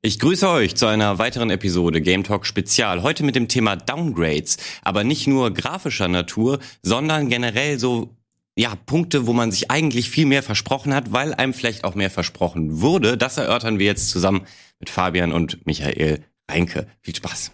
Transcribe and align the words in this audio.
Ich 0.00 0.20
grüße 0.20 0.48
euch 0.48 0.76
zu 0.76 0.86
einer 0.86 1.18
weiteren 1.18 1.50
Episode 1.50 2.00
Game 2.00 2.22
Talk 2.22 2.46
Spezial. 2.46 3.02
Heute 3.02 3.24
mit 3.24 3.34
dem 3.34 3.48
Thema 3.48 3.74
Downgrades, 3.74 4.56
aber 4.82 5.02
nicht 5.02 5.26
nur 5.26 5.52
grafischer 5.52 6.06
Natur, 6.06 6.60
sondern 6.84 7.28
generell 7.28 7.80
so 7.80 8.16
ja, 8.56 8.76
Punkte, 8.76 9.26
wo 9.26 9.32
man 9.32 9.50
sich 9.50 9.72
eigentlich 9.72 10.08
viel 10.08 10.26
mehr 10.26 10.44
versprochen 10.44 10.94
hat, 10.94 11.12
weil 11.12 11.34
einem 11.34 11.52
vielleicht 11.52 11.82
auch 11.82 11.96
mehr 11.96 12.10
versprochen 12.10 12.80
wurde. 12.80 13.16
Das 13.16 13.38
erörtern 13.38 13.80
wir 13.80 13.86
jetzt 13.86 14.10
zusammen 14.10 14.46
mit 14.78 14.88
Fabian 14.88 15.32
und 15.32 15.66
Michael 15.66 16.22
Reinke. 16.48 16.86
Viel 17.00 17.16
Spaß. 17.16 17.50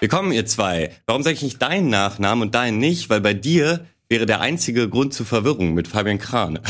Willkommen, 0.00 0.32
ihr 0.32 0.46
zwei. 0.46 0.92
Warum 1.04 1.22
sage 1.22 1.34
ich 1.34 1.42
nicht 1.42 1.60
deinen 1.60 1.90
Nachnamen 1.90 2.40
und 2.40 2.54
deinen 2.54 2.78
nicht? 2.78 3.10
Weil 3.10 3.20
bei 3.20 3.34
dir 3.34 3.84
wäre 4.08 4.24
der 4.24 4.40
einzige 4.40 4.88
Grund 4.88 5.12
zur 5.12 5.26
Verwirrung 5.26 5.74
mit 5.74 5.88
Fabian 5.88 6.18
Krane. 6.18 6.62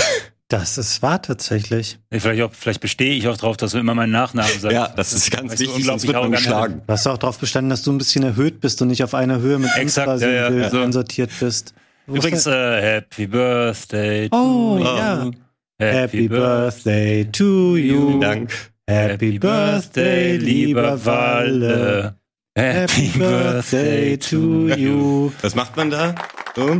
Das 0.49 0.79
ist 0.79 1.03
wahr 1.03 1.21
tatsächlich. 1.21 1.99
Vielleicht, 2.11 2.41
auch, 2.43 2.53
vielleicht 2.55 2.81
bestehe 2.81 3.15
ich 3.15 3.29
auch 3.29 3.37
darauf, 3.37 3.59
dass 3.59 3.73
du 3.73 3.79
immer 3.79 3.95
meinen 3.95 4.13
Nachnamen 4.13 4.51
sagst. 4.59 4.73
Ja, 4.75 4.89
das 4.89 5.13
ist 5.13 5.31
ganz 5.31 5.53
Weißt 5.53 5.61
du, 5.61 5.67
wichtig, 5.67 5.85
sonst 5.85 6.05
unglaublich 6.05 6.15
wird 6.15 6.23
man 6.23 6.33
geschlagen. 6.33 6.83
Du 6.87 6.93
hast 6.93 7.07
auch 7.07 7.19
darauf 7.19 7.39
bestanden, 7.39 7.69
dass 7.69 7.83
du 7.83 7.93
ein 7.93 7.99
bisschen 7.99 8.25
erhöht 8.25 8.61
bist 8.63 8.81
und 8.81 8.89
nicht 8.89 9.05
auf 9.05 9.13
einer 9.13 9.41
Höhe 9.41 9.59
mit 9.59 9.71
Exakt, 9.77 10.09
uns 10.09 10.23
quasi 10.23 10.25
ja, 10.25 10.31
ja, 10.33 10.47
im 10.47 10.53
Bild 10.55 10.65
ja. 10.65 10.71
So. 10.71 10.81
einsortiert 10.81 11.31
bist. 11.39 11.75
Wo 12.07 12.17
Übrigens, 12.17 12.47
äh, 12.47 12.81
Happy 12.81 13.27
Birthday 13.27 14.31
to 14.31 14.37
Oh, 14.39 14.79
you. 14.79 14.85
ja. 14.85 15.31
Happy 15.79 16.29
Birthday 16.29 17.27
to 17.31 17.77
you. 17.77 18.07
Vielen 18.09 18.21
Dank. 18.23 18.53
Happy 18.89 19.39
Birthday, 19.39 20.39
lieber 20.39 21.05
Walle. 21.05 22.15
Happy 22.57 23.09
Birthday 23.09 24.17
to 24.17 24.69
you. 24.69 25.31
Was 25.43 25.55
macht 25.55 25.77
man 25.77 25.91
da? 25.91 26.15
So. 26.57 26.79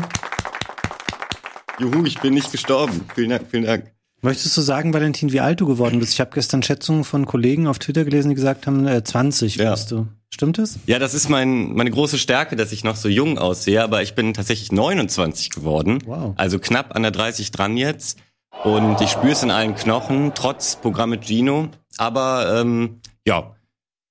Juhu, 1.79 2.05
ich 2.05 2.19
bin 2.21 2.35
nicht 2.35 2.51
gestorben. 2.51 3.05
Vielen 3.15 3.31
Dank, 3.31 3.47
vielen 3.51 3.65
Dank. 3.65 3.93
Möchtest 4.21 4.57
du 4.57 4.63
sagen, 4.63 4.93
Valentin, 4.93 5.31
wie 5.33 5.41
alt 5.41 5.61
du 5.61 5.67
geworden 5.67 6.01
bist? 6.01 6.13
Ich 6.15 6.21
habe 6.21 6.31
gestern 6.35 6.63
Schätzungen 6.65 7.05
von 7.05 7.25
Kollegen 7.25 7.69
auf 7.69 7.79
Twitter 7.79 8.05
gelesen, 8.05 8.31
die 8.31 8.35
gesagt 8.35 8.67
haben, 8.67 8.87
äh, 8.87 9.05
20 9.05 9.57
Ja. 9.57 9.71
bist 9.71 9.93
du. 9.93 10.09
Stimmt 10.31 10.59
das? 10.59 10.79
Ja, 10.87 10.99
das 10.99 11.15
ist 11.15 11.29
mein, 11.29 11.73
meine 11.75 11.91
große 11.91 12.19
Stärke, 12.19 12.57
dass 12.57 12.73
ich 12.73 12.83
noch 12.83 12.97
so 12.97 13.09
jung 13.09 13.39
aussehe, 13.39 13.83
aber 13.83 14.03
ich 14.03 14.15
bin 14.15 14.35
tatsächlich 14.35 14.73
29 14.73 15.51
geworden. 15.51 16.03
Wow. 16.05 16.35
Also 16.37 16.59
knapp 16.59 16.97
an 16.97 17.03
der 17.03 17.13
30 17.13 17.53
dran 17.53 17.77
jetzt. 17.77 18.19
Und 18.65 19.01
ich 19.01 19.11
spüre 19.11 19.33
es 19.33 19.43
in 19.45 19.53
allen 19.53 19.77
Knochen, 19.77 20.33
trotz 20.35 20.77
Programm 20.77 21.11
mit 21.11 21.25
Gino. 21.25 21.69
Aber 21.97 22.61
ähm, 22.61 23.01
ja, 23.25 23.55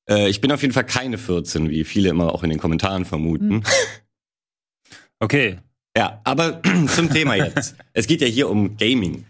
äh, 0.10 0.30
ich 0.30 0.40
bin 0.40 0.54
auf 0.54 0.62
jeden 0.62 0.73
Fall 0.73 0.86
keine 0.86 1.18
14, 1.18 1.70
wie 1.70 1.84
viele 1.84 2.10
immer 2.10 2.34
auch 2.34 2.44
in 2.44 2.50
den 2.50 2.60
Kommentaren 2.60 3.04
vermuten. 3.04 3.64
Okay. 5.20 5.58
Ja, 5.98 6.22
aber 6.26 6.62
zum 6.95 7.09
Thema 7.09 7.34
jetzt. 7.34 7.76
Es 7.94 8.06
geht 8.06 8.22
ja 8.22 8.28
hier 8.28 8.52
um 8.52 8.78
Gaming 8.78 9.26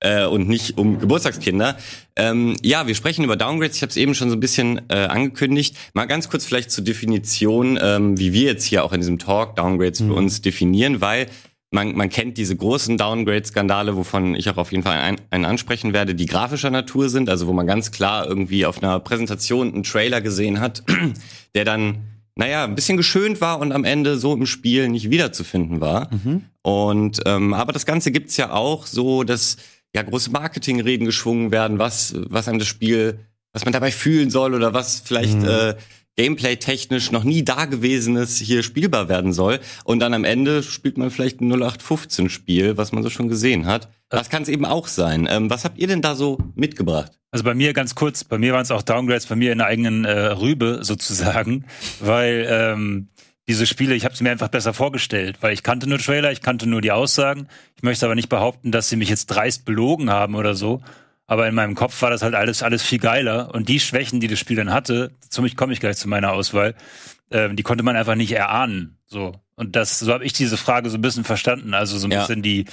äh, 0.00 0.24
und 0.24 0.48
nicht 0.48 0.76
um 0.76 0.98
Geburtstagskinder. 0.98 1.78
Ähm, 2.16 2.56
ja, 2.60 2.88
wir 2.88 2.96
sprechen 2.96 3.22
über 3.22 3.36
Downgrades. 3.36 3.76
Ich 3.76 3.82
habe 3.82 3.90
es 3.90 3.96
eben 3.96 4.16
schon 4.16 4.28
so 4.28 4.34
ein 4.34 4.40
bisschen 4.40 4.80
äh, 4.88 4.96
angekündigt. 4.96 5.76
Mal 5.92 6.06
ganz 6.06 6.28
kurz 6.28 6.44
vielleicht 6.44 6.72
zur 6.72 6.82
Definition, 6.82 7.78
ähm, 7.80 8.18
wie 8.18 8.32
wir 8.32 8.46
jetzt 8.46 8.64
hier 8.64 8.82
auch 8.82 8.92
in 8.92 9.00
diesem 9.00 9.20
Talk 9.20 9.54
Downgrades 9.54 10.00
für 10.00 10.12
uns 10.12 10.42
definieren, 10.42 11.00
weil 11.00 11.28
man, 11.70 11.94
man 11.94 12.08
kennt 12.08 12.36
diese 12.36 12.56
großen 12.56 12.98
Downgrade-Skandale, 12.98 13.96
wovon 13.96 14.34
ich 14.34 14.50
auch 14.50 14.56
auf 14.56 14.72
jeden 14.72 14.82
Fall 14.82 14.98
ein, 14.98 15.20
einen 15.30 15.44
ansprechen 15.44 15.92
werde, 15.92 16.16
die 16.16 16.26
grafischer 16.26 16.70
Natur 16.70 17.10
sind, 17.10 17.28
also 17.28 17.46
wo 17.46 17.52
man 17.52 17.68
ganz 17.68 17.92
klar 17.92 18.26
irgendwie 18.26 18.66
auf 18.66 18.82
einer 18.82 18.98
Präsentation 18.98 19.72
einen 19.72 19.84
Trailer 19.84 20.20
gesehen 20.20 20.58
hat, 20.58 20.82
der 21.54 21.64
dann 21.64 22.17
naja, 22.38 22.62
ein 22.64 22.76
bisschen 22.76 22.96
geschönt 22.96 23.40
war 23.40 23.58
und 23.58 23.72
am 23.72 23.84
Ende 23.84 24.16
so 24.16 24.32
im 24.32 24.46
Spiel 24.46 24.88
nicht 24.88 25.10
wiederzufinden 25.10 25.80
war. 25.80 26.08
Und 26.62 27.20
ähm, 27.26 27.52
aber 27.52 27.72
das 27.72 27.84
Ganze 27.84 28.12
gibt's 28.12 28.36
ja 28.36 28.52
auch 28.52 28.86
so, 28.86 29.24
dass 29.24 29.56
ja 29.94 30.02
große 30.02 30.30
Marketingreden 30.30 31.04
geschwungen 31.04 31.50
werden, 31.50 31.80
was 31.80 32.14
was 32.28 32.46
einem 32.46 32.60
das 32.60 32.68
Spiel, 32.68 33.18
was 33.52 33.64
man 33.64 33.72
dabei 33.72 33.90
fühlen 33.90 34.30
soll 34.30 34.54
oder 34.54 34.72
was 34.72 35.00
vielleicht 35.00 35.42
äh, 35.42 35.74
Gameplay-technisch 36.18 37.12
noch 37.12 37.22
nie 37.22 37.44
dagewesenes 37.44 38.38
hier 38.38 38.64
spielbar 38.64 39.08
werden 39.08 39.32
soll. 39.32 39.60
Und 39.84 40.00
dann 40.00 40.14
am 40.14 40.24
Ende 40.24 40.64
spielt 40.64 40.98
man 40.98 41.12
vielleicht 41.12 41.40
ein 41.40 41.52
0815-Spiel, 41.52 42.76
was 42.76 42.90
man 42.90 43.04
so 43.04 43.10
schon 43.10 43.28
gesehen 43.28 43.66
hat. 43.66 43.88
Das 44.08 44.28
kann 44.28 44.42
es 44.42 44.48
eben 44.48 44.64
auch 44.64 44.88
sein. 44.88 45.28
Ähm, 45.30 45.48
was 45.48 45.64
habt 45.64 45.78
ihr 45.78 45.86
denn 45.86 46.02
da 46.02 46.16
so 46.16 46.38
mitgebracht? 46.56 47.12
Also 47.30 47.44
bei 47.44 47.54
mir 47.54 47.72
ganz 47.72 47.94
kurz, 47.94 48.24
bei 48.24 48.36
mir 48.36 48.52
waren 48.52 48.62
es 48.62 48.72
auch 48.72 48.82
Downgrades, 48.82 49.26
bei 49.26 49.36
mir 49.36 49.52
in 49.52 49.58
der 49.58 49.68
eigenen 49.68 50.04
äh, 50.04 50.10
Rübe 50.10 50.80
sozusagen, 50.82 51.66
weil 52.00 52.46
ähm, 52.50 53.08
diese 53.46 53.66
Spiele, 53.66 53.94
ich 53.94 54.04
habe 54.04 54.16
sie 54.16 54.24
mir 54.24 54.32
einfach 54.32 54.48
besser 54.48 54.74
vorgestellt, 54.74 55.36
weil 55.40 55.52
ich 55.52 55.62
kannte 55.62 55.88
nur 55.88 55.98
Trailer, 55.98 56.32
ich 56.32 56.42
kannte 56.42 56.68
nur 56.68 56.80
die 56.80 56.90
Aussagen. 56.90 57.46
Ich 57.76 57.84
möchte 57.84 58.06
aber 58.06 58.16
nicht 58.16 58.28
behaupten, 58.28 58.72
dass 58.72 58.88
sie 58.88 58.96
mich 58.96 59.08
jetzt 59.08 59.26
dreist 59.26 59.64
belogen 59.64 60.10
haben 60.10 60.34
oder 60.34 60.56
so. 60.56 60.82
Aber 61.28 61.46
in 61.46 61.54
meinem 61.54 61.74
Kopf 61.76 62.00
war 62.02 62.10
das 62.10 62.22
halt 62.22 62.34
alles, 62.34 62.62
alles 62.62 62.82
viel 62.82 62.98
geiler. 62.98 63.54
Und 63.54 63.68
die 63.68 63.78
Schwächen, 63.78 64.18
die 64.18 64.26
das 64.28 64.38
Spiel 64.38 64.56
dann 64.56 64.72
hatte, 64.72 65.12
zum 65.28 65.44
ich 65.44 65.56
komme 65.56 65.72
ich 65.74 65.78
gleich 65.78 65.96
zu 65.98 66.08
meiner 66.08 66.32
Auswahl, 66.32 66.74
ähm, 67.30 67.54
die 67.54 67.62
konnte 67.62 67.84
man 67.84 67.96
einfach 67.96 68.14
nicht 68.16 68.32
erahnen. 68.32 68.98
So. 69.06 69.32
Und 69.54 69.76
das, 69.76 69.98
so 69.98 70.12
habe 70.12 70.24
ich 70.24 70.32
diese 70.32 70.56
Frage 70.56 70.88
so 70.88 70.96
ein 70.96 71.02
bisschen 71.02 71.24
verstanden. 71.24 71.74
Also 71.74 71.98
so 71.98 72.08
ein 72.08 72.10
Ja. 72.12 72.20
bisschen 72.20 72.42
die, 72.42 72.64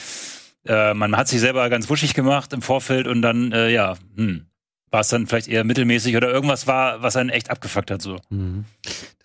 äh, 0.66 0.94
man 0.94 1.18
hat 1.18 1.28
sich 1.28 1.42
selber 1.42 1.70
ganz 1.70 1.90
wuschig 1.90 2.14
gemacht 2.14 2.54
im 2.54 2.62
Vorfeld 2.62 3.08
und 3.08 3.22
dann, 3.22 3.52
äh, 3.52 3.70
ja, 3.70 3.96
hm, 4.16 4.46
es 5.02 5.10
dann 5.10 5.28
vielleicht 5.28 5.48
eher 5.48 5.64
mittelmäßig 5.64 6.16
oder 6.16 6.32
irgendwas 6.32 6.68
war, 6.68 7.02
was 7.02 7.16
einen 7.16 7.30
echt 7.30 7.50
abgefuckt 7.50 7.92
hat. 7.92 8.02
So. 8.02 8.18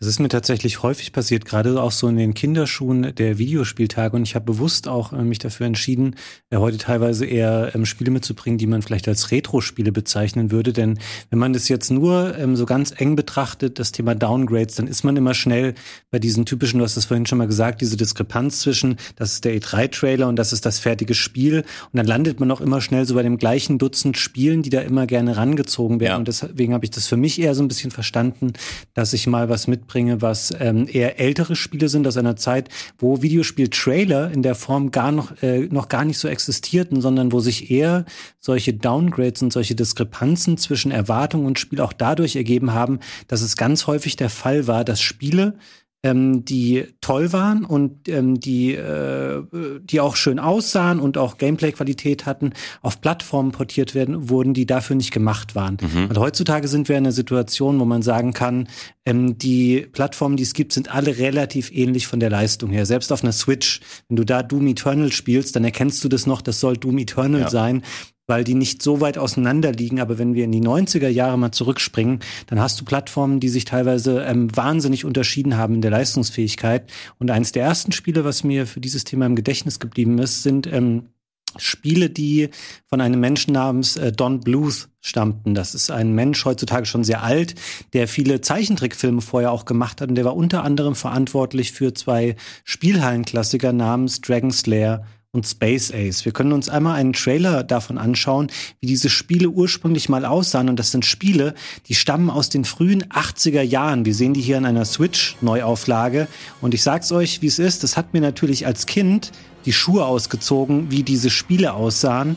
Das 0.01 0.09
ist 0.09 0.19
mir 0.19 0.31
tatsächlich 0.31 0.83
häufig 0.83 1.13
passiert, 1.13 1.45
gerade 1.45 1.79
auch 1.79 1.93
so 1.93 2.09
in 2.09 2.17
den 2.17 2.33
Kinderschuhen 2.33 3.15
der 3.15 3.37
Videospieltage. 3.37 4.17
Und 4.17 4.23
ich 4.23 4.35
habe 4.35 4.47
bewusst 4.47 4.89
auch 4.89 5.13
äh, 5.13 5.17
mich 5.17 5.41
dafür 5.41 5.67
entschieden, 5.67 6.17
äh, 6.49 6.57
heute 6.57 6.79
teilweise 6.79 7.27
eher 7.27 7.73
ähm, 7.75 7.85
Spiele 7.85 8.11
mitzubringen, 8.11 8.57
die 8.57 8.67
man 8.67 8.81
vielleicht 8.81 9.09
als 9.09 9.31
Retro-Spiele 9.31 9.93
bezeichnen 9.93 10.51
würde. 10.51 10.73
Denn 10.73 10.99
wenn 11.29 11.39
man 11.39 11.53
das 11.53 11.69
jetzt 11.69 11.91
nur 11.91 12.35
ähm, 12.39 12.57
so 12.57 12.65
ganz 12.65 12.95
eng 12.97 13.15
betrachtet, 13.15 13.79
das 13.79 13.93
Thema 13.93 14.15
Downgrades, 14.15 14.77
dann 14.77 14.87
ist 14.87 15.05
man 15.05 15.19
immer 15.19 15.35
schnell 15.35 15.75
bei 16.11 16.19
diesen 16.19 16.47
typischen, 16.47 16.79
du 16.79 16.85
hast 16.87 16.97
es 16.97 17.05
vorhin 17.05 17.27
schon 17.27 17.37
mal 17.37 17.47
gesagt, 17.47 17.83
diese 17.83 17.99
Diskrepanz 17.99 18.61
zwischen, 18.61 18.97
das 19.17 19.35
ist 19.35 19.45
der 19.45 19.55
E3-Trailer 19.55 20.29
und 20.29 20.37
das 20.37 20.55
ist 20.55 20.65
das 20.65 20.79
fertige 20.79 21.13
Spiel. 21.13 21.59
Und 21.59 21.99
dann 21.99 22.07
landet 22.07 22.41
man 22.41 22.51
auch 22.51 22.63
immer 22.63 22.81
schnell 22.81 23.05
so 23.05 23.17
bei 23.17 23.23
dem 23.23 23.37
gleichen 23.37 23.77
Dutzend 23.77 24.17
Spielen, 24.17 24.63
die 24.63 24.71
da 24.71 24.81
immer 24.81 25.07
gerne 25.07 25.37
rangezogen 25.61 26.01
werden. 26.01 26.13
Ja. 26.13 26.17
Und 26.17 26.29
deswegen 26.29 26.75
habe 26.75 26.85
ich 26.85 26.91
das 26.91 27.07
für 27.07 27.17
mich 27.17 27.41
eher 27.41 27.55
so 27.55 27.63
ein 27.63 27.69
bisschen 27.69 27.91
verstanden, 27.91 28.53
dass 28.95 29.13
ich 29.13 29.27
mal 29.27 29.49
was 29.49 29.67
mitbringe, 29.67 30.23
was 30.23 30.53
ähm, 30.59 30.87
eher 30.91 31.21
ältere 31.21 31.57
Spiele 31.57 31.89
sind 31.89 32.07
aus 32.07 32.17
einer 32.17 32.37
Zeit, 32.37 32.69
wo 32.99 33.23
Videospiel-Trailer 33.23 34.31
in 34.31 34.43
der 34.43 34.55
Form 34.55 34.91
gar 34.91 35.13
noch, 35.13 35.43
äh, 35.43 35.69
noch 35.71 35.89
gar 35.89 36.05
nicht 36.05 36.19
so 36.19 36.29
existierten, 36.29 37.01
sondern 37.01 37.33
wo 37.33 37.41
sich 37.41 37.71
eher 37.71 38.05
solche 38.39 38.75
Downgrades 38.75 39.43
und 39.43 39.53
solche 39.53 39.75
Diskrepanzen 39.75 40.57
zwischen 40.57 40.91
Erwartung 40.91 41.45
und 41.45 41.59
Spiel 41.59 41.81
auch 41.81 41.93
dadurch 41.93 42.37
ergeben 42.37 42.73
haben, 42.73 43.01
dass 43.29 43.43
es 43.43 43.57
ganz 43.57 43.87
häufig 43.87 44.17
der 44.17 44.31
Fall 44.31 44.67
war, 44.67 44.85
dass 44.85 45.01
Spiele 45.01 45.55
ähm, 46.03 46.45
die 46.45 46.87
toll 47.01 47.33
waren 47.33 47.65
und 47.65 48.09
ähm, 48.09 48.41
die, 48.41 48.75
äh, 48.75 49.43
die 49.83 50.01
auch 50.01 50.17
schön 50.17 50.39
aussahen 50.39 50.99
und 50.99 51.19
auch 51.19 51.37
Gameplay-Qualität 51.37 52.25
hatten, 52.27 52.53
auf 52.81 53.01
Plattformen 53.01 53.53
portiert 53.53 53.95
werden, 53.95 54.31
wurden, 54.31 54.55
die 54.55 54.65
dafür 54.67 54.97
nicht 54.97 55.13
gemacht 55.13 55.55
waren. 55.55 55.77
Und 56.09 56.19
heutzutage 56.19 56.69
sind 56.69 56.89
wir 56.89 56.97
in 56.97 57.05
einer 57.05 57.13
Situation, 57.13 57.79
wo 57.81 57.85
man 57.85 58.03
sagen 58.03 58.33
kann, 58.33 58.69
ähm, 59.05 59.37
die 59.39 59.87
Plattformen, 59.93 60.37
die 60.37 60.43
es 60.43 60.55
gibt, 60.55 60.73
sind 60.73 60.95
alle 60.95 61.19
relativ 61.19 61.71
ähnlich 61.71 62.07
von 62.07 62.21
der 62.21 62.31
Leistung 62.31 62.71
her. 62.71 62.87
Selbst 62.87 63.13
auf 63.13 63.23
einer 63.23 63.33
Switch, 63.33 63.81
wenn 64.09 64.17
du 64.17 64.25
da 64.25 64.43
Doom 64.43 64.67
Eternal 64.69 65.13
spielst, 65.13 65.55
dann 65.57 65.65
erkennst 65.65 66.03
du 66.03 66.09
das 66.09 66.27
noch, 66.27 66.41
das 66.41 66.61
soll 66.61 66.77
Doom 66.77 66.99
Eternal 66.99 67.43
Ja. 67.43 67.51
sein 67.51 67.83
weil 68.31 68.45
die 68.45 68.55
nicht 68.55 68.81
so 68.81 69.01
weit 69.01 69.19
auseinander 69.19 69.73
liegen. 69.73 70.01
Aber 70.01 70.17
wenn 70.19 70.35
wir 70.35 70.45
in 70.45 70.53
die 70.53 70.63
90er 70.63 71.09
Jahre 71.09 71.37
mal 71.37 71.51
zurückspringen, 71.51 72.21
dann 72.47 72.61
hast 72.61 72.81
du 72.81 72.85
Plattformen, 72.85 73.41
die 73.41 73.49
sich 73.49 73.65
teilweise 73.65 74.23
ähm, 74.23 74.57
wahnsinnig 74.57 75.05
unterschieden 75.05 75.57
haben 75.57 75.75
in 75.75 75.83
der 75.83 75.91
Leistungsfähigkeit. 75.91 76.91
Und 77.19 77.31
eines 77.31 77.51
der 77.51 77.65
ersten 77.65 77.91
Spiele, 77.91 78.25
was 78.25 78.45
mir 78.45 78.67
für 78.67 78.81
dieses 78.81 79.03
Thema 79.03 79.27
im 79.27 79.35
Gedächtnis 79.35 79.81
geblieben 79.81 80.19
ist, 80.19 80.45
sind 80.45 80.69
ähm, 80.73 81.09
Spiele, 81.57 82.11
die 82.11 82.51
von 82.87 83.01
einem 83.01 83.19
Menschen 83.19 83.53
namens 83.53 83.97
äh, 83.97 84.13
Don 84.13 84.39
Bluth 84.39 84.89
stammten. 85.01 85.57
Das 85.57 85.75
ist 85.75 85.91
ein 85.91 86.15
Mensch, 86.15 86.45
heutzutage 86.45 86.87
schon 86.87 87.03
sehr 87.03 87.25
alt, 87.25 87.57
der 87.93 88.07
viele 88.07 88.41
Zeichentrickfilme 88.41 89.21
vorher 89.21 89.51
auch 89.51 89.65
gemacht 89.65 90.01
hat. 90.01 90.09
Und 90.09 90.15
der 90.15 90.25
war 90.25 90.37
unter 90.37 90.63
anderem 90.63 90.95
verantwortlich 90.95 91.73
für 91.73 91.93
zwei 91.95 92.37
Spielhallenklassiker 92.63 93.73
namens 93.73 94.21
Dragon 94.21 94.53
Slayer 94.53 95.05
und 95.33 95.47
Space 95.47 95.93
Ace. 95.93 96.25
Wir 96.25 96.33
können 96.33 96.53
uns 96.53 96.69
einmal 96.69 96.97
einen 96.97 97.13
Trailer 97.13 97.63
davon 97.63 97.99
anschauen, 97.99 98.51
wie 98.81 98.87
diese 98.87 99.09
Spiele 99.09 99.49
ursprünglich 99.49 100.09
mal 100.09 100.25
aussahen. 100.25 100.69
Und 100.69 100.79
das 100.79 100.91
sind 100.91 101.05
Spiele, 101.05 101.55
die 101.87 101.95
stammen 101.95 102.31
aus 102.31 102.49
den 102.49 102.65
frühen 102.65 103.05
80er 103.05 103.63
Jahren. 103.63 104.05
Wir 104.05 104.15
sehen 104.15 104.35
die 104.35 104.41
hier 104.41 104.59
in 104.59 104.67
einer 104.67 104.85
Switch-Neuauflage. 104.85 106.27
Und 106.61 106.75
ich 106.75 106.83
sag's 106.83 107.13
euch, 107.13 107.43
wie 107.43 107.47
es 107.47 107.61
ist. 107.61 107.85
Das 107.85 107.97
hat 107.97 108.13
mir 108.13 108.21
natürlich 108.21 108.67
als 108.67 108.87
Kind 108.87 109.31
die 109.67 109.73
Schuhe 109.73 110.05
ausgezogen, 110.05 110.91
wie 110.91 111.05
diese 111.05 111.31
Spiele 111.31 111.75
aussahen. 111.75 112.37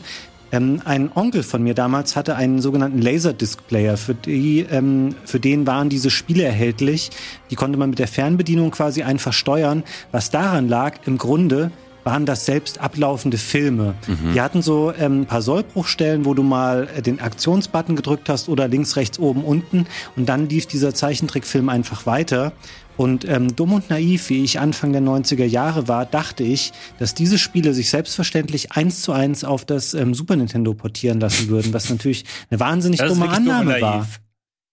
Ähm, 0.52 0.80
ein 0.84 1.10
Onkel 1.12 1.42
von 1.42 1.64
mir 1.64 1.74
damals 1.74 2.14
hatte 2.14 2.36
einen 2.36 2.60
sogenannten 2.60 3.02
Laserdisc-Player. 3.02 3.96
Für, 3.96 4.14
die, 4.14 4.60
ähm, 4.60 5.16
für 5.24 5.40
den 5.40 5.66
waren 5.66 5.88
diese 5.88 6.10
Spiele 6.10 6.44
erhältlich. 6.44 7.10
Die 7.50 7.56
konnte 7.56 7.76
man 7.76 7.90
mit 7.90 7.98
der 7.98 8.06
Fernbedienung 8.06 8.70
quasi 8.70 9.02
einfach 9.02 9.32
steuern. 9.32 9.82
Was 10.12 10.30
daran 10.30 10.68
lag, 10.68 10.98
im 11.06 11.18
Grunde, 11.18 11.72
waren 12.04 12.26
das 12.26 12.46
selbst 12.46 12.80
ablaufende 12.80 13.38
Filme. 13.38 13.94
Die 14.32 14.40
hatten 14.40 14.62
so 14.62 14.92
ähm, 14.92 15.22
ein 15.22 15.26
paar 15.26 15.42
Sollbruchstellen, 15.42 16.24
wo 16.24 16.34
du 16.34 16.42
mal 16.42 16.88
äh, 16.96 17.02
den 17.02 17.20
Aktionsbutton 17.20 17.96
gedrückt 17.96 18.28
hast 18.28 18.48
oder 18.48 18.68
links, 18.68 18.96
rechts, 18.96 19.18
oben, 19.18 19.42
unten 19.42 19.86
und 20.16 20.28
dann 20.28 20.48
lief 20.48 20.66
dieser 20.66 20.94
Zeichentrickfilm 20.94 21.68
einfach 21.68 22.06
weiter. 22.06 22.52
Und 22.96 23.28
ähm, 23.28 23.56
dumm 23.56 23.72
und 23.72 23.90
naiv, 23.90 24.28
wie 24.30 24.44
ich 24.44 24.60
Anfang 24.60 24.92
der 24.92 25.02
90er 25.02 25.44
Jahre 25.44 25.88
war, 25.88 26.06
dachte 26.06 26.44
ich, 26.44 26.72
dass 26.98 27.14
diese 27.14 27.38
Spiele 27.38 27.74
sich 27.74 27.90
selbstverständlich 27.90 28.72
eins 28.72 29.02
zu 29.02 29.12
eins 29.12 29.42
auf 29.42 29.64
das 29.64 29.94
ähm, 29.94 30.14
Super 30.14 30.36
Nintendo 30.36 30.74
portieren 30.74 31.18
lassen 31.18 31.48
würden, 31.48 31.72
was 31.72 31.90
natürlich 31.90 32.24
eine 32.50 32.60
wahnsinnig 32.60 33.00
dumme 33.00 33.28
Annahme 33.28 33.80
war. 33.80 34.06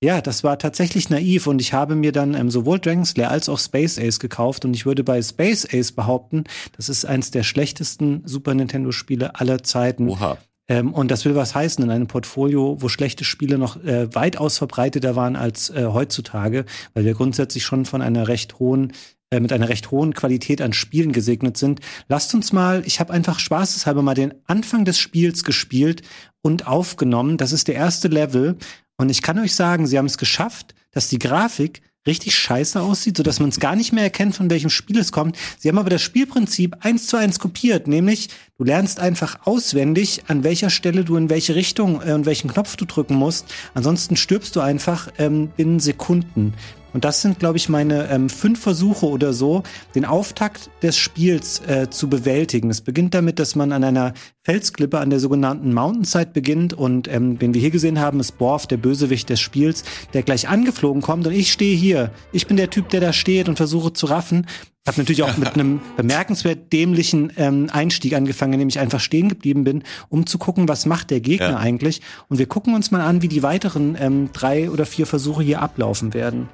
Ja, 0.03 0.19
das 0.19 0.43
war 0.43 0.57
tatsächlich 0.57 1.11
naiv 1.11 1.45
und 1.45 1.61
ich 1.61 1.73
habe 1.73 1.95
mir 1.95 2.11
dann 2.11 2.33
ähm, 2.33 2.49
sowohl 2.49 2.79
Dragon's 2.79 3.15
Lair 3.15 3.29
als 3.29 3.49
auch 3.49 3.59
Space 3.59 3.99
Ace 3.99 4.19
gekauft 4.19 4.65
und 4.65 4.73
ich 4.73 4.87
würde 4.87 5.03
bei 5.03 5.21
Space 5.21 5.67
Ace 5.71 5.91
behaupten, 5.91 6.45
das 6.75 6.89
ist 6.89 7.05
eins 7.05 7.29
der 7.29 7.43
schlechtesten 7.43 8.23
Super 8.25 8.55
Nintendo 8.55 8.91
Spiele 8.91 9.35
aller 9.39 9.61
Zeiten. 9.63 10.09
Oha. 10.09 10.39
Ähm, 10.67 10.91
und 10.91 11.11
das 11.11 11.23
will 11.25 11.35
was 11.35 11.53
heißen 11.53 11.83
in 11.83 11.91
einem 11.91 12.07
Portfolio, 12.07 12.77
wo 12.79 12.89
schlechte 12.89 13.25
Spiele 13.25 13.59
noch 13.59 13.83
äh, 13.83 14.13
weitaus 14.15 14.57
verbreiteter 14.57 15.15
waren 15.15 15.35
als 15.35 15.69
äh, 15.69 15.85
heutzutage, 15.85 16.65
weil 16.95 17.05
wir 17.05 17.13
grundsätzlich 17.13 17.63
schon 17.63 17.85
von 17.85 18.01
einer 18.01 18.27
recht 18.27 18.57
hohen 18.57 18.93
äh, 19.31 19.39
mit 19.39 19.53
einer 19.53 19.69
recht 19.69 19.91
hohen 19.91 20.13
Qualität 20.13 20.61
an 20.61 20.73
Spielen 20.73 21.11
gesegnet 21.13 21.57
sind. 21.57 21.79
Lasst 22.09 22.33
uns 22.33 22.51
mal, 22.51 22.83
ich 22.85 22.99
habe 22.99 23.13
einfach 23.13 23.37
spaßeshalber 23.39 24.01
mal 24.01 24.15
den 24.15 24.33
Anfang 24.45 24.83
des 24.83 24.97
Spiels 24.97 25.43
gespielt 25.43 26.01
und 26.41 26.67
aufgenommen. 26.67 27.37
Das 27.37 27.51
ist 27.51 27.67
der 27.67 27.75
erste 27.75 28.07
Level 28.07 28.57
und 29.01 29.09
ich 29.09 29.21
kann 29.21 29.39
euch 29.39 29.55
sagen, 29.55 29.87
sie 29.87 29.97
haben 29.97 30.05
es 30.05 30.17
geschafft, 30.17 30.75
dass 30.91 31.09
die 31.09 31.19
Grafik 31.19 31.81
richtig 32.07 32.35
scheiße 32.35 32.81
aussieht, 32.81 33.17
sodass 33.17 33.39
man 33.39 33.49
es 33.49 33.59
gar 33.59 33.75
nicht 33.75 33.93
mehr 33.93 34.03
erkennt, 34.03 34.35
von 34.35 34.49
welchem 34.49 34.69
Spiel 34.69 34.97
es 34.97 35.11
kommt. 35.11 35.37
Sie 35.59 35.69
haben 35.69 35.77
aber 35.77 35.89
das 35.89 36.01
Spielprinzip 36.01 36.77
eins 36.79 37.07
zu 37.07 37.17
eins 37.17 37.37
kopiert, 37.37 37.87
nämlich 37.87 38.29
du 38.57 38.63
lernst 38.63 38.99
einfach 38.99 39.45
auswendig, 39.45 40.23
an 40.27 40.43
welcher 40.43 40.69
Stelle 40.69 41.03
du 41.03 41.15
in 41.15 41.29
welche 41.29 41.55
Richtung 41.55 42.01
äh, 42.01 42.13
und 42.13 42.25
welchen 42.25 42.49
Knopf 42.49 42.75
du 42.75 42.85
drücken 42.85 43.15
musst. 43.15 43.45
Ansonsten 43.73 44.15
stirbst 44.15 44.55
du 44.55 44.61
einfach 44.61 45.09
ähm, 45.19 45.49
binnen 45.55 45.79
Sekunden. 45.79 46.53
Und 46.93 47.05
das 47.05 47.21
sind, 47.21 47.39
glaube 47.39 47.57
ich, 47.57 47.69
meine 47.69 48.09
ähm, 48.09 48.29
fünf 48.29 48.59
Versuche 48.61 49.05
oder 49.07 49.33
so, 49.33 49.63
den 49.95 50.05
Auftakt 50.05 50.69
des 50.83 50.97
Spiels 50.97 51.59
äh, 51.67 51.89
zu 51.89 52.09
bewältigen. 52.09 52.69
Es 52.69 52.81
beginnt 52.81 53.13
damit, 53.13 53.39
dass 53.39 53.55
man 53.55 53.71
an 53.71 53.83
einer 53.83 54.13
Felsklippe 54.43 54.99
an 54.99 55.09
der 55.09 55.19
sogenannten 55.19 55.73
Mountainside 55.73 56.31
beginnt 56.33 56.73
und 56.73 57.07
ähm, 57.07 57.37
den 57.37 57.53
wir 57.53 57.61
hier 57.61 57.71
gesehen 57.71 57.99
haben, 57.99 58.19
ist 58.19 58.37
Borf, 58.37 58.67
der 58.67 58.77
Bösewicht 58.77 59.29
des 59.29 59.39
Spiels, 59.39 59.83
der 60.13 60.23
gleich 60.23 60.49
angeflogen 60.49 61.01
kommt 61.01 61.27
und 61.27 61.33
ich 61.33 61.51
stehe 61.51 61.75
hier. 61.75 62.11
Ich 62.31 62.47
bin 62.47 62.57
der 62.57 62.69
Typ, 62.69 62.89
der 62.89 63.01
da 63.01 63.13
steht 63.13 63.47
und 63.49 63.55
versuche 63.57 63.93
zu 63.93 64.07
raffen. 64.07 64.47
Hab 64.87 64.97
natürlich 64.97 65.21
auch 65.21 65.37
mit 65.37 65.49
einem 65.53 65.79
bemerkenswert 65.95 66.73
dämlichen 66.73 67.31
ähm, 67.37 67.69
Einstieg 67.71 68.15
angefangen, 68.15 68.53
indem 68.53 68.69
ich 68.69 68.79
einfach 68.79 68.99
stehen 68.99 69.29
geblieben 69.29 69.63
bin, 69.63 69.83
um 70.09 70.25
zu 70.25 70.39
gucken, 70.39 70.67
was 70.67 70.87
macht 70.87 71.11
der 71.11 71.21
Gegner 71.21 71.51
Ja. 71.51 71.57
eigentlich. 71.57 72.01
Und 72.27 72.39
wir 72.39 72.47
gucken 72.47 72.73
uns 72.73 72.89
mal 72.89 73.01
an, 73.01 73.21
wie 73.21 73.27
die 73.27 73.43
weiteren 73.43 73.95
ähm, 73.99 74.29
drei 74.33 74.71
oder 74.71 74.87
vier 74.87 75.05
Versuche 75.05 75.43
hier 75.43 75.61
ablaufen 75.61 76.15
werden. 76.15 76.49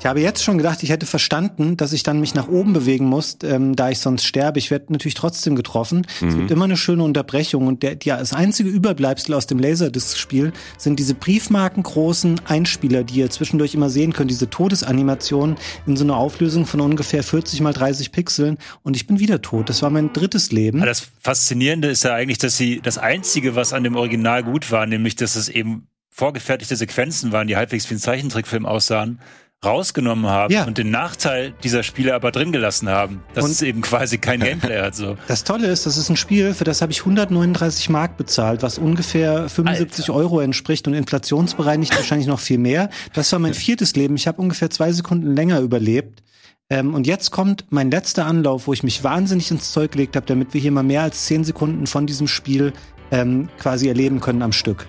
Ich 0.00 0.06
habe 0.06 0.20
jetzt 0.22 0.42
schon 0.42 0.56
gedacht, 0.56 0.82
ich 0.82 0.88
hätte 0.88 1.04
verstanden, 1.04 1.76
dass 1.76 1.92
ich 1.92 2.02
dann 2.02 2.20
mich 2.20 2.34
nach 2.34 2.48
oben 2.48 2.72
bewegen 2.72 3.04
muss, 3.04 3.36
ähm, 3.42 3.76
da 3.76 3.90
ich 3.90 3.98
sonst 3.98 4.24
sterbe. 4.24 4.58
Ich 4.58 4.70
werde 4.70 4.90
natürlich 4.90 5.14
trotzdem 5.14 5.56
getroffen. 5.56 6.06
Es 6.26 6.34
gibt 6.34 6.50
immer 6.50 6.64
eine 6.64 6.78
schöne 6.78 7.02
Unterbrechung 7.02 7.66
und 7.66 7.82
der, 7.82 7.98
ja, 8.02 8.16
das 8.16 8.32
einzige 8.32 8.70
Überbleibsel 8.70 9.34
aus 9.34 9.46
dem 9.46 9.58
Laserdisc-Spiel 9.58 10.54
sind 10.78 10.98
diese 10.98 11.12
briefmarkengroßen 11.12 12.40
Einspieler, 12.46 13.04
die 13.04 13.16
ihr 13.16 13.28
zwischendurch 13.28 13.74
immer 13.74 13.90
sehen 13.90 14.14
könnt, 14.14 14.30
diese 14.30 14.48
Todesanimationen 14.48 15.56
in 15.86 15.98
so 15.98 16.04
einer 16.04 16.16
Auflösung 16.16 16.64
von 16.64 16.80
ungefähr 16.80 17.22
40 17.22 17.60
mal 17.60 17.74
30 17.74 18.10
Pixeln 18.10 18.56
und 18.82 18.96
ich 18.96 19.06
bin 19.06 19.18
wieder 19.18 19.42
tot. 19.42 19.68
Das 19.68 19.82
war 19.82 19.90
mein 19.90 20.14
drittes 20.14 20.50
Leben. 20.50 20.78
Aber 20.78 20.86
das 20.86 21.08
Faszinierende 21.20 21.88
ist 21.88 22.04
ja 22.04 22.14
eigentlich, 22.14 22.38
dass 22.38 22.56
sie 22.56 22.80
das 22.82 22.96
Einzige, 22.96 23.54
was 23.54 23.74
an 23.74 23.84
dem 23.84 23.96
Original 23.96 24.44
gut 24.44 24.72
war, 24.72 24.86
nämlich, 24.86 25.14
dass 25.16 25.36
es 25.36 25.50
eben 25.50 25.88
vorgefertigte 26.08 26.76
Sequenzen 26.76 27.32
waren, 27.32 27.48
die 27.48 27.56
halbwegs 27.56 27.90
wie 27.90 27.94
ein 27.96 28.00
Zeichentrickfilm 28.00 28.64
aussahen, 28.64 29.20
rausgenommen 29.64 30.26
haben 30.26 30.52
Ja. 30.52 30.64
und 30.64 30.78
den 30.78 30.90
Nachteil 30.90 31.52
dieser 31.62 31.82
Spiele 31.82 32.14
aber 32.14 32.30
drin 32.30 32.50
gelassen 32.50 32.88
haben, 32.88 33.22
dass 33.34 33.44
Und- 33.44 33.50
es 33.50 33.62
eben 33.62 33.82
quasi 33.82 34.16
kein 34.18 34.40
Gameplay 34.40 34.80
hat. 34.80 34.94
So. 34.94 35.16
Das 35.28 35.44
Tolle 35.44 35.66
ist, 35.66 35.84
das 35.86 35.96
ist 35.98 36.08
ein 36.08 36.16
Spiel, 36.16 36.54
für 36.54 36.64
das 36.64 36.80
habe 36.80 36.92
ich 36.92 37.00
139 37.00 37.90
Mark 37.90 38.16
bezahlt, 38.16 38.62
was 38.62 38.78
ungefähr 38.78 39.48
75 39.48 40.10
Euro 40.10 40.40
entspricht 40.40 40.88
und 40.88 40.94
inflationsbereinigt 40.94 41.94
wahrscheinlich 41.94 42.26
noch 42.26 42.40
viel 42.40 42.58
mehr. 42.58 42.88
Das 43.12 43.30
war 43.32 43.38
mein 43.38 43.54
viertes 43.54 43.94
Leben. 43.96 44.14
Ich 44.16 44.26
habe 44.26 44.40
ungefähr 44.40 44.70
zwei 44.70 44.92
Sekunden 44.92 45.34
länger 45.36 45.60
überlebt. 45.60 46.22
Ähm, 46.70 46.94
und 46.94 47.06
jetzt 47.06 47.30
kommt 47.30 47.64
mein 47.70 47.90
letzter 47.90 48.24
Anlauf, 48.26 48.66
wo 48.66 48.72
ich 48.72 48.82
mich 48.82 49.04
wahnsinnig 49.04 49.50
ins 49.50 49.72
Zeug 49.72 49.92
gelegt 49.92 50.16
habe, 50.16 50.24
damit 50.26 50.54
wir 50.54 50.60
hier 50.60 50.70
mal 50.72 50.84
mehr 50.84 51.02
als 51.02 51.26
10 51.26 51.44
Sekunden 51.44 51.86
von 51.86 52.06
diesem 52.06 52.28
Spiel 52.28 52.72
ähm, 53.10 53.48
quasi 53.58 53.88
erleben 53.88 54.20
können 54.20 54.40
am 54.40 54.52
Stück. 54.52 54.86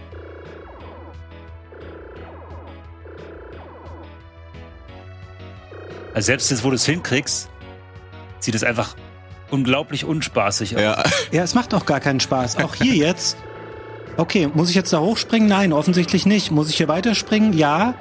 Also 6.13 6.25
selbst 6.25 6.51
jetzt, 6.51 6.63
wo 6.63 6.69
du 6.69 6.75
es 6.75 6.85
hinkriegst, 6.85 7.49
sieht 8.39 8.55
es 8.55 8.63
einfach 8.63 8.95
unglaublich 9.49 10.05
unspaßig 10.05 10.75
aus. 10.75 10.81
Ja. 10.81 11.03
Ja, 11.31 11.43
es 11.43 11.53
macht 11.53 11.73
auch 11.73 11.85
gar 11.85 11.99
keinen 11.99 12.19
Spaß. 12.19 12.57
Auch 12.57 12.75
hier 12.75 12.95
jetzt. 12.95 13.37
Okay, 14.17 14.49
muss 14.53 14.69
ich 14.69 14.75
jetzt 14.75 14.91
da 14.91 14.99
hochspringen? 14.99 15.47
Nein, 15.47 15.71
offensichtlich 15.71 16.25
nicht. 16.25 16.51
Muss 16.51 16.69
ich 16.69 16.75
hier 16.75 16.89
weiterspringen? 16.89 17.53
Ja. 17.53 17.95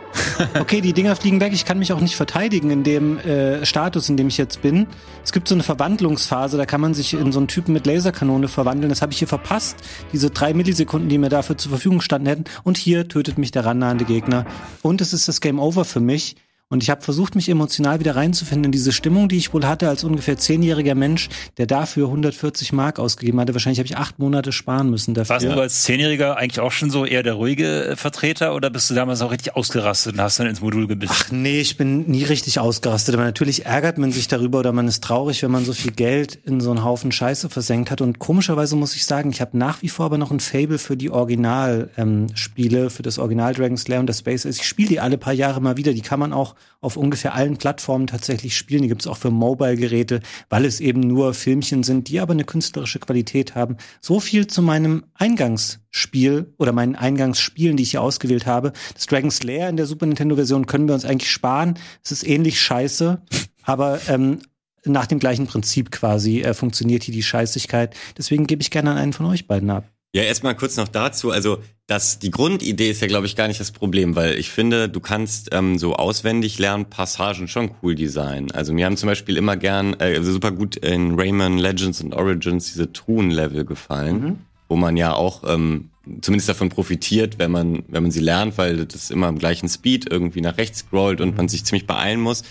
Okay, 0.59 0.81
die 0.81 0.93
Dinger 0.93 1.15
fliegen 1.15 1.41
weg. 1.41 1.53
Ich 1.53 1.65
kann 1.65 1.79
mich 1.79 1.93
auch 1.93 2.01
nicht 2.01 2.17
verteidigen 2.17 2.71
in 2.71 2.83
dem 2.83 3.19
äh, 3.19 3.65
Status, 3.65 4.09
in 4.09 4.17
dem 4.17 4.27
ich 4.27 4.37
jetzt 4.37 4.61
bin. 4.61 4.89
Es 5.23 5.31
gibt 5.33 5.47
so 5.47 5.55
eine 5.55 5.63
Verwandlungsphase, 5.63 6.57
da 6.57 6.67
kann 6.67 6.81
man 6.81 6.95
sich 6.95 7.15
in 7.15 7.31
so 7.31 7.39
einen 7.39 7.47
Typen 7.47 7.73
mit 7.73 7.87
Laserkanone 7.87 8.49
verwandeln. 8.49 8.89
Das 8.89 9.03
habe 9.03 9.13
ich 9.13 9.19
hier 9.19 9.29
verpasst. 9.29 9.77
Diese 10.13 10.31
drei 10.31 10.53
Millisekunden, 10.53 11.09
die 11.09 11.19
mir 11.19 11.29
dafür 11.29 11.57
zur 11.57 11.71
Verfügung 11.71 12.01
standen 12.01 12.27
hätten. 12.27 12.45
Und 12.65 12.77
hier 12.77 13.07
tötet 13.07 13.39
mich 13.39 13.53
der 13.53 13.65
rannahende 13.65 14.05
Gegner. 14.05 14.47
Und 14.83 15.01
es 15.01 15.13
ist 15.13 15.29
das 15.29 15.41
Game 15.41 15.61
Over 15.61 15.85
für 15.85 16.01
mich. 16.01 16.35
Und 16.73 16.85
ich 16.85 16.91
habe 16.91 17.03
versucht, 17.03 17.35
mich 17.35 17.49
emotional 17.49 17.99
wieder 17.99 18.15
reinzufinden 18.15 18.67
in 18.67 18.71
diese 18.71 18.93
Stimmung, 18.93 19.29
die 19.29 19.37
ich 19.37 19.53
wohl 19.53 19.67
hatte 19.67 19.89
als 19.89 20.05
ungefähr 20.05 20.39
zehnjähriger 20.39 20.95
Mensch, 20.95 21.29
der 21.59 21.67
dafür 21.67 22.07
140 22.07 22.73
Mark 22.73 23.01
ausgegeben 23.01 23.41
hatte. 23.41 23.55
Wahrscheinlich 23.55 23.81
habe 23.81 23.89
ich 23.89 23.97
acht 23.97 24.21
Monate 24.21 24.53
sparen 24.53 24.89
müssen 24.89 25.13
dafür. 25.15 25.35
Warst 25.35 25.47
du 25.47 25.61
als 25.61 25.83
Zehnjähriger 25.83 26.37
eigentlich 26.37 26.61
auch 26.61 26.71
schon 26.71 26.91
so 26.91 27.05
eher 27.05 27.25
der 27.25 27.33
ruhige 27.33 27.87
äh, 27.87 27.97
Vertreter 27.97 28.55
oder 28.55 28.71
bist 28.71 28.89
du 28.89 28.95
damals 28.95 29.21
auch 29.21 29.33
richtig 29.33 29.57
ausgerastet 29.57 30.13
und 30.13 30.21
hast 30.21 30.39
dann 30.39 30.47
ins 30.47 30.61
Modul 30.61 30.87
gebissen? 30.87 31.13
Ach 31.13 31.33
nee, 31.33 31.61
ich 31.61 31.77
bin 31.77 32.09
nie 32.09 32.23
richtig 32.23 32.61
ausgerastet. 32.61 33.17
Aber 33.17 33.25
natürlich 33.25 33.67
ärgert 33.67 33.99
man 33.99 34.13
sich 34.13 34.29
darüber 34.29 34.61
oder 34.61 34.71
man 34.71 34.87
ist 34.87 35.03
traurig, 35.03 35.43
wenn 35.43 35.51
man 35.51 35.65
so 35.65 35.73
viel 35.73 35.91
Geld 35.91 36.39
in 36.45 36.61
so 36.61 36.71
einen 36.71 36.85
Haufen 36.85 37.11
Scheiße 37.11 37.49
versenkt 37.51 37.91
hat. 37.91 38.01
Und 38.01 38.21
komischerweise 38.21 38.77
muss 38.77 38.95
ich 38.95 39.07
sagen, 39.07 39.31
ich 39.31 39.41
habe 39.41 39.59
nach 39.59 39.83
wie 39.83 39.89
vor 39.89 40.07
aber 40.07 40.19
noch 40.19 40.31
ein 40.31 40.39
Fable 40.39 40.79
für 40.79 40.97
die 40.97 41.11
Original-Spiele, 41.11 42.79
ähm, 42.79 42.91
für 42.91 43.03
das 43.03 43.19
Original 43.19 43.55
Dragon's 43.55 43.89
Lair 43.89 43.99
und 43.99 44.07
das 44.07 44.21
Space 44.21 44.47
Ace. 44.47 44.61
Ich 44.61 44.69
spiele 44.69 44.89
die 44.89 45.01
alle 45.01 45.19
paar 45.19 45.33
Jahre 45.33 45.61
mal 45.61 45.77
wieder. 45.77 45.95
Die 45.95 46.03
kann 46.03 46.21
man 46.21 46.33
auch 46.33 46.55
auf 46.81 46.97
ungefähr 46.97 47.35
allen 47.35 47.57
Plattformen 47.57 48.07
tatsächlich 48.07 48.57
spielen. 48.57 48.83
Die 48.83 48.89
gibt's 48.89 49.07
auch 49.07 49.17
für 49.17 49.31
Mobile-Geräte, 49.31 50.21
weil 50.49 50.65
es 50.65 50.81
eben 50.81 51.01
nur 51.01 51.35
Filmchen 51.35 51.83
sind, 51.83 52.09
die 52.09 52.21
aber 52.21 52.33
eine 52.33 52.45
künstlerische 52.45 52.99
Qualität 52.99 53.55
haben. 53.55 53.77
So 54.01 54.21
viel 54.21 54.47
zu 54.47 54.63
meinem 54.63 55.05
Eingangsspiel 55.15 56.55
oder 56.59 56.73
meinen 56.73 56.97
Eingangsspielen, 56.97 57.77
die 57.77 57.83
ich 57.83 57.91
hier 57.93 58.03
ausgewählt 58.03 58.47
habe. 58.47 58.73
Das 58.95 59.07
Dragon's 59.07 59.43
Lair 59.43 59.69
in 59.69 59.77
der 59.77 59.87
Super 59.87 60.07
Nintendo-Version 60.07 60.67
können 60.67 60.89
wir 60.89 60.95
uns 60.95 61.05
eigentlich 61.05 61.31
sparen. 61.31 61.79
Es 62.03 62.13
ist 62.13 62.27
ähnlich 62.27 62.61
scheiße, 62.61 63.23
aber 63.63 64.01
ähm, 64.09 64.41
nach 64.85 65.07
dem 65.07 65.19
gleichen 65.19 65.47
Prinzip 65.47 65.91
quasi 65.91 66.41
äh, 66.41 66.55
funktioniert 66.55 67.03
hier 67.03 67.15
die 67.15 67.23
Scheißigkeit. 67.23 67.95
Deswegen 68.17 68.47
gebe 68.47 68.63
ich 68.63 68.71
gerne 68.71 68.93
an 68.93 68.99
einen 68.99 69.13
von 69.13 69.27
euch 69.27 69.47
beiden 69.47 69.71
ab. 69.71 69.85
Ja, 70.13 70.23
erstmal 70.23 70.57
kurz 70.57 70.77
noch 70.77 70.89
dazu. 70.89 71.31
Also, 71.31 71.59
das, 71.91 72.21
die 72.21 72.31
Grundidee 72.31 72.89
ist 72.89 73.01
ja, 73.01 73.09
glaube 73.09 73.27
ich, 73.27 73.35
gar 73.35 73.49
nicht 73.49 73.59
das 73.59 73.73
Problem, 73.73 74.15
weil 74.15 74.39
ich 74.39 74.51
finde, 74.51 74.89
du 74.89 75.01
kannst 75.01 75.49
ähm, 75.53 75.77
so 75.77 75.95
auswendig 75.97 76.57
lernen 76.61 76.85
Passagen 76.85 77.49
schon 77.49 77.73
cool 77.83 77.97
designen. 77.97 78.53
Also 78.53 78.73
mir 78.73 78.87
haben 78.87 78.97
zum 78.97 79.09
Beispiel 79.09 79.37
immer 79.37 79.57
gern, 79.57 79.95
äh, 79.95 80.15
also 80.17 80.31
super 80.31 80.53
gut 80.53 80.77
in 80.77 81.19
Rayman 81.19 81.59
Legends 81.59 82.01
and 82.01 82.15
Origins 82.15 82.67
diese 82.67 82.93
Truhen-Level 82.93 83.65
gefallen, 83.65 84.39
wo 84.69 84.77
man 84.77 84.97
ja 84.97 85.15
auch 85.15 85.43
ähm, 85.49 85.91
zumindest 86.21 86.49
davon 86.49 86.69
profitiert, 86.69 87.41
wenn 87.41 87.51
man, 87.51 87.83
wenn 87.89 88.05
man 88.05 88.13
sie 88.13 88.21
lernt, 88.21 88.57
weil 88.57 88.87
das 88.87 89.11
immer 89.11 89.29
im 89.29 89.39
gleichen 89.39 89.69
Speed 89.69 90.09
irgendwie 90.09 90.43
nach 90.43 90.59
rechts 90.59 90.81
scrollt 90.81 91.21
und 91.21 91.37
man 91.37 91.49
sich 91.49 91.65
ziemlich 91.65 91.89
beeilen 91.89 92.21
muss. 92.21 92.45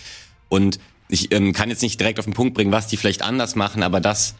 Und 0.50 0.80
ich 1.08 1.32
ähm, 1.34 1.54
kann 1.54 1.70
jetzt 1.70 1.82
nicht 1.82 1.98
direkt 1.98 2.20
auf 2.20 2.25
den 2.25 2.34
Punkt 2.34 2.56
bringen, 2.56 2.74
was 2.74 2.88
die 2.88 2.98
vielleicht 2.98 3.22
anders 3.22 3.56
machen, 3.56 3.84
aber 3.84 4.01
das 4.01 4.36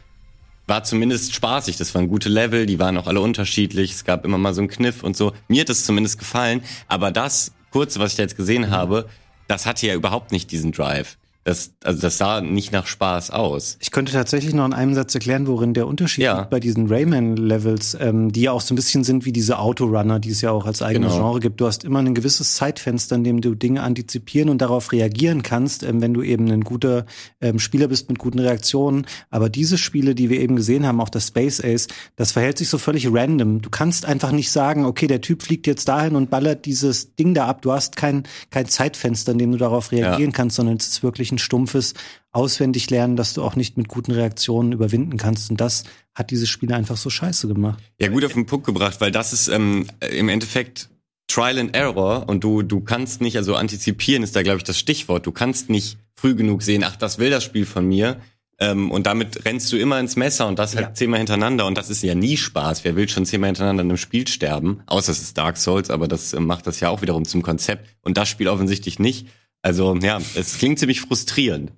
war 0.70 0.84
zumindest 0.84 1.34
spaßig. 1.34 1.76
Das 1.76 1.94
waren 1.94 2.08
gute 2.08 2.30
Level, 2.30 2.64
die 2.64 2.78
waren 2.78 2.96
auch 2.96 3.08
alle 3.08 3.20
unterschiedlich. 3.20 3.92
Es 3.92 4.04
gab 4.04 4.24
immer 4.24 4.38
mal 4.38 4.54
so 4.54 4.62
einen 4.62 4.68
Kniff 4.68 5.02
und 5.02 5.16
so. 5.16 5.32
Mir 5.48 5.62
hat 5.62 5.68
das 5.68 5.84
zumindest 5.84 6.18
gefallen. 6.18 6.62
Aber 6.88 7.10
das 7.10 7.52
kurze, 7.70 7.98
was 8.00 8.12
ich 8.12 8.16
da 8.16 8.22
jetzt 8.22 8.36
gesehen 8.36 8.70
habe, 8.70 9.08
das 9.48 9.66
hatte 9.66 9.86
ja 9.86 9.94
überhaupt 9.94 10.32
nicht 10.32 10.50
diesen 10.50 10.72
Drive. 10.72 11.18
Das, 11.44 11.72
also 11.84 12.02
das 12.02 12.18
sah 12.18 12.42
nicht 12.42 12.70
nach 12.70 12.86
Spaß 12.86 13.30
aus. 13.30 13.78
Ich 13.80 13.90
könnte 13.92 14.12
tatsächlich 14.12 14.52
noch 14.52 14.66
in 14.66 14.74
einem 14.74 14.94
Satz 14.94 15.14
erklären, 15.14 15.46
worin 15.46 15.72
der 15.72 15.86
Unterschied 15.86 16.22
Ja. 16.24 16.38
liegt 16.40 16.50
bei 16.50 16.60
diesen 16.60 16.88
Rayman-Levels, 16.88 17.96
ähm, 17.98 18.30
die 18.30 18.42
ja 18.42 18.52
auch 18.52 18.60
so 18.60 18.74
ein 18.74 18.76
bisschen 18.76 19.04
sind 19.04 19.24
wie 19.24 19.32
diese 19.32 19.58
Autorunner, 19.58 20.18
die 20.20 20.30
es 20.30 20.42
ja 20.42 20.50
auch 20.50 20.66
als 20.66 20.82
eigenes 20.82 21.12
Genau. 21.14 21.24
Genre 21.24 21.40
gibt. 21.40 21.60
Du 21.60 21.66
hast 21.66 21.82
immer 21.84 22.00
ein 22.00 22.14
gewisses 22.14 22.54
Zeitfenster, 22.54 23.16
in 23.16 23.24
dem 23.24 23.40
du 23.40 23.54
Dinge 23.54 23.82
antizipieren 23.82 24.50
und 24.50 24.58
darauf 24.60 24.92
reagieren 24.92 25.42
kannst, 25.42 25.82
ähm, 25.82 26.02
wenn 26.02 26.12
du 26.12 26.22
eben 26.22 26.50
ein 26.50 26.60
guter 26.62 27.06
ähm, 27.40 27.58
Spieler 27.58 27.88
bist 27.88 28.10
mit 28.10 28.18
guten 28.18 28.38
Reaktionen. 28.38 29.06
Aber 29.30 29.48
diese 29.48 29.78
Spiele, 29.78 30.14
die 30.14 30.28
wir 30.28 30.40
eben 30.40 30.56
gesehen 30.56 30.86
haben, 30.86 31.00
auch 31.00 31.08
das 31.08 31.28
Space 31.28 31.60
Ace, 31.64 31.86
das 32.16 32.32
verhält 32.32 32.58
sich 32.58 32.68
so 32.68 32.76
völlig 32.76 33.08
random. 33.10 33.62
Du 33.62 33.70
kannst 33.70 34.04
einfach 34.04 34.32
nicht 34.32 34.50
sagen, 34.50 34.84
okay, 34.84 35.06
der 35.06 35.22
Typ 35.22 35.42
fliegt 35.42 35.66
jetzt 35.66 35.88
dahin 35.88 36.16
und 36.16 36.28
ballert 36.28 36.66
dieses 36.66 37.14
Ding 37.16 37.32
da 37.32 37.46
ab. 37.46 37.62
Du 37.62 37.72
hast 37.72 37.96
kein, 37.96 38.24
kein 38.50 38.66
Zeitfenster, 38.68 39.32
in 39.32 39.38
dem 39.38 39.52
du 39.52 39.56
darauf 39.58 39.90
reagieren 39.90 40.32
kannst, 40.32 40.56
sondern 40.56 40.76
es 40.76 40.86
ist 40.88 41.02
wirklich 41.02 41.29
ein 41.32 41.38
stumpfes 41.38 41.94
auswendig 42.32 42.88
lernen, 42.90 43.16
dass 43.16 43.34
du 43.34 43.42
auch 43.42 43.56
nicht 43.56 43.76
mit 43.76 43.88
guten 43.88 44.12
Reaktionen 44.12 44.72
überwinden 44.72 45.16
kannst. 45.16 45.50
Und 45.50 45.60
das 45.60 45.84
hat 46.14 46.30
diese 46.30 46.46
Spiele 46.46 46.74
einfach 46.74 46.96
so 46.96 47.10
scheiße 47.10 47.48
gemacht. 47.48 47.82
Ja, 48.00 48.08
gut 48.08 48.24
auf 48.24 48.34
den 48.34 48.46
Punkt 48.46 48.66
gebracht, 48.66 49.00
weil 49.00 49.10
das 49.10 49.32
ist 49.32 49.48
ähm, 49.48 49.86
im 50.10 50.28
Endeffekt 50.28 50.88
Trial 51.28 51.58
and 51.58 51.76
Error 51.76 52.28
und 52.28 52.42
du, 52.42 52.62
du 52.62 52.80
kannst 52.80 53.20
nicht, 53.20 53.36
also 53.36 53.54
antizipieren 53.54 54.22
ist 54.22 54.34
da, 54.34 54.42
glaube 54.42 54.58
ich, 54.58 54.64
das 54.64 54.78
Stichwort. 54.78 55.26
Du 55.26 55.32
kannst 55.32 55.70
nicht 55.70 55.96
früh 56.16 56.34
genug 56.34 56.62
sehen, 56.62 56.82
ach, 56.84 56.96
das 56.96 57.18
will 57.18 57.30
das 57.30 57.44
Spiel 57.44 57.64
von 57.66 57.86
mir. 57.86 58.16
Ähm, 58.58 58.90
und 58.90 59.06
damit 59.06 59.46
rennst 59.46 59.72
du 59.72 59.78
immer 59.78 59.98
ins 60.00 60.16
Messer 60.16 60.46
und 60.46 60.58
das 60.58 60.74
halt 60.76 60.86
Ja. 60.88 60.94
zehnmal 60.94 61.18
hintereinander. 61.18 61.66
Und 61.66 61.78
das 61.78 61.88
ist 61.88 62.02
ja 62.02 62.14
nie 62.14 62.36
Spaß. 62.36 62.84
Wer 62.84 62.94
will 62.94 63.08
schon 63.08 63.24
zehnmal 63.24 63.48
hintereinander 63.48 63.82
in 63.82 63.88
einem 63.90 63.96
Spiel 63.96 64.28
sterben? 64.28 64.82
Außer 64.86 65.12
es 65.12 65.22
ist 65.22 65.38
Dark 65.38 65.56
Souls, 65.56 65.88
aber 65.88 66.08
das 66.08 66.34
äh, 66.34 66.40
macht 66.40 66.66
das 66.66 66.80
ja 66.80 66.90
auch 66.90 67.00
wiederum 67.00 67.24
zum 67.24 67.40
Konzept. 67.42 67.88
Und 68.02 68.18
das 68.18 68.28
Spiel 68.28 68.48
offensichtlich 68.48 68.98
nicht. 68.98 69.28
Also 69.62 69.94
ja, 69.96 70.18
es 70.34 70.58
klingt 70.58 70.78
ziemlich 70.78 71.00
frustrierend. 71.00 71.72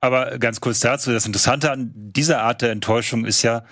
Aber 0.00 0.38
ganz 0.38 0.60
kurz 0.60 0.80
dazu, 0.80 1.12
das 1.12 1.26
Interessante 1.26 1.70
an 1.70 1.90
dieser 1.94 2.42
Art 2.42 2.62
der 2.62 2.70
Enttäuschung 2.70 3.24
ist 3.24 3.42
ja, 3.42 3.64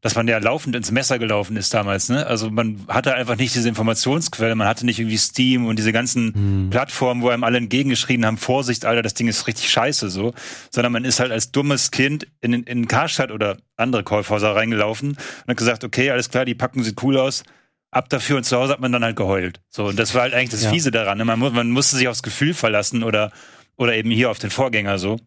dass 0.00 0.16
man 0.16 0.26
ja 0.26 0.38
laufend 0.38 0.74
ins 0.74 0.90
Messer 0.90 1.20
gelaufen 1.20 1.56
ist 1.56 1.72
damals. 1.74 2.08
Ne? 2.08 2.26
Also 2.26 2.50
man 2.50 2.80
hatte 2.88 3.14
einfach 3.14 3.36
nicht 3.36 3.54
diese 3.54 3.68
Informationsquelle, 3.68 4.56
man 4.56 4.66
hatte 4.66 4.84
nicht 4.84 4.98
irgendwie 4.98 5.16
Steam 5.16 5.66
und 5.66 5.78
diese 5.78 5.92
ganzen 5.92 6.68
Plattformen, 6.70 7.22
wo 7.22 7.28
einem 7.28 7.44
alle 7.44 7.58
entgegengeschrien 7.58 8.26
haben, 8.26 8.36
Vorsicht, 8.36 8.84
Alter, 8.84 9.02
das 9.02 9.14
Ding 9.14 9.28
ist 9.28 9.46
richtig 9.46 9.70
scheiße 9.70 10.10
so. 10.10 10.34
Sondern 10.70 10.92
man 10.92 11.04
ist 11.04 11.20
halt 11.20 11.30
als 11.30 11.52
dummes 11.52 11.92
Kind 11.92 12.26
in, 12.40 12.52
in, 12.52 12.64
in 12.64 12.88
Karstadt 12.88 13.30
oder 13.30 13.58
andere 13.76 14.02
Kaufhäuser 14.02 14.56
reingelaufen 14.56 15.10
und 15.10 15.48
hat 15.48 15.56
gesagt, 15.56 15.84
okay, 15.84 16.10
alles 16.10 16.30
klar, 16.30 16.44
die 16.44 16.56
Packung 16.56 16.82
sieht 16.82 17.00
cool 17.02 17.16
aus. 17.16 17.44
Ab 17.92 18.08
dafür 18.08 18.38
und 18.38 18.44
zu 18.44 18.56
Hause 18.56 18.72
hat 18.72 18.80
man 18.80 18.90
dann 18.90 19.04
halt 19.04 19.16
geheult. 19.16 19.60
So, 19.68 19.84
und 19.86 19.98
das 19.98 20.14
war 20.14 20.22
halt 20.22 20.34
eigentlich 20.34 20.50
das 20.50 20.64
Ja. 20.64 20.70
Fiese 20.70 20.90
daran. 20.90 21.18
Ne? 21.18 21.24
Man, 21.24 21.38
mu 21.38 21.50
man 21.50 21.70
musste 21.70 21.96
sich 21.96 22.08
aufs 22.08 22.22
Gefühl 22.22 22.54
verlassen 22.54 23.04
oder, 23.04 23.30
oder 23.76 23.94
eben 23.94 24.10
hier 24.10 24.30
auf 24.30 24.38
den 24.38 24.50
Vorgänger 24.50 24.98
so. 24.98 25.18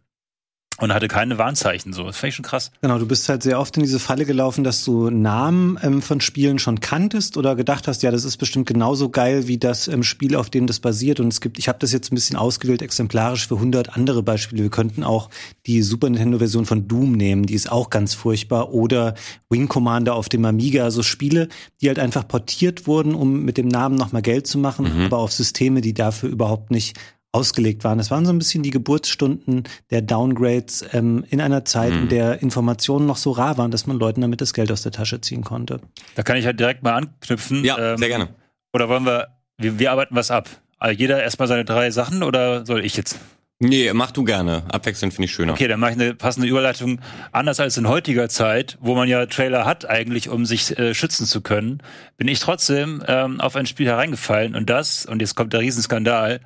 Und 0.77 0.93
hatte 0.93 1.07
keine 1.07 1.37
Warnzeichen 1.37 1.93
so. 1.93 2.03
Das 2.03 2.17
fand 2.17 2.29
ich 2.29 2.35
schon 2.35 2.43
krass. 2.43 2.71
Genau, 2.81 2.99
du 2.99 3.07
bist 3.07 3.29
halt 3.29 3.43
sehr 3.43 3.59
oft 3.59 3.77
in 3.77 3.83
diese 3.83 3.99
Falle 3.99 4.25
gelaufen, 4.25 4.65
dass 4.65 4.83
du 4.83 5.09
Namen 5.09 5.79
ähm, 5.81 6.01
von 6.01 6.19
Spielen 6.19 6.59
schon 6.59 6.81
kanntest 6.81 7.37
oder 7.37 7.55
gedacht 7.55 7.87
hast, 7.87 8.03
ja, 8.03 8.11
das 8.11 8.25
ist 8.25 8.37
bestimmt 8.37 8.67
genauso 8.67 9.09
geil 9.09 9.47
wie 9.47 9.57
das 9.57 9.87
ähm, 9.87 10.03
Spiel, 10.03 10.35
auf 10.35 10.49
dem 10.49 10.67
das 10.67 10.81
basiert. 10.81 11.21
Und 11.21 11.29
es 11.29 11.39
gibt, 11.39 11.59
ich 11.59 11.69
habe 11.69 11.79
das 11.79 11.93
jetzt 11.93 12.11
ein 12.11 12.15
bisschen 12.15 12.35
ausgewählt, 12.35 12.81
exemplarisch 12.81 13.47
für 13.47 13.55
100 13.55 13.95
andere 13.95 14.21
Beispiele. 14.21 14.63
Wir 14.63 14.69
könnten 14.69 15.03
auch 15.05 15.29
die 15.65 15.81
Super 15.81 16.09
Nintendo-Version 16.09 16.65
von 16.65 16.87
Doom 16.89 17.13
nehmen, 17.13 17.45
die 17.45 17.53
ist 17.53 17.71
auch 17.71 17.89
ganz 17.89 18.13
furchtbar. 18.13 18.73
Oder 18.73 19.15
Wing 19.49 19.69
Commander 19.69 20.15
auf 20.15 20.27
dem 20.27 20.43
Amiga, 20.43 20.83
also 20.83 21.03
Spiele, 21.03 21.47
die 21.81 21.87
halt 21.87 21.99
einfach 21.99 22.27
portiert 22.27 22.85
wurden, 22.85 23.15
um 23.15 23.43
mit 23.43 23.57
dem 23.57 23.69
Namen 23.69 23.95
nochmal 23.95 24.21
Geld 24.21 24.45
zu 24.45 24.57
machen, 24.57 25.05
aber 25.05 25.19
auf 25.19 25.31
Systeme, 25.31 25.79
die 25.79 25.93
dafür 25.93 26.29
überhaupt 26.29 26.71
nicht 26.71 26.97
ausgelegt 27.35 27.83
waren. 27.83 27.97
Das 27.97 28.09
waren 28.09 28.25
so 28.25 28.31
ein 28.31 28.39
bisschen 28.39 28.63
die 28.63 28.71
Geburtsstunden 28.71 29.63
der 29.91 30.01
Downgrades 30.01 30.85
ähm, 30.93 31.25
in 31.29 31.41
einer 31.41 31.65
Zeit, 31.65 31.91
in 31.91 32.09
der 32.09 32.41
Informationen 32.41 33.05
noch 33.05 33.17
so 33.17 33.31
rar 33.31 33.57
waren, 33.57 33.71
dass 33.71 33.85
man 33.85 33.99
Leuten 33.99 34.21
damit 34.21 34.39
das 34.39 34.53
Geld 34.53 34.71
aus 34.71 34.81
der 34.81 34.93
Tasche 34.93 35.19
ziehen 35.19 35.43
konnte. 35.43 35.81
Da 36.15 36.23
kann 36.23 36.37
ich 36.37 36.45
halt 36.45 36.59
direkt 36.59 36.81
mal 36.81 36.93
anknüpfen. 36.93 37.63
Ja, 37.65 37.77
Ähm, 37.77 37.97
sehr 37.97 38.07
gerne. 38.07 38.29
Oder 38.73 38.89
wollen 38.89 39.05
wir, 39.05 39.27
wir, 39.57 39.77
wir 39.79 39.91
arbeiten 39.91 40.15
was 40.15 40.31
ab? 40.31 40.49
Also 40.79 40.97
jeder 40.97 41.21
erstmal 41.21 41.47
seine 41.47 41.65
drei 41.65 41.91
Sachen 41.91 42.23
oder 42.23 42.65
soll 42.65 42.83
ich 42.85 42.95
jetzt? 42.97 43.19
Nee, 43.59 43.91
mach 43.93 44.11
du 44.11 44.25
gerne. 44.25 44.63
Abwechselnd 44.69 45.13
finde 45.13 45.25
ich 45.25 45.31
schöner. 45.31 45.53
Okay, 45.53 45.69
dann 45.69 45.79
mache 45.79 45.91
ich 45.91 45.97
eine 45.97 46.13
passende 46.13 46.47
Überleitung. 46.47 46.99
Anders 47.31 47.61
als 47.61 47.77
in 47.77 47.87
heutiger 47.87 48.27
Zeit, 48.27 48.77
wo 48.81 48.95
man 48.95 49.07
ja 49.07 49.25
Trailer 49.27 49.63
hat 49.63 49.89
eigentlich, 49.89 50.27
um 50.27 50.45
sich 50.45 50.77
äh, 50.77 50.93
schützen 50.93 51.25
zu 51.25 51.39
können, 51.39 51.81
bin 52.17 52.27
ich 52.27 52.39
trotzdem 52.39 53.01
ähm, 53.07 53.39
auf 53.39 53.55
ein 53.55 53.65
Spiel 53.65 53.87
hereingefallen 53.87 54.55
und 54.55 54.69
das, 54.69 55.05
und 55.05 55.21
jetzt 55.21 55.35
kommt 55.35 55.53
der 55.53 55.61
Riesenskandal, 55.61 56.41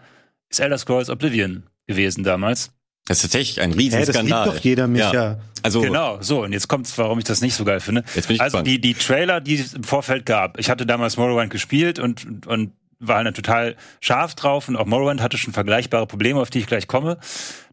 ist 0.49 0.59
Elder 0.59 0.77
Scrolls 0.77 1.09
Oblivion 1.09 1.63
gewesen 1.87 2.23
damals. 2.23 2.71
Das 3.07 3.17
ist 3.17 3.21
tatsächlich 3.23 3.61
ein 3.61 3.71
Hä, 3.71 3.75
das 3.75 3.83
liebt 3.83 3.95
Riesenskandal. 3.95 4.45
doch 4.45 4.57
jeder, 4.59 4.87
Micha. 4.87 5.13
Ja. 5.13 5.39
Also, 5.63 5.81
Genau, 5.81 6.19
so, 6.21 6.43
und 6.43 6.53
jetzt 6.53 6.67
kommt's, 6.67 6.95
warum 6.97 7.17
ich 7.17 7.25
das 7.25 7.41
nicht 7.41 7.55
so 7.55 7.65
geil 7.65 7.79
finde. 7.79 8.03
Jetzt 8.15 8.27
bin 8.27 8.35
ich 8.35 8.41
also 8.41 8.57
gespannt. 8.57 8.67
die, 8.67 8.79
die 8.79 8.93
Trailer, 8.93 9.41
die 9.41 9.55
es 9.55 9.73
im 9.73 9.83
Vorfeld 9.83 10.25
gab, 10.25 10.59
ich 10.59 10.69
hatte 10.69 10.85
damals 10.85 11.17
Morrowind 11.17 11.49
gespielt 11.51 11.99
und, 11.99 12.47
und 12.47 12.71
war 12.99 13.23
halt 13.23 13.35
total 13.35 13.75
scharf 14.01 14.35
drauf 14.35 14.67
und 14.67 14.75
auch 14.75 14.85
Morrowind 14.85 15.21
hatte 15.21 15.37
schon 15.37 15.53
vergleichbare 15.53 16.05
Probleme, 16.05 16.39
auf 16.41 16.49
die 16.49 16.59
ich 16.59 16.67
gleich 16.67 16.87
komme. 16.87 17.17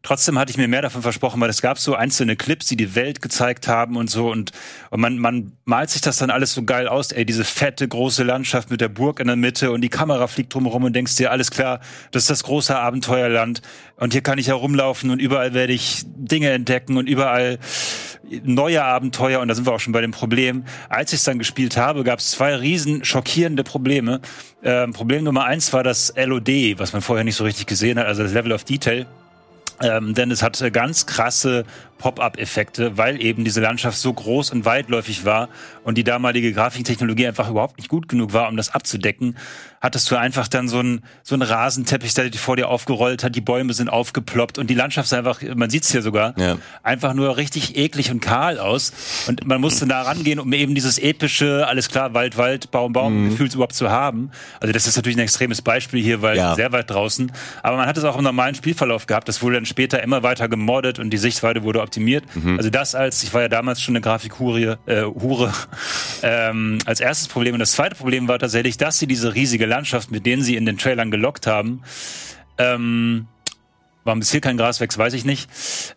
Trotzdem 0.02 0.38
hatte 0.38 0.52
ich 0.52 0.56
mir 0.56 0.68
mehr 0.68 0.82
davon 0.82 1.02
versprochen, 1.02 1.40
weil 1.40 1.50
es 1.50 1.60
gab 1.60 1.80
so 1.80 1.96
einzelne 1.96 2.36
Clips, 2.36 2.66
die 2.66 2.76
die 2.76 2.94
Welt 2.94 3.20
gezeigt 3.20 3.66
haben 3.66 3.96
und 3.96 4.08
so 4.08 4.30
und, 4.30 4.52
und 4.90 5.00
man, 5.00 5.18
man 5.18 5.56
malt 5.64 5.90
sich 5.90 6.00
das 6.00 6.18
dann 6.18 6.30
alles 6.30 6.54
so 6.54 6.62
geil 6.62 6.86
aus, 6.86 7.10
ey, 7.10 7.26
diese 7.26 7.42
fette, 7.42 7.88
große 7.88 8.22
Landschaft 8.22 8.70
mit 8.70 8.80
der 8.80 8.88
Burg 8.88 9.18
in 9.18 9.26
der 9.26 9.34
Mitte 9.34 9.72
und 9.72 9.80
die 9.80 9.88
Kamera 9.88 10.28
fliegt 10.28 10.54
drumherum 10.54 10.84
und 10.84 10.94
denkst 10.94 11.16
dir, 11.16 11.32
alles 11.32 11.50
klar, 11.50 11.80
das 12.12 12.22
ist 12.22 12.30
das 12.30 12.44
große 12.44 12.76
Abenteuerland 12.76 13.62
und 13.96 14.12
hier 14.12 14.22
kann 14.22 14.38
ich 14.38 14.46
herumlaufen 14.46 15.10
und 15.10 15.18
überall 15.18 15.54
werde 15.54 15.72
ich 15.72 16.04
Dinge 16.06 16.50
entdecken 16.50 16.98
und 16.98 17.08
überall 17.08 17.58
neue 18.44 18.82
Abenteuer 18.82 19.40
und 19.40 19.48
da 19.48 19.54
sind 19.54 19.66
wir 19.66 19.72
auch 19.72 19.80
schon 19.80 19.92
bei 19.92 20.00
dem 20.00 20.10
Problem. 20.10 20.64
Als 20.88 21.12
ich 21.12 21.20
es 21.20 21.24
dann 21.24 21.38
gespielt 21.38 21.76
habe, 21.76 22.04
gab 22.04 22.18
es 22.18 22.30
zwei 22.32 22.54
riesen 22.54 23.04
schockierende 23.04 23.64
Probleme. 23.64 24.20
Ähm, 24.62 24.92
Problem 24.92 25.24
Nummer 25.24 25.44
eins 25.44 25.72
war 25.72 25.82
das 25.82 26.12
LOD, 26.16 26.78
was 26.78 26.92
man 26.92 27.02
vorher 27.02 27.24
nicht 27.24 27.36
so 27.36 27.44
richtig 27.44 27.66
gesehen 27.66 27.98
hat, 27.98 28.06
also 28.06 28.22
das 28.22 28.32
Level 28.32 28.52
of 28.52 28.64
Detail. 28.64 29.06
Ähm, 29.82 30.14
denn 30.14 30.30
es 30.30 30.42
hatte 30.42 30.70
ganz 30.70 31.04
krasse 31.04 31.64
Pop-up-Effekte, 31.98 32.96
weil 32.96 33.22
eben 33.22 33.44
diese 33.44 33.60
Landschaft 33.60 33.98
so 33.98 34.12
groß 34.12 34.50
und 34.50 34.64
weitläufig 34.64 35.24
war 35.24 35.48
und 35.84 35.96
die 35.98 36.04
damalige 36.04 36.52
Grafiktechnologie 36.52 37.26
einfach 37.26 37.48
überhaupt 37.48 37.78
nicht 37.78 37.88
gut 37.88 38.08
genug 38.08 38.32
war, 38.32 38.48
um 38.48 38.56
das 38.56 38.74
abzudecken, 38.74 39.36
hattest 39.80 40.10
du 40.10 40.16
einfach 40.16 40.48
dann 40.48 40.68
so 40.68 40.78
einen 40.80 41.02
so 41.22 41.34
einen 41.34 41.42
Rasenteppich, 41.42 42.14
der 42.14 42.30
dir 42.30 42.38
vor 42.38 42.56
dir 42.56 42.68
aufgerollt 42.68 43.22
hat, 43.24 43.34
die 43.34 43.40
Bäume 43.40 43.72
sind 43.72 43.88
aufgeploppt 43.88 44.58
und 44.58 44.68
die 44.70 44.74
Landschaft 44.74 45.06
ist 45.06 45.12
einfach, 45.12 45.40
man 45.54 45.70
sieht 45.70 45.84
es 45.84 45.92
hier 45.92 46.02
sogar, 46.02 46.34
Ja. 46.38 46.58
einfach 46.82 47.14
nur 47.14 47.36
richtig 47.36 47.76
eklig 47.76 48.10
und 48.10 48.20
kahl 48.20 48.58
aus 48.58 48.92
und 49.28 49.46
man 49.46 49.60
musste 49.60 49.86
da 49.86 50.02
rangehen, 50.02 50.38
um 50.40 50.52
eben 50.52 50.74
dieses 50.74 50.98
epische, 50.98 51.66
alles 51.68 51.88
klar, 51.88 52.14
Wald, 52.14 52.36
Wald, 52.36 52.70
Baum, 52.70 52.92
Baum 52.92 53.30
Gefühl 53.30 53.46
überhaupt 53.52 53.74
zu 53.74 53.90
haben. 53.90 54.30
Also 54.60 54.72
das 54.72 54.86
ist 54.86 54.96
natürlich 54.96 55.16
ein 55.16 55.22
extremes 55.22 55.62
Beispiel 55.62 56.02
hier, 56.02 56.22
weil 56.22 56.36
Ja. 56.36 56.54
sehr 56.54 56.72
weit 56.72 56.90
draußen, 56.90 57.30
aber 57.62 57.76
man 57.76 57.86
hat 57.86 57.96
es 57.96 58.04
auch 58.04 58.16
im 58.18 58.24
normalen 58.24 58.54
Spielverlauf 58.54 59.06
gehabt, 59.06 59.28
das 59.28 59.42
wurde 59.42 59.56
dann 59.56 59.66
später 59.66 60.02
immer 60.02 60.22
weiter 60.22 60.48
gemoddet 60.48 60.98
und 60.98 61.10
die 61.10 61.18
Sichtweite 61.18 61.62
wurde 61.62 61.80
optimiert. 61.86 62.24
Also 62.58 62.70
das 62.70 62.94
als, 62.94 63.22
ich 63.22 63.32
war 63.32 63.42
ja 63.42 63.48
damals 63.48 63.80
schon 63.80 63.92
eine 63.92 64.02
Grafikhure, 64.02 64.78
äh, 64.86 65.02
Hure, 65.02 65.52
ähm, 66.22 66.78
als 66.84 67.00
erstes 67.00 67.28
Problem. 67.28 67.54
Und 67.54 67.60
das 67.60 67.72
zweite 67.72 67.94
Problem 67.94 68.28
war 68.28 68.38
tatsächlich, 68.38 68.76
dass 68.76 68.98
sie 68.98 69.06
diese 69.06 69.34
riesige 69.34 69.66
Landschaft, 69.66 70.10
mit 70.10 70.26
denen 70.26 70.42
sie 70.42 70.56
in 70.56 70.66
den 70.66 70.78
Trailern 70.78 71.10
gelockt 71.10 71.46
haben, 71.46 71.82
ähm, 72.58 73.26
warum 74.04 74.20
bis 74.20 74.30
hier 74.30 74.40
kein 74.40 74.56
Gras 74.56 74.80
wächst, 74.80 74.98
weiß 74.98 75.14
ich 75.14 75.24
nicht. 75.24 75.48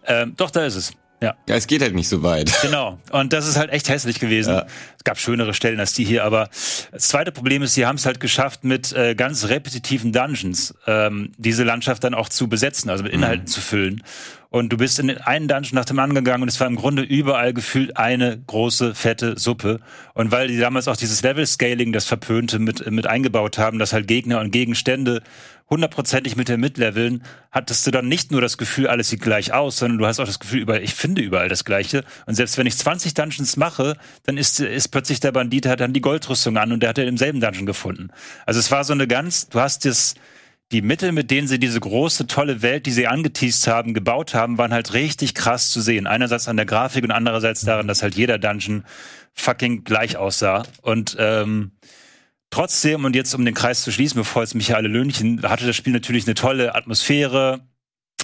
Ähm, 0.05 0.33
doch, 0.37 0.51
da 0.51 0.65
ist 0.65 0.75
es. 0.75 0.93
Ja, 1.21 1.35
ja, 1.49 1.55
es 1.55 1.67
geht 1.67 1.81
halt 1.81 1.95
nicht 1.95 2.07
so 2.07 2.23
weit. 2.23 2.51
genau. 2.61 2.97
Und 3.11 3.33
das 3.33 3.47
ist 3.47 3.57
halt 3.57 3.71
echt 3.71 3.89
hässlich 3.89 4.19
gewesen. 4.19 4.53
Ja. 4.53 4.65
Es 4.97 5.03
gab 5.03 5.19
schönere 5.19 5.53
Stellen 5.53 5.79
als 5.79 5.93
die 5.93 6.05
hier, 6.05 6.23
aber 6.23 6.49
das 6.91 7.09
zweite 7.09 7.31
Problem 7.31 7.61
ist, 7.61 7.73
sie 7.73 7.85
haben 7.85 7.97
es 7.97 8.05
halt 8.05 8.19
geschafft, 8.19 8.63
mit 8.63 8.93
äh, 8.93 9.15
ganz 9.15 9.47
repetitiven 9.49 10.13
Dungeons 10.13 10.73
ähm, 10.87 11.31
diese 11.37 11.63
Landschaft 11.63 12.03
dann 12.03 12.13
auch 12.13 12.29
zu 12.29 12.47
besetzen, 12.47 12.89
also 12.89 13.03
mit 13.03 13.11
Inhalten 13.11 13.47
zu 13.47 13.59
füllen. 13.59 14.03
Und 14.51 14.69
du 14.69 14.77
bist 14.77 14.97
in 14.97 15.11
einen 15.11 15.47
Dungeon 15.47 15.75
nach 15.75 15.85
dem 15.85 15.99
anderen 15.99 16.25
gegangen 16.25 16.41
und 16.41 16.49
es 16.49 16.59
war 16.59 16.65
im 16.65 16.75
Grunde 16.75 17.03
überall 17.03 17.53
gefühlt 17.53 17.97
eine 17.97 18.39
große, 18.47 18.95
fette 18.95 19.37
Suppe. 19.37 19.79
Und 20.15 20.31
weil 20.31 20.47
die 20.47 20.57
damals 20.57 20.87
auch 20.87 20.97
dieses 20.97 21.21
Level-Scaling, 21.21 21.91
das 21.91 22.05
Verpönte, 22.05 22.57
mit, 22.57 22.89
mit 22.89 23.05
eingebaut 23.05 23.59
haben, 23.59 23.77
dass 23.77 23.93
halt 23.93 24.07
Gegner 24.07 24.39
und 24.39 24.49
Gegenstände 24.49 25.21
hundertprozentig 25.69 26.35
mit 26.35 26.49
dir 26.49 26.57
mitleveln, 26.57 27.23
hattest 27.51 27.85
du 27.85 27.91
dann 27.91 28.07
nicht 28.07 28.31
nur 28.31 28.41
das 28.41 28.57
Gefühl, 28.57 28.87
alles 28.87 29.09
sieht 29.09 29.21
gleich 29.21 29.53
aus, 29.53 29.77
sondern 29.77 29.99
du 29.99 30.05
hast 30.05 30.19
auch 30.19 30.25
das 30.25 30.39
Gefühl, 30.39 30.61
überall, 30.61 30.81
ich 30.81 30.95
finde 30.95 31.21
überall 31.21 31.47
das 31.47 31.63
Gleiche. 31.63 32.03
Und 32.25 32.35
selbst 32.35 32.57
wenn 32.57 32.65
ich 32.65 32.77
20 32.77 33.13
Dungeons 33.13 33.55
mache, 33.57 33.95
dann 34.25 34.37
ist, 34.37 34.59
ist 34.59 34.87
plötzlich 34.89 35.19
der 35.19 35.31
Bandit, 35.31 35.67
hat 35.67 35.79
dann 35.79 35.93
die 35.93 36.01
Goldrüstung 36.01 36.57
an 36.57 36.71
und 36.71 36.81
der 36.81 36.89
hat 36.89 36.97
ja 36.97 37.03
im 37.03 37.17
selben 37.17 37.39
Dungeon 37.39 37.65
gefunden. 37.65 38.09
Also 38.45 38.59
es 38.59 38.71
war 38.71 38.83
so 38.83 38.93
eine 38.93 39.07
ganz, 39.07 39.49
du 39.49 39.59
hast 39.59 39.85
das, 39.85 40.15
die 40.71 40.81
Mittel, 40.81 41.11
mit 41.11 41.31
denen 41.31 41.47
sie 41.47 41.59
diese 41.59 41.79
große, 41.79 42.27
tolle 42.27 42.61
Welt, 42.61 42.85
die 42.85 42.91
sie 42.91 43.07
angeteased 43.07 43.67
haben, 43.67 43.93
gebaut 43.93 44.33
haben, 44.33 44.57
waren 44.57 44.73
halt 44.73 44.93
richtig 44.93 45.33
krass 45.33 45.71
zu 45.71 45.81
sehen. 45.81 46.07
Einerseits 46.07 46.47
an 46.47 46.57
der 46.57 46.65
Grafik 46.65 47.03
und 47.03 47.11
andererseits 47.11 47.61
daran, 47.61 47.87
dass 47.87 48.03
halt 48.03 48.15
jeder 48.15 48.37
Dungeon 48.37 48.83
fucking 49.33 49.83
gleich 49.83 50.17
aussah. 50.17 50.63
Und 50.81 51.15
ähm, 51.19 51.71
trotzdem, 52.49 53.05
und 53.05 53.15
jetzt 53.15 53.33
um 53.33 53.45
den 53.45 53.53
Kreis 53.53 53.81
zu 53.81 53.91
schließen, 53.91 54.17
bevor 54.17 54.43
jetzt 54.43 54.55
mich 54.55 54.75
alle 54.75 54.87
löhnchen, 54.87 55.41
hatte 55.43 55.65
das 55.65 55.75
Spiel 55.75 55.93
natürlich 55.93 56.25
eine 56.25 56.35
tolle 56.35 56.75
Atmosphäre, 56.75 57.61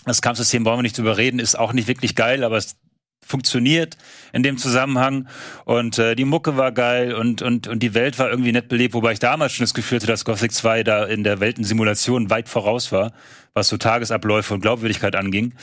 Das 0.06 0.22
Kampfsystem 0.22 0.64
brauchen 0.64 0.80
wir 0.80 0.84
nicht 0.84 0.98
drüber 0.98 1.18
reden, 1.18 1.40
ist 1.40 1.58
auch 1.58 1.74
nicht 1.74 1.88
wirklich 1.88 2.16
geil, 2.16 2.44
aber 2.44 2.58
es 2.58 2.76
funktioniert 3.26 3.98
in 4.34 4.44
dem 4.44 4.58
Zusammenhang. 4.58 5.28
Und 5.66 5.98
äh, 5.98 6.16
die 6.16 6.26
Mucke 6.26 6.58
war 6.58 6.72
geil 6.72 7.14
und, 7.14 7.42
und, 7.42 7.68
und 7.68 7.80
die 7.82 7.94
Welt 7.94 8.20
war 8.20 8.30
irgendwie 8.30 8.52
nett 8.52 8.68
belebt, 8.68 8.94
wobei 8.94 9.14
ich 9.14 9.20
damals 9.20 9.54
schon 9.54 9.64
das 9.64 9.74
Gefühl 9.74 9.98
hatte, 9.98 10.08
dass 10.08 10.26
Gothic 10.26 10.52
2 10.52 10.84
da 10.84 11.06
in 11.06 11.24
der 11.24 11.40
Weltensimulation 11.40 12.30
weit 12.30 12.48
voraus 12.48 12.92
war, 12.92 13.14
was 13.54 13.68
so 13.68 13.78
Tagesabläufe 13.78 14.54
und 14.54 14.62
Glaubwürdigkeit 14.62 15.16
anging. 15.16 15.56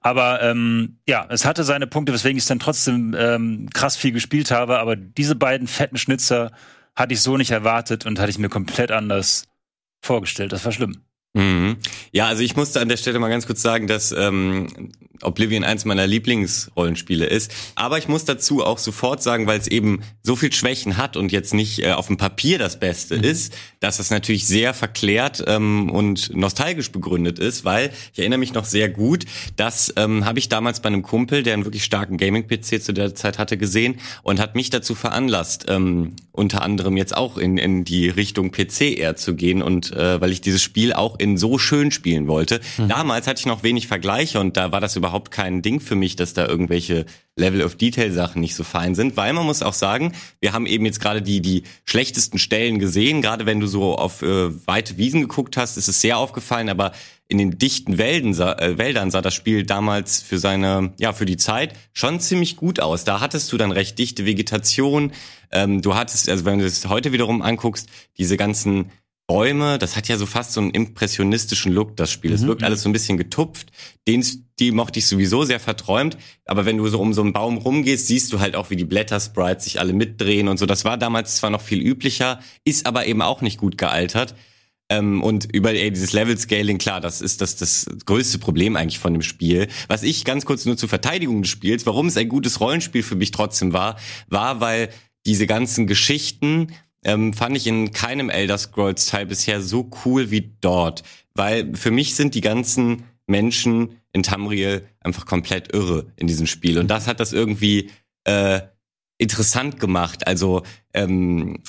Aber 0.00 0.42
ähm, 0.42 0.98
ja, 1.06 1.26
es 1.28 1.44
hatte 1.44 1.64
seine 1.64 1.86
Punkte, 1.86 2.12
weswegen 2.12 2.38
ich 2.38 2.44
es 2.44 2.48
dann 2.48 2.60
trotzdem 2.60 3.14
ähm, 3.18 3.68
krass 3.72 3.96
viel 3.96 4.12
gespielt 4.12 4.50
habe, 4.50 4.78
aber 4.78 4.96
diese 4.96 5.34
beiden 5.34 5.66
fetten 5.66 5.98
Schnitzer 5.98 6.50
hatte 6.94 7.14
ich 7.14 7.20
so 7.20 7.36
nicht 7.36 7.50
erwartet 7.50 8.06
und 8.06 8.18
hatte 8.18 8.30
ich 8.30 8.38
mir 8.38 8.48
komplett 8.48 8.90
anders 8.90 9.44
vorgestellt. 10.04 10.52
Das 10.52 10.64
war 10.64 10.72
schlimm. 10.72 11.02
Mhm. 11.34 11.78
Ja, 12.12 12.26
also 12.26 12.42
ich 12.42 12.56
musste 12.56 12.80
an 12.80 12.88
der 12.88 12.96
Stelle 12.96 13.18
mal 13.18 13.30
ganz 13.30 13.46
kurz 13.46 13.62
sagen, 13.62 13.86
dass 13.86 14.12
ähm, 14.12 14.92
Oblivion 15.22 15.64
eins 15.64 15.84
meiner 15.84 16.06
Lieblingsrollenspiele 16.06 17.26
ist. 17.26 17.52
Aber 17.74 17.98
ich 17.98 18.08
muss 18.08 18.24
dazu 18.24 18.64
auch 18.64 18.78
sofort 18.78 19.22
sagen, 19.22 19.46
weil 19.46 19.58
es 19.58 19.68
eben 19.68 20.02
so 20.22 20.36
viel 20.36 20.52
Schwächen 20.52 20.96
hat 20.96 21.16
und 21.16 21.32
jetzt 21.32 21.54
nicht 21.54 21.80
äh, 21.80 21.92
auf 21.92 22.06
dem 22.06 22.16
Papier 22.16 22.58
das 22.58 22.78
Beste 22.78 23.18
mhm. 23.18 23.24
ist, 23.24 23.54
dass 23.80 23.98
es 23.98 24.10
natürlich 24.10 24.46
sehr 24.46 24.74
verklärt 24.74 25.42
ähm, 25.46 25.90
und 25.90 26.34
nostalgisch 26.34 26.92
begründet 26.92 27.38
ist, 27.38 27.64
weil 27.64 27.90
ich 28.12 28.18
erinnere 28.18 28.38
mich 28.38 28.54
noch 28.54 28.64
sehr 28.64 28.88
gut, 28.88 29.24
das 29.56 29.92
ähm, 29.96 30.24
habe 30.24 30.38
ich 30.38 30.48
damals 30.48 30.80
bei 30.80 30.88
einem 30.88 31.02
Kumpel, 31.02 31.42
der 31.42 31.54
einen 31.54 31.64
wirklich 31.64 31.84
starken 31.84 32.16
Gaming-PC 32.16 32.82
zu 32.82 32.92
der 32.92 33.14
Zeit 33.14 33.38
hatte, 33.38 33.56
gesehen 33.56 33.96
und 34.22 34.40
hat 34.40 34.54
mich 34.54 34.70
dazu 34.70 34.94
veranlasst, 34.94 35.66
ähm, 35.68 36.14
unter 36.32 36.62
anderem 36.62 36.96
jetzt 36.96 37.16
auch 37.16 37.36
in, 37.36 37.58
in 37.58 37.84
die 37.84 38.08
Richtung 38.08 38.50
PC 38.50 38.98
eher 38.98 39.16
zu 39.16 39.34
gehen 39.34 39.62
und 39.62 39.92
äh, 39.92 40.20
weil 40.20 40.32
ich 40.32 40.40
dieses 40.40 40.62
Spiel 40.62 40.92
auch 40.92 41.18
in 41.18 41.36
so 41.36 41.58
schön 41.58 41.90
spielen 41.90 42.26
wollte. 42.26 42.60
Mhm. 42.78 42.88
Damals 42.88 43.26
hatte 43.26 43.40
ich 43.40 43.46
noch 43.46 43.62
wenig 43.62 43.86
Vergleiche 43.86 44.40
und 44.40 44.56
da 44.56 44.72
war 44.72 44.80
das 44.80 44.96
überhaupt 44.96 45.11
kein 45.30 45.62
Ding 45.62 45.80
für 45.80 45.94
mich, 45.94 46.16
dass 46.16 46.34
da 46.34 46.46
irgendwelche 46.46 47.06
Level 47.36 47.62
of 47.62 47.76
Detail 47.76 48.10
Sachen 48.12 48.40
nicht 48.40 48.54
so 48.54 48.64
fein 48.64 48.94
sind, 48.94 49.16
weil 49.16 49.32
man 49.32 49.46
muss 49.46 49.62
auch 49.62 49.72
sagen, 49.72 50.12
wir 50.40 50.52
haben 50.52 50.66
eben 50.66 50.84
jetzt 50.84 51.00
gerade 51.00 51.22
die 51.22 51.40
die 51.40 51.62
schlechtesten 51.84 52.38
Stellen 52.38 52.78
gesehen, 52.78 53.22
gerade 53.22 53.46
wenn 53.46 53.60
du 53.60 53.66
so 53.66 53.96
auf 53.96 54.22
äh, 54.22 54.50
weite 54.66 54.98
Wiesen 54.98 55.22
geguckt 55.22 55.56
hast, 55.56 55.76
ist 55.76 55.88
es 55.88 56.00
sehr 56.00 56.18
aufgefallen, 56.18 56.68
aber 56.68 56.92
in 57.28 57.38
den 57.38 57.58
dichten 57.58 57.96
Wälden, 57.96 58.38
äh, 58.38 58.76
Wäldern 58.76 59.10
sah 59.10 59.22
das 59.22 59.32
Spiel 59.32 59.64
damals 59.64 60.20
für 60.20 60.38
seine, 60.38 60.92
ja, 61.00 61.14
für 61.14 61.24
die 61.24 61.38
Zeit 61.38 61.74
schon 61.94 62.20
ziemlich 62.20 62.56
gut 62.56 62.78
aus. 62.78 63.04
Da 63.04 63.20
hattest 63.20 63.50
du 63.52 63.56
dann 63.56 63.72
recht 63.72 63.98
dichte 63.98 64.26
Vegetation. 64.26 65.12
Ähm, 65.50 65.80
du 65.80 65.94
hattest, 65.94 66.28
also 66.28 66.44
wenn 66.44 66.58
du 66.58 66.66
es 66.66 66.86
heute 66.88 67.12
wiederum 67.12 67.40
anguckst, 67.40 67.88
diese 68.18 68.36
ganzen 68.36 68.90
Bäume, 69.26 69.78
das 69.78 69.96
hat 69.96 70.08
ja 70.08 70.16
so 70.16 70.26
fast 70.26 70.52
so 70.52 70.60
einen 70.60 70.70
impressionistischen 70.70 71.72
Look, 71.72 71.96
das 71.96 72.10
Spiel. 72.10 72.32
Es 72.32 72.42
mhm. 72.42 72.48
wirkt 72.48 72.64
alles 72.64 72.82
so 72.82 72.88
ein 72.88 72.92
bisschen 72.92 73.16
getupft. 73.16 73.70
Den, 74.06 74.24
die 74.58 74.72
mochte 74.72 74.98
ich 74.98 75.06
sowieso 75.06 75.44
sehr 75.44 75.60
verträumt. 75.60 76.18
Aber 76.44 76.66
wenn 76.66 76.76
du 76.76 76.88
so 76.88 77.00
um 77.00 77.14
so 77.14 77.22
einen 77.22 77.32
Baum 77.32 77.58
rumgehst, 77.58 78.08
siehst 78.08 78.32
du 78.32 78.40
halt 78.40 78.56
auch, 78.56 78.70
wie 78.70 78.76
die 78.76 78.84
Blättersprites 78.84 79.64
sich 79.64 79.80
alle 79.80 79.92
mitdrehen 79.92 80.48
und 80.48 80.58
so. 80.58 80.66
Das 80.66 80.84
war 80.84 80.98
damals 80.98 81.36
zwar 81.36 81.50
noch 81.50 81.62
viel 81.62 81.80
üblicher, 81.80 82.40
ist 82.64 82.86
aber 82.86 83.06
eben 83.06 83.22
auch 83.22 83.40
nicht 83.40 83.58
gut 83.58 83.78
gealtert. 83.78 84.34
Ähm, 84.88 85.22
und 85.22 85.48
über 85.54 85.72
ey, 85.72 85.90
dieses 85.90 86.12
Level-Scaling, 86.12 86.76
klar, 86.76 87.00
das 87.00 87.20
ist 87.20 87.40
das, 87.40 87.56
das 87.56 87.86
größte 88.04 88.38
Problem 88.38 88.76
eigentlich 88.76 88.98
von 88.98 89.14
dem 89.14 89.22
Spiel. 89.22 89.68
Was 89.88 90.02
ich 90.02 90.24
ganz 90.24 90.44
kurz 90.44 90.66
nur 90.66 90.76
zur 90.76 90.88
Verteidigung 90.88 91.42
des 91.42 91.50
Spiels, 91.50 91.86
warum 91.86 92.08
es 92.08 92.16
ein 92.16 92.28
gutes 92.28 92.60
Rollenspiel 92.60 93.02
für 93.02 93.16
mich 93.16 93.30
trotzdem 93.30 93.72
war, 93.72 93.96
war, 94.26 94.60
weil 94.60 94.90
diese 95.24 95.46
ganzen 95.46 95.86
Geschichten 95.86 96.72
ähm, 97.04 97.32
fand 97.32 97.56
ich 97.56 97.66
in 97.66 97.92
keinem 97.92 98.30
Elder 98.30 98.58
Scrolls 98.58 99.06
Teil 99.06 99.26
bisher 99.26 99.60
so 99.60 99.90
cool 100.04 100.30
wie 100.30 100.52
dort, 100.60 101.02
weil 101.34 101.74
für 101.74 101.90
mich 101.90 102.14
sind 102.14 102.34
die 102.34 102.40
ganzen 102.40 103.04
Menschen 103.26 104.00
in 104.12 104.22
Tamriel 104.22 104.86
einfach 105.00 105.26
komplett 105.26 105.72
irre 105.72 106.06
in 106.16 106.26
diesem 106.26 106.46
Spiel 106.46 106.78
und 106.78 106.88
das 106.88 107.06
hat 107.06 107.20
das 107.20 107.32
irgendwie 107.32 107.90
äh, 108.24 108.60
interessant 109.18 109.78
gemacht. 109.80 110.26
Also 110.26 110.62
ähm, 110.94 111.62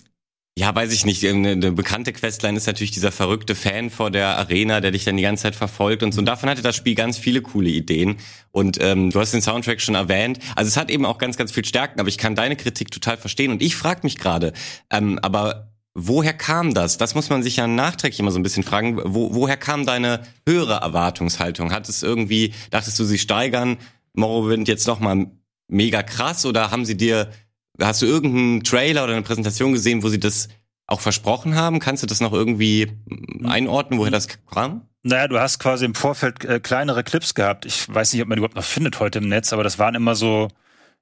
ja, 0.56 0.74
weiß 0.74 0.94
ich 0.94 1.04
nicht. 1.06 1.26
Eine, 1.26 1.72
bekannte 1.72 2.14
Questline 2.14 2.56
ist 2.58 2.68
natürlich 2.68 2.92
dieser 2.92 3.12
verrückte 3.12 3.56
Fan 3.56 3.90
vor 3.90 4.12
der 4.12 4.38
Arena, 4.38 4.82
der 4.82 4.92
dich 4.92 5.04
dann 5.04 5.18
die 5.18 5.24
ganze 5.24 5.44
Zeit 5.44 5.56
verfolgt 5.56 6.04
und 6.04 6.12
so. 6.12 6.20
Und 6.20 6.26
davon 6.26 6.48
hatte 6.48 6.62
das 6.62 6.76
Spiel 6.76 6.94
ganz 6.94 7.18
viele 7.18 7.42
coole 7.42 7.70
Ideen. 7.70 8.18
Und 8.52 8.78
ähm, 8.80 9.10
du 9.10 9.20
hast 9.20 9.34
den 9.34 9.42
Soundtrack 9.42 9.82
schon 9.82 9.96
erwähnt. 9.96 10.38
Also 10.56 10.68
es 10.68 10.78
hat 10.78 10.92
eben 10.92 11.06
auch 11.06 11.18
ganz, 11.18 11.38
ganz 11.38 11.52
viel 11.52 11.66
Stärken, 11.66 12.00
aber 12.00 12.08
ich 12.08 12.20
kann 12.20 12.36
deine 12.36 12.56
Kritik 12.56 12.92
total 12.92 13.18
verstehen. 13.18 13.52
Und 13.52 13.64
ich 13.64 13.76
frage 13.76 14.02
mich 14.04 14.20
gerade, 14.20 14.54
ähm, 14.92 15.18
aber 15.24 15.74
woher 15.96 16.34
kam 16.34 16.76
das? 16.76 17.00
Das 17.00 17.16
muss 17.16 17.32
man 17.32 17.42
sich 17.42 17.56
ja 17.56 17.66
nachträglich 17.66 18.20
immer 18.20 18.32
so 18.32 18.38
ein 18.38 18.44
bisschen 18.44 18.64
fragen. 18.64 19.02
Wo, 19.04 19.34
woher 19.34 19.58
kam 19.58 19.88
deine 19.88 20.22
höhere 20.48 20.82
Erwartungshaltung? 20.82 21.72
Hat 21.72 21.89
es 21.89 22.04
irgendwie, 22.04 22.54
dachtest 22.70 23.00
du, 23.00 23.06
sie 23.06 23.18
steigern 23.18 23.78
Morrowind 24.13 24.68
jetzt 24.68 24.86
nochmal 24.86 25.32
mega 25.68 26.04
krass 26.04 26.46
oder 26.46 26.70
haben 26.70 26.86
sie 26.86 26.96
dir 26.96 27.32
Hast 27.82 28.02
du 28.02 28.06
irgendeinen 28.06 28.64
Trailer 28.64 29.04
oder 29.04 29.14
eine 29.14 29.24
Präsentation 29.24 29.74
gesehen, 29.74 30.04
wo 30.04 30.10
sie 30.10 30.20
das 30.20 30.50
auch 30.86 31.02
versprochen 31.02 31.56
haben? 31.56 31.80
Kannst 31.80 32.04
du 32.04 32.08
das 32.08 32.20
noch 32.20 32.34
irgendwie 32.34 32.92
einordnen, 33.44 34.00
woher 34.00 34.12
das 34.12 34.28
kam? 34.52 34.88
Naja, 35.02 35.28
du 35.28 35.40
hast 35.40 35.60
quasi 35.60 35.86
im 35.86 35.96
Vorfeld 35.96 36.46
äh, 36.46 36.60
kleinere 36.60 37.04
Clips 37.04 37.34
gehabt. 37.34 37.66
Ich 37.66 37.94
weiß 37.94 38.14
nicht, 38.14 38.22
ob 38.22 38.30
man 38.30 38.38
die 38.38 38.40
überhaupt 38.40 38.56
noch 38.56 38.64
findet 38.64 39.00
heute 39.00 39.20
im 39.20 39.28
Netz, 39.28 39.52
aber 39.52 39.64
das 39.64 39.80
waren 39.80 39.96
immer 39.96 40.16
so, 40.16 40.48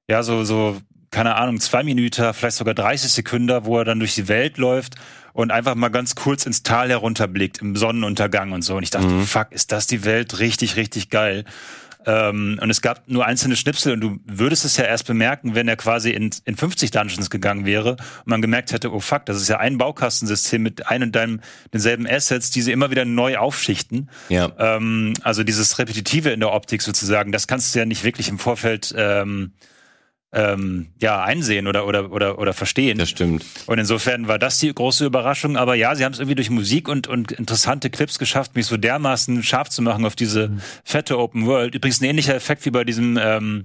ja, 0.08 0.22
so, 0.22 0.44
so, 0.44 0.78
keine 1.10 1.36
Ahnung, 1.36 1.60
zwei 1.60 1.84
Minuten, 1.84 2.34
vielleicht 2.34 2.56
sogar 2.56 2.74
30 2.74 3.12
Sekunden, 3.12 3.64
wo 3.64 3.78
er 3.78 3.84
dann 3.84 4.00
durch 4.00 4.14
die 4.14 4.26
Welt 4.26 4.58
läuft 4.58 4.96
und 5.34 5.52
einfach 5.52 5.74
mal 5.74 5.90
ganz 5.90 6.14
kurz 6.14 6.46
ins 6.46 6.62
Tal 6.62 6.88
herunterblickt 6.88 7.58
im 7.58 7.76
Sonnenuntergang 7.76 8.52
und 8.52 8.62
so. 8.62 8.76
Und 8.76 8.82
ich 8.82 8.90
dachte, 8.90 9.06
mhm. 9.06 9.24
fuck, 9.24 9.52
ist 9.52 9.70
das 9.70 9.86
die 9.86 10.04
Welt 10.04 10.40
richtig, 10.40 10.76
richtig 10.76 11.10
geil. 11.10 11.44
Ähm, 12.06 12.58
und 12.60 12.70
es 12.70 12.82
gab 12.82 13.08
nur 13.08 13.26
einzelne 13.26 13.56
Schnipsel 13.56 13.92
und 13.92 14.00
du 14.00 14.18
würdest 14.24 14.64
es 14.64 14.76
ja 14.76 14.84
erst 14.84 15.06
bemerken, 15.06 15.54
wenn 15.54 15.68
er 15.68 15.76
quasi 15.76 16.10
in, 16.10 16.30
in 16.44 16.56
50 16.56 16.90
Dungeons 16.90 17.30
gegangen 17.30 17.64
wäre 17.64 17.92
und 17.92 18.26
man 18.26 18.42
gemerkt 18.42 18.72
hätte, 18.72 18.92
oh 18.92 19.00
fuck, 19.00 19.26
das 19.26 19.36
ist 19.36 19.48
ja 19.48 19.58
ein 19.58 19.78
Baukastensystem 19.78 20.62
mit 20.62 20.88
ein 20.88 21.02
und 21.02 21.14
deinem 21.14 21.40
denselben 21.72 22.06
Assets, 22.06 22.50
die 22.50 22.62
sie 22.62 22.72
immer 22.72 22.90
wieder 22.90 23.04
neu 23.04 23.38
aufschichten. 23.38 24.10
Ja. 24.28 24.50
Ähm, 24.58 25.14
also 25.22 25.44
dieses 25.44 25.78
Repetitive 25.78 26.30
in 26.30 26.40
der 26.40 26.52
Optik 26.52 26.82
sozusagen, 26.82 27.32
das 27.32 27.46
kannst 27.46 27.74
du 27.74 27.78
ja 27.78 27.84
nicht 27.84 28.04
wirklich 28.04 28.28
im 28.28 28.38
Vorfeld 28.38 28.94
ähm, 28.96 29.52
ähm, 30.32 30.88
ja 31.00 31.22
einsehen 31.22 31.66
oder 31.66 31.86
oder 31.86 32.10
oder 32.10 32.38
oder 32.38 32.52
verstehen. 32.52 32.98
Das 32.98 33.10
stimmt. 33.10 33.44
Und 33.66 33.78
insofern 33.78 34.28
war 34.28 34.38
das 34.38 34.58
die 34.58 34.72
große 34.72 35.04
Überraschung. 35.04 35.56
Aber 35.56 35.74
ja, 35.74 35.94
sie 35.94 36.04
haben 36.04 36.12
es 36.12 36.18
irgendwie 36.18 36.36
durch 36.36 36.50
Musik 36.50 36.88
und 36.88 37.06
und 37.06 37.32
interessante 37.32 37.90
Clips 37.90 38.18
geschafft, 38.18 38.54
mich 38.54 38.66
so 38.66 38.76
dermaßen 38.76 39.42
scharf 39.42 39.68
zu 39.68 39.82
machen 39.82 40.04
auf 40.04 40.16
diese 40.16 40.48
mhm. 40.48 40.60
fette 40.84 41.18
Open 41.18 41.46
World. 41.46 41.74
Übrigens 41.74 42.00
ein 42.00 42.04
ähnlicher 42.04 42.34
Effekt 42.34 42.64
wie 42.64 42.70
bei 42.70 42.84
diesem 42.84 43.18
ähm, 43.20 43.64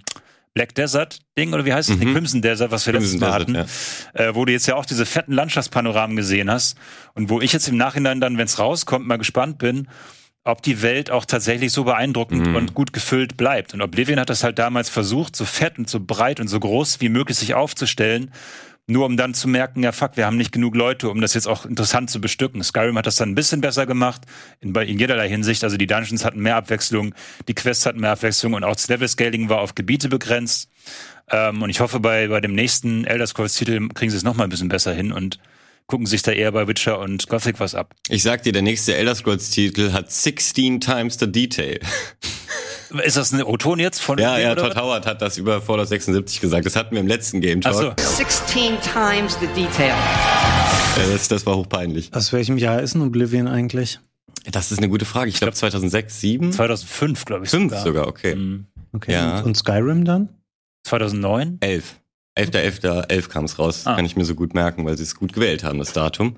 Black 0.53 0.75
Desert 0.75 1.19
Ding 1.37 1.53
oder 1.53 1.65
wie 1.65 1.73
heißt 1.73 1.89
es? 1.89 1.97
Mhm. 1.97 2.13
Crimson 2.13 2.41
Desert, 2.41 2.71
was 2.71 2.85
wir 2.85 2.93
Crimson 2.93 3.19
letztes 3.19 3.21
Mal 3.21 3.33
hatten, 3.33 3.55
ja. 3.55 3.65
äh, 4.13 4.35
wo 4.35 4.43
du 4.43 4.51
jetzt 4.51 4.65
ja 4.65 4.75
auch 4.75 4.85
diese 4.85 5.05
fetten 5.05 5.31
Landschaftspanoramen 5.31 6.17
gesehen 6.17 6.49
hast 6.49 6.77
und 7.13 7.29
wo 7.29 7.39
ich 7.41 7.53
jetzt 7.53 7.67
im 7.67 7.77
Nachhinein 7.77 8.19
dann, 8.19 8.37
wenn 8.37 8.45
es 8.45 8.57
rauskommt, 8.59 9.07
mal 9.07 9.17
gespannt 9.17 9.59
bin, 9.59 9.87
ob 10.47 10.61
die 10.61 10.81
Welt 10.81 11.11
auch 11.11 11.25
tatsächlich 11.25 11.71
so 11.71 11.83
beeindruckend 11.83 12.47
mhm. 12.47 12.55
und 12.55 12.73
gut 12.73 12.93
gefüllt 12.93 13.37
bleibt. 13.37 13.73
Und 13.73 13.81
Oblivion 13.81 14.19
hat 14.19 14.29
das 14.29 14.43
halt 14.43 14.57
damals 14.57 14.89
versucht, 14.89 15.35
so 15.35 15.45
fett 15.45 15.77
und 15.77 15.89
so 15.89 15.99
breit 15.99 16.39
und 16.39 16.47
so 16.47 16.59
groß 16.59 17.01
wie 17.01 17.09
möglich 17.09 17.37
sich 17.37 17.53
aufzustellen, 17.53 18.31
nur 18.89 19.05
um 19.05 19.17
dann 19.17 19.33
zu 19.33 19.49
merken, 19.49 19.83
ja 19.83 19.91
fuck, 19.91 20.15
wir 20.15 20.25
haben 20.25 20.37
nicht 20.37 20.53
genug 20.53 20.73
Leute, 20.73 21.09
um 21.09 21.19
das 21.19 21.33
jetzt 21.33 21.47
auch 21.47 21.65
interessant 21.65 22.09
zu 22.09 22.21
bestücken. 22.21 22.63
Skyrim 22.63 22.97
hat 22.97 23.05
das 23.05 23.17
dann 23.17 23.29
ein 23.29 23.35
bisschen 23.35 23.59
besser 23.59 23.85
gemacht, 23.85 24.21
in, 24.61 24.73
in 24.73 24.97
jederlei 24.97 25.27
Hinsicht. 25.27 25.65
Also 25.65 25.75
die 25.75 25.87
Dungeons 25.87 26.23
hatten 26.23 26.39
mehr 26.39 26.55
Abwechslung, 26.55 27.13
die 27.49 27.53
Quests 27.53 27.85
hatten 27.85 27.99
mehr 27.99 28.11
Abwechslung 28.11 28.53
und 28.53 28.63
auch 28.63 28.75
das 28.75 28.87
Level-Scaling 28.87 29.49
war 29.49 29.59
auf 29.59 29.75
Gebiete 29.75 30.07
begrenzt. 30.07 30.69
Ähm, 31.29 31.61
und 31.61 31.69
ich 31.69 31.81
hoffe, 31.81 31.99
bei, 31.99 32.29
bei 32.29 32.39
dem 32.39 32.53
nächsten 32.53 33.03
Elder 33.03 33.27
Scrolls-Titel 33.27 33.89
kriegen 33.89 34.11
sie 34.11 34.17
es 34.17 34.23
noch 34.23 34.35
mal 34.35 34.45
ein 34.45 34.49
bisschen 34.49 34.69
besser 34.69 34.93
hin 34.93 35.11
und 35.11 35.39
gucken 35.87 36.05
sich 36.05 36.21
da 36.21 36.31
eher 36.31 36.51
bei 36.51 36.67
Witcher 36.67 36.99
und 36.99 37.27
Gothic 37.29 37.59
was 37.59 37.73
ab. 37.73 37.95
Ich 38.09 38.23
sag 38.23 38.43
dir, 38.43 38.51
der 38.51 38.61
nächste 38.61 38.95
Elder 38.95 39.15
Scrolls 39.15 39.49
Titel 39.49 39.93
hat 39.93 40.11
16 40.11 40.81
times 40.81 41.17
the 41.19 41.31
detail. 41.31 41.79
Ist 43.03 43.17
das 43.17 43.33
ein 43.33 43.43
O-Ton 43.43 43.79
jetzt 43.79 44.01
von 44.01 44.17
Ja, 44.17 44.37
ja, 44.37 44.55
Todd 44.55 44.75
Howard 44.75 45.05
hat 45.05 45.21
das 45.21 45.37
über 45.37 45.61
Fallout 45.61 45.87
76 45.87 46.39
gesagt. 46.39 46.65
Das 46.65 46.75
hatten 46.75 46.91
wir 46.91 46.99
im 46.99 47.07
letzten 47.07 47.41
Game 47.41 47.61
Talk. 47.61 47.95
Ach 47.97 48.03
so. 48.03 48.15
16 48.17 48.77
times 48.81 49.37
the 49.39 49.47
detail. 49.47 49.93
Das, 51.11 51.27
das 51.27 51.45
war 51.45 51.55
hochpeinlich. 51.57 52.13
Aus 52.13 52.31
welchem 52.33 52.57
Jahr 52.57 52.81
ist 52.81 52.95
ein 52.95 53.01
Oblivion 53.01 53.47
eigentlich? 53.47 53.99
Das 54.49 54.71
ist 54.71 54.77
eine 54.77 54.89
gute 54.89 55.05
Frage. 55.05 55.29
Ich 55.29 55.37
glaube 55.37 55.53
2006, 55.53 56.21
7? 56.21 56.51
2005, 56.53 57.25
glaube 57.25 57.45
ich 57.45 57.51
5 57.51 57.71
sogar. 57.71 57.83
sogar, 57.83 58.07
okay. 58.07 58.35
Mhm. 58.35 58.65
Okay. 58.93 59.11
Ja. 59.11 59.39
Und, 59.39 59.45
und 59.47 59.57
Skyrim 59.57 60.05
dann? 60.05 60.29
2009? 60.85 61.57
11. 61.59 61.99
11.11.11 62.37 63.29
kam 63.29 63.45
es 63.45 63.59
raus, 63.59 63.81
ah. 63.85 63.95
kann 63.95 64.05
ich 64.05 64.15
mir 64.15 64.25
so 64.25 64.35
gut 64.35 64.53
merken, 64.53 64.85
weil 64.85 64.97
sie 64.97 65.03
es 65.03 65.15
gut 65.15 65.33
gewählt 65.33 65.63
haben, 65.63 65.79
das 65.79 65.93
Datum. 65.93 66.35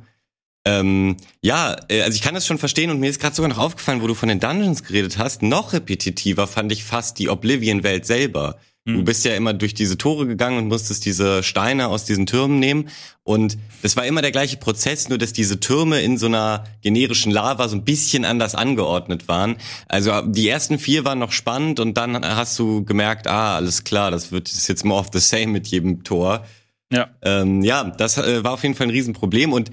Ähm, 0.65 1.17
ja, 1.41 1.75
äh, 1.89 2.01
also 2.01 2.15
ich 2.15 2.21
kann 2.21 2.35
das 2.35 2.45
schon 2.45 2.57
verstehen 2.57 2.91
und 2.91 2.99
mir 2.99 3.09
ist 3.09 3.19
gerade 3.19 3.35
sogar 3.35 3.49
noch 3.49 3.57
aufgefallen, 3.57 4.01
wo 4.01 4.07
du 4.07 4.13
von 4.13 4.29
den 4.29 4.39
Dungeons 4.39 4.83
geredet 4.83 5.17
hast, 5.17 5.41
noch 5.41 5.73
repetitiver 5.73 6.47
fand 6.47 6.71
ich 6.71 6.83
fast 6.83 7.17
die 7.19 7.29
Oblivion-Welt 7.29 8.05
selber. 8.05 8.57
Du 8.85 8.93
Mhm. 8.93 9.03
bist 9.05 9.25
ja 9.25 9.35
immer 9.35 9.53
durch 9.53 9.73
diese 9.73 9.97
Tore 9.97 10.25
gegangen 10.25 10.57
und 10.57 10.67
musstest 10.67 11.05
diese 11.05 11.43
Steine 11.43 11.89
aus 11.89 12.05
diesen 12.05 12.25
Türmen 12.25 12.59
nehmen. 12.59 12.89
Und 13.23 13.57
das 13.81 13.97
war 13.97 14.05
immer 14.05 14.21
der 14.21 14.31
gleiche 14.31 14.57
Prozess, 14.57 15.09
nur 15.09 15.17
dass 15.17 15.33
diese 15.33 15.59
Türme 15.59 16.01
in 16.01 16.17
so 16.17 16.25
einer 16.27 16.63
generischen 16.81 17.31
Lava 17.31 17.67
so 17.67 17.75
ein 17.75 17.83
bisschen 17.83 18.23
anders 18.25 18.55
angeordnet 18.55 19.27
waren. 19.27 19.57
Also 19.87 20.21
die 20.21 20.47
ersten 20.47 20.79
vier 20.79 21.03
waren 21.05 21.19
noch 21.19 21.33
spannend 21.33 21.79
und 21.79 21.97
dann 21.97 22.25
hast 22.25 22.57
du 22.57 22.83
gemerkt, 22.85 23.27
ah, 23.27 23.57
alles 23.57 23.83
klar, 23.83 24.11
das 24.11 24.31
wird 24.31 24.47
das 24.47 24.55
ist 24.55 24.67
jetzt 24.69 24.85
more 24.85 25.01
of 25.01 25.09
the 25.13 25.19
same 25.19 25.47
mit 25.47 25.67
jedem 25.67 26.03
Tor. 26.03 26.45
Ja. 26.91 27.09
Ähm, 27.21 27.61
ja, 27.61 27.83
das 27.83 28.17
äh, 28.17 28.43
war 28.43 28.53
auf 28.53 28.63
jeden 28.63 28.75
Fall 28.75 28.87
ein 28.87 28.91
Riesenproblem 28.91 29.53
und 29.53 29.69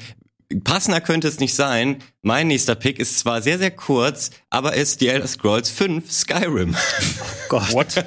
passender 0.64 1.00
könnte 1.00 1.28
es 1.28 1.40
nicht 1.40 1.54
sein. 1.54 1.98
Mein 2.22 2.48
nächster 2.48 2.74
Pick 2.74 2.98
ist 2.98 3.18
zwar 3.18 3.40
sehr, 3.40 3.58
sehr 3.58 3.70
kurz, 3.70 4.30
aber 4.50 4.74
ist 4.74 5.00
die 5.00 5.08
Elder 5.08 5.26
Scrolls 5.26 5.70
5 5.70 6.12
Skyrim. 6.12 6.76
Gott. 7.48 7.72
What? 7.72 8.04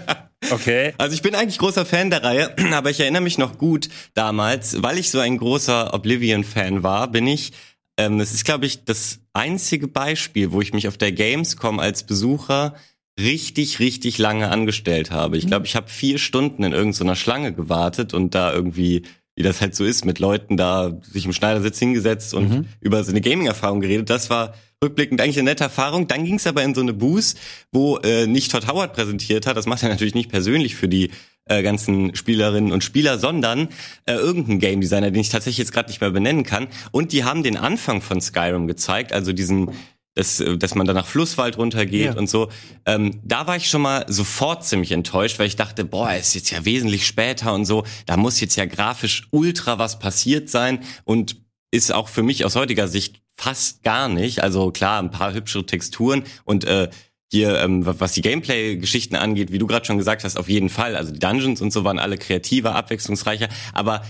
Okay. 0.51 0.93
Also 0.97 1.13
ich 1.13 1.21
bin 1.21 1.35
eigentlich 1.35 1.57
großer 1.57 1.85
Fan 1.85 2.09
der 2.09 2.23
Reihe, 2.23 2.55
aber 2.73 2.89
ich 2.89 2.99
erinnere 2.99 3.21
mich 3.21 3.37
noch 3.37 3.57
gut 3.57 3.89
damals, 4.13 4.81
weil 4.81 4.97
ich 4.97 5.09
so 5.09 5.19
ein 5.19 5.37
großer 5.37 5.93
Oblivion-Fan 5.93 6.83
war, 6.83 7.09
bin 7.11 7.27
ich, 7.27 7.51
ähm, 7.97 8.19
das 8.19 8.33
ist 8.33 8.45
glaube 8.45 8.65
ich 8.65 8.85
das 8.85 9.19
einzige 9.33 9.87
Beispiel, 9.87 10.51
wo 10.51 10.61
ich 10.61 10.73
mich 10.73 10.87
auf 10.87 10.97
der 10.97 11.11
Gamescom 11.11 11.79
als 11.79 12.03
Besucher 12.03 12.75
richtig, 13.19 13.79
richtig 13.79 14.17
lange 14.17 14.49
angestellt 14.49 15.11
habe. 15.11 15.37
Ich 15.37 15.47
glaube, 15.47 15.65
ich 15.65 15.75
habe 15.75 15.89
vier 15.89 16.17
Stunden 16.17 16.63
in 16.63 16.71
irgendeiner 16.71 17.15
Schlange 17.15 17.53
gewartet 17.53 18.13
und 18.13 18.33
da 18.33 18.53
irgendwie, 18.53 19.03
wie 19.35 19.43
das 19.43 19.61
halt 19.61 19.75
so 19.75 19.83
ist, 19.83 20.05
mit 20.05 20.19
Leuten 20.19 20.57
da 20.57 20.97
sich 21.01 21.25
im 21.25 21.33
Schneidersitz 21.33 21.79
hingesetzt 21.79 22.33
und 22.33 22.67
über 22.79 23.03
so 23.03 23.11
eine 23.11 23.21
Gaming-Erfahrung 23.21 23.81
geredet. 23.81 24.09
Das 24.09 24.29
war 24.29 24.53
rückblickend 24.83 25.19
eigentlich 25.21 25.37
eine 25.37 25.49
nette 25.49 25.65
Erfahrung. 25.65 26.07
Dann 26.07 26.23
ging 26.25 26.35
es 26.35 26.47
aber 26.47 26.63
in 26.63 26.73
so 26.73 26.81
eine 26.81 26.93
Booth, 26.93 27.35
wo 27.71 27.97
äh, 27.97 28.27
nicht 28.27 28.51
Todd 28.51 28.67
Howard 28.67 28.93
präsentiert 28.93 29.45
hat. 29.45 29.57
Das 29.57 29.65
macht 29.65 29.83
er 29.83 29.89
natürlich 29.89 30.15
nicht 30.15 30.29
persönlich 30.29 30.75
für 30.75 30.87
die 30.87 31.11
äh, 31.45 31.63
ganzen 31.63 32.15
Spielerinnen 32.15 32.71
und 32.71 32.83
Spieler, 32.83 33.17
sondern 33.19 33.69
äh, 34.05 34.13
irgendein 34.13 34.59
Game 34.59 34.81
Designer, 34.81 35.11
den 35.11 35.21
ich 35.21 35.29
tatsächlich 35.29 35.57
jetzt 35.57 35.73
gerade 35.73 35.89
nicht 35.89 35.99
mehr 35.99 36.11
benennen 36.11 36.43
kann. 36.43 36.67
Und 36.91 37.11
die 37.11 37.23
haben 37.23 37.43
den 37.43 37.57
Anfang 37.57 38.01
von 38.01 38.21
Skyrim 38.21 38.67
gezeigt, 38.67 39.13
also 39.13 39.33
diesen 39.33 39.71
dass, 40.15 40.39
äh, 40.39 40.57
dass 40.57 40.75
man 40.75 40.85
da 40.87 40.93
nach 40.93 41.05
Flusswald 41.05 41.57
runtergeht 41.57 42.05
Ja. 42.05 42.17
und 42.17 42.29
so. 42.29 42.49
Ähm, 42.85 43.19
da 43.23 43.47
war 43.47 43.55
ich 43.57 43.69
schon 43.69 43.81
mal 43.81 44.05
sofort 44.07 44.65
ziemlich 44.65 44.91
enttäuscht, 44.91 45.39
weil 45.39 45.47
ich 45.47 45.55
dachte, 45.55 45.85
boah, 45.85 46.13
ist 46.13 46.35
jetzt 46.35 46.49
ja 46.51 46.65
wesentlich 46.65 47.05
später 47.05 47.53
und 47.53 47.65
so. 47.65 47.83
Da 48.05 48.17
muss 48.17 48.39
jetzt 48.39 48.55
ja 48.55 48.65
grafisch 48.65 49.27
ultra 49.31 49.77
was 49.77 49.99
passiert 49.99 50.49
sein 50.49 50.79
und 51.03 51.37
ist 51.71 51.93
auch 51.93 52.09
für 52.09 52.23
mich 52.23 52.43
aus 52.43 52.55
heutiger 52.55 52.87
Sicht 52.87 53.21
fast 53.39 53.83
gar 53.83 54.09
nicht. 54.09 54.43
Also 54.43 54.71
klar, 54.71 55.01
ein 55.01 55.11
paar 55.11 55.33
hübsche 55.33 55.65
Texturen 55.65 56.23
und 56.43 56.65
äh, 56.65 56.89
hier, 57.31 57.59
ähm, 57.59 57.85
was 57.85 58.13
die 58.13 58.21
Gameplay-Geschichten 58.21 59.15
angeht, 59.15 59.51
wie 59.51 59.59
du 59.59 59.67
gerade 59.67 59.85
schon 59.85 59.97
gesagt 59.97 60.23
hast, 60.23 60.37
auf 60.37 60.49
jeden 60.49 60.69
Fall. 60.69 60.95
Also 60.95 61.13
die 61.13 61.19
Dungeons 61.19 61.61
und 61.61 61.71
so 61.71 61.83
waren 61.83 61.99
alle 61.99 62.17
kreativer, 62.17 62.75
abwechslungsreicher. 62.75 63.47
Aber 63.73 64.01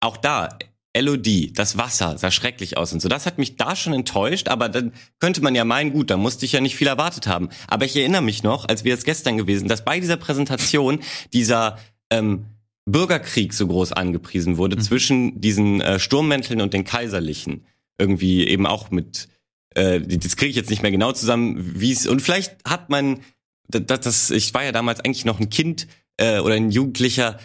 auch 0.00 0.16
da, 0.16 0.58
LOD, 0.96 1.56
das 1.56 1.76
Wasser 1.76 2.18
sah 2.18 2.30
schrecklich 2.30 2.76
aus 2.76 2.92
und 2.92 3.00
so. 3.00 3.08
Das 3.08 3.26
hat 3.26 3.38
mich 3.38 3.56
da 3.56 3.76
schon 3.76 3.92
enttäuscht, 3.92 4.48
aber 4.48 4.68
dann 4.68 4.92
könnte 5.20 5.42
man 5.42 5.54
ja 5.54 5.64
meinen, 5.64 5.92
gut, 5.92 6.10
da 6.10 6.16
musste 6.16 6.46
ich 6.46 6.52
ja 6.52 6.60
nicht 6.60 6.76
viel 6.76 6.86
erwartet 6.88 7.26
haben. 7.26 7.50
Aber 7.68 7.84
ich 7.84 7.96
erinnere 7.96 8.22
mich 8.22 8.42
noch, 8.42 8.66
als 8.68 8.84
wir 8.84 8.94
es 8.94 9.04
gestern 9.04 9.36
gewesen, 9.36 9.68
dass 9.68 9.84
bei 9.84 10.00
dieser 10.00 10.16
Präsentation 10.16 11.00
dieser 11.32 11.78
ähm, 12.10 12.46
Bürgerkrieg 12.86 13.52
so 13.52 13.66
groß 13.66 13.92
angepriesen 13.92 14.56
wurde 14.56 14.78
zwischen 14.78 15.40
diesen 15.40 15.80
äh, 15.80 15.98
Sturmmänteln 15.98 16.60
und 16.60 16.72
den 16.74 16.84
Kaiserlichen. 16.84 17.66
Irgendwie 17.98 18.46
eben 18.46 18.66
auch 18.66 18.90
mit, 18.90 19.28
äh, 19.74 20.00
das 20.00 20.36
kriege 20.36 20.50
ich 20.50 20.56
jetzt 20.56 20.70
nicht 20.70 20.82
mehr 20.82 20.90
genau 20.90 21.12
zusammen, 21.12 21.80
wie 21.80 21.92
es, 21.92 22.06
und 22.06 22.20
vielleicht 22.20 22.56
hat 22.66 22.90
man, 22.90 23.20
das, 23.68 24.00
das, 24.00 24.30
ich 24.30 24.52
war 24.54 24.64
ja 24.64 24.72
damals 24.72 25.00
eigentlich 25.00 25.24
noch 25.24 25.40
ein 25.40 25.50
Kind 25.50 25.86
äh, 26.16 26.38
oder 26.38 26.54
ein 26.54 26.70
Jugendlicher, 26.70 27.38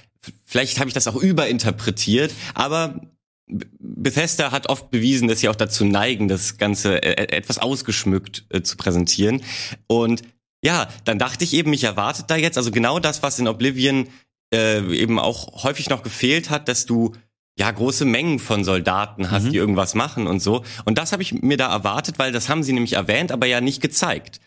vielleicht 0.45 0.79
habe 0.79 0.89
ich 0.89 0.93
das 0.93 1.07
auch 1.07 1.15
überinterpretiert, 1.15 2.33
aber 2.53 3.01
Bethesda 3.49 4.51
hat 4.51 4.69
oft 4.69 4.91
bewiesen, 4.91 5.27
dass 5.27 5.39
sie 5.39 5.49
auch 5.49 5.55
dazu 5.55 5.83
neigen, 5.85 6.27
das 6.27 6.57
Ganze 6.57 7.01
äh, 7.01 7.35
etwas 7.35 7.57
ausgeschmückt 7.57 8.45
äh, 8.49 8.61
zu 8.61 8.77
präsentieren. 8.77 9.41
Und 9.87 10.21
ja, 10.63 10.89
dann 11.05 11.19
dachte 11.19 11.43
ich 11.43 11.53
eben, 11.53 11.71
mich 11.71 11.83
erwartet 11.83 12.25
da 12.29 12.35
jetzt, 12.35 12.57
also 12.57 12.71
genau 12.71 12.99
das, 12.99 13.23
was 13.23 13.39
in 13.39 13.47
Oblivion 13.47 14.07
äh, 14.53 14.85
eben 14.95 15.19
auch 15.19 15.63
häufig 15.63 15.89
noch 15.89 16.03
gefehlt 16.03 16.49
hat, 16.49 16.67
dass 16.67 16.85
du 16.85 17.15
ja 17.59 17.69
große 17.69 18.05
Mengen 18.05 18.39
von 18.39 18.63
Soldaten 18.63 19.29
hast, 19.31 19.51
die 19.51 19.57
irgendwas 19.57 19.93
machen 19.93 20.27
und 20.27 20.39
so. 20.39 20.63
Und 20.85 20.97
das 20.97 21.11
habe 21.11 21.21
ich 21.21 21.33
mir 21.33 21.57
da 21.57 21.69
erwartet, 21.69 22.17
weil 22.17 22.31
das 22.31 22.47
haben 22.47 22.63
sie 22.63 22.71
nämlich 22.71 22.93
erwähnt, 22.93 23.33
aber 23.33 23.47
ja 23.47 23.59
nicht 23.59 23.81
gezeigt. 23.81 24.39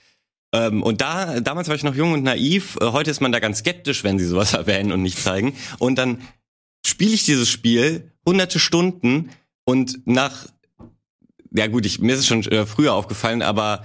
Ähm, 0.54 0.82
und 0.82 1.02
da, 1.02 1.40
damals 1.40 1.68
war 1.68 1.74
ich 1.74 1.84
noch 1.84 1.94
jung 1.94 2.12
und 2.12 2.22
naiv. 2.22 2.78
Äh, 2.80 2.86
heute 2.86 3.10
ist 3.10 3.20
man 3.20 3.30
da 3.30 3.38
ganz 3.38 3.58
skeptisch, 3.58 4.02
wenn 4.02 4.18
sie 4.18 4.24
sowas 4.24 4.54
erwähnen 4.54 4.92
und 4.92 5.02
nicht 5.02 5.18
zeigen. 5.18 5.54
Und 5.78 5.96
dann 5.96 6.22
spiele 6.86 7.12
ich 7.12 7.24
dieses 7.24 7.50
Spiel 7.50 8.10
hunderte 8.26 8.58
Stunden 8.58 9.30
und 9.64 10.06
nach, 10.06 10.46
ja 11.54 11.66
gut, 11.66 11.84
ich, 11.84 12.00
mir 12.00 12.14
ist 12.14 12.20
es 12.20 12.26
schon 12.26 12.42
äh, 12.44 12.64
früher 12.64 12.94
aufgefallen, 12.94 13.42
aber 13.42 13.84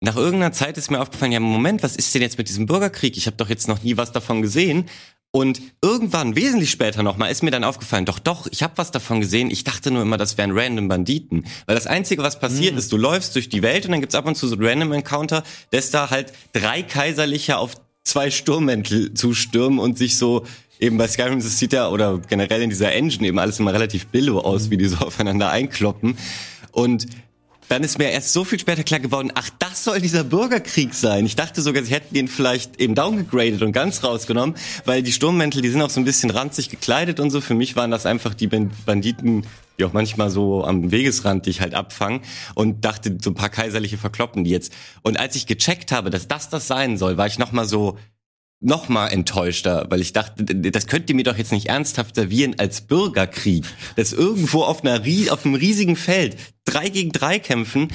nach 0.00 0.16
irgendeiner 0.16 0.52
Zeit 0.52 0.78
ist 0.78 0.90
mir 0.92 1.00
aufgefallen, 1.00 1.32
ja 1.32 1.40
Moment, 1.40 1.82
was 1.82 1.96
ist 1.96 2.14
denn 2.14 2.22
jetzt 2.22 2.38
mit 2.38 2.48
diesem 2.48 2.66
Bürgerkrieg? 2.66 3.16
Ich 3.16 3.26
habe 3.26 3.36
doch 3.36 3.48
jetzt 3.48 3.66
noch 3.66 3.82
nie 3.82 3.96
was 3.96 4.12
davon 4.12 4.40
gesehen. 4.40 4.88
Und 5.30 5.60
irgendwann, 5.82 6.36
wesentlich 6.36 6.70
später 6.70 7.02
nochmal, 7.02 7.30
ist 7.30 7.42
mir 7.42 7.50
dann 7.50 7.62
aufgefallen, 7.62 8.06
doch, 8.06 8.18
doch, 8.18 8.46
ich 8.50 8.62
habe 8.62 8.72
was 8.76 8.90
davon 8.90 9.20
gesehen. 9.20 9.50
Ich 9.50 9.62
dachte 9.62 9.90
nur 9.90 10.02
immer, 10.02 10.16
das 10.16 10.38
wären 10.38 10.56
random 10.56 10.88
Banditen. 10.88 11.44
Weil 11.66 11.74
das 11.74 11.86
Einzige, 11.86 12.22
was 12.22 12.40
passiert 12.40 12.78
ist, 12.78 12.90
du 12.92 12.96
läufst 12.96 13.34
durch 13.34 13.50
die 13.50 13.60
Welt 13.62 13.84
und 13.84 13.92
dann 13.92 14.00
gibt's 14.00 14.14
ab 14.14 14.26
und 14.26 14.36
zu 14.36 14.48
so 14.48 14.56
random 14.58 14.92
Encounter, 14.92 15.42
dass 15.70 15.90
da 15.90 16.08
halt 16.08 16.32
drei 16.54 16.82
Kaiserliche 16.82 17.58
auf 17.58 17.74
zwei 18.04 18.30
Sturmmäntel 18.30 19.12
zustürmen 19.12 19.78
und 19.78 19.98
sich 19.98 20.16
so 20.16 20.46
eben 20.80 20.96
bei 20.96 21.06
Skyrim, 21.06 21.40
das 21.40 21.58
sieht 21.58 21.74
ja, 21.74 21.88
oder 21.88 22.18
generell 22.18 22.62
in 22.62 22.70
dieser 22.70 22.92
Engine 22.92 23.28
eben 23.28 23.38
alles 23.38 23.58
immer 23.58 23.74
relativ 23.74 24.06
billow 24.06 24.38
aus, 24.38 24.70
wie 24.70 24.78
die 24.78 24.86
so 24.86 24.96
aufeinander 24.96 25.50
einkloppen. 25.50 26.16
Und 26.72 27.06
dann 27.68 27.84
ist 27.84 27.98
mir 27.98 28.10
erst 28.10 28.32
so 28.32 28.44
viel 28.44 28.58
später 28.58 28.82
klar 28.82 29.00
geworden, 29.00 29.30
ach, 29.34 29.50
das 29.58 29.84
soll 29.84 30.00
dieser 30.00 30.24
Bürgerkrieg 30.24 30.94
sein. 30.94 31.26
Ich 31.26 31.36
dachte 31.36 31.62
sogar, 31.62 31.82
sie 31.82 31.92
hätten 31.92 32.14
den 32.14 32.28
vielleicht 32.28 32.80
eben 32.80 32.94
downgegradet 32.94 33.62
und 33.62 33.72
ganz 33.72 34.02
rausgenommen, 34.02 34.56
weil 34.84 35.02
die 35.02 35.12
Sturmmäntel, 35.12 35.62
die 35.62 35.68
sind 35.68 35.82
auch 35.82 35.90
so 35.90 36.00
ein 36.00 36.04
bisschen 36.04 36.30
ranzig 36.30 36.70
gekleidet 36.70 37.20
und 37.20 37.30
so. 37.30 37.40
Für 37.40 37.54
mich 37.54 37.76
waren 37.76 37.90
das 37.90 38.06
einfach 38.06 38.34
die 38.34 38.46
Ban- 38.46 38.70
Banditen, 38.86 39.46
die 39.78 39.84
auch 39.84 39.92
manchmal 39.92 40.30
so 40.30 40.64
am 40.64 40.90
Wegesrand 40.90 41.46
dich 41.46 41.60
halt 41.60 41.74
abfangen 41.74 42.20
und 42.54 42.84
dachte, 42.84 43.16
so 43.22 43.30
ein 43.30 43.34
paar 43.34 43.50
kaiserliche 43.50 43.98
verkloppen 43.98 44.44
die 44.44 44.50
jetzt. 44.50 44.72
Und 45.02 45.18
als 45.18 45.36
ich 45.36 45.46
gecheckt 45.46 45.92
habe, 45.92 46.10
dass 46.10 46.26
das 46.26 46.48
das 46.48 46.66
sein 46.66 46.96
soll, 46.96 47.16
war 47.16 47.26
ich 47.26 47.38
noch 47.38 47.52
mal 47.52 47.66
so, 47.66 47.98
noch 48.60 48.88
mal 48.88 49.08
enttäuschter, 49.08 49.86
weil 49.88 50.00
ich 50.00 50.12
dachte, 50.12 50.44
das 50.44 50.86
könnt 50.86 51.08
ihr 51.08 51.16
mir 51.16 51.22
doch 51.22 51.38
jetzt 51.38 51.52
nicht 51.52 51.66
ernsthaft 51.66 52.16
servieren 52.16 52.56
als 52.58 52.80
Bürgerkrieg, 52.80 53.64
dass 53.96 54.12
irgendwo 54.12 54.62
auf 54.62 54.82
einer 54.82 55.00
auf 55.30 55.44
einem 55.44 55.54
riesigen 55.54 55.96
Feld 55.96 56.36
drei 56.64 56.88
gegen 56.88 57.12
drei 57.12 57.38
kämpfen. 57.38 57.88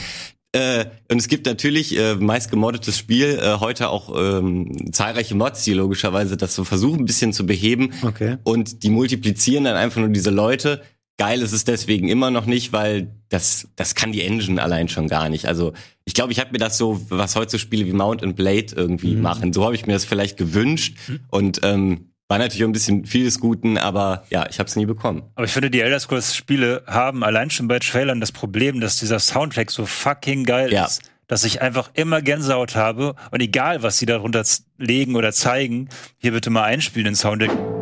Äh, 0.54 0.86
und 1.12 1.18
es 1.18 1.28
gibt 1.28 1.48
natürlich 1.48 1.98
äh, 1.98 2.16
meist 2.16 2.52
gemoddetes 2.52 2.98
Spiel, 2.98 3.40
äh, 3.42 3.60
heute 3.60 3.90
auch 3.90 4.14
ähm, 4.16 4.94
zahlreiche 4.94 5.34
Mods, 5.34 5.64
die 5.64 5.74
logischerweise 5.74 6.38
das 6.38 6.54
so 6.54 6.64
versuchen 6.64 7.00
ein 7.00 7.06
bisschen 7.06 7.34
zu 7.34 7.46
beheben. 7.46 7.92
Okay. 8.04 8.38
Und 8.44 8.84
die 8.84 8.92
multiplizieren 8.92 9.64
dann 9.64 9.76
einfach 9.76 10.00
nur 10.00 10.10
diese 10.10 10.30
Leute. 10.30 10.82
Geil 11.18 11.42
ist 11.42 11.54
es 11.54 11.64
deswegen 11.64 12.08
immer 12.08 12.30
noch 12.30 12.46
nicht, 12.46 12.72
weil 12.72 13.16
das, 13.30 13.68
das 13.76 13.96
kann 13.96 14.12
die 14.12 14.22
Engine 14.22 14.62
allein 14.62 14.90
schon 14.90 15.08
gar 15.08 15.28
nicht. 15.28 15.48
Also 15.48 15.74
ich 16.06 16.14
glaube, 16.14 16.32
ich 16.32 16.40
habe 16.40 16.52
mir 16.52 16.58
das 16.58 16.78
so, 16.78 17.00
was 17.10 17.36
heute 17.36 17.52
so 17.52 17.58
Spiele 17.58 17.86
wie 17.86 17.94
Mount 17.94 18.24
and 18.24 18.36
Blade 18.36 18.68
irgendwie 18.76 19.16
machen, 19.16 19.54
so 19.54 19.64
habe 19.64 19.76
ich 19.76 19.86
mir 19.86 19.94
das 19.94 20.06
vielleicht 20.06 20.38
gewünscht. 20.38 20.98
Und 21.30 21.62
ähm, 21.64 22.10
war 22.28 22.38
natürlich 22.40 22.64
auch 22.64 22.70
ein 22.70 22.74
bisschen 22.74 23.06
vieles 23.06 23.40
Guten, 23.40 23.78
aber 23.78 24.24
ja, 24.30 24.48
ich 24.50 24.60
habe 24.60 24.68
es 24.68 24.76
nie 24.76 24.86
bekommen. 24.86 25.24
Aber 25.36 25.46
ich 25.46 25.52
finde, 25.52 25.70
die 25.70 25.82
Elder 25.82 26.00
Scrolls 26.00 26.36
Spiele 26.36 26.84
haben 26.88 27.24
allein 27.24 27.50
schon 27.50 27.68
bei 27.68 27.80
Trailern 27.80 28.20
das 28.20 28.32
Problem, 28.32 28.80
dass 28.82 28.98
dieser 29.00 29.20
Soundtrack 29.20 29.72
so 29.72 29.86
fucking 29.86 30.44
geil 30.46 30.72
Ja. 30.74 30.86
ist, 30.86 31.02
dass 31.28 31.44
ich 31.44 31.62
einfach 31.62 31.92
immer 31.94 32.22
Gänsehaut 32.22 32.76
habe 32.76 33.16
und 33.32 33.42
egal, 33.42 33.84
was 33.84 33.98
sie 33.98 34.06
darunter 34.06 34.44
legen 34.78 35.16
oder 35.16 35.32
zeigen, 35.32 35.90
hier 36.18 36.32
bitte 36.32 36.50
mal 36.50 36.64
einspielen 36.64 37.06
den 37.06 37.16
Soundtrack. 37.16 37.73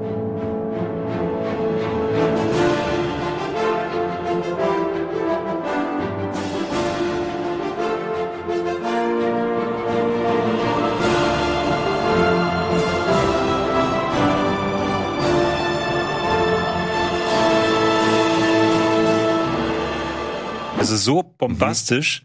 So 21.04 21.24
bombastisch, 21.24 22.24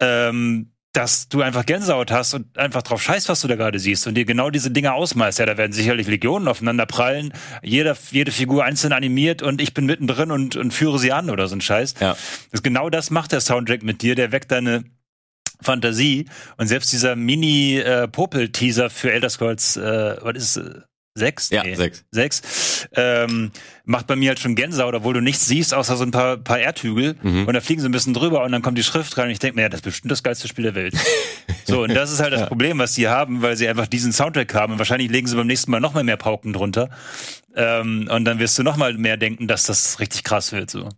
ähm, 0.00 0.70
dass 0.94 1.28
du 1.28 1.42
einfach 1.42 1.66
Gänsehaut 1.66 2.12
hast 2.12 2.34
und 2.34 2.56
einfach 2.56 2.82
drauf 2.82 3.02
scheißt, 3.02 3.28
was 3.28 3.40
du 3.40 3.48
da 3.48 3.56
gerade 3.56 3.80
siehst 3.80 4.06
und 4.06 4.14
dir 4.14 4.24
genau 4.24 4.50
diese 4.50 4.70
Dinge 4.70 4.94
ausmalst. 4.94 5.40
Ja, 5.40 5.46
da 5.46 5.56
werden 5.56 5.72
sicherlich 5.72 6.06
Legionen 6.06 6.46
aufeinander 6.46 6.86
prallen, 6.86 7.34
jeder, 7.62 7.96
jede 8.12 8.30
Figur 8.30 8.64
einzeln 8.64 8.92
animiert 8.92 9.42
und 9.42 9.60
ich 9.60 9.74
bin 9.74 9.86
mittendrin 9.86 10.30
und, 10.30 10.54
und 10.54 10.72
führe 10.72 11.00
sie 11.00 11.10
an 11.10 11.30
oder 11.30 11.48
so 11.48 11.56
ein 11.56 11.60
Scheiß. 11.60 11.94
Ja. 12.00 12.16
Das, 12.52 12.62
genau 12.62 12.90
das 12.90 13.10
macht 13.10 13.32
der 13.32 13.40
Soundtrack 13.40 13.82
mit 13.82 14.02
dir, 14.02 14.14
der 14.14 14.30
weckt 14.30 14.52
deine 14.52 14.84
Fantasie 15.60 16.26
und 16.58 16.68
selbst 16.68 16.92
dieser 16.92 17.16
Mini-Popel-Teaser 17.16 18.88
für 18.88 19.12
Elder 19.12 19.30
Scrolls, 19.30 19.76
äh, 19.76 20.16
was 20.22 20.36
ist, 20.36 20.56
äh, 20.58 20.80
sechs? 21.14 21.50
Ja, 21.50 21.62
sechs. 21.74 22.04
Sechs. 22.10 22.88
Ähm, 22.92 23.52
macht 23.84 24.06
bei 24.06 24.16
mir 24.16 24.30
halt 24.30 24.40
schon 24.40 24.54
Gänsehaut, 24.54 24.94
obwohl 24.94 25.14
du 25.14 25.20
nichts 25.20 25.46
siehst, 25.46 25.72
außer 25.72 25.96
so 25.96 26.04
ein 26.04 26.10
paar, 26.10 26.36
paar 26.36 26.58
Erdhügel. 26.58 27.16
Mhm. 27.22 27.46
Und 27.46 27.54
da 27.54 27.60
fliegen 27.60 27.80
sie 27.80 27.88
ein 27.88 27.92
bisschen 27.92 28.14
drüber 28.14 28.42
und 28.44 28.52
dann 28.52 28.62
kommt 28.62 28.78
die 28.78 28.82
Schrift 28.82 29.16
rein 29.16 29.26
und 29.26 29.30
ich 29.30 29.38
denke 29.38 29.56
mir, 29.56 29.62
ja, 29.62 29.68
das 29.68 29.78
ist 29.78 29.84
bestimmt 29.84 30.10
das 30.10 30.22
geilste 30.22 30.48
Spiel 30.48 30.64
der 30.64 30.74
Welt. 30.74 30.94
so, 31.64 31.84
und 31.84 31.94
das 31.94 32.10
ist 32.12 32.20
halt 32.20 32.32
das 32.32 32.48
Problem, 32.48 32.78
was 32.78 32.94
die 32.94 33.08
haben, 33.08 33.42
weil 33.42 33.56
sie 33.56 33.68
einfach 33.68 33.86
diesen 33.86 34.12
Soundtrack 34.12 34.52
haben. 34.54 34.72
Und 34.72 34.78
wahrscheinlich 34.78 35.10
legen 35.10 35.26
sie 35.26 35.36
beim 35.36 35.46
nächsten 35.46 35.70
Mal 35.70 35.80
noch 35.80 35.94
mal 35.94 36.04
mehr 36.04 36.16
Pauken 36.16 36.52
drunter. 36.52 36.90
Ähm, 37.54 38.08
und 38.10 38.24
dann 38.24 38.38
wirst 38.40 38.58
du 38.58 38.62
noch 38.62 38.76
mal 38.76 38.94
mehr 38.94 39.16
denken, 39.16 39.46
dass 39.46 39.64
das 39.64 40.00
richtig 40.00 40.24
krass 40.24 40.52
wird. 40.52 40.70
So. 40.70 40.88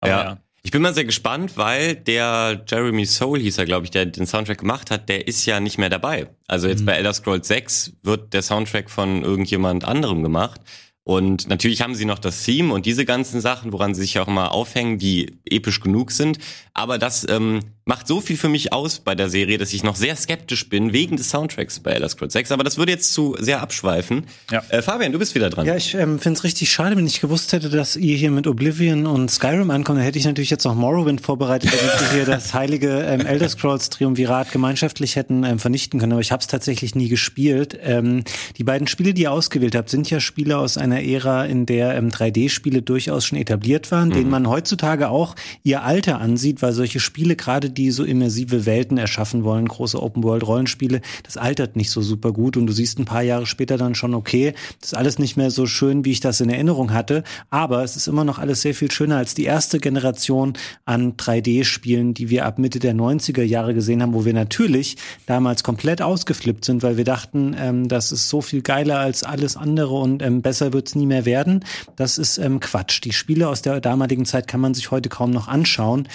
Aber 0.00 0.10
ja. 0.10 0.22
ja. 0.22 0.38
Ich 0.66 0.72
bin 0.72 0.82
mal 0.82 0.92
sehr 0.92 1.04
gespannt, 1.04 1.56
weil 1.56 1.94
der 1.94 2.64
Jeremy 2.66 3.06
Soule 3.06 3.40
hieß 3.40 3.58
er, 3.58 3.66
glaube 3.66 3.84
ich, 3.84 3.92
der 3.92 4.04
den 4.04 4.26
Soundtrack 4.26 4.58
gemacht 4.58 4.90
hat, 4.90 5.08
der 5.08 5.28
ist 5.28 5.46
ja 5.46 5.60
nicht 5.60 5.78
mehr 5.78 5.90
dabei. 5.90 6.26
Also 6.48 6.66
jetzt 6.66 6.84
bei 6.84 6.94
Elder 6.94 7.12
Scrolls 7.12 7.46
6 7.46 7.92
wird 8.02 8.34
der 8.34 8.42
Soundtrack 8.42 8.90
von 8.90 9.22
irgendjemand 9.22 9.84
anderem 9.84 10.24
gemacht. 10.24 10.60
Und 11.06 11.48
natürlich 11.48 11.82
haben 11.82 11.94
sie 11.94 12.04
noch 12.04 12.18
das 12.18 12.42
Theme 12.42 12.74
und 12.74 12.84
diese 12.84 13.04
ganzen 13.04 13.40
Sachen, 13.40 13.72
woran 13.72 13.94
sie 13.94 14.00
sich 14.00 14.18
auch 14.18 14.26
immer 14.26 14.50
aufhängen, 14.50 14.98
die 14.98 15.36
episch 15.44 15.78
genug 15.78 16.10
sind. 16.10 16.38
Aber 16.74 16.98
das 16.98 17.24
ähm, 17.28 17.60
macht 17.84 18.08
so 18.08 18.20
viel 18.20 18.36
für 18.36 18.48
mich 18.48 18.72
aus 18.72 18.98
bei 18.98 19.14
der 19.14 19.30
Serie, 19.30 19.56
dass 19.56 19.72
ich 19.72 19.84
noch 19.84 19.94
sehr 19.94 20.16
skeptisch 20.16 20.68
bin 20.68 20.92
wegen 20.92 21.16
des 21.16 21.30
Soundtracks 21.30 21.78
bei 21.78 21.92
Elder 21.92 22.08
Scrolls 22.08 22.32
6. 22.32 22.50
Aber 22.50 22.64
das 22.64 22.76
würde 22.76 22.90
jetzt 22.90 23.12
zu 23.12 23.36
sehr 23.38 23.62
abschweifen. 23.62 24.26
Ja. 24.50 24.64
Äh, 24.70 24.82
Fabian, 24.82 25.12
du 25.12 25.20
bist 25.20 25.36
wieder 25.36 25.48
dran. 25.48 25.64
Ja, 25.64 25.76
ich 25.76 25.94
ähm, 25.94 26.18
finde 26.18 26.38
es 26.38 26.44
richtig 26.44 26.72
schade, 26.72 26.96
wenn 26.96 27.06
ich 27.06 27.20
gewusst 27.20 27.52
hätte, 27.52 27.70
dass 27.70 27.94
ihr 27.94 28.16
hier 28.16 28.32
mit 28.32 28.48
Oblivion 28.48 29.06
und 29.06 29.30
Skyrim 29.30 29.70
ankommt. 29.70 29.98
Dann 29.98 30.04
hätte 30.04 30.18
ich 30.18 30.24
natürlich 30.24 30.50
jetzt 30.50 30.64
noch 30.64 30.74
Morrowind 30.74 31.20
vorbereitet, 31.20 31.70
damit 31.72 32.00
wir 32.00 32.10
hier 32.16 32.24
das 32.24 32.52
heilige 32.52 33.04
ähm, 33.04 33.24
Elder 33.24 33.48
Scrolls 33.48 33.90
Triumvirat 33.90 34.50
gemeinschaftlich 34.50 35.14
hätten 35.14 35.44
ähm, 35.44 35.60
vernichten 35.60 36.00
können. 36.00 36.12
Aber 36.12 36.20
ich 36.20 36.32
habe 36.32 36.40
es 36.40 36.48
tatsächlich 36.48 36.96
nie 36.96 37.08
gespielt. 37.08 37.78
Ähm, 37.80 38.24
die 38.58 38.64
beiden 38.64 38.88
Spiele, 38.88 39.14
die 39.14 39.22
ihr 39.22 39.32
ausgewählt 39.32 39.76
habt, 39.76 39.88
sind 39.88 40.10
ja 40.10 40.18
Spiele 40.18 40.58
aus 40.58 40.76
einer 40.76 40.95
Ära, 41.04 41.44
in 41.44 41.66
der 41.66 41.96
ähm, 41.96 42.08
3D-Spiele 42.08 42.82
durchaus 42.82 43.24
schon 43.24 43.38
etabliert 43.38 43.90
waren, 43.90 44.10
denen 44.10 44.30
man 44.30 44.48
heutzutage 44.48 45.08
auch 45.08 45.34
ihr 45.62 45.82
Alter 45.82 46.20
ansieht, 46.20 46.62
weil 46.62 46.72
solche 46.72 47.00
Spiele, 47.00 47.36
gerade 47.36 47.70
die 47.70 47.90
so 47.90 48.04
immersive 48.04 48.66
Welten 48.66 48.98
erschaffen 48.98 49.44
wollen, 49.44 49.66
große 49.66 50.02
Open-World-Rollenspiele, 50.02 51.00
das 51.22 51.36
altert 51.36 51.76
nicht 51.76 51.90
so 51.90 52.02
super 52.02 52.32
gut 52.32 52.56
und 52.56 52.66
du 52.66 52.72
siehst 52.72 52.98
ein 52.98 53.04
paar 53.04 53.22
Jahre 53.22 53.46
später 53.46 53.76
dann 53.76 53.94
schon, 53.94 54.14
okay, 54.14 54.54
das 54.80 54.92
ist 54.92 54.98
alles 54.98 55.18
nicht 55.18 55.36
mehr 55.36 55.50
so 55.50 55.66
schön, 55.66 56.04
wie 56.04 56.12
ich 56.12 56.20
das 56.20 56.40
in 56.40 56.50
Erinnerung 56.50 56.92
hatte, 56.92 57.24
aber 57.50 57.82
es 57.82 57.96
ist 57.96 58.06
immer 58.06 58.24
noch 58.24 58.38
alles 58.38 58.62
sehr 58.62 58.74
viel 58.74 58.90
schöner 58.90 59.16
als 59.16 59.34
die 59.34 59.44
erste 59.44 59.78
Generation 59.78 60.54
an 60.84 61.16
3D-Spielen, 61.16 62.14
die 62.14 62.30
wir 62.30 62.46
ab 62.46 62.58
Mitte 62.58 62.78
der 62.78 62.94
90er 62.94 63.42
Jahre 63.42 63.74
gesehen 63.74 64.02
haben, 64.02 64.14
wo 64.14 64.24
wir 64.24 64.34
natürlich 64.34 64.96
damals 65.26 65.62
komplett 65.62 66.02
ausgeflippt 66.02 66.64
sind, 66.64 66.82
weil 66.82 66.96
wir 66.96 67.04
dachten, 67.04 67.56
ähm, 67.58 67.88
das 67.88 68.12
ist 68.12 68.28
so 68.28 68.40
viel 68.40 68.62
geiler 68.62 68.98
als 68.98 69.22
alles 69.22 69.56
andere 69.56 69.94
und 69.94 70.22
ähm, 70.22 70.42
besser 70.42 70.72
wird's 70.86 70.94
nie 70.94 71.06
mehr 71.06 71.24
werden. 71.24 71.64
Das 71.96 72.16
ist 72.16 72.38
ähm, 72.38 72.60
Quatsch. 72.60 73.02
Die 73.02 73.12
Spiele 73.12 73.48
aus 73.48 73.62
der 73.62 73.80
damaligen 73.80 74.24
Zeit 74.24 74.46
kann 74.46 74.60
man 74.60 74.74
sich 74.74 74.90
heute 74.92 75.08
kaum 75.08 75.30
noch 75.32 75.48
anschauen. 75.48 76.08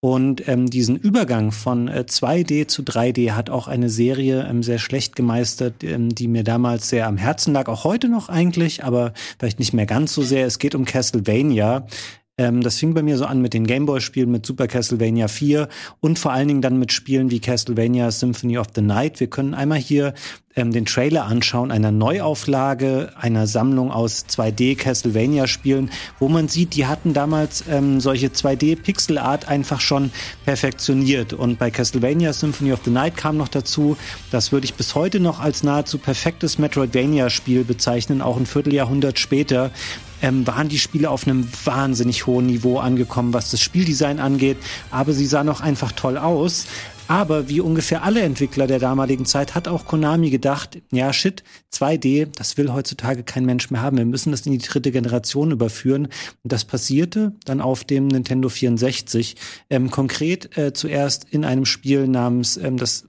Und 0.00 0.46
ähm, 0.46 0.70
diesen 0.70 0.94
Übergang 0.94 1.50
von 1.50 1.88
äh, 1.88 2.04
2D 2.06 2.68
zu 2.68 2.82
3D 2.82 3.32
hat 3.32 3.50
auch 3.50 3.66
eine 3.66 3.90
Serie 3.90 4.46
ähm, 4.48 4.62
sehr 4.62 4.78
schlecht 4.78 5.16
gemeistert, 5.16 5.82
ähm, 5.82 6.14
die 6.14 6.28
mir 6.28 6.44
damals 6.44 6.88
sehr 6.88 7.08
am 7.08 7.16
Herzen 7.16 7.52
lag, 7.52 7.68
auch 7.68 7.82
heute 7.82 8.08
noch 8.08 8.28
eigentlich, 8.28 8.84
aber 8.84 9.12
vielleicht 9.38 9.58
nicht 9.58 9.72
mehr 9.72 9.86
ganz 9.86 10.12
so 10.12 10.22
sehr. 10.22 10.46
Es 10.46 10.60
geht 10.60 10.76
um 10.76 10.84
Castlevania. 10.84 11.86
Ähm, 12.38 12.62
das 12.62 12.76
fing 12.76 12.94
bei 12.94 13.02
mir 13.02 13.18
so 13.18 13.26
an 13.26 13.42
mit 13.42 13.52
den 13.52 13.66
Gameboy-Spielen, 13.66 14.30
mit 14.30 14.46
Super 14.46 14.68
Castlevania 14.68 15.28
4 15.28 15.68
und 16.00 16.18
vor 16.18 16.32
allen 16.32 16.48
Dingen 16.48 16.62
dann 16.62 16.78
mit 16.78 16.92
Spielen 16.92 17.30
wie 17.30 17.40
Castlevania 17.40 18.10
Symphony 18.12 18.58
of 18.58 18.68
the 18.74 18.80
Night. 18.80 19.18
Wir 19.18 19.26
können 19.26 19.54
einmal 19.54 19.78
hier 19.78 20.14
ähm, 20.58 20.72
den 20.72 20.86
Trailer 20.86 21.24
anschauen, 21.24 21.70
einer 21.70 21.90
Neuauflage, 21.90 23.10
einer 23.20 23.46
Sammlung 23.46 23.90
aus 23.90 24.26
2D 24.28 24.76
Castlevania-Spielen, 24.76 25.90
wo 26.18 26.28
man 26.28 26.48
sieht, 26.48 26.74
die 26.74 26.86
hatten 26.86 27.12
damals 27.12 27.64
ähm, 27.68 28.00
solche 28.00 28.28
2D-Pixel-Art 28.28 29.48
einfach 29.48 29.80
schon 29.80 30.10
perfektioniert. 30.44 31.32
Und 31.32 31.58
bei 31.58 31.70
Castlevania 31.70 32.32
Symphony 32.32 32.72
of 32.72 32.80
the 32.84 32.90
Night 32.90 33.16
kam 33.16 33.36
noch 33.36 33.48
dazu, 33.48 33.96
das 34.30 34.52
würde 34.52 34.64
ich 34.64 34.74
bis 34.74 34.94
heute 34.94 35.18
noch 35.18 35.40
als 35.40 35.62
nahezu 35.62 35.98
perfektes 35.98 36.58
Metroidvania-Spiel 36.58 37.64
bezeichnen, 37.64 38.22
auch 38.22 38.36
ein 38.36 38.46
Vierteljahrhundert 38.46 39.18
später 39.18 39.70
ähm, 40.22 40.46
waren 40.46 40.68
die 40.68 40.78
Spiele 40.78 41.10
auf 41.10 41.26
einem 41.26 41.48
wahnsinnig 41.64 42.26
hohen 42.26 42.46
Niveau 42.46 42.78
angekommen, 42.78 43.32
was 43.32 43.50
das 43.50 43.60
Spieldesign 43.60 44.20
angeht. 44.20 44.56
Aber 44.90 45.12
sie 45.12 45.26
sahen 45.26 45.48
auch 45.48 45.60
einfach 45.60 45.92
toll 45.92 46.18
aus. 46.18 46.66
Aber 47.08 47.48
wie 47.48 47.60
ungefähr 47.60 48.02
alle 48.02 48.20
Entwickler 48.20 48.66
der 48.66 48.78
damaligen 48.78 49.24
Zeit 49.24 49.54
hat 49.54 49.66
auch 49.66 49.86
Konami 49.86 50.28
gedacht, 50.28 50.78
ja 50.92 51.10
shit, 51.14 51.42
2D, 51.72 52.28
das 52.36 52.58
will 52.58 52.70
heutzutage 52.70 53.22
kein 53.22 53.46
Mensch 53.46 53.70
mehr 53.70 53.80
haben. 53.80 53.96
Wir 53.96 54.04
müssen 54.04 54.30
das 54.30 54.42
in 54.42 54.52
die 54.52 54.58
dritte 54.58 54.92
Generation 54.92 55.50
überführen. 55.50 56.08
Und 56.42 56.52
das 56.52 56.66
passierte 56.66 57.32
dann 57.46 57.62
auf 57.62 57.84
dem 57.84 58.08
Nintendo 58.08 58.50
64. 58.50 59.36
Ähm, 59.70 59.90
konkret 59.90 60.56
äh, 60.58 60.74
zuerst 60.74 61.24
in 61.30 61.46
einem 61.46 61.64
Spiel 61.64 62.06
namens 62.06 62.58
ähm, 62.58 62.76
das 62.76 63.07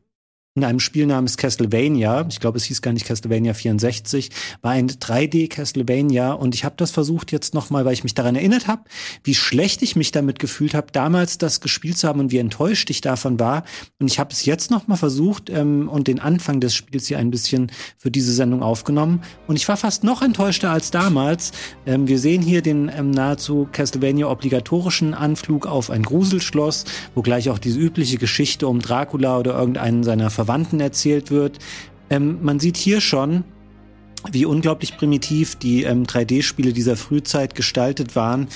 in 0.59 0.63
einem 0.65 0.79
Spiel 0.79 1.05
namens 1.05 1.37
Castlevania, 1.37 2.25
ich 2.29 2.39
glaube, 2.39 2.57
es 2.57 2.65
hieß 2.65 2.81
gar 2.81 2.91
nicht 2.91 3.05
Castlevania 3.05 3.53
64, 3.53 4.29
war 4.61 4.71
ein 4.71 4.89
3D 4.89 5.47
Castlevania 5.47 6.33
und 6.33 6.53
ich 6.53 6.65
habe 6.65 6.75
das 6.77 6.91
versucht 6.91 7.31
jetzt 7.31 7.53
nochmal, 7.53 7.85
weil 7.85 7.93
ich 7.93 8.03
mich 8.03 8.15
daran 8.15 8.35
erinnert 8.35 8.67
habe, 8.67 8.83
wie 9.23 9.35
schlecht 9.35 9.81
ich 9.83 9.95
mich 9.95 10.11
damit 10.11 10.39
gefühlt 10.39 10.73
habe, 10.73 10.87
damals 10.91 11.37
das 11.37 11.61
gespielt 11.61 11.97
zu 11.97 12.07
haben 12.07 12.19
und 12.19 12.31
wie 12.31 12.39
enttäuscht 12.39 12.89
ich 12.89 13.01
davon 13.01 13.39
war. 13.39 13.63
Und 13.99 14.07
ich 14.07 14.19
habe 14.19 14.33
es 14.33 14.43
jetzt 14.43 14.69
nochmal 14.69 14.97
versucht 14.97 15.49
ähm, 15.49 15.87
und 15.87 16.07
den 16.07 16.19
Anfang 16.19 16.59
des 16.59 16.73
Spiels 16.73 17.07
hier 17.07 17.19
ein 17.19 17.31
bisschen 17.31 17.71
für 17.97 18.11
diese 18.11 18.33
Sendung 18.33 18.61
aufgenommen 18.61 19.21
und 19.47 19.55
ich 19.55 19.67
war 19.67 19.77
fast 19.77 20.03
noch 20.03 20.21
enttäuschter 20.21 20.71
als 20.71 20.91
damals. 20.91 21.51
Ähm, 21.85 22.07
wir 22.07 22.19
sehen 22.19 22.41
hier 22.41 22.61
den 22.61 22.91
ähm, 22.93 23.11
nahezu 23.11 23.69
Castlevania 23.71 24.27
obligatorischen 24.27 25.13
Anflug 25.13 25.67
auf 25.67 25.89
ein 25.89 26.03
Gruselschloss, 26.03 26.85
wo 27.15 27.21
gleich 27.21 27.49
auch 27.49 27.59
diese 27.59 27.79
übliche 27.79 28.17
Geschichte 28.17 28.67
um 28.67 28.79
Dracula 28.79 29.37
oder 29.37 29.57
irgendeinen 29.57 30.03
seiner 30.03 30.29
Verwandten 30.29 30.48
erzählt 30.79 31.31
wird. 31.31 31.59
Ähm, 32.09 32.39
man 32.41 32.59
sieht 32.59 32.77
hier 32.77 33.01
schon, 33.01 33.43
wie 34.31 34.45
unglaublich 34.45 34.97
primitiv 34.97 35.55
die 35.55 35.83
ähm, 35.83 36.03
3D-Spiele 36.03 36.73
dieser 36.73 36.97
Frühzeit 36.97 37.55
gestaltet 37.55 38.15
waren. 38.15 38.47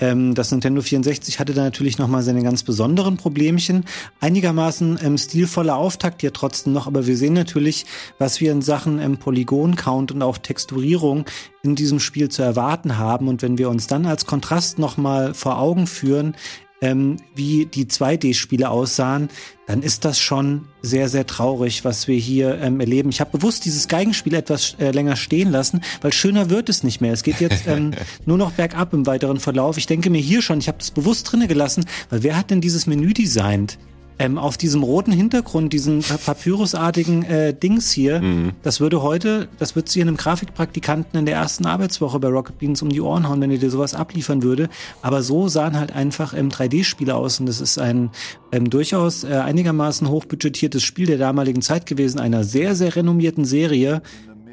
Ähm, 0.00 0.34
das 0.34 0.50
Nintendo 0.50 0.80
64 0.80 1.38
hatte 1.38 1.52
da 1.52 1.62
natürlich 1.62 1.98
nochmal 1.98 2.22
seine 2.22 2.42
ganz 2.42 2.62
besonderen 2.62 3.16
Problemchen. 3.16 3.84
Einigermaßen 4.20 4.98
ähm, 5.02 5.18
stilvoller 5.18 5.76
Auftakt 5.76 6.22
ja 6.22 6.30
trotzdem 6.30 6.72
noch, 6.72 6.86
aber 6.86 7.06
wir 7.06 7.16
sehen 7.16 7.34
natürlich, 7.34 7.84
was 8.18 8.40
wir 8.40 8.50
in 8.52 8.62
Sachen 8.62 8.98
ähm, 8.98 9.18
Polygon-Count 9.18 10.12
und 10.12 10.22
auch 10.22 10.38
Texturierung 10.38 11.26
in 11.62 11.74
diesem 11.74 12.00
Spiel 12.00 12.30
zu 12.30 12.42
erwarten 12.42 12.96
haben. 12.96 13.28
Und 13.28 13.42
wenn 13.42 13.58
wir 13.58 13.68
uns 13.68 13.86
dann 13.86 14.06
als 14.06 14.24
Kontrast 14.24 14.78
nochmal 14.78 15.34
vor 15.34 15.58
Augen 15.58 15.86
führen, 15.86 16.34
ähm, 16.80 17.16
wie 17.34 17.66
die 17.66 17.86
2D-Spiele 17.86 18.70
aussahen, 18.70 19.28
dann 19.66 19.82
ist 19.82 20.04
das 20.04 20.18
schon 20.18 20.66
sehr, 20.82 21.08
sehr 21.08 21.26
traurig, 21.26 21.84
was 21.84 22.08
wir 22.08 22.16
hier 22.16 22.58
ähm, 22.60 22.80
erleben. 22.80 23.10
Ich 23.10 23.20
habe 23.20 23.36
bewusst 23.36 23.64
dieses 23.64 23.86
Geigenspiel 23.86 24.34
etwas 24.34 24.74
äh, 24.80 24.90
länger 24.90 25.16
stehen 25.16 25.50
lassen, 25.50 25.82
weil 26.00 26.12
schöner 26.12 26.50
wird 26.50 26.68
es 26.68 26.82
nicht 26.82 27.00
mehr. 27.00 27.12
Es 27.12 27.22
geht 27.22 27.40
jetzt 27.40 27.66
ähm, 27.66 27.92
nur 28.26 28.38
noch 28.38 28.52
bergab 28.52 28.92
im 28.92 29.06
weiteren 29.06 29.38
Verlauf. 29.38 29.76
Ich 29.76 29.86
denke 29.86 30.10
mir 30.10 30.20
hier 30.20 30.42
schon, 30.42 30.58
ich 30.58 30.68
habe 30.68 30.78
das 30.78 30.90
bewusst 30.90 31.30
drinne 31.30 31.48
gelassen, 31.48 31.84
weil 32.08 32.22
wer 32.22 32.36
hat 32.36 32.50
denn 32.50 32.60
dieses 32.60 32.86
Menü 32.86 33.12
designt? 33.12 33.78
Ähm, 34.20 34.36
auf 34.36 34.58
diesem 34.58 34.82
roten 34.82 35.12
Hintergrund, 35.12 35.72
diesen 35.72 36.02
papyrusartigen 36.02 37.22
äh, 37.22 37.54
Dings 37.54 37.90
hier, 37.90 38.20
das 38.62 38.78
würde 38.78 39.00
heute, 39.00 39.48
das 39.58 39.74
wird 39.76 39.88
sie 39.88 40.02
einem 40.02 40.18
Grafikpraktikanten 40.18 41.18
in 41.18 41.24
der 41.24 41.36
ersten 41.36 41.64
Arbeitswoche 41.64 42.20
bei 42.20 42.28
Rocket 42.28 42.58
Beans 42.58 42.82
um 42.82 42.90
die 42.90 43.00
Ohren 43.00 43.26
hauen, 43.26 43.40
wenn 43.40 43.50
er 43.50 43.56
dir 43.56 43.70
sowas 43.70 43.94
abliefern 43.94 44.42
würde. 44.42 44.68
Aber 45.00 45.22
so 45.22 45.48
sahen 45.48 45.74
halt 45.74 45.92
einfach 45.96 46.34
ähm, 46.34 46.50
3D-Spiele 46.50 47.14
aus 47.14 47.40
und 47.40 47.46
das 47.46 47.62
ist 47.62 47.78
ein 47.78 48.10
ähm, 48.52 48.68
durchaus 48.68 49.24
äh, 49.24 49.28
einigermaßen 49.28 50.06
hochbudgetiertes 50.06 50.82
Spiel 50.82 51.06
der 51.06 51.16
damaligen 51.16 51.62
Zeit 51.62 51.86
gewesen, 51.86 52.20
einer 52.20 52.44
sehr, 52.44 52.74
sehr 52.74 52.96
renommierten 52.96 53.46
Serie. 53.46 54.02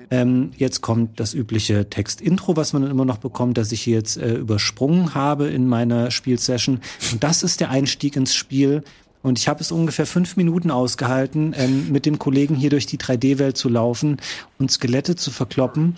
Ähm, 0.09 0.51
jetzt 0.55 0.79
kommt 0.79 1.19
das 1.19 1.33
übliche 1.33 1.89
Text-Intro, 1.89 2.55
was 2.55 2.71
man 2.71 2.83
dann 2.83 2.91
immer 2.91 3.03
noch 3.03 3.17
bekommt, 3.17 3.57
das 3.57 3.73
ich 3.73 3.81
hier 3.81 3.95
jetzt 3.95 4.15
äh, 4.15 4.35
übersprungen 4.35 5.13
habe 5.13 5.47
in 5.47 5.67
meiner 5.67 6.11
Spielsession. 6.11 6.79
Und 7.11 7.23
das 7.23 7.43
ist 7.43 7.59
der 7.59 7.69
Einstieg 7.69 8.15
ins 8.15 8.33
Spiel. 8.33 8.83
Und 9.27 9.37
ich 9.37 9.47
habe 9.47 9.59
es 9.59 9.71
ungefähr 9.71 10.05
fünf 10.05 10.37
Minuten 10.37 10.71
ausgehalten, 10.71 11.53
ähm, 11.57 11.91
mit 11.91 12.05
dem 12.05 12.17
Kollegen 12.17 12.55
hier 12.55 12.69
durch 12.69 12.85
die 12.85 12.97
3D-Welt 12.97 13.57
zu 13.57 13.67
laufen 13.67 14.17
und 14.57 14.71
Skelette 14.71 15.15
zu 15.15 15.31
verkloppen. 15.31 15.97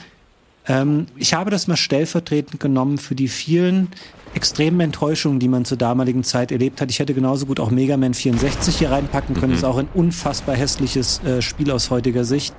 Ähm, 0.68 1.06
ich 1.15 1.34
habe 1.36 1.52
das 1.52 1.68
mal 1.68 1.78
stellvertretend 1.78 2.60
genommen 2.60 2.98
für 2.98 3.15
die 3.15 3.28
vielen 3.28 3.89
extremen 4.34 4.80
Enttäuschungen, 4.80 5.39
die 5.39 5.48
man 5.48 5.65
zur 5.65 5.78
damaligen 5.78 6.24
Zeit 6.24 6.52
erlebt 6.52 6.82
hat. 6.82 6.92
Ich 6.92 7.00
hätte 7.00 7.13
genauso 7.13 7.46
gut 7.46 7.60
auch 7.60 7.72
Mega 7.72 7.98
Man 7.98 8.13
64 8.13 8.78
hier 8.78 8.92
reinpacken 8.92 9.36
können. 9.36 9.52
Das 9.52 9.62
ist 9.62 9.65
auch 9.65 9.78
ein 9.78 9.89
unfassbar 9.94 10.56
hässliches 10.56 11.22
äh, 11.24 11.42
Spiel 11.42 11.72
aus 11.72 11.89
heutiger 11.89 12.24
Sicht. 12.24 12.54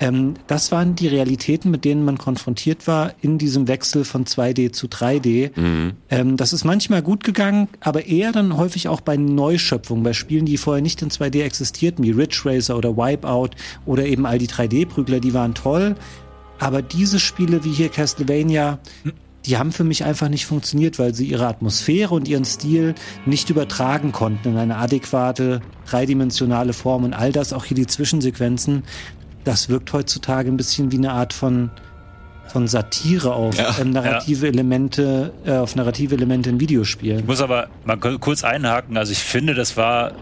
Ähm, 0.00 0.34
das 0.46 0.72
waren 0.72 0.94
die 0.94 1.06
Realitäten, 1.06 1.70
mit 1.70 1.84
denen 1.84 2.04
man 2.04 2.16
konfrontiert 2.16 2.86
war 2.86 3.12
in 3.20 3.36
diesem 3.36 3.68
Wechsel 3.68 4.04
von 4.04 4.24
2D 4.24 4.72
zu 4.72 4.86
3D. 4.86 5.50
Ähm, 6.08 6.36
das 6.36 6.52
ist 6.52 6.64
manchmal 6.64 7.02
gut 7.02 7.22
gegangen, 7.22 7.68
aber 7.80 8.06
eher 8.06 8.32
dann 8.32 8.56
häufig 8.56 8.88
auch 8.88 9.02
bei 9.02 9.16
Neuschöpfungen, 9.16 10.02
bei 10.02 10.14
Spielen, 10.14 10.46
die 10.46 10.56
vorher 10.56 10.82
nicht 10.82 11.02
in 11.02 11.10
2D 11.10 11.42
existierten, 11.42 12.02
wie 12.02 12.12
Ridge 12.12 12.40
Racer 12.44 12.76
oder 12.76 12.96
Wipeout 12.96 13.50
oder 13.84 14.06
eben 14.06 14.24
all 14.24 14.38
die 14.38 14.48
3D-Prügler, 14.48 15.20
die 15.20 15.34
waren 15.34 15.54
toll. 15.54 15.94
Aber 16.58 16.82
diese 16.82 17.18
Spiele 17.18 17.64
wie 17.64 17.72
hier 17.72 17.88
Castlevania, 17.88 18.78
die 19.46 19.56
haben 19.56 19.72
für 19.72 19.84
mich 19.84 20.04
einfach 20.04 20.28
nicht 20.28 20.44
funktioniert, 20.46 20.98
weil 20.98 21.14
sie 21.14 21.26
ihre 21.26 21.46
Atmosphäre 21.46 22.14
und 22.14 22.28
ihren 22.28 22.44
Stil 22.44 22.94
nicht 23.24 23.48
übertragen 23.50 24.12
konnten 24.12 24.50
in 24.50 24.56
eine 24.58 24.76
adäquate, 24.76 25.60
dreidimensionale 25.88 26.72
Form. 26.72 27.04
Und 27.04 27.14
all 27.14 27.32
das, 27.32 27.52
auch 27.52 27.64
hier 27.64 27.74
die 27.76 27.86
Zwischensequenzen, 27.86 28.84
das 29.44 29.68
wirkt 29.70 29.92
heutzutage 29.92 30.50
ein 30.50 30.56
bisschen 30.58 30.92
wie 30.92 30.98
eine 30.98 31.12
Art 31.12 31.32
von, 31.32 31.70
von 32.48 32.68
Satire 32.68 33.32
auf 33.32 33.56
Ja. 33.56 33.74
ähm, 33.80 33.90
narrative 33.90 34.46
Elemente, 34.48 35.32
äh, 35.46 35.52
auf 35.52 35.74
narrative 35.74 36.14
Elemente 36.16 36.50
in 36.50 36.60
Videospielen. 36.60 37.20
Ich 37.20 37.26
muss 37.26 37.40
aber 37.40 37.68
mal 37.86 37.96
ku- 37.96 38.18
kurz 38.18 38.44
einhaken. 38.44 38.98
Also 38.98 39.12
ich 39.12 39.20
finde, 39.20 39.54
das 39.54 39.76
war 39.78 40.12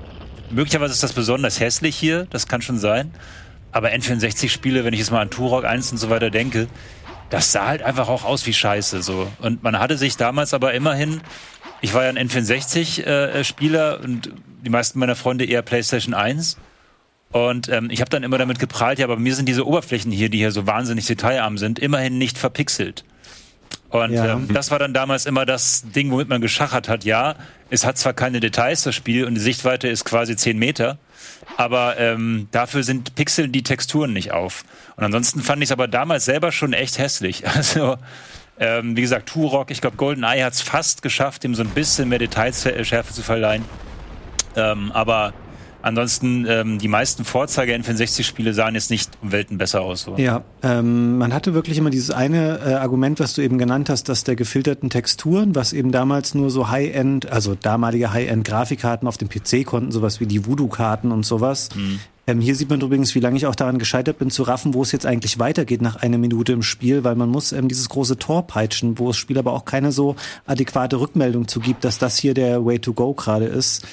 möglicherweise 0.51 0.93
ist 0.93 1.03
das 1.03 1.13
besonders 1.13 1.59
hässlich 1.59 1.97
hier. 1.97 2.27
Das 2.31 2.47
kann 2.47 2.63
schon 2.63 2.79
sein. 2.79 3.11
Aber 3.73 3.89
N64-Spiele, 3.91 4.85
wenn 4.85 4.93
ich 4.95 5.01
jetzt 5.01 5.11
mal 5.11 5.21
an 5.21 5.31
Turok 5.31 5.65
1 5.65 5.91
und 5.93 5.99
so 5.99 6.09
weiter 6.09 6.31
denke, 6.31 6.69
das 7.31 7.53
sah 7.53 7.67
halt 7.67 7.83
einfach 7.83 8.09
auch 8.09 8.25
aus 8.25 8.47
wie 8.47 8.53
Scheiße 8.55 9.03
so. 9.03 9.31
Und 9.41 9.63
man 9.63 9.79
hatte 9.79 9.99
sich 9.99 10.17
damals 10.17 10.55
aber 10.55 10.73
immerhin, 10.75 11.21
ich 11.81 11.95
war 11.95 12.05
ja 12.05 12.09
ein 12.11 12.19
N64-Spieler 12.19 14.01
und 14.01 14.31
die 14.65 14.71
meisten 14.71 14.99
meiner 14.99 15.17
Freunde 15.17 15.45
eher 15.45 15.63
PlayStation 15.63 16.15
1. 16.15 16.57
Und 17.31 17.69
ähm, 17.69 17.91
ich 17.91 18.01
habe 18.01 18.09
dann 18.11 18.23
immer 18.23 18.39
damit 18.39 18.59
geprahlt, 18.59 18.99
ja, 18.99 19.05
aber 19.05 19.17
mir 19.19 19.35
sind 19.35 19.47
diese 19.47 19.67
Oberflächen 19.67 20.11
hier, 20.11 20.31
die 20.31 20.39
hier 20.39 20.51
so 20.53 20.67
wahnsinnig 20.67 21.07
detailarm 21.07 21.59
sind, 21.59 21.79
immerhin 21.79 22.17
nicht 22.17 22.39
verpixelt. 22.39 23.05
Und 23.91 24.13
Ja. 24.13 24.33
ähm, 24.33 24.49
das 24.53 24.71
war 24.71 24.79
dann 24.79 24.95
damals 24.95 25.27
immer 25.27 25.45
das 25.45 25.85
Ding, 25.95 26.11
womit 26.11 26.29
man 26.29 26.41
geschachert 26.41 26.89
hat. 26.89 27.05
Ja, 27.05 27.35
es 27.69 27.85
hat 27.85 27.99
zwar 27.99 28.15
keine 28.15 28.41
Details, 28.41 28.83
das 28.83 28.95
Spiel, 28.95 29.25
und 29.27 29.35
die 29.35 29.41
Sichtweite 29.41 29.89
ist 29.89 30.05
quasi 30.07 30.37
10 30.37 30.59
Meter, 30.59 30.99
aber 31.57 31.99
ähm, 31.99 32.49
dafür 32.51 32.83
sind 32.83 33.15
Pixeln 33.15 33.53
die 33.53 33.63
Texturen 33.63 34.13
nicht 34.13 34.33
auf. 34.33 34.65
Und 34.97 35.05
ansonsten 35.05 35.41
fand 35.41 35.63
ich 35.63 35.69
es 35.69 35.73
aber 35.73 35.89
damals 35.89 36.25
selber 36.25 36.53
schon 36.53 36.73
echt 36.73 36.99
hässlich. 36.99 37.45
Also, 37.59 37.97
ähm, 38.61 38.97
wie 38.97 39.03
gesagt, 39.03 39.29
Turok, 39.29 39.71
ich 39.71 39.81
glaube, 39.81 39.97
GoldenEye 39.97 40.45
hat 40.45 40.53
es 40.53 40.63
fast 40.63 41.03
geschafft, 41.03 41.45
ihm 41.45 41.55
so 41.55 41.63
ein 41.63 41.71
bisschen 41.71 42.09
mehr 42.09 42.19
Detailschärfe 42.19 43.13
zu 43.13 43.23
verleihen. 43.23 43.65
Ähm, 44.57 44.91
aber 44.93 45.33
ansonsten, 45.83 46.47
ähm, 46.49 46.79
die 46.79 46.89
meisten 46.89 47.25
Vorzeige 47.25 47.75
N64-Spiele 47.75 48.55
sahen 48.55 48.75
jetzt 48.75 48.91
nicht 48.91 49.11
um 49.23 49.33
Welten 49.33 49.59
besser 49.59 49.83
aus. 49.83 50.03
So. 50.03 50.17
Ja, 50.17 50.43
ähm, 50.63 51.19
man 51.19 51.33
hatte 51.33 51.55
wirklich 51.55 51.79
immer 51.79 51.91
dieses 51.91 52.11
eine 52.11 52.61
äh, 52.65 52.75
Argument, 52.75 53.21
was 53.21 53.35
du 53.35 53.43
eben 53.43 53.59
genannt 53.59 53.91
hast, 53.91 54.09
dass 54.09 54.25
der 54.25 54.37
gefilterten 54.37 54.91
Texturen, 54.91 55.55
was 55.55 55.73
eben 55.73 55.93
damals 55.93 56.35
nur 56.35 56.51
so 56.51 56.71
High-End, 56.71 57.31
also 57.31 57.55
damalige 57.55 58.13
High-End-Grafikkarten 58.13 59.07
auf 59.09 59.17
dem 59.17 59.29
PC 59.29 59.65
konnten, 59.65 59.93
sowas 59.93 60.21
wie 60.21 60.27
die 60.27 60.47
Voodoo-Karten 60.47 61.13
und 61.13 61.25
sowas. 61.25 61.69
Ähm, 62.29 62.41
hier 62.43 62.55
sieht 62.55 62.69
man 62.69 62.81
übrigens, 62.81 63.15
wie 63.15 63.21
lange 63.21 63.39
ich 63.39 63.47
auch 63.47 63.55
daran 63.55 63.79
gescheitert 63.79 64.19
bin, 64.19 64.31
zu 64.31 64.43
raffen, 64.43 64.75
wo 64.75 64.83
es 64.83 64.93
jetzt 64.93 65.07
eigentlich 65.07 65.39
weitergeht 65.39 65.81
nach 65.81 65.97
einer 65.97 66.19
Minute 66.19 66.53
im 66.53 66.63
Spiel, 66.63 67.03
weil 67.03 67.15
man 67.15 67.31
muss 67.31 67.53
ähm, 67.53 67.69
dieses 67.69 67.89
große 67.89 68.19
Tor 68.19 68.47
peitschen, 68.47 68.99
wo 68.99 69.09
das 69.09 69.17
Spiel 69.17 69.39
aber 69.39 69.55
auch 69.55 69.65
keine 69.65 69.93
so 69.93 70.15
adäquate 70.47 71.01
Rückmeldung 71.01 71.49
zu 71.49 71.59
gibt, 71.59 71.85
dass 71.85 71.99
das 71.99 72.19
hier 72.19 72.35
der 72.35 72.67
Way 72.67 72.81
to 72.81 72.93
go 72.93 73.15
gerade 73.15 73.47
ist. 73.47 73.87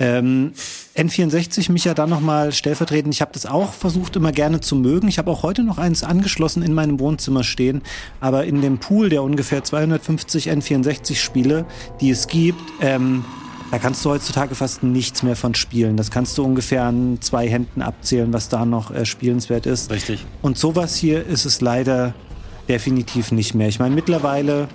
Ähm, 0.00 0.52
N64 0.96 1.70
mich 1.70 1.84
ja 1.84 1.94
dann 1.94 2.10
nochmal 2.10 2.52
stellvertretend. 2.52 3.14
Ich 3.14 3.20
habe 3.20 3.32
das 3.32 3.46
auch 3.46 3.74
versucht 3.74 4.16
immer 4.16 4.32
gerne 4.32 4.60
zu 4.60 4.74
mögen. 4.74 5.06
Ich 5.08 5.18
habe 5.18 5.30
auch 5.30 5.42
heute 5.42 5.62
noch 5.62 5.78
eins 5.78 6.02
angeschlossen 6.02 6.62
in 6.62 6.72
meinem 6.72 6.98
Wohnzimmer 6.98 7.44
stehen. 7.44 7.82
Aber 8.18 8.44
in 8.46 8.62
dem 8.62 8.78
Pool 8.78 9.10
der 9.10 9.22
ungefähr 9.22 9.62
250 9.62 10.50
N64-Spiele, 10.50 11.66
die 12.00 12.10
es 12.10 12.26
gibt, 12.26 12.60
ähm, 12.80 13.24
da 13.70 13.78
kannst 13.78 14.04
du 14.04 14.10
heutzutage 14.10 14.54
fast 14.54 14.82
nichts 14.82 15.22
mehr 15.22 15.36
von 15.36 15.54
spielen. 15.54 15.96
Das 15.96 16.10
kannst 16.10 16.36
du 16.38 16.44
ungefähr 16.44 16.84
an 16.84 17.18
zwei 17.20 17.48
Händen 17.48 17.82
abzählen, 17.82 18.32
was 18.32 18.48
da 18.48 18.64
noch 18.64 18.90
äh, 18.90 19.04
spielenswert 19.04 19.66
ist. 19.66 19.90
Richtig. 19.90 20.24
Und 20.42 20.58
sowas 20.58 20.96
hier 20.96 21.24
ist 21.24 21.44
es 21.44 21.60
leider 21.60 22.14
definitiv 22.68 23.32
nicht 23.32 23.54
mehr. 23.54 23.68
Ich 23.68 23.78
meine, 23.78 23.94
mittlerweile 23.94 24.68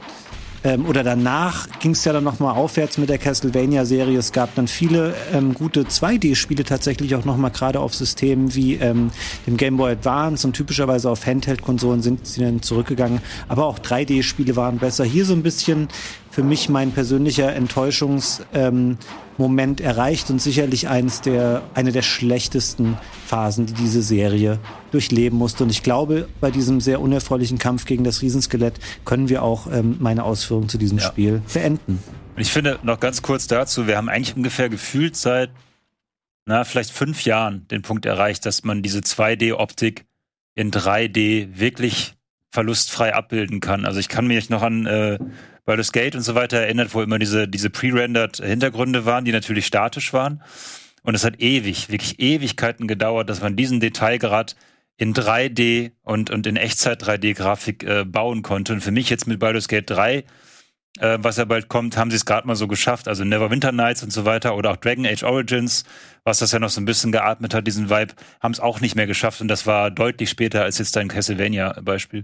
ähm, 0.66 0.86
oder 0.88 1.04
danach 1.04 1.68
ging 1.80 1.92
es 1.92 2.04
ja 2.04 2.12
dann 2.12 2.24
nochmal 2.24 2.56
aufwärts 2.56 2.98
mit 2.98 3.08
der 3.08 3.20
Castlevania-Serie. 3.20 4.18
Es 4.18 4.32
gab 4.32 4.56
dann 4.56 4.68
viele 4.68 5.14
ähm, 5.32 5.54
gute 5.54 5.84
2D-Spiele 5.84 6.64
tatsächlich 6.64 7.14
auch 7.16 7.24
nochmal 7.24 7.52
gerade 7.52 7.80
auf 7.80 7.94
Systemen 7.94 8.56
wie 8.56 8.74
ähm, 8.74 9.12
dem 9.46 9.58
Game 9.58 9.78
Boy 9.78 9.92
Advance 9.92 10.46
und 10.46 10.54
typischerweise 10.54 11.10
auf 11.10 11.26
Handheld-Konsolen 11.26 12.02
sind 12.02 12.26
sie 12.26 12.42
dann 12.42 12.64
zurückgegangen. 12.64 13.22
Aber 13.48 13.66
auch 13.66 13.78
3D-Spiele 13.78 14.56
waren 14.56 14.80
besser. 14.80 15.06
Hier 15.06 15.26
so 15.26 15.34
ein 15.34 15.44
bisschen 15.44 15.88
für 16.36 16.44
mich 16.44 16.68
mein 16.68 16.92
persönlicher 16.92 17.56
Enttäuschungsmoment 17.56 19.00
ähm, 19.80 19.86
erreicht 19.86 20.30
und 20.30 20.42
sicherlich 20.42 20.90
eins 20.90 21.22
der, 21.22 21.62
eine 21.76 21.94
der 21.94 22.02
schlechtesten 22.02 22.98
Phasen, 23.26 23.68
die 23.68 23.74
diese 23.74 24.02
Serie 24.02 24.60
durchleben 24.92 25.40
musste. 25.40 25.64
Und 25.64 25.70
ich 25.70 25.82
glaube, 25.82 26.28
bei 26.42 26.52
diesem 26.52 26.82
sehr 26.82 27.00
unerfreulichen 27.00 27.58
Kampf 27.58 27.86
gegen 27.86 28.04
das 28.04 28.22
Riesenskelett 28.22 28.82
können 29.06 29.30
wir 29.30 29.44
auch 29.44 29.68
ähm, 29.72 29.96
meine 30.02 30.26
Ausführungen 30.26 30.68
zu 30.68 30.78
diesem 30.78 30.98
Ja. 30.98 31.06
Spiel 31.06 31.42
beenden. 31.54 32.04
Und 32.36 32.42
ich 32.42 32.52
finde 32.52 32.80
noch 32.84 33.00
ganz 33.00 33.22
kurz 33.22 33.48
dazu, 33.48 33.88
wir 33.88 33.96
haben 33.96 34.10
eigentlich 34.10 34.36
ungefähr 34.36 34.68
gefühlt 34.68 35.16
seit, 35.16 35.52
na, 36.46 36.66
vielleicht 36.66 36.92
fünf 36.92 37.24
Jahren 37.24 37.66
den 37.70 37.82
Punkt 37.82 38.06
erreicht, 38.06 38.46
dass 38.46 38.66
man 38.66 38.84
diese 38.84 39.00
2D-Optik 39.00 40.04
in 40.54 40.70
3D 40.70 41.58
wirklich 41.58 42.14
verlustfrei 42.56 43.14
abbilden 43.14 43.60
kann. 43.60 43.86
Also 43.86 44.00
ich 44.00 44.10
kann 44.10 44.26
mich 44.26 44.50
noch 44.50 44.64
an 44.64 44.86
äh, 44.86 45.20
Baldur's 45.66 45.92
Gate 45.92 46.16
und 46.16 46.22
so 46.22 46.34
weiter 46.36 46.58
erinnert, 46.58 46.94
wo 46.94 47.02
immer 47.02 47.20
diese, 47.20 47.48
diese 47.48 47.70
pre-rendered 47.70 48.38
Hintergründe 48.38 49.06
waren, 49.06 49.26
die 49.26 49.32
natürlich 49.32 49.68
statisch 49.68 50.14
waren. 50.14 50.42
Und 51.04 51.14
es 51.14 51.24
hat 51.24 51.40
ewig, 51.40 51.90
wirklich 51.90 52.20
Ewigkeiten 52.20 52.88
gedauert, 52.88 53.30
dass 53.30 53.42
man 53.42 53.56
diesen 53.56 53.80
Detailgrad 53.80 54.56
in 54.98 55.14
3D 55.14 55.92
und, 56.02 56.32
und 56.32 56.48
in 56.48 56.56
Echtzeit 56.56 57.04
3D-Grafik 57.04 57.84
äh, 57.84 58.06
bauen 58.06 58.42
konnte. 58.42 58.74
Und 58.74 58.82
für 58.82 58.92
mich 58.92 59.10
jetzt 59.10 59.28
mit 59.28 59.40
Baldur's 59.40 59.68
Gate 59.68 59.90
3 59.90 60.24
äh, 61.00 61.18
was 61.22 61.38
ja 61.38 61.46
bald 61.46 61.68
kommt, 61.68 61.98
haben 61.98 62.10
sie 62.10 62.18
es 62.18 62.26
gerade 62.26 62.48
mal 62.48 62.56
so 62.56 62.68
geschafft. 62.68 63.08
Also 63.08 63.24
Neverwinter 63.24 63.72
Nights 63.72 64.04
und 64.04 64.12
so 64.12 64.26
weiter 64.26 64.56
oder 64.56 64.72
auch 64.72 64.78
Dragon 64.78 65.06
Age 65.06 65.24
Origins, 65.24 65.84
was 66.24 66.40
das 66.40 66.52
ja 66.52 66.60
noch 66.60 66.70
so 66.70 66.82
ein 66.82 66.86
bisschen 66.86 67.12
geatmet 67.12 67.54
hat, 67.54 67.68
diesen 67.68 67.90
Vibe, 67.90 68.14
haben 68.40 68.52
es 68.52 68.60
auch 68.60 68.82
nicht 68.82 68.96
mehr 68.96 69.08
geschafft 69.08 69.42
und 69.42 69.48
das 69.48 69.66
war 69.68 69.92
deutlich 69.92 70.30
später 70.30 70.64
als 70.64 70.78
jetzt 70.78 70.96
dein 70.96 71.08
Castlevania-Beispiel. 71.08 72.24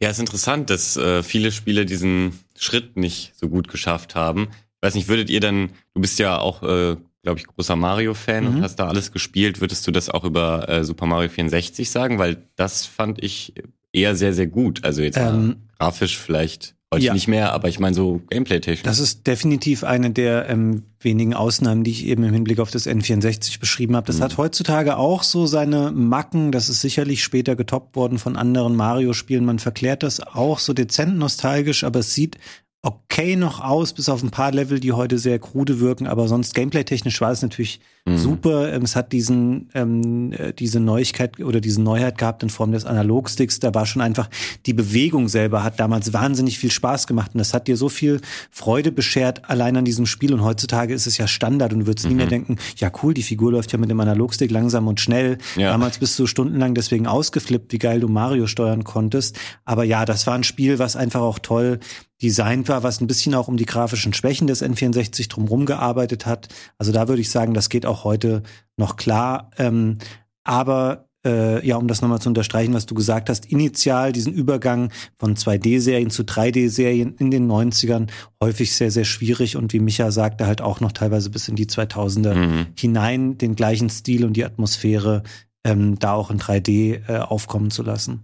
Ja, 0.00 0.10
ist 0.10 0.18
interessant, 0.18 0.68
dass 0.70 0.96
äh, 0.96 1.22
viele 1.22 1.52
Spiele 1.52 1.86
diesen 1.86 2.38
Schritt 2.58 2.96
nicht 2.96 3.32
so 3.36 3.48
gut 3.48 3.68
geschafft 3.68 4.14
haben. 4.14 4.48
Ich 4.50 4.82
weiß 4.82 4.94
nicht, 4.94 5.08
würdet 5.08 5.30
ihr 5.30 5.40
dann, 5.40 5.70
du 5.94 6.00
bist 6.00 6.18
ja 6.18 6.38
auch, 6.38 6.62
äh, 6.62 6.96
glaube 7.22 7.38
ich, 7.38 7.46
großer 7.46 7.76
Mario-Fan 7.76 8.44
Mhm. 8.44 8.56
und 8.56 8.62
hast 8.62 8.76
da 8.76 8.88
alles 8.88 9.12
gespielt, 9.12 9.60
würdest 9.60 9.86
du 9.86 9.90
das 9.92 10.10
auch 10.10 10.24
über 10.24 10.68
äh, 10.68 10.84
Super 10.84 11.06
Mario 11.06 11.28
64 11.28 11.90
sagen? 11.90 12.18
Weil 12.18 12.42
das 12.56 12.84
fand 12.84 13.22
ich 13.22 13.54
eher 13.92 14.14
sehr, 14.16 14.32
sehr 14.34 14.46
gut. 14.46 14.84
Also 14.84 15.02
jetzt 15.02 15.16
Ähm, 15.16 15.56
grafisch 15.78 16.18
vielleicht 16.18 16.74
heute 16.92 17.06
ja. 17.06 17.14
nicht 17.14 17.28
mehr, 17.28 17.52
aber 17.52 17.68
ich 17.68 17.78
meine 17.78 17.94
so 17.94 18.20
Gameplay-technisch. 18.30 18.82
Das 18.82 18.98
ist 18.98 19.26
definitiv 19.26 19.82
eine 19.84 20.10
der 20.10 20.48
ähm, 20.48 20.82
wenigen 21.06 21.32
Ausnahmen, 21.32 21.84
die 21.84 21.92
ich 21.92 22.04
eben 22.04 22.24
im 22.24 22.34
Hinblick 22.34 22.58
auf 22.58 22.70
das 22.70 22.86
N64 22.86 23.58
beschrieben 23.60 23.96
habe. 23.96 24.08
Das 24.08 24.20
hat 24.20 24.36
heutzutage 24.36 24.98
auch 24.98 25.22
so 25.22 25.46
seine 25.46 25.92
Macken. 25.92 26.52
Das 26.52 26.68
ist 26.68 26.82
sicherlich 26.82 27.24
später 27.24 27.56
getoppt 27.56 27.96
worden 27.96 28.18
von 28.18 28.36
anderen 28.36 28.76
Mario-Spielen. 28.76 29.46
Man 29.46 29.58
verklärt 29.58 30.02
das 30.02 30.20
auch 30.20 30.58
so 30.58 30.74
dezent 30.74 31.16
nostalgisch, 31.16 31.84
aber 31.84 32.00
es 32.00 32.12
sieht 32.12 32.36
okay 32.82 33.36
noch 33.36 33.60
aus, 33.60 33.92
bis 33.94 34.08
auf 34.08 34.22
ein 34.22 34.30
paar 34.30 34.52
Level, 34.52 34.80
die 34.80 34.92
heute 34.92 35.18
sehr 35.18 35.38
krude 35.38 35.80
wirken, 35.80 36.06
aber 36.06 36.28
sonst 36.28 36.54
gameplay-technisch 36.54 37.20
war 37.20 37.32
es 37.32 37.42
natürlich 37.42 37.80
super. 38.14 38.72
Ähm, 38.72 38.82
Es 38.82 38.94
hat 38.94 39.12
diesen 39.12 39.68
ähm, 39.74 40.32
äh, 40.32 40.52
diese 40.52 40.80
Neuigkeit 40.80 41.40
oder 41.40 41.60
diese 41.60 41.82
Neuheit 41.82 42.18
gehabt 42.18 42.42
in 42.42 42.50
Form 42.50 42.72
des 42.72 42.84
Analogsticks. 42.84 43.60
Da 43.60 43.74
war 43.74 43.86
schon 43.86 44.02
einfach 44.02 44.28
die 44.66 44.72
Bewegung 44.72 45.28
selber 45.28 45.64
hat 45.64 45.80
damals 45.80 46.12
wahnsinnig 46.12 46.58
viel 46.58 46.70
Spaß 46.70 47.06
gemacht 47.06 47.32
und 47.34 47.38
das 47.38 47.54
hat 47.54 47.66
dir 47.68 47.76
so 47.76 47.88
viel 47.88 48.20
Freude 48.50 48.92
beschert 48.92 49.48
allein 49.50 49.76
an 49.76 49.84
diesem 49.84 50.06
Spiel 50.06 50.32
und 50.32 50.42
heutzutage 50.42 50.94
ist 50.94 51.06
es 51.06 51.18
ja 51.18 51.26
Standard 51.26 51.72
und 51.72 51.80
du 51.80 51.86
würdest 51.86 52.08
nie 52.08 52.14
mehr 52.14 52.26
denken, 52.26 52.56
ja 52.76 52.90
cool, 53.02 53.14
die 53.14 53.22
Figur 53.22 53.52
läuft 53.52 53.72
ja 53.72 53.78
mit 53.78 53.90
dem 53.90 54.00
Analogstick 54.00 54.50
langsam 54.50 54.86
und 54.86 55.00
schnell. 55.00 55.38
Ja. 55.56 55.70
Damals 55.70 55.98
bist 55.98 56.18
du 56.18 56.26
stundenlang 56.26 56.74
deswegen 56.74 57.06
ausgeflippt, 57.06 57.72
wie 57.72 57.78
geil 57.78 58.00
du 58.00 58.08
Mario 58.08 58.46
steuern 58.46 58.84
konntest. 58.84 59.38
Aber 59.64 59.84
ja, 59.84 60.04
das 60.04 60.26
war 60.26 60.34
ein 60.34 60.44
Spiel, 60.44 60.78
was 60.78 60.96
einfach 60.96 61.20
auch 61.20 61.38
toll 61.38 61.80
designt 62.22 62.68
war, 62.68 62.82
was 62.82 63.00
ein 63.00 63.06
bisschen 63.06 63.34
auch 63.34 63.48
um 63.48 63.56
die 63.56 63.66
grafischen 63.66 64.14
Schwächen 64.14 64.46
des 64.46 64.62
N64 64.62 65.28
drumherum 65.28 65.66
gearbeitet 65.66 66.24
hat. 66.24 66.48
Also 66.78 66.92
da 66.92 67.08
würde 67.08 67.20
ich 67.20 67.30
sagen, 67.30 67.52
das 67.52 67.68
geht 67.68 67.84
auch 67.84 67.95
heute 68.04 68.42
noch 68.76 68.96
klar. 68.96 69.50
Ähm, 69.58 69.98
aber 70.44 71.08
äh, 71.26 71.66
ja, 71.66 71.76
um 71.76 71.88
das 71.88 72.02
nochmal 72.02 72.20
zu 72.20 72.28
unterstreichen, 72.28 72.72
was 72.72 72.86
du 72.86 72.94
gesagt 72.94 73.28
hast, 73.28 73.46
initial 73.46 74.12
diesen 74.12 74.32
Übergang 74.32 74.92
von 75.18 75.34
2D-Serien 75.34 76.10
zu 76.10 76.22
3D-Serien 76.22 77.16
in 77.18 77.30
den 77.32 77.50
90ern 77.50 78.08
häufig 78.40 78.72
sehr, 78.76 78.92
sehr 78.92 79.04
schwierig 79.04 79.56
und 79.56 79.72
wie 79.72 79.80
Micha 79.80 80.12
sagte, 80.12 80.46
halt 80.46 80.60
auch 80.60 80.78
noch 80.80 80.92
teilweise 80.92 81.30
bis 81.30 81.48
in 81.48 81.56
die 81.56 81.66
2000er 81.66 82.34
Mhm. 82.34 82.66
hinein 82.78 83.38
den 83.38 83.56
gleichen 83.56 83.90
Stil 83.90 84.24
und 84.24 84.34
die 84.34 84.44
Atmosphäre 84.44 85.24
ähm, 85.64 85.98
da 85.98 86.12
auch 86.12 86.30
in 86.30 86.38
3D 86.38 87.00
äh, 87.08 87.18
aufkommen 87.18 87.72
zu 87.72 87.82
lassen. 87.82 88.22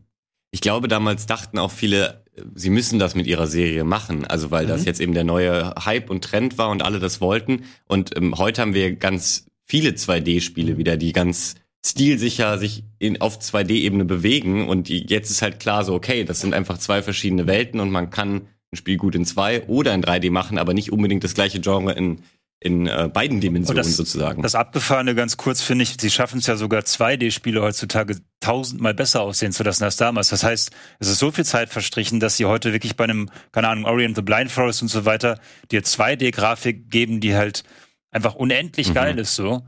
Ich 0.52 0.60
glaube, 0.60 0.86
damals 0.86 1.26
dachten 1.26 1.58
auch 1.58 1.72
viele, 1.72 2.22
sie 2.54 2.70
müssen 2.70 3.00
das 3.00 3.16
mit 3.16 3.26
ihrer 3.26 3.48
Serie 3.48 3.82
machen. 3.82 4.24
Also 4.26 4.52
weil 4.52 4.66
das 4.66 4.82
Mhm. 4.82 4.86
jetzt 4.86 5.00
eben 5.00 5.14
der 5.14 5.24
neue 5.24 5.74
Hype 5.84 6.08
und 6.08 6.22
Trend 6.22 6.56
war 6.56 6.68
und 6.68 6.82
alle 6.84 7.00
das 7.00 7.20
wollten. 7.20 7.62
Und 7.88 8.16
ähm, 8.16 8.36
heute 8.38 8.60
haben 8.60 8.74
wir 8.74 8.94
ganz 8.94 9.46
viele 9.72 9.92
2D-Spiele 9.92 10.76
wieder, 10.76 10.98
die 10.98 11.14
ganz 11.14 11.54
stilsicher 11.82 12.58
sich 12.58 12.84
in, 12.98 13.22
auf 13.22 13.38
2D-Ebene 13.38 14.04
bewegen. 14.04 14.68
Und 14.68 14.90
jetzt 14.90 15.30
ist 15.30 15.40
halt 15.40 15.60
klar 15.60 15.82
so, 15.82 15.94
okay, 15.94 16.24
das 16.24 16.42
sind 16.42 16.52
einfach 16.52 16.76
zwei 16.76 17.00
verschiedene 17.00 17.46
Welten 17.46 17.80
und 17.80 17.90
man 17.90 18.10
kann 18.10 18.42
ein 18.70 18.76
Spiel 18.76 18.98
gut 18.98 19.14
in 19.14 19.24
2 19.24 19.68
oder 19.68 19.94
in 19.94 20.04
3D 20.04 20.30
machen, 20.30 20.58
aber 20.58 20.74
nicht 20.74 20.92
unbedingt 20.92 21.24
das 21.24 21.32
gleiche 21.32 21.58
Genre 21.58 21.92
in, 21.92 22.20
in 22.60 22.86
äh, 22.86 23.08
beiden 23.10 23.40
Dimensionen 23.40 23.82
das, 23.82 23.96
sozusagen. 23.96 24.42
Das 24.42 24.54
Abgefahrene 24.54 25.14
ganz 25.14 25.38
kurz 25.38 25.62
finde 25.62 25.84
ich, 25.84 25.96
sie 25.98 26.10
schaffen 26.10 26.40
es 26.40 26.46
ja 26.46 26.56
sogar 26.56 26.82
2D-Spiele 26.82 27.62
heutzutage 27.62 28.18
tausendmal 28.40 28.92
besser 28.92 29.22
aussehen 29.22 29.52
zu 29.52 29.62
lassen 29.62 29.84
als 29.84 29.96
damals. 29.96 30.28
Das 30.28 30.44
heißt, 30.44 30.70
es 30.98 31.08
ist 31.08 31.18
so 31.18 31.30
viel 31.30 31.46
Zeit 31.46 31.70
verstrichen, 31.70 32.20
dass 32.20 32.36
sie 32.36 32.44
heute 32.44 32.74
wirklich 32.74 32.94
bei 32.94 33.04
einem, 33.04 33.30
keine 33.52 33.68
Ahnung, 33.68 33.86
Orient 33.86 34.16
the 34.16 34.22
Blind 34.22 34.50
Forest 34.50 34.82
und 34.82 34.88
so 34.88 35.06
weiter, 35.06 35.40
dir 35.70 35.82
2D-Grafik 35.82 36.90
geben, 36.90 37.20
die 37.20 37.34
halt 37.34 37.64
einfach 38.12 38.34
unendlich 38.36 38.90
Mhm. 38.90 38.94
geil 38.94 39.18
ist 39.18 39.34
so. 39.34 39.62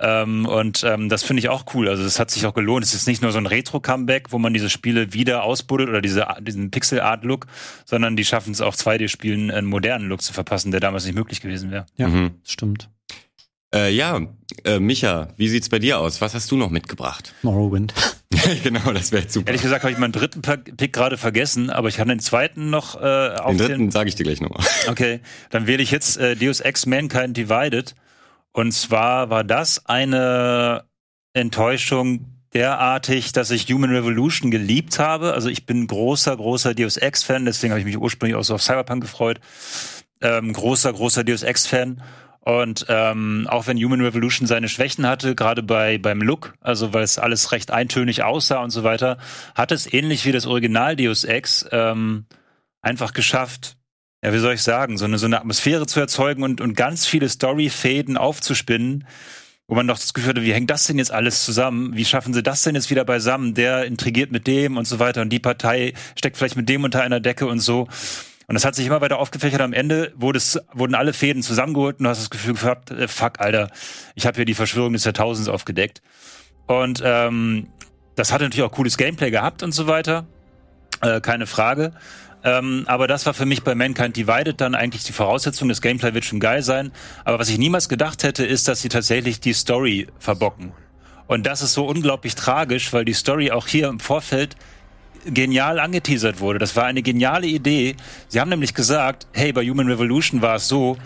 Ähm, 0.00 0.46
und 0.46 0.84
ähm, 0.84 1.08
das 1.08 1.24
finde 1.24 1.40
ich 1.40 1.48
auch 1.48 1.64
cool. 1.74 1.88
Also 1.88 2.04
es 2.04 2.20
hat 2.20 2.30
sich 2.30 2.46
auch 2.46 2.54
gelohnt. 2.54 2.84
Es 2.84 2.94
ist 2.94 3.08
nicht 3.08 3.20
nur 3.20 3.32
so 3.32 3.38
ein 3.38 3.46
Retro-Comeback, 3.46 4.30
wo 4.30 4.38
man 4.38 4.54
diese 4.54 4.70
Spiele 4.70 5.12
wieder 5.12 5.42
ausbuddelt 5.42 5.88
oder 5.88 6.00
diese, 6.00 6.24
diesen 6.40 6.70
Pixel-Art-Look, 6.70 7.46
sondern 7.84 8.14
die 8.14 8.24
schaffen 8.24 8.52
es 8.52 8.60
auch 8.60 8.76
2D-Spielen 8.76 9.50
einen 9.50 9.66
modernen 9.66 10.08
Look 10.08 10.22
zu 10.22 10.32
verpassen, 10.32 10.70
der 10.70 10.78
damals 10.78 11.04
nicht 11.04 11.16
möglich 11.16 11.40
gewesen 11.40 11.72
wäre. 11.72 11.86
Ja, 11.96 12.06
Mhm. 12.06 12.30
stimmt. 12.44 12.88
Äh, 13.74 13.92
ja, 13.92 14.20
äh, 14.64 14.78
Micha, 14.78 15.28
wie 15.36 15.48
sieht's 15.48 15.68
bei 15.68 15.80
dir 15.80 15.98
aus? 15.98 16.20
Was 16.20 16.32
hast 16.32 16.50
du 16.52 16.56
noch 16.56 16.70
mitgebracht? 16.70 17.34
Morrowind. 17.42 17.92
genau, 18.62 18.92
das 18.92 19.10
wäre 19.12 19.28
super. 19.28 19.48
Ehrlich 19.48 19.62
gesagt 19.62 19.82
habe 19.84 19.92
ich 19.92 19.98
meinen 19.98 20.12
dritten 20.12 20.42
Pick 20.42 20.92
gerade 20.92 21.16
vergessen, 21.16 21.70
aber 21.70 21.88
ich 21.88 21.98
habe 21.98 22.10
den 22.10 22.20
zweiten 22.20 22.70
noch 22.70 23.00
äh, 23.00 23.30
auf 23.36 23.50
Den 23.52 23.58
den. 23.58 23.66
dritten 23.68 23.90
sage 23.90 24.08
ich 24.08 24.14
dir 24.16 24.24
gleich 24.24 24.40
nochmal. 24.40 24.64
Okay, 24.88 25.20
dann 25.50 25.66
wähle 25.66 25.82
ich 25.82 25.90
jetzt 25.90 26.18
äh, 26.18 26.36
Deus 26.36 26.60
Ex 26.60 26.86
Mankind 26.86 27.36
Divided. 27.36 27.94
Und 28.52 28.72
zwar 28.72 29.30
war 29.30 29.44
das 29.44 29.86
eine 29.86 30.84
Enttäuschung 31.32 32.26
derartig, 32.54 33.32
dass 33.32 33.50
ich 33.50 33.66
Human 33.72 33.90
Revolution 33.94 34.50
geliebt 34.50 34.98
habe. 34.98 35.34
Also 35.34 35.48
ich 35.48 35.66
bin 35.66 35.86
großer, 35.86 36.36
großer 36.36 36.74
Deus 36.74 36.96
Ex-Fan, 36.96 37.44
deswegen 37.44 37.72
habe 37.72 37.80
ich 37.80 37.86
mich 37.86 37.98
ursprünglich 37.98 38.36
auch 38.36 38.44
so 38.44 38.54
auf 38.54 38.62
Cyberpunk 38.62 39.02
gefreut. 39.02 39.40
Ähm, 40.20 40.52
großer, 40.52 40.92
großer 40.92 41.24
Deus 41.24 41.42
Ex-Fan. 41.42 42.02
Und 42.48 42.86
ähm, 42.88 43.46
auch 43.50 43.66
wenn 43.66 43.76
Human 43.76 44.00
Revolution 44.00 44.46
seine 44.46 44.70
Schwächen 44.70 45.06
hatte, 45.06 45.34
gerade 45.34 45.62
bei 45.62 45.98
beim 45.98 46.22
Look, 46.22 46.54
also 46.62 46.94
weil 46.94 47.02
es 47.02 47.18
alles 47.18 47.52
recht 47.52 47.70
eintönig 47.70 48.22
aussah 48.22 48.62
und 48.62 48.70
so 48.70 48.84
weiter, 48.84 49.18
hat 49.54 49.70
es 49.70 49.92
ähnlich 49.92 50.24
wie 50.24 50.32
das 50.32 50.46
Original 50.46 50.96
Deus 50.96 51.24
Ex 51.24 51.68
ähm, 51.72 52.24
einfach 52.80 53.12
geschafft, 53.12 53.76
ja, 54.24 54.32
wie 54.32 54.38
soll 54.38 54.54
ich 54.54 54.62
sagen, 54.62 54.96
so 54.96 55.04
eine, 55.04 55.18
so 55.18 55.26
eine 55.26 55.38
Atmosphäre 55.38 55.86
zu 55.86 56.00
erzeugen 56.00 56.42
und, 56.42 56.62
und 56.62 56.74
ganz 56.74 57.04
viele 57.04 57.28
Storyfäden 57.28 58.16
aufzuspinnen, 58.16 59.06
wo 59.66 59.74
man 59.74 59.86
doch 59.86 59.98
das 59.98 60.14
Gefühl 60.14 60.30
hatte, 60.30 60.42
wie 60.42 60.54
hängt 60.54 60.70
das 60.70 60.86
denn 60.86 60.96
jetzt 60.96 61.12
alles 61.12 61.44
zusammen? 61.44 61.96
Wie 61.96 62.06
schaffen 62.06 62.32
sie 62.32 62.42
das 62.42 62.62
denn 62.62 62.74
jetzt 62.74 62.88
wieder 62.88 63.04
beisammen? 63.04 63.52
Der 63.52 63.84
intrigiert 63.84 64.32
mit 64.32 64.46
dem 64.46 64.78
und 64.78 64.86
so 64.86 64.98
weiter 64.98 65.20
und 65.20 65.28
die 65.28 65.38
Partei 65.38 65.92
steckt 66.16 66.38
vielleicht 66.38 66.56
mit 66.56 66.70
dem 66.70 66.82
unter 66.82 67.02
einer 67.02 67.20
Decke 67.20 67.46
und 67.46 67.60
so. 67.60 67.88
Und 68.48 68.54
das 68.54 68.64
hat 68.64 68.74
sich 68.74 68.86
immer 68.86 69.02
weiter 69.02 69.18
aufgefächert. 69.18 69.60
Am 69.60 69.74
Ende 69.74 70.12
wurde 70.16 70.38
es, 70.38 70.58
wurden 70.72 70.94
alle 70.94 71.12
Fäden 71.12 71.42
zusammengeholt 71.42 71.98
und 71.98 72.04
du 72.04 72.10
hast 72.10 72.20
das 72.20 72.30
Gefühl 72.30 72.54
gehabt, 72.54 72.90
äh, 72.90 73.06
fuck, 73.06 73.40
Alter, 73.40 73.70
ich 74.14 74.26
habe 74.26 74.36
hier 74.36 74.46
die 74.46 74.54
Verschwörung 74.54 74.94
des 74.94 75.04
Jahrtausends 75.04 75.50
aufgedeckt. 75.50 76.00
Und 76.66 77.02
ähm, 77.04 77.68
das 78.16 78.32
hat 78.32 78.40
natürlich 78.40 78.64
auch 78.64 78.72
cooles 78.72 78.96
Gameplay 78.96 79.30
gehabt 79.30 79.62
und 79.62 79.72
so 79.72 79.86
weiter. 79.86 80.26
Äh, 81.02 81.20
keine 81.20 81.46
Frage. 81.46 81.92
Ähm, 82.42 82.84
aber 82.86 83.06
das 83.06 83.26
war 83.26 83.34
für 83.34 83.44
mich 83.44 83.64
bei 83.64 83.74
Mankind 83.74 84.16
Divided 84.16 84.60
dann 84.60 84.74
eigentlich 84.74 85.04
die 85.04 85.12
Voraussetzung. 85.12 85.68
Das 85.68 85.82
Gameplay 85.82 86.14
wird 86.14 86.24
schon 86.24 86.40
geil 86.40 86.62
sein. 86.62 86.90
Aber 87.24 87.38
was 87.38 87.50
ich 87.50 87.58
niemals 87.58 87.90
gedacht 87.90 88.22
hätte, 88.22 88.46
ist, 88.46 88.66
dass 88.66 88.80
sie 88.80 88.88
tatsächlich 88.88 89.40
die 89.40 89.52
Story 89.52 90.06
verbocken. 90.18 90.72
Und 91.26 91.44
das 91.46 91.60
ist 91.60 91.74
so 91.74 91.86
unglaublich 91.86 92.34
tragisch, 92.34 92.94
weil 92.94 93.04
die 93.04 93.12
Story 93.12 93.50
auch 93.50 93.66
hier 93.66 93.88
im 93.88 94.00
Vorfeld 94.00 94.56
genial 95.30 95.78
angeteasert 95.78 96.40
wurde. 96.40 96.58
Das 96.58 96.76
war 96.76 96.84
eine 96.84 97.02
geniale 97.02 97.46
Idee. 97.46 97.96
Sie 98.28 98.40
haben 98.40 98.48
nämlich 98.48 98.74
gesagt, 98.74 99.26
hey, 99.32 99.52
bei 99.52 99.64
Human 99.64 99.88
Revolution 99.88 100.42
war 100.42 100.56
es 100.56 100.68
so, 100.68 100.96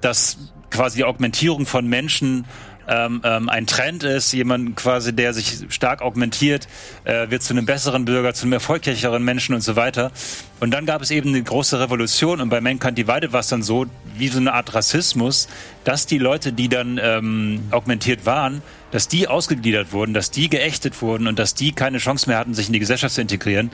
dass 0.00 0.52
quasi 0.70 0.98
die 0.98 1.04
Augmentierung 1.04 1.66
von 1.66 1.86
Menschen 1.86 2.44
ähm, 2.90 3.20
ähm, 3.22 3.48
ein 3.48 3.68
Trend 3.68 4.02
ist, 4.02 4.32
jemand 4.32 4.74
quasi, 4.74 5.14
der 5.14 5.32
sich 5.32 5.60
stark 5.68 6.02
augmentiert, 6.02 6.66
äh, 7.04 7.30
wird 7.30 7.42
zu 7.44 7.54
einem 7.54 7.64
besseren 7.64 8.04
Bürger, 8.04 8.34
zu 8.34 8.44
einem 8.44 8.54
erfolgreicheren 8.54 9.22
Menschen 9.24 9.54
und 9.54 9.60
so 9.60 9.76
weiter. 9.76 10.10
Und 10.58 10.72
dann 10.72 10.86
gab 10.86 11.00
es 11.00 11.12
eben 11.12 11.28
eine 11.28 11.42
große 11.42 11.78
Revolution 11.78 12.40
und 12.40 12.48
bei 12.48 12.60
Mankind 12.60 12.98
Divided 12.98 13.32
war 13.32 13.40
es 13.40 13.48
dann 13.48 13.62
so, 13.62 13.86
wie 14.16 14.28
so 14.28 14.38
eine 14.38 14.52
Art 14.52 14.74
Rassismus, 14.74 15.48
dass 15.84 16.06
die 16.06 16.18
Leute, 16.18 16.52
die 16.52 16.68
dann 16.68 16.98
ähm, 17.02 17.62
augmentiert 17.70 18.26
waren, 18.26 18.60
dass 18.90 19.06
die 19.06 19.28
ausgegliedert 19.28 19.92
wurden, 19.92 20.12
dass 20.12 20.32
die 20.32 20.50
geächtet 20.50 21.00
wurden 21.00 21.28
und 21.28 21.38
dass 21.38 21.54
die 21.54 21.70
keine 21.70 21.98
Chance 21.98 22.28
mehr 22.28 22.38
hatten, 22.38 22.54
sich 22.54 22.66
in 22.66 22.72
die 22.72 22.80
Gesellschaft 22.80 23.14
zu 23.14 23.20
integrieren. 23.20 23.70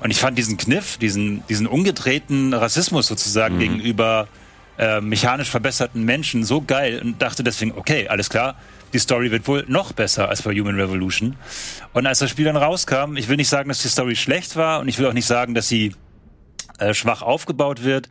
Und 0.00 0.10
ich 0.10 0.18
fand 0.18 0.36
diesen 0.36 0.58
Kniff, 0.58 0.98
diesen, 0.98 1.42
diesen 1.48 1.66
umgedrehten 1.66 2.52
Rassismus 2.52 3.06
sozusagen 3.06 3.58
gegenüber 3.58 4.28
äh, 4.78 5.00
mechanisch 5.00 5.50
verbesserten 5.50 6.04
Menschen 6.04 6.44
so 6.44 6.62
geil 6.62 7.00
und 7.02 7.20
dachte 7.20 7.42
deswegen, 7.42 7.72
okay, 7.72 8.08
alles 8.08 8.30
klar, 8.30 8.56
die 8.92 8.98
Story 8.98 9.30
wird 9.30 9.46
wohl 9.48 9.64
noch 9.68 9.92
besser 9.92 10.28
als 10.28 10.42
bei 10.42 10.54
Human 10.54 10.76
Revolution. 10.76 11.36
Und 11.92 12.06
als 12.06 12.20
das 12.20 12.30
Spiel 12.30 12.46
dann 12.46 12.56
rauskam, 12.56 13.16
ich 13.16 13.28
will 13.28 13.36
nicht 13.36 13.48
sagen, 13.48 13.68
dass 13.68 13.82
die 13.82 13.88
Story 13.88 14.16
schlecht 14.16 14.56
war 14.56 14.80
und 14.80 14.88
ich 14.88 14.98
will 14.98 15.06
auch 15.06 15.12
nicht 15.12 15.26
sagen, 15.26 15.54
dass 15.54 15.68
sie 15.68 15.94
äh, 16.78 16.94
schwach 16.94 17.22
aufgebaut 17.22 17.82
wird, 17.82 18.08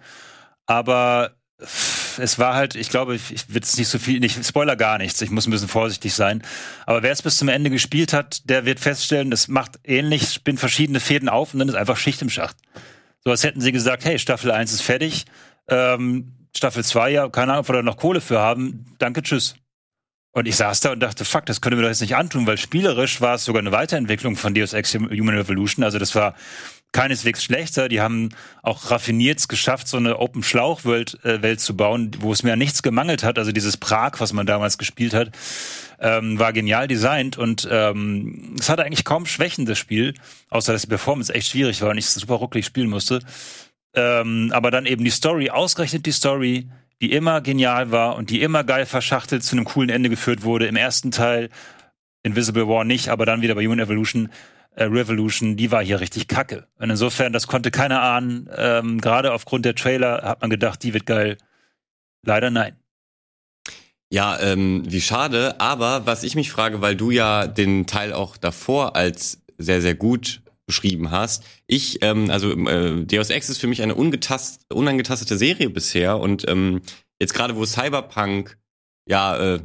aber 0.66 1.38
es 2.20 2.38
war 2.38 2.54
halt, 2.54 2.76
ich 2.76 2.90
glaube, 2.90 3.16
ich, 3.16 3.50
will 3.50 3.56
jetzt 3.56 3.78
nicht 3.78 3.88
so 3.88 3.98
viel, 3.98 4.24
ich 4.24 4.34
spoiler 4.46 4.76
gar 4.76 4.98
nichts, 4.98 5.22
ich 5.22 5.32
muss 5.32 5.48
ein 5.48 5.52
bisschen 5.52 5.68
vorsichtig 5.68 6.14
sein. 6.14 6.44
Aber 6.86 7.02
wer 7.02 7.12
es 7.12 7.22
bis 7.22 7.38
zum 7.38 7.48
Ende 7.48 7.70
gespielt 7.70 8.14
hat, 8.14 8.48
der 8.50 8.66
wird 8.66 8.80
feststellen, 8.80 9.32
das 9.32 9.48
macht 9.48 9.80
ähnlich, 9.84 10.34
spinnt 10.34 10.60
verschiedene 10.60 11.00
Fäden 11.00 11.30
auf 11.30 11.54
und 11.54 11.60
dann 11.60 11.70
ist 11.70 11.76
einfach 11.76 11.98
Schicht 11.98 12.22
im 12.22 12.30
Schacht. 12.30 12.58
So 13.24 13.32
als 13.32 13.44
hätten 13.44 13.62
sie 13.62 13.72
gesagt, 13.72 14.06
hey, 14.06 14.20
Staffel 14.20 14.52
1 14.52 14.72
ist 14.72 14.82
fertig, 14.82 15.26
ähm, 15.68 16.37
Staffel 16.56 16.84
2, 16.84 17.12
ja, 17.12 17.30
keine 17.30 17.54
Ahnung, 17.54 17.62
ob 17.62 17.70
wir 17.70 17.74
da 17.74 17.82
noch 17.82 17.98
Kohle 17.98 18.22
für 18.22 18.40
haben, 18.40 18.86
danke, 19.00 19.22
tschüss. 19.22 19.56
Und 20.32 20.48
ich 20.48 20.56
saß 20.56 20.82
da 20.82 20.92
und 20.92 21.00
dachte, 21.00 21.26
fuck, 21.26 21.48
das 21.48 21.62
können 21.62 21.78
wir 21.78 21.82
doch 21.82 21.90
jetzt 21.90 22.02
nicht 22.02 22.16
antun, 22.16 22.46
weil 22.46 22.60
spielerisch 22.60 23.22
war 23.22 23.36
es 23.36 23.46
sogar 23.46 23.60
eine 23.60 23.72
Weiterentwicklung 23.72 24.36
von 24.36 24.54
Deus 24.54 24.74
Ex 24.74 24.94
Human 24.94 25.36
Revolution. 25.36 25.84
Also 25.84 25.98
das 25.98 26.14
war 26.14 26.36
keineswegs 26.92 27.44
schlechter. 27.44 27.90
Die 27.90 28.02
haben 28.02 28.30
auch 28.62 28.92
raffiniert 28.92 29.50
geschafft, 29.50 29.88
so 29.88 29.98
eine 29.98 30.20
Open 30.20 30.44
Schlauch-Welt 30.44 31.24
äh, 31.24 31.42
Welt 31.42 31.60
zu 31.60 31.76
bauen, 31.76 32.12
wo 32.20 32.32
es 32.32 32.44
mir 32.44 32.54
an 32.54 32.60
nichts 32.60 32.84
gemangelt 32.84 33.24
hat. 33.24 33.40
Also 33.40 33.52
dieses 33.52 33.78
Prag, 33.78 34.20
was 34.20 34.32
man 34.32 34.46
damals 34.46 34.78
gespielt 34.78 35.16
hat, 35.16 35.32
ähm, 36.00 36.38
war 36.38 36.54
genial 36.54 36.88
designt 36.88 37.38
und 37.38 37.68
ähm, 37.72 38.56
es 38.60 38.70
hatte 38.70 38.84
eigentlich 38.84 39.06
kaum 39.06 39.26
Schwächen, 39.26 39.66
das 39.66 39.80
Spiel, 39.80 40.14
außer 40.50 40.72
dass 40.72 40.84
die 40.84 40.88
Performance 40.88 41.34
echt 41.34 41.50
schwierig 41.50 41.82
war 41.82 41.90
und 41.90 41.98
ich 41.98 42.06
super 42.08 42.36
rucklig 42.36 42.66
spielen 42.66 42.90
musste. 42.90 43.22
Ähm, 43.98 44.52
aber 44.54 44.70
dann 44.70 44.86
eben 44.86 45.04
die 45.04 45.10
Story, 45.10 45.50
ausgerechnet 45.50 46.06
die 46.06 46.12
Story, 46.12 46.70
die 47.02 47.12
immer 47.12 47.42
genial 47.42 47.90
war 47.90 48.16
und 48.16 48.30
die 48.30 48.42
immer 48.42 48.64
geil 48.64 48.86
verschachtelt 48.86 49.44
zu 49.44 49.56
einem 49.56 49.66
coolen 49.66 49.90
Ende 49.90 50.10
geführt 50.10 50.44
wurde. 50.44 50.68
Im 50.68 50.76
ersten 50.76 51.10
Teil 51.10 51.50
Invisible 52.22 52.68
War 52.68 52.84
nicht, 52.84 53.10
aber 53.10 53.26
dann 53.26 53.42
wieder 53.42 53.56
bei 53.56 53.66
Human 53.66 53.80
Evolution, 53.80 54.30
äh, 54.76 54.84
Revolution, 54.84 55.58
die 55.58 55.72
war 55.72 55.84
hier 55.84 56.00
richtig 56.00 56.28
kacke. 56.28 56.68
Und 56.78 56.92
insofern, 56.92 57.34
das 57.34 57.48
konnte 57.48 57.72
keiner 57.72 58.04
ahnen. 58.04 58.48
Ähm, 58.56 59.02
Gerade 59.02 59.34
aufgrund 59.34 59.66
der 59.66 59.74
Trailer 59.74 60.22
hat 60.22 60.42
man 60.42 60.52
gedacht, 60.52 60.84
die 60.84 60.94
wird 60.94 61.08
geil. 61.08 61.38
Leider 62.24 62.52
nein. 62.52 62.76
Ja, 64.12 64.40
ähm, 64.40 64.84
wie 64.86 65.02
schade. 65.02 65.60
Aber 65.60 66.06
was 66.06 66.24
ich 66.24 66.36
mich 66.36 66.52
frage, 66.52 66.82
weil 66.82 66.96
du 66.96 67.10
ja 67.10 67.48
den 67.48 67.88
Teil 67.88 68.14
auch 68.14 68.38
davor 68.38 68.96
als 68.96 69.42
sehr, 69.58 69.82
sehr 69.82 69.96
gut 69.96 70.42
beschrieben 70.68 71.10
hast. 71.10 71.44
Ich, 71.66 72.04
ähm, 72.04 72.30
also 72.30 72.52
äh, 72.52 73.04
Deus 73.06 73.30
Ex 73.30 73.50
ist 73.50 73.58
für 73.58 73.68
mich 73.68 73.82
eine 73.82 73.96
ungetast 73.96 74.66
unangetastete 74.72 75.38
Serie 75.38 75.70
bisher 75.70 76.20
und 76.20 76.48
ähm, 76.48 76.82
jetzt 77.20 77.34
gerade 77.34 77.56
wo 77.56 77.66
Cyberpunk 77.66 78.58
ja 79.08 79.56
äh, 79.56 79.60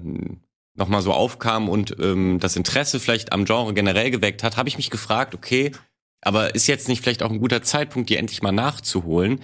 nochmal 0.74 1.02
so 1.02 1.12
aufkam 1.12 1.68
und 1.68 1.96
ähm, 2.00 2.38
das 2.40 2.56
Interesse 2.56 3.00
vielleicht 3.00 3.32
am 3.32 3.44
Genre 3.44 3.74
generell 3.74 4.10
geweckt 4.10 4.42
hat, 4.42 4.56
habe 4.56 4.68
ich 4.68 4.78
mich 4.78 4.90
gefragt, 4.90 5.34
okay, 5.34 5.72
aber 6.22 6.54
ist 6.54 6.68
jetzt 6.68 6.88
nicht 6.88 7.02
vielleicht 7.02 7.22
auch 7.22 7.30
ein 7.30 7.40
guter 7.40 7.62
Zeitpunkt, 7.62 8.08
die 8.08 8.16
endlich 8.16 8.42
mal 8.42 8.52
nachzuholen? 8.52 9.40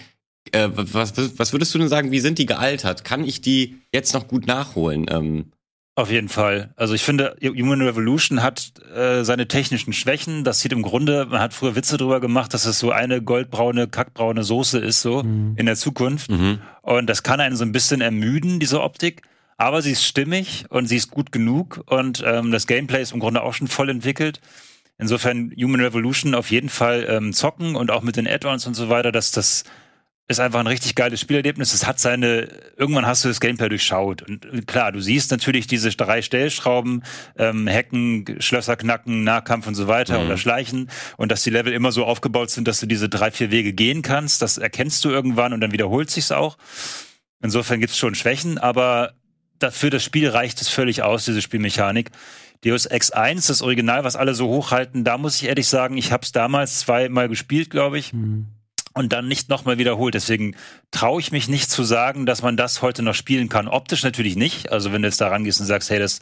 Äh, 0.52 0.70
was, 0.72 1.16
was, 1.16 1.38
was 1.38 1.52
würdest 1.52 1.74
du 1.74 1.78
denn 1.78 1.88
sagen, 1.88 2.12
wie 2.12 2.20
sind 2.20 2.38
die 2.38 2.46
gealtert? 2.46 3.04
Kann 3.04 3.24
ich 3.24 3.40
die 3.40 3.78
jetzt 3.92 4.14
noch 4.14 4.28
gut 4.28 4.46
nachholen? 4.46 5.06
Ähm, 5.10 5.52
Auf 5.98 6.12
jeden 6.12 6.28
Fall. 6.28 6.70
Also 6.76 6.94
ich 6.94 7.02
finde, 7.02 7.36
Human 7.42 7.82
Revolution 7.82 8.40
hat 8.40 8.70
äh, 8.94 9.24
seine 9.24 9.48
technischen 9.48 9.92
Schwächen. 9.92 10.44
Das 10.44 10.60
sieht 10.60 10.72
im 10.72 10.82
Grunde, 10.82 11.26
man 11.26 11.40
hat 11.40 11.52
früher 11.52 11.74
Witze 11.74 11.96
drüber 11.96 12.20
gemacht, 12.20 12.54
dass 12.54 12.66
es 12.66 12.78
so 12.78 12.92
eine 12.92 13.20
goldbraune, 13.20 13.88
kackbraune 13.88 14.44
Soße 14.44 14.78
ist, 14.78 15.02
so 15.02 15.22
in 15.22 15.66
der 15.66 15.74
Zukunft. 15.74 16.30
mhm. 16.30 16.60
Und 16.82 17.10
das 17.10 17.24
kann 17.24 17.40
einen 17.40 17.56
so 17.56 17.64
ein 17.64 17.72
bisschen 17.72 18.00
ermüden, 18.00 18.60
diese 18.60 18.80
Optik. 18.80 19.22
Aber 19.56 19.82
sie 19.82 19.90
ist 19.90 20.04
stimmig 20.04 20.66
und 20.68 20.86
sie 20.86 20.94
ist 20.94 21.10
gut 21.10 21.32
genug 21.32 21.82
und 21.86 22.22
ähm, 22.24 22.52
das 22.52 22.68
Gameplay 22.68 23.02
ist 23.02 23.10
im 23.10 23.18
Grunde 23.18 23.42
auch 23.42 23.54
schon 23.54 23.66
voll 23.66 23.90
entwickelt. 23.90 24.40
Insofern 24.98 25.52
Human 25.60 25.80
Revolution 25.80 26.36
auf 26.36 26.52
jeden 26.52 26.68
Fall 26.68 27.06
ähm, 27.08 27.32
zocken 27.32 27.74
und 27.74 27.90
auch 27.90 28.02
mit 28.02 28.14
den 28.14 28.28
Add-ons 28.28 28.68
und 28.68 28.74
so 28.74 28.88
weiter, 28.88 29.10
dass 29.10 29.32
das 29.32 29.64
ist 30.30 30.40
einfach 30.40 30.60
ein 30.60 30.66
richtig 30.66 30.94
geiles 30.94 31.20
Spielerlebnis. 31.20 31.72
Es 31.72 31.86
hat 31.86 31.98
seine, 31.98 32.48
irgendwann 32.76 33.06
hast 33.06 33.24
du 33.24 33.28
das 33.28 33.40
Gameplay 33.40 33.70
durchschaut. 33.70 34.22
Und 34.22 34.44
äh, 34.44 34.60
klar, 34.60 34.92
du 34.92 35.00
siehst 35.00 35.30
natürlich 35.30 35.66
diese 35.66 35.88
drei 35.90 36.20
Stellschrauben, 36.20 37.02
ähm, 37.38 37.66
Hacken, 37.66 38.36
Schlösser 38.38 38.76
knacken, 38.76 39.24
Nahkampf 39.24 39.66
und 39.66 39.74
so 39.74 39.88
weiter 39.88 40.18
Mhm. 40.20 40.26
oder 40.26 40.36
Schleichen. 40.36 40.90
Und 41.16 41.32
dass 41.32 41.42
die 41.42 41.50
Level 41.50 41.72
immer 41.72 41.92
so 41.92 42.04
aufgebaut 42.04 42.50
sind, 42.50 42.68
dass 42.68 42.78
du 42.80 42.86
diese 42.86 43.08
drei, 43.08 43.30
vier 43.30 43.50
Wege 43.50 43.72
gehen 43.72 44.02
kannst. 44.02 44.42
Das 44.42 44.58
erkennst 44.58 45.02
du 45.04 45.08
irgendwann 45.10 45.52
und 45.54 45.60
dann 45.62 45.72
wiederholt 45.72 46.10
sich's 46.10 46.30
auch. 46.30 46.58
Insofern 47.42 47.80
gibt's 47.80 47.96
schon 47.96 48.14
Schwächen, 48.14 48.58
aber 48.58 49.14
dafür 49.58 49.90
das 49.90 50.04
Spiel 50.04 50.28
reicht 50.28 50.60
es 50.60 50.68
völlig 50.68 51.02
aus, 51.02 51.24
diese 51.24 51.40
Spielmechanik. 51.40 52.10
Deus 52.64 52.86
Ex 52.86 53.12
1, 53.12 53.46
das 53.46 53.62
Original, 53.62 54.04
was 54.04 54.16
alle 54.16 54.34
so 54.34 54.48
hochhalten, 54.48 55.04
da 55.04 55.16
muss 55.16 55.36
ich 55.36 55.44
ehrlich 55.48 55.68
sagen, 55.68 55.96
ich 55.96 56.10
habe 56.12 56.24
es 56.24 56.32
damals 56.32 56.80
zweimal 56.80 57.28
gespielt, 57.28 57.70
glaube 57.70 57.98
ich 57.98 58.10
Hm. 58.12 58.48
Und 58.98 59.12
dann 59.12 59.28
nicht 59.28 59.48
nochmal 59.48 59.78
wiederholt. 59.78 60.14
Deswegen 60.14 60.54
traue 60.90 61.20
ich 61.20 61.32
mich 61.32 61.48
nicht 61.48 61.70
zu 61.70 61.84
sagen, 61.84 62.26
dass 62.26 62.42
man 62.42 62.56
das 62.56 62.82
heute 62.82 63.02
noch 63.02 63.14
spielen 63.14 63.48
kann. 63.48 63.68
Optisch 63.68 64.02
natürlich 64.02 64.36
nicht. 64.36 64.70
Also 64.72 64.92
wenn 64.92 65.02
du 65.02 65.08
jetzt 65.08 65.20
da 65.20 65.28
rangehst 65.28 65.60
und 65.60 65.66
sagst, 65.66 65.88
hey, 65.90 65.98
das 65.98 66.20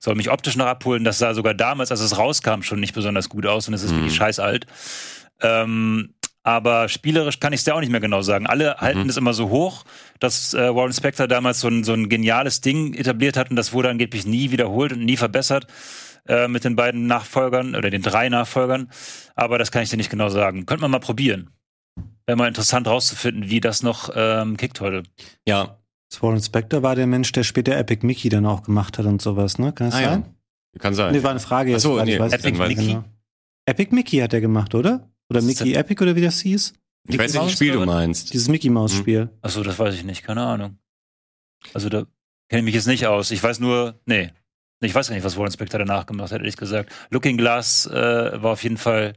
soll 0.00 0.14
mich 0.14 0.30
optisch 0.30 0.56
noch 0.56 0.66
abholen, 0.66 1.04
das 1.04 1.18
sah 1.18 1.32
sogar 1.34 1.54
damals, 1.54 1.90
als 1.90 2.00
es 2.00 2.18
rauskam, 2.18 2.62
schon 2.62 2.80
nicht 2.80 2.94
besonders 2.94 3.28
gut 3.28 3.46
aus 3.46 3.68
und 3.68 3.74
es 3.74 3.82
ist 3.82 3.92
Mhm. 3.92 3.96
wirklich 3.98 4.16
scheiß 4.16 4.38
alt. 4.40 4.66
Ähm, 5.40 6.12
aber 6.42 6.88
spielerisch 6.88 7.40
kann 7.40 7.52
ich 7.52 7.58
es 7.60 7.64
dir 7.64 7.74
auch 7.74 7.80
nicht 7.80 7.90
mehr 7.90 8.00
genau 8.00 8.22
sagen. 8.22 8.46
Alle 8.46 8.76
halten 8.76 9.08
es 9.08 9.16
immer 9.16 9.32
so 9.34 9.48
hoch, 9.48 9.84
dass 10.20 10.54
äh, 10.54 10.74
Warren 10.74 10.92
Spector 10.92 11.26
damals 11.26 11.58
so 11.60 11.66
ein, 11.68 11.82
so 11.82 11.92
ein 11.92 12.08
geniales 12.08 12.60
Ding 12.60 12.94
etabliert 12.94 13.36
hat 13.36 13.50
und 13.50 13.56
das 13.56 13.72
wurde 13.72 13.90
angeblich 13.90 14.26
nie 14.26 14.52
wiederholt 14.52 14.92
und 14.92 15.04
nie 15.04 15.16
verbessert 15.16 15.66
äh, 16.28 16.46
mit 16.46 16.62
den 16.62 16.76
beiden 16.76 17.08
Nachfolgern 17.08 17.74
oder 17.74 17.90
den 17.90 18.02
drei 18.02 18.28
Nachfolgern. 18.28 18.90
Aber 19.34 19.58
das 19.58 19.72
kann 19.72 19.82
ich 19.82 19.90
dir 19.90 19.96
nicht 19.96 20.10
genau 20.10 20.28
sagen. 20.28 20.66
Könnte 20.66 20.82
man 20.82 20.92
mal 20.92 21.00
probieren. 21.00 21.50
Wäre 22.26 22.36
mal 22.36 22.48
interessant 22.48 22.86
rauszufinden, 22.88 23.48
wie 23.50 23.60
das 23.60 23.82
noch 23.82 24.10
ähm, 24.14 24.56
kickt 24.56 24.80
heute. 24.80 25.02
Ja. 25.46 25.78
Warren 26.20 26.40
Spector 26.40 26.82
war 26.82 26.94
der 26.96 27.06
Mensch, 27.06 27.30
der 27.32 27.42
später 27.42 27.76
Epic 27.76 28.04
Mickey 28.06 28.28
dann 28.28 28.46
auch 28.46 28.62
gemacht 28.62 28.96
hat 28.98 29.06
und 29.06 29.20
sowas, 29.20 29.58
ne? 29.58 29.72
Kann 29.72 29.88
das 29.88 29.96
Ah, 29.96 30.00
ja. 30.00 30.08
sein? 30.12 30.24
Kann 30.78 30.94
sein. 30.94 31.12
Nee, 31.12 31.22
war 31.22 31.30
eine 31.32 31.40
Frage 31.40 31.70
jetzt. 31.72 31.80
Ach 31.80 31.90
so, 31.90 31.94
gerade, 31.96 32.10
ich 32.10 32.16
nee, 32.16 32.22
weiß 32.22 32.32
es 32.32 32.38
Epic 32.44 32.58
nicht 32.68 32.78
Mickey? 32.78 32.98
Epic 33.66 33.94
Mickey 33.94 34.18
hat 34.18 34.32
er 34.32 34.40
gemacht, 34.40 34.74
oder? 34.74 35.10
Oder 35.28 35.42
Mickey 35.42 35.74
Epic 35.74 36.02
oder 36.02 36.14
wie 36.16 36.20
das 36.22 36.40
hieß? 36.40 36.72
ich 37.08 37.18
weiß 37.18 37.32
nicht, 37.32 37.40
welches 37.42 37.56
Spiel 37.56 37.72
du 37.72 37.84
meinst. 37.84 38.32
Dieses 38.32 38.48
Mickey 38.48 38.70
Maus 38.70 38.94
Mhm. 38.94 38.98
Spiel. 38.98 39.30
Achso, 39.42 39.62
das 39.62 39.78
weiß 39.78 39.94
ich 39.94 40.04
nicht, 40.04 40.22
keine 40.22 40.42
Ahnung. 40.42 40.78
Also 41.74 41.88
da 41.88 42.04
kenne 42.48 42.60
ich 42.60 42.64
mich 42.64 42.74
jetzt 42.74 42.86
nicht 42.86 43.06
aus. 43.06 43.30
Ich 43.30 43.42
weiß 43.42 43.60
nur, 43.60 44.00
nee. 44.06 44.30
Ich 44.80 44.94
weiß 44.94 45.08
gar 45.08 45.14
nicht, 45.14 45.24
was 45.24 45.36
Warren 45.36 45.50
Spector 45.52 45.78
danach 45.78 46.06
gemacht 46.06 46.32
hat, 46.32 46.40
ehrlich 46.40 46.56
gesagt. 46.56 46.92
Looking 47.10 47.36
Glass 47.36 47.86
äh, 47.86 48.42
war 48.42 48.52
auf 48.52 48.62
jeden 48.62 48.76
Fall. 48.76 49.14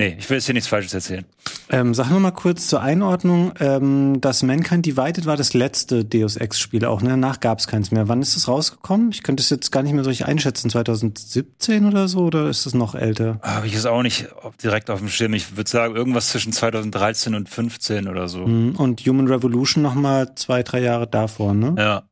Nee, 0.00 0.16
ich 0.18 0.30
will 0.30 0.38
jetzt 0.38 0.46
hier 0.46 0.54
nichts 0.54 0.66
Falsches 0.66 0.94
erzählen. 0.94 1.26
Ähm, 1.68 1.92
sag 1.92 2.08
noch 2.08 2.20
mal 2.20 2.30
kurz 2.30 2.68
zur 2.68 2.80
Einordnung. 2.80 3.52
Ähm, 3.60 4.18
das 4.22 4.42
Mankind 4.42 4.86
Divided 4.86 5.26
war 5.26 5.36
das 5.36 5.52
letzte 5.52 6.06
Deus 6.06 6.36
Ex-Spiel 6.36 6.86
auch. 6.86 7.02
Ne? 7.02 7.10
Danach 7.10 7.40
gab 7.40 7.58
es 7.58 7.66
keins 7.66 7.90
mehr. 7.90 8.08
Wann 8.08 8.22
ist 8.22 8.34
das 8.34 8.48
rausgekommen? 8.48 9.10
Ich 9.10 9.22
könnte 9.22 9.42
es 9.42 9.50
jetzt 9.50 9.70
gar 9.70 9.82
nicht 9.82 9.92
mehr 9.92 10.02
so 10.02 10.08
richtig 10.08 10.24
einschätzen. 10.24 10.70
2017 10.70 11.84
oder 11.84 12.08
so? 12.08 12.20
Oder 12.20 12.48
ist 12.48 12.64
es 12.64 12.72
noch 12.72 12.94
älter? 12.94 13.40
Habe 13.42 13.66
ich 13.66 13.74
es 13.74 13.84
auch 13.84 14.02
nicht 14.02 14.26
direkt 14.62 14.88
auf 14.88 15.00
dem 15.00 15.10
Schirm. 15.10 15.34
Ich 15.34 15.58
würde 15.58 15.68
sagen, 15.68 15.94
irgendwas 15.94 16.30
zwischen 16.30 16.54
2013 16.54 17.34
und 17.34 17.50
15 17.50 18.08
oder 18.08 18.26
so. 18.28 18.46
Mhm. 18.46 18.76
Und 18.76 19.02
Human 19.02 19.28
Revolution 19.28 19.82
noch 19.82 19.94
mal 19.94 20.34
zwei, 20.34 20.62
drei 20.62 20.80
Jahre 20.80 21.08
davor, 21.08 21.52
ne? 21.52 21.74
Ja. 21.76 22.04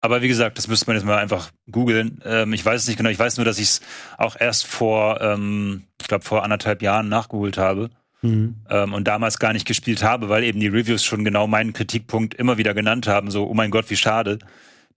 Aber 0.00 0.22
wie 0.22 0.28
gesagt, 0.28 0.56
das 0.56 0.68
müsste 0.68 0.86
man 0.86 0.96
jetzt 0.96 1.04
mal 1.04 1.18
einfach 1.18 1.50
googeln. 1.70 2.22
Ähm, 2.24 2.54
ich 2.54 2.64
weiß 2.64 2.80
es 2.80 2.88
nicht 2.88 2.96
genau. 2.96 3.10
Ich 3.10 3.18
weiß 3.18 3.36
nur, 3.36 3.44
dass 3.44 3.58
ich 3.58 3.64
es 3.64 3.80
auch 4.16 4.36
erst 4.38 4.66
vor, 4.66 5.20
ähm, 5.20 5.82
ich 6.06 6.08
glaube, 6.08 6.24
vor 6.24 6.44
anderthalb 6.44 6.82
Jahren 6.82 7.08
nachgeholt 7.08 7.58
habe. 7.58 7.90
Mhm. 8.22 8.62
ähm, 8.70 8.94
und 8.94 9.06
damals 9.06 9.38
gar 9.38 9.52
nicht 9.52 9.66
gespielt 9.66 10.02
habe, 10.02 10.28
weil 10.28 10.42
eben 10.44 10.58
die 10.58 10.68
Reviews 10.68 11.04
schon 11.04 11.22
genau 11.22 11.46
meinen 11.48 11.72
Kritikpunkt 11.72 12.32
immer 12.34 12.58
wieder 12.58 12.74
genannt 12.74 13.08
haben. 13.08 13.30
So, 13.30 13.46
oh 13.46 13.54
mein 13.54 13.72
Gott, 13.72 13.90
wie 13.90 13.96
schade. 13.96 14.38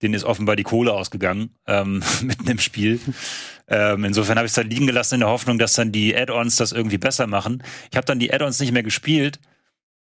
Denen 0.00 0.14
ist 0.14 0.24
offenbar 0.24 0.56
die 0.56 0.62
Kohle 0.62 0.94
ausgegangen, 0.94 1.50
ähm, 1.66 2.02
mitten 2.22 2.48
im 2.48 2.58
Spiel. 2.58 3.00
Ähm, 3.66 4.04
insofern 4.04 4.38
habe 4.38 4.46
ich 4.46 4.52
es 4.52 4.54
dann 4.54 4.70
liegen 4.70 4.86
gelassen 4.86 5.14
in 5.14 5.20
der 5.20 5.28
Hoffnung, 5.28 5.58
dass 5.58 5.74
dann 5.74 5.90
die 5.90 6.16
Add-ons 6.16 6.56
das 6.56 6.70
irgendwie 6.70 6.96
besser 6.96 7.26
machen. 7.26 7.62
Ich 7.90 7.96
habe 7.96 8.06
dann 8.06 8.20
die 8.20 8.32
Add-ons 8.32 8.60
nicht 8.60 8.72
mehr 8.72 8.84
gespielt. 8.84 9.40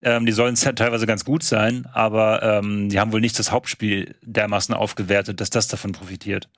Ähm, 0.02 0.26
die 0.26 0.32
sollen 0.32 0.56
teilweise 0.56 1.06
ganz 1.06 1.24
gut 1.24 1.44
sein, 1.44 1.86
aber 1.92 2.42
ähm, 2.42 2.88
die 2.88 2.98
haben 2.98 3.12
wohl 3.12 3.20
nicht 3.20 3.38
das 3.38 3.52
Hauptspiel 3.52 4.16
dermaßen 4.22 4.74
aufgewertet, 4.74 5.40
dass 5.40 5.50
das 5.50 5.68
davon 5.68 5.92
profitiert. 5.92 6.50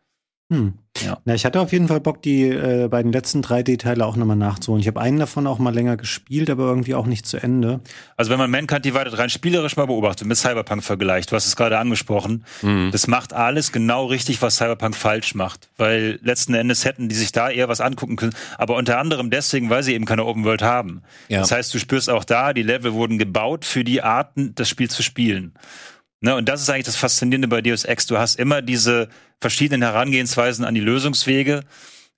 Hm. 0.51 0.75
Ja. 1.05 1.19
Na, 1.27 1.35
ich 1.35 1.45
hatte 1.45 1.61
auf 1.61 1.73
jeden 1.73 1.89
Fall 1.89 2.01
Bock, 2.01 2.23
die 2.23 2.45
äh, 2.49 2.89
beiden 2.89 3.13
letzten 3.13 3.43
drei 3.43 3.63
Details 3.63 4.01
auch 4.01 4.17
nochmal 4.17 4.35
nachzuholen. 4.35 4.81
Ich 4.81 4.87
habe 4.89 4.99
einen 4.99 5.19
davon 5.19 5.47
auch 5.47 5.59
mal 5.59 5.75
länger 5.75 5.97
gespielt, 5.99 6.49
aber 6.49 6.65
irgendwie 6.65 6.95
auch 6.95 7.05
nicht 7.07 7.27
zu 7.27 7.37
Ende. 7.37 7.81
Also 8.17 8.31
wenn 8.31 8.39
man 8.39 8.51
Mankind 8.51 8.85
Divided 8.85 9.19
rein 9.19 9.29
spielerisch 9.29 9.77
mal 9.77 9.87
beobachtet, 9.87 10.27
mit 10.27 10.39
Cyberpunk 10.39 10.83
vergleicht, 10.83 11.31
du 11.31 11.37
hast 11.37 11.47
es 11.47 11.55
gerade 11.55 11.79
angesprochen, 11.79 12.45
Mhm. 12.63 12.91
das 12.93 13.07
macht 13.07 13.35
alles 13.35 13.73
genau 13.73 14.07
richtig, 14.07 14.41
was 14.41 14.57
Cyberpunk 14.57 14.97
falsch 14.97 15.35
macht. 15.35 15.69
Weil 15.77 16.19
letzten 16.23 16.55
Endes 16.55 16.85
hätten 16.87 17.11
die 17.11 17.15
sich 17.15 17.31
da 17.31 17.51
eher 17.51 17.69
was 17.69 17.83
angucken 17.83 18.17
können. 18.17 18.35
Aber 18.57 18.77
unter 18.77 18.99
anderem 18.99 19.31
deswegen, 19.31 19.69
weil 19.69 19.83
sie 19.83 19.93
eben 19.93 20.07
keine 20.07 20.25
Open 20.25 20.45
World 20.45 20.63
haben. 20.63 21.03
Ja. 21.29 21.41
Das 21.41 21.53
heißt, 21.53 21.73
du 21.75 21.79
spürst 21.79 22.09
auch 22.09 22.25
da, 22.25 22.55
die 22.55 22.63
Level 22.63 22.95
wurden 22.95 23.19
gebaut 23.19 23.67
für 23.67 23.85
die 23.85 24.03
Arten, 24.03 24.55
das 24.55 24.69
Spiel 24.71 24.89
zu 24.91 25.03
spielen. 25.03 25.53
Ne, 26.21 26.35
und 26.35 26.49
das 26.49 26.61
ist 26.63 26.69
eigentlich 26.71 26.87
das 26.87 26.97
Faszinierende 26.97 27.47
bei 27.47 27.61
Deus 27.63 27.85
Ex. 27.85 28.07
Du 28.09 28.19
hast 28.19 28.41
immer 28.41 28.61
diese 28.61 29.09
verschiedenen 29.41 29.83
Herangehensweisen 29.83 30.65
an 30.65 30.75
die 30.75 30.81
Lösungswege. 30.81 31.65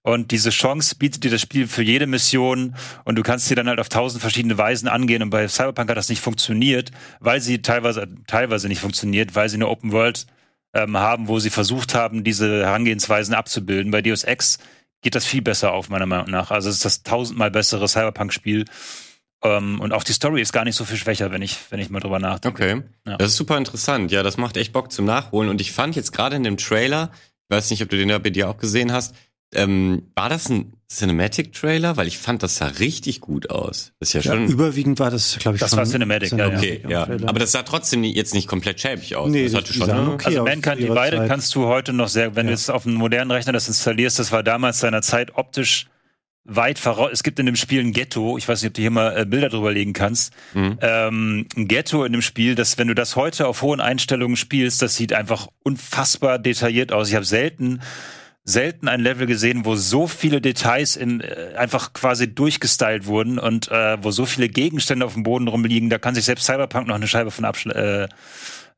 Und 0.03 0.31
diese 0.31 0.49
Chance 0.49 0.97
bietet 0.97 1.25
dir 1.25 1.31
das 1.31 1.43
Spiel 1.43 1.67
für 1.67 1.83
jede 1.83 2.07
Mission 2.07 2.75
und 3.05 3.17
du 3.17 3.23
kannst 3.23 3.47
sie 3.47 3.55
dann 3.55 3.69
halt 3.69 3.81
auf 3.81 3.91
tausend 3.91 4.23
verschiedene 4.23 4.57
Weisen 4.57 4.89
angehen. 4.89 5.23
Und 5.23 5.29
bei 5.31 5.47
Cyberpunk 5.47 5.91
hat 5.91 5.97
das 5.97 6.09
nicht 6.09 6.23
funktioniert, 6.23 6.91
weil 7.21 7.41
sie 7.43 7.61
teilweise, 7.61 8.09
teilweise 8.27 8.69
nicht 8.69 8.81
funktioniert, 8.81 9.35
weil 9.35 9.51
sie 9.51 9.57
eine 9.57 9.69
Open 9.69 9.93
World 9.93 10.27
ähm, 10.73 10.97
haben, 10.97 11.29
wo 11.29 11.39
sie 11.39 11.51
versucht 11.51 11.95
haben, 11.95 12.25
diese 12.25 12.65
Herangehensweisen 12.65 13.35
abzubilden. 13.35 13.91
Bei 13.91 14.01
Deus 14.01 14.25
Ex 14.25 14.59
geht 15.03 15.15
das 15.15 15.27
viel 15.27 15.43
besser 15.43 15.73
auf, 15.73 15.91
meiner 15.91 16.07
Meinung 16.07 16.31
nach. 16.31 16.51
Also 16.51 16.71
es 16.71 16.77
ist 16.77 16.85
das 16.85 17.03
tausendmal 17.03 17.51
bessere 17.51 17.87
Cyberpunk-Spiel. 17.87 18.65
Ähm, 19.43 19.81
und 19.81 19.93
auch 19.93 20.05
die 20.05 20.13
Story 20.13 20.43
ist 20.43 20.53
gar 20.53 20.65
nicht 20.65 20.77
so 20.77 20.85
viel 20.85 20.97
schwächer, 20.99 21.31
wenn 21.33 21.41
ich, 21.43 21.57
wenn 21.71 21.81
ich 21.81 21.89
mal 21.91 22.01
drüber 22.01 22.19
nachdenke. 22.19 22.63
Okay. 22.63 22.83
Ja. 23.07 23.17
Das 23.17 23.29
ist 23.31 23.37
super 23.37 23.57
interessant. 23.57 24.13
Ja, 24.13 24.23
das 24.23 24.37
macht 24.37 24.57
echt 24.57 24.73
Bock 24.73 24.93
zum 24.93 25.07
Nachholen. 25.07 25.49
Und 25.49 25.61
ich 25.61 25.73
fand 25.73 25.97
jetzt 25.97 26.13
gerade 26.13 26.37
in 26.37 26.45
dem 26.45 26.57
Trailer, 26.59 27.11
ich 27.49 27.57
weiß 27.57 27.71
nicht, 27.71 27.83
ob 27.83 27.89
du 27.89 27.97
den 27.97 28.09
da 28.09 28.19
bei 28.19 28.31
dir 28.31 28.49
auch 28.51 28.59
gesehen 28.59 28.93
hast, 28.93 29.15
ähm, 29.55 30.03
war 30.15 30.29
das 30.29 30.49
ein 30.49 30.75
Cinematic-Trailer? 30.93 31.97
Weil 31.97 32.07
ich 32.07 32.19
fand, 32.19 32.43
das 32.43 32.57
sah 32.57 32.67
richtig 32.67 33.21
gut 33.21 33.51
aus. 33.51 33.93
Das 33.99 34.11
ist 34.11 34.13
ja 34.13 34.21
Ja, 34.21 34.37
schon. 34.39 34.47
überwiegend 34.49 34.99
war 35.01 35.11
das, 35.11 35.39
glaube 35.39 35.57
ich, 35.57 35.61
Das 35.61 35.71
schon 35.71 35.79
war 35.79 35.87
Cinematic, 35.87 36.33
ja, 36.33 36.39
ja. 36.49 36.57
okay, 36.57 36.83
ja. 36.89 37.03
Aber 37.27 37.39
das 37.39 37.53
sah 37.53 37.63
trotzdem 37.63 38.05
jetzt 38.05 38.35
nicht 38.35 38.47
komplett 38.47 38.81
schäbig 38.81 39.17
aus. 39.17 39.31
Nee, 39.31 39.45
das 39.45 39.55
hatte 39.55 39.73
schon. 39.73 39.87
ne? 39.89 40.11
okay 40.13 40.27
Also 40.39 40.45
Mankind 40.45 40.95
Zeit. 40.95 41.29
kannst 41.29 41.55
du 41.55 41.67
heute 41.67 41.93
noch 41.93 42.09
sehr, 42.09 42.37
wenn 42.37 42.47
du 42.47 42.53
Ja. 42.53 42.57
jetzt 42.59 42.71
auf 42.71 42.87
einem 42.87 42.97
modernen 42.97 43.31
Rechner 43.31 43.53
das 43.53 43.69
installierst, 43.69 44.19
das 44.19 44.31
war 44.33 44.43
damals 44.43 44.79
seiner 44.81 45.03
Zeit 45.03 45.35
optisch 45.35 45.87
weit 46.45 46.79
voraus. 46.79 47.11
Es 47.13 47.23
gibt 47.23 47.39
in 47.39 47.47
dem 47.47 47.57
Spiel 47.57 47.81
ein 47.81 47.93
Ghetto, 47.93 48.39
ich 48.39 48.49
weiß 48.49 48.63
nicht, 48.63 48.71
ob 48.71 48.75
du 48.75 48.81
hier 48.81 48.91
mal 48.91 49.17
äh, 49.17 49.25
Bilder 49.25 49.49
drüber 49.49 49.73
legen 49.73 49.93
kannst. 49.93 50.33
Mhm. 50.55 50.79
Ähm, 50.81 51.47
ein 51.57 51.69
Ghetto 51.69 52.05
in 52.05 52.13
dem 52.13 52.23
Spiel, 52.23 52.55
das, 52.55 52.79
wenn 52.79 52.89
du 52.89 52.95
das 52.95 53.17
heute 53.17 53.47
auf 53.47 53.63
hohen 53.63 53.81
Einstellungen 53.81 54.37
spielst, 54.37 54.83
das 54.83 54.97
sieht 54.97 55.13
einfach 55.13 55.49
unfassbar 55.63 56.39
detailliert 56.39 56.93
aus. 56.93 57.09
Ich 57.09 57.15
habe 57.15 57.25
selten 57.25 57.81
selten 58.43 58.89
ein 58.89 59.01
Level 59.01 59.27
gesehen, 59.27 59.65
wo 59.65 59.77
so 59.77 60.07
viele 60.07 60.41
Details 60.41 60.97
im, 60.97 61.21
äh, 61.21 61.55
einfach 61.57 61.93
quasi 61.93 62.35
durchgestylt 62.35 63.07
wurden 63.07 63.39
und 63.39 63.71
äh, 63.71 64.03
wo 64.03 64.11
so 64.11 64.27
viele 64.27 64.49
Gegenstände 64.49 65.05
auf 65.07 65.15
dem 65.15 65.23
Boden 65.23 65.47
rumliegen. 65.47 65.91
Da 65.91 65.99
kann 65.99 66.15
sich 66.15 66.25
selbst 66.25 66.47
Cyberpunk 66.47 66.89
noch 66.89 66.95
eine 66.95 67.07
Scheibe 67.07 67.31
von 67.31 67.45
abschl 67.45 67.71
äh, 67.71 68.09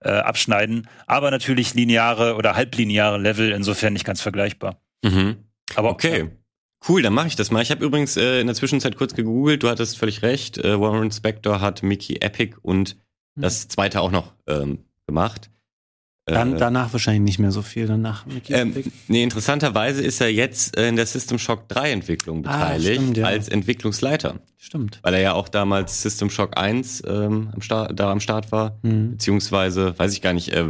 äh, 0.05 0.11
abschneiden. 0.11 0.89
Aber 1.07 1.31
natürlich 1.31 1.75
lineare 1.75 2.35
oder 2.35 2.57
halblineare 2.57 3.19
Level, 3.19 3.53
insofern 3.53 3.93
nicht 3.93 4.05
ganz 4.05 4.21
vergleichbar. 4.21 4.81
Mhm. 5.05 5.37
Aber 5.77 5.91
Okay. 5.91 6.31
Cool, 6.89 7.03
dann 7.03 7.13
mache 7.15 7.29
ich 7.29 7.37
das 7.37 7.51
mal. 7.51 7.63
Ich 7.63 7.71
habe 7.71 7.85
übrigens 7.85 8.17
äh, 8.17 8.41
in 8.41 8.47
der 8.47 8.57
Zwischenzeit 8.57 8.97
kurz 8.97 9.15
gegoogelt. 9.15 9.63
Du 9.63 9.69
hattest 9.69 9.99
völlig 9.99 10.23
recht. 10.23 10.59
Äh, 10.59 10.81
Warren 10.81 11.11
Spector 11.13 11.61
hat 11.61 11.83
Mickey 11.83 12.17
Epic 12.21 12.57
und 12.63 12.97
das 13.37 13.69
zweite 13.69 14.01
auch 14.01 14.11
noch 14.11 14.33
ähm, 14.47 14.81
gemacht. 15.07 15.49
Dann, 16.27 16.55
Äh, 16.55 16.57
danach 16.59 16.93
wahrscheinlich 16.93 17.23
nicht 17.23 17.39
mehr 17.39 17.51
so 17.51 17.63
viel. 17.63 17.87
Danach 17.87 18.27
Mickey 18.27 18.53
Ähm, 18.53 18.71
Epic. 18.73 18.91
nee, 19.09 19.23
interessanterweise 19.23 20.03
ist 20.03 20.21
er 20.21 20.29
jetzt 20.33 20.77
äh, 20.77 20.89
in 20.89 20.97
der 20.97 21.07
System 21.07 21.39
Shock 21.39 21.69
3 21.69 21.91
Entwicklung 21.93 22.45
Ah, 22.47 22.53
beteiligt, 22.69 23.01
stimmt, 23.01 23.17
ja. 23.17 23.27
als 23.27 23.49
Entwicklungsleiter. 23.49 24.39
Stimmt. 24.57 25.01
Weil 25.03 25.15
er 25.15 25.21
ja 25.21 25.33
auch 25.35 25.49
damals 25.49 26.03
System 26.03 26.31
Shock 26.31 26.57
1 26.57 27.03
ähm, 27.07 27.51
am 27.55 27.61
Start, 27.63 27.99
da 27.99 28.11
am 28.13 28.21
Start 28.21 28.53
war, 28.53 28.79
Mhm. 28.83 29.13
beziehungsweise, 29.13 29.99
weiß 29.99 30.13
ich 30.13 30.21
gar 30.23 30.33
nicht, 30.33 30.51
äh, 30.51 30.69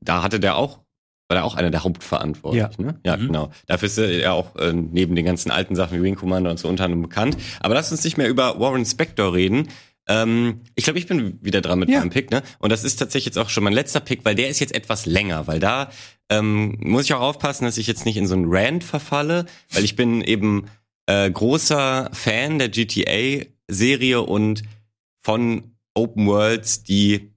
da 0.00 0.22
hatte 0.22 0.38
der 0.38 0.56
auch, 0.56 0.80
war 1.28 1.34
der 1.36 1.44
auch 1.44 1.54
einer 1.54 1.70
der 1.70 1.84
Hauptverantwortlichen, 1.84 2.84
Ja. 2.84 2.92
ne? 2.92 3.00
Ja, 3.04 3.16
Mhm. 3.16 3.26
genau. 3.26 3.50
Dafür 3.66 3.86
ist 3.86 3.98
er 3.98 4.10
ja 4.10 4.32
auch 4.32 4.56
äh, 4.56 4.72
neben 4.72 5.14
den 5.14 5.24
ganzen 5.26 5.50
alten 5.50 5.76
Sachen 5.76 5.98
wie 5.98 6.02
Wing 6.02 6.14
Commander 6.14 6.50
und 6.50 6.58
so 6.58 6.68
unter 6.68 6.84
anderem 6.84 7.02
bekannt. 7.02 7.36
Aber 7.60 7.74
lass 7.74 7.92
uns 7.92 8.02
nicht 8.04 8.16
mehr 8.16 8.28
über 8.28 8.58
Warren 8.58 8.86
Spector 8.86 9.34
reden. 9.34 9.68
Ähm, 10.08 10.62
ich 10.74 10.84
glaube, 10.84 10.98
ich 10.98 11.06
bin 11.06 11.38
wieder 11.42 11.60
dran 11.60 11.78
mit 11.80 11.90
Ja. 11.90 11.98
meinem 12.00 12.08
Pick, 12.08 12.30
ne? 12.30 12.42
Und 12.60 12.72
das 12.72 12.82
ist 12.82 12.96
tatsächlich 12.96 13.26
jetzt 13.26 13.38
auch 13.38 13.50
schon 13.50 13.62
mein 13.64 13.74
letzter 13.74 14.00
Pick, 14.00 14.24
weil 14.24 14.34
der 14.34 14.48
ist 14.48 14.58
jetzt 14.58 14.74
etwas 14.74 15.04
länger, 15.04 15.46
weil 15.46 15.60
da 15.60 15.90
ähm, 16.30 16.78
muss 16.80 17.04
ich 17.04 17.12
auch 17.14 17.20
aufpassen, 17.20 17.64
dass 17.66 17.76
ich 17.78 17.86
jetzt 17.86 18.06
nicht 18.06 18.16
in 18.16 18.26
so 18.26 18.34
einen 18.34 18.46
Rant 18.48 18.84
verfalle, 18.84 19.44
weil 19.72 19.84
ich 19.84 19.96
bin 19.96 20.22
eben 20.22 20.64
äh, 21.06 21.30
großer 21.30 22.08
Fan 22.12 22.58
der 22.58 22.68
GTA-Serie 22.70 24.22
und 24.22 24.62
von 25.20 25.72
Open 25.94 26.26
Worlds, 26.26 26.82
die 26.84 27.32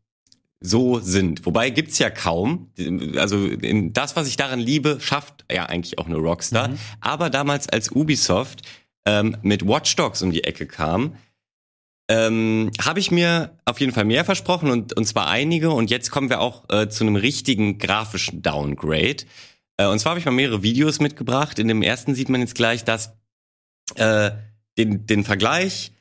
so 0.61 0.99
sind. 0.99 1.45
Wobei 1.45 1.71
gibt's 1.71 1.97
ja 1.97 2.09
kaum. 2.09 2.71
Also 3.17 3.49
das, 3.57 4.15
was 4.15 4.27
ich 4.27 4.37
daran 4.37 4.59
liebe, 4.59 4.99
schafft 5.01 5.43
ja 5.51 5.65
eigentlich 5.65 5.97
auch 5.97 6.07
nur 6.07 6.21
Rockstar. 6.21 6.69
Mhm. 6.69 6.77
Aber 7.01 7.29
damals, 7.29 7.67
als 7.67 7.91
Ubisoft 7.91 8.61
ähm, 9.05 9.35
mit 9.41 9.67
Watch 9.67 9.95
Dogs 9.95 10.21
um 10.21 10.31
die 10.31 10.43
Ecke 10.43 10.67
kam, 10.67 11.15
ähm, 12.09 12.71
habe 12.79 12.99
ich 12.99 13.09
mir 13.09 13.57
auf 13.65 13.79
jeden 13.79 13.91
Fall 13.91 14.05
mehr 14.05 14.23
versprochen 14.23 14.69
und, 14.69 14.93
und 14.95 15.05
zwar 15.05 15.27
einige. 15.27 15.71
Und 15.71 15.89
jetzt 15.89 16.11
kommen 16.11 16.29
wir 16.29 16.39
auch 16.39 16.69
äh, 16.69 16.89
zu 16.89 17.03
einem 17.03 17.15
richtigen 17.15 17.79
grafischen 17.79 18.43
Downgrade. 18.43 19.23
Äh, 19.77 19.87
und 19.87 19.97
zwar 19.99 20.11
habe 20.11 20.19
ich 20.19 20.25
mal 20.25 20.31
mehrere 20.31 20.61
Videos 20.61 20.99
mitgebracht. 20.99 21.57
In 21.57 21.67
dem 21.67 21.81
ersten 21.81 22.13
sieht 22.13 22.29
man 22.29 22.41
jetzt 22.41 22.55
gleich, 22.55 22.83
dass 22.83 23.13
äh, 23.95 24.31
den, 24.77 25.07
den 25.07 25.23
Vergleich, 25.23 25.91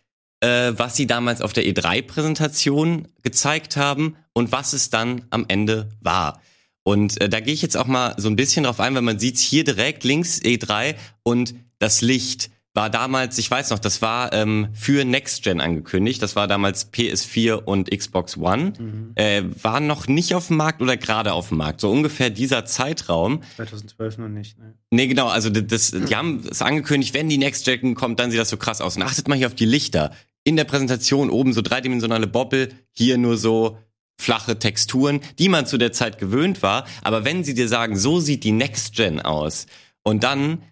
äh, 0.40 0.72
was 0.76 0.96
sie 0.96 1.06
damals 1.06 1.42
auf 1.42 1.52
der 1.52 1.64
E3-Präsentation 1.64 3.08
gezeigt 3.22 3.76
haben 3.76 4.16
und 4.32 4.52
was 4.52 4.72
es 4.72 4.90
dann 4.90 5.22
am 5.30 5.44
Ende 5.48 5.90
war. 6.00 6.40
Und 6.82 7.20
äh, 7.20 7.28
da 7.28 7.40
gehe 7.40 7.54
ich 7.54 7.62
jetzt 7.62 7.76
auch 7.76 7.86
mal 7.86 8.14
so 8.16 8.28
ein 8.28 8.36
bisschen 8.36 8.64
drauf 8.64 8.80
ein, 8.80 8.94
weil 8.94 9.02
man 9.02 9.18
sieht 9.18 9.38
hier 9.38 9.64
direkt 9.64 10.04
links 10.04 10.40
E3 10.40 10.94
und 11.22 11.54
das 11.78 12.00
Licht 12.00 12.50
war 12.72 12.88
damals, 12.88 13.36
ich 13.38 13.50
weiß 13.50 13.70
noch, 13.70 13.80
das 13.80 14.00
war 14.00 14.32
ähm, 14.32 14.68
für 14.74 15.04
Next 15.04 15.42
Gen 15.42 15.60
angekündigt. 15.60 16.22
Das 16.22 16.36
war 16.36 16.46
damals 16.46 16.92
PS4 16.92 17.54
und 17.54 17.90
Xbox 17.90 18.36
One. 18.36 18.72
Mhm. 18.78 19.12
Äh, 19.16 19.42
war 19.62 19.80
noch 19.80 20.06
nicht 20.06 20.34
auf 20.34 20.46
dem 20.46 20.56
Markt 20.56 20.80
oder 20.80 20.96
gerade 20.96 21.32
auf 21.32 21.48
dem 21.48 21.58
Markt. 21.58 21.80
So 21.80 21.90
ungefähr 21.90 22.30
dieser 22.30 22.64
Zeitraum. 22.64 23.42
2012 23.56 24.18
noch 24.18 24.28
nicht. 24.28 24.56
Ne, 24.58 24.74
nee, 24.90 25.08
genau. 25.08 25.26
Also 25.26 25.50
das, 25.50 25.90
die 25.90 26.14
haben 26.14 26.44
es 26.48 26.62
angekündigt, 26.62 27.12
wenn 27.12 27.28
die 27.28 27.38
Next 27.38 27.64
Gen 27.64 27.96
kommt, 27.96 28.20
dann 28.20 28.30
sieht 28.30 28.38
das 28.38 28.50
so 28.50 28.56
krass 28.56 28.80
aus. 28.80 28.96
Und 28.96 29.02
achtet 29.02 29.26
mal 29.26 29.36
hier 29.36 29.48
auf 29.48 29.54
die 29.54 29.66
Lichter. 29.66 30.12
In 30.50 30.56
der 30.56 30.64
Präsentation 30.64 31.30
oben 31.30 31.52
so 31.52 31.62
dreidimensionale 31.62 32.26
Bobbel, 32.26 32.70
hier 32.90 33.18
nur 33.18 33.36
so 33.36 33.78
flache 34.20 34.58
Texturen, 34.58 35.20
die 35.38 35.48
man 35.48 35.64
zu 35.64 35.78
der 35.78 35.92
Zeit 35.92 36.18
gewöhnt 36.18 36.60
war. 36.64 36.88
Aber 37.02 37.24
wenn 37.24 37.44
sie 37.44 37.54
dir 37.54 37.68
sagen, 37.68 37.96
so 37.96 38.18
sieht 38.18 38.42
die 38.42 38.50
Next 38.50 38.96
Gen 38.96 39.20
aus 39.20 39.66
und 40.02 40.24
dann 40.24 40.64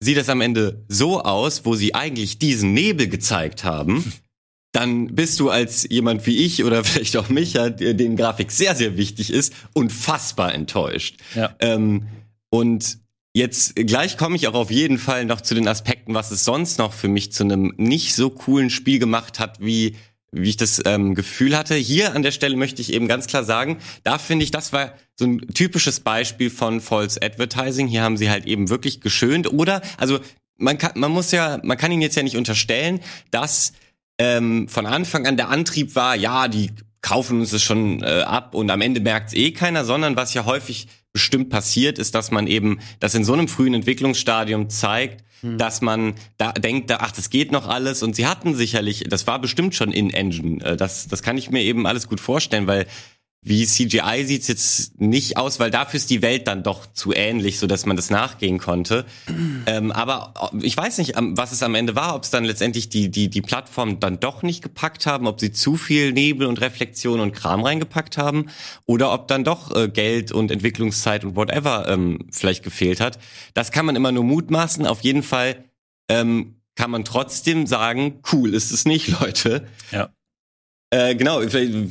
sieht 0.00 0.18
es 0.18 0.28
am 0.28 0.42
Ende 0.42 0.84
so 0.86 1.22
aus, 1.22 1.64
wo 1.64 1.74
sie 1.74 1.94
eigentlich 1.94 2.40
diesen 2.40 2.74
Nebel 2.74 3.08
gezeigt 3.08 3.64
haben, 3.64 4.12
dann 4.72 5.14
bist 5.14 5.40
du 5.40 5.48
als 5.48 5.88
jemand 5.88 6.26
wie 6.26 6.44
ich 6.44 6.62
oder 6.62 6.84
vielleicht 6.84 7.16
auch 7.16 7.30
Micha, 7.30 7.70
dem 7.70 8.16
Grafik 8.16 8.52
sehr, 8.52 8.76
sehr 8.76 8.98
wichtig 8.98 9.30
ist, 9.30 9.54
unfassbar 9.72 10.54
enttäuscht. 10.54 11.16
Ja. 11.34 11.56
Ähm, 11.58 12.06
und 12.50 12.98
jetzt 13.34 13.76
gleich 13.76 14.16
komme 14.16 14.36
ich 14.36 14.48
auch 14.48 14.54
auf 14.54 14.70
jeden 14.70 14.98
Fall 14.98 15.24
noch 15.24 15.40
zu 15.40 15.54
den 15.54 15.68
Aspekten, 15.68 16.14
was 16.14 16.30
es 16.30 16.44
sonst 16.44 16.78
noch 16.78 16.92
für 16.92 17.08
mich 17.08 17.32
zu 17.32 17.44
einem 17.44 17.74
nicht 17.76 18.14
so 18.14 18.30
coolen 18.30 18.70
Spiel 18.70 18.98
gemacht 18.98 19.38
hat, 19.38 19.60
wie 19.60 19.96
wie 20.32 20.48
ich 20.48 20.56
das 20.56 20.80
ähm, 20.86 21.14
Gefühl 21.14 21.56
hatte. 21.56 21.74
Hier 21.74 22.14
an 22.14 22.22
der 22.22 22.32
Stelle 22.32 22.56
möchte 22.56 22.80
ich 22.80 22.92
eben 22.92 23.06
ganz 23.06 23.26
klar 23.26 23.44
sagen, 23.44 23.78
da 24.02 24.16
finde 24.16 24.44
ich, 24.44 24.50
das 24.50 24.72
war 24.72 24.94
so 25.14 25.26
ein 25.26 25.40
typisches 25.52 26.00
Beispiel 26.00 26.48
von 26.48 26.80
False 26.80 27.20
Advertising. 27.22 27.86
Hier 27.86 28.02
haben 28.02 28.16
sie 28.16 28.30
halt 28.30 28.46
eben 28.46 28.70
wirklich 28.70 29.02
geschönt. 29.02 29.52
Oder, 29.52 29.82
also 29.98 30.20
man 30.56 30.78
kann, 30.78 30.92
man 30.94 31.12
muss 31.12 31.32
ja, 31.32 31.60
man 31.62 31.76
kann 31.76 31.92
ihnen 31.92 32.00
jetzt 32.00 32.16
ja 32.16 32.22
nicht 32.22 32.38
unterstellen, 32.38 33.00
dass 33.30 33.74
ähm, 34.18 34.68
von 34.68 34.86
Anfang 34.86 35.26
an 35.26 35.36
der 35.36 35.50
Antrieb 35.50 35.94
war, 35.96 36.16
ja, 36.16 36.48
die 36.48 36.70
kaufen 37.02 37.40
uns 37.40 37.50
das 37.50 37.62
schon 37.62 38.02
äh, 38.02 38.22
ab 38.22 38.54
und 38.54 38.70
am 38.70 38.80
Ende 38.80 39.00
merkt's 39.00 39.34
eh 39.34 39.50
keiner, 39.50 39.84
sondern 39.84 40.16
was 40.16 40.32
ja 40.32 40.46
häufig 40.46 40.88
bestimmt 41.12 41.50
passiert, 41.50 41.98
ist, 41.98 42.14
dass 42.14 42.30
man 42.30 42.46
eben 42.46 42.78
das 43.00 43.14
in 43.14 43.24
so 43.24 43.32
einem 43.32 43.48
frühen 43.48 43.74
Entwicklungsstadium 43.74 44.70
zeigt, 44.70 45.24
hm. 45.40 45.58
dass 45.58 45.82
man 45.82 46.14
da 46.38 46.52
denkt, 46.52 46.90
ach, 46.92 47.12
das 47.12 47.28
geht 47.28 47.52
noch 47.52 47.68
alles. 47.68 48.02
Und 48.02 48.16
sie 48.16 48.26
hatten 48.26 48.54
sicherlich, 48.54 49.04
das 49.08 49.26
war 49.26 49.40
bestimmt 49.40 49.74
schon 49.74 49.92
in 49.92 50.10
Engine. 50.10 50.64
Äh, 50.64 50.76
das, 50.76 51.08
das 51.08 51.22
kann 51.22 51.36
ich 51.36 51.50
mir 51.50 51.62
eben 51.62 51.86
alles 51.86 52.08
gut 52.08 52.20
vorstellen, 52.20 52.66
weil 52.66 52.86
wie 53.44 53.66
CGI 53.66 54.24
sieht's 54.24 54.46
jetzt 54.46 55.00
nicht 55.00 55.36
aus, 55.36 55.58
weil 55.58 55.72
dafür 55.72 55.98
ist 55.98 56.10
die 56.10 56.22
Welt 56.22 56.46
dann 56.46 56.62
doch 56.62 56.86
zu 56.92 57.12
ähnlich, 57.12 57.58
so 57.58 57.66
dass 57.66 57.86
man 57.86 57.96
das 57.96 58.08
nachgehen 58.08 58.58
konnte. 58.58 59.04
ähm, 59.66 59.90
aber 59.90 60.52
ich 60.60 60.76
weiß 60.76 60.98
nicht, 60.98 61.14
was 61.16 61.50
es 61.50 61.64
am 61.64 61.74
Ende 61.74 61.96
war, 61.96 62.14
ob 62.14 62.22
es 62.22 62.30
dann 62.30 62.44
letztendlich 62.44 62.88
die 62.88 63.10
die 63.10 63.28
die 63.28 63.42
Plattform 63.42 63.98
dann 63.98 64.20
doch 64.20 64.44
nicht 64.44 64.62
gepackt 64.62 65.06
haben, 65.06 65.26
ob 65.26 65.40
sie 65.40 65.50
zu 65.50 65.76
viel 65.76 66.12
Nebel 66.12 66.46
und 66.46 66.60
Reflexion 66.60 67.18
und 67.18 67.32
Kram 67.32 67.64
reingepackt 67.64 68.16
haben 68.16 68.46
oder 68.86 69.12
ob 69.12 69.26
dann 69.26 69.42
doch 69.42 69.74
äh, 69.74 69.88
Geld 69.88 70.30
und 70.30 70.52
Entwicklungszeit 70.52 71.24
und 71.24 71.34
whatever 71.34 71.88
ähm, 71.88 72.20
vielleicht 72.30 72.62
gefehlt 72.62 73.00
hat. 73.00 73.18
Das 73.54 73.72
kann 73.72 73.86
man 73.86 73.96
immer 73.96 74.12
nur 74.12 74.24
mutmaßen. 74.24 74.86
Auf 74.86 75.00
jeden 75.00 75.24
Fall 75.24 75.64
ähm, 76.08 76.62
kann 76.76 76.92
man 76.92 77.04
trotzdem 77.04 77.66
sagen, 77.66 78.20
cool 78.32 78.54
ist 78.54 78.70
es 78.70 78.84
nicht, 78.84 79.08
Leute. 79.20 79.66
Ja. 79.90 80.10
Äh, 80.92 81.14
genau, 81.14 81.40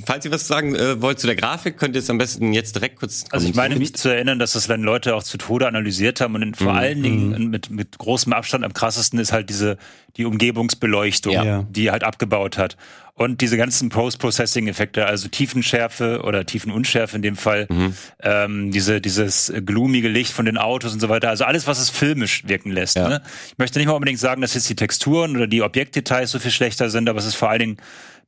falls 0.05 0.25
ihr 0.25 0.31
was 0.31 0.47
sagen 0.47 0.75
äh, 0.75 1.01
wollt 1.01 1.19
zu 1.19 1.25
der 1.25 1.35
Grafik, 1.35 1.77
könnt 1.77 1.95
ihr 1.95 1.99
es 1.99 2.09
am 2.11 2.19
besten 2.19 2.53
jetzt 2.53 2.75
direkt 2.75 2.97
kurz 2.97 3.25
Also 3.31 3.47
ich 3.47 3.55
meine 3.55 3.75
mich 3.75 3.95
zu 3.95 4.09
erinnern, 4.09 4.37
dass 4.37 4.53
das 4.53 4.67
dann 4.67 4.83
Leute 4.83 5.15
auch 5.15 5.23
zu 5.23 5.39
Tode 5.39 5.67
analysiert 5.67 6.21
haben 6.21 6.35
und 6.35 6.43
in, 6.43 6.53
vor 6.53 6.73
mhm. 6.73 6.77
allen 6.77 7.01
Dingen 7.01 7.29
mhm. 7.29 7.49
mit, 7.49 7.71
mit 7.71 7.97
großem 7.97 8.31
Abstand 8.31 8.63
am 8.63 8.73
krassesten 8.73 9.17
ist 9.17 9.31
halt 9.31 9.49
diese 9.49 9.77
die 10.17 10.25
Umgebungsbeleuchtung, 10.25 11.33
ja. 11.33 11.65
die 11.69 11.89
halt 11.89 12.03
abgebaut 12.03 12.59
hat. 12.59 12.77
Und 13.15 13.41
diese 13.41 13.57
ganzen 13.57 13.89
Post-Processing-Effekte, 13.89 15.05
also 15.05 15.29
Tiefenschärfe 15.29 16.21
oder 16.23 16.45
Tiefenunschärfe 16.45 17.15
in 17.15 17.21
dem 17.23 17.35
Fall, 17.35 17.67
mhm. 17.69 17.95
ähm, 18.21 18.71
diese, 18.71 19.01
dieses 19.01 19.51
gloomige 19.65 20.09
Licht 20.09 20.31
von 20.31 20.45
den 20.45 20.57
Autos 20.57 20.93
und 20.93 20.99
so 20.99 21.09
weiter, 21.09 21.29
also 21.29 21.45
alles, 21.45 21.65
was 21.65 21.79
es 21.79 21.89
filmisch 21.89 22.47
wirken 22.47 22.71
lässt. 22.71 22.97
Ja. 22.97 23.09
Ne? 23.09 23.21
Ich 23.47 23.57
möchte 23.57 23.79
nicht 23.79 23.87
mal 23.87 23.93
unbedingt 23.93 24.19
sagen, 24.19 24.41
dass 24.41 24.53
jetzt 24.53 24.69
die 24.69 24.75
Texturen 24.75 25.35
oder 25.35 25.47
die 25.47 25.63
Objektdetails 25.63 26.29
so 26.29 26.39
viel 26.39 26.51
schlechter 26.51 26.89
sind, 26.89 27.09
aber 27.09 27.19
es 27.19 27.25
ist 27.25 27.35
vor 27.35 27.49
allen 27.49 27.59
Dingen 27.59 27.77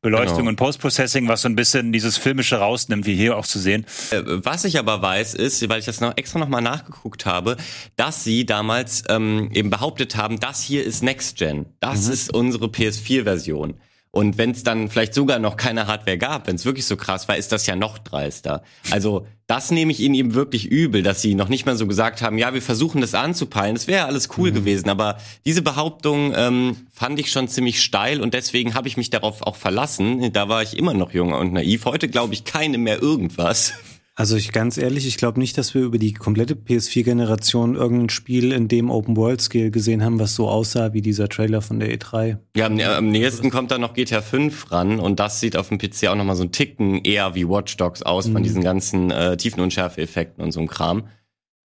Beleuchtung 0.03 0.39
genau. 0.39 0.49
und 0.49 0.55
Post-Processing, 0.57 1.27
was 1.27 1.41
so 1.41 1.49
ein 1.49 1.55
bisschen 1.55 1.91
dieses 1.91 2.17
Filmische 2.17 2.57
rausnimmt, 2.57 3.07
wie 3.07 3.15
hier 3.15 3.37
auch 3.37 3.47
zu 3.47 3.57
sehen. 3.57 3.85
Äh, 4.11 4.21
was 4.25 4.65
ich 4.65 4.77
aber 4.77 5.01
weiß, 5.01 5.33
ist, 5.33 5.67
weil 5.69 5.79
ich 5.79 5.85
das 5.85 6.01
noch 6.01 6.15
extra 6.17 6.37
nochmal 6.37 6.61
nachgeguckt 6.61 7.25
habe, 7.25 7.57
dass 7.95 8.23
sie 8.23 8.45
damals 8.45 9.03
ähm, 9.09 9.49
eben 9.53 9.69
behauptet 9.69 10.15
haben, 10.15 10.39
das 10.39 10.61
hier 10.61 10.83
ist 10.83 11.01
Next 11.01 11.37
Gen. 11.37 11.65
Das 11.79 12.07
mhm. 12.07 12.13
ist 12.13 12.33
unsere 12.33 12.65
PS4-Version. 12.65 13.75
Und 14.15 14.37
wenn 14.37 14.51
es 14.51 14.61
dann 14.61 14.89
vielleicht 14.89 15.15
sogar 15.15 15.39
noch 15.39 15.57
keine 15.57 15.87
Hardware 15.87 16.19
gab, 16.19 16.45
wenn 16.45 16.53
es 16.55 16.65
wirklich 16.65 16.85
so 16.85 16.95
krass 16.95 17.27
war, 17.27 17.35
ist 17.35 17.51
das 17.51 17.65
ja 17.65 17.75
noch 17.75 17.97
dreister. 17.97 18.61
Also 18.91 19.25
das 19.47 19.71
nehme 19.71 19.91
ich 19.91 20.01
ihnen 20.01 20.13
eben 20.13 20.35
wirklich 20.35 20.67
übel, 20.67 21.01
dass 21.01 21.23
sie 21.23 21.33
noch 21.33 21.49
nicht 21.49 21.65
mal 21.65 21.75
so 21.75 21.87
gesagt 21.87 22.21
haben, 22.21 22.37
ja, 22.37 22.53
wir 22.53 22.61
versuchen 22.61 23.01
das 23.01 23.15
anzupeilen. 23.15 23.73
Das 23.73 23.87
wäre 23.87 24.05
alles 24.05 24.29
cool 24.37 24.51
mhm. 24.51 24.53
gewesen. 24.53 24.87
Aber 24.87 25.17
diese 25.47 25.63
Behauptung 25.63 26.31
ähm, 26.35 26.77
fand 26.91 27.19
ich 27.19 27.31
schon 27.31 27.47
ziemlich 27.47 27.81
steil 27.81 28.21
und 28.21 28.35
deswegen 28.35 28.75
habe 28.75 28.87
ich 28.87 28.97
mich 28.97 29.09
darauf 29.09 29.41
auch 29.41 29.55
verlassen. 29.55 30.31
Da 30.31 30.47
war 30.47 30.61
ich 30.61 30.77
immer 30.77 30.93
noch 30.93 31.11
jung 31.11 31.33
und 31.33 31.51
naiv. 31.51 31.85
Heute 31.85 32.07
glaube 32.07 32.35
ich 32.35 32.43
keine 32.45 32.77
mehr 32.77 33.01
irgendwas. 33.01 33.73
Also 34.15 34.35
ich 34.35 34.51
ganz 34.51 34.77
ehrlich, 34.77 35.07
ich 35.07 35.17
glaube 35.17 35.39
nicht, 35.39 35.57
dass 35.57 35.73
wir 35.73 35.81
über 35.81 35.97
die 35.97 36.13
komplette 36.13 36.53
PS4-Generation 36.53 37.75
irgendein 37.75 38.09
Spiel 38.09 38.51
in 38.51 38.67
dem 38.67 38.91
Open-World-Scale 38.91 39.71
gesehen 39.71 40.03
haben, 40.03 40.19
was 40.19 40.35
so 40.35 40.47
aussah 40.47 40.93
wie 40.93 41.01
dieser 41.01 41.29
Trailer 41.29 41.63
von 41.63 41.79
der 41.79 41.91
E3. 41.91 42.37
Ja, 42.55 42.67
am, 42.67 42.79
am 42.79 43.09
nächsten 43.09 43.49
kommt 43.49 43.71
dann 43.71 43.81
noch 43.81 43.95
GTA 43.95 44.21
5 44.21 44.71
ran 44.71 44.99
und 44.99 45.19
das 45.19 45.39
sieht 45.39 45.57
auf 45.57 45.69
dem 45.69 45.79
PC 45.79 46.09
auch 46.09 46.15
nochmal 46.15 46.35
so 46.35 46.43
ein 46.43 46.51
Ticken 46.51 47.03
eher 47.03 47.33
wie 47.33 47.49
Watch 47.49 47.75
Dogs 47.77 48.03
aus 48.03 48.27
mhm. 48.27 48.33
von 48.33 48.43
diesen 48.43 48.61
ganzen 48.61 49.09
äh, 49.09 49.35
Tiefenunschärfe-Effekten 49.35 50.43
und 50.43 50.51
so 50.51 50.59
ein 50.59 50.67
Kram. 50.67 51.07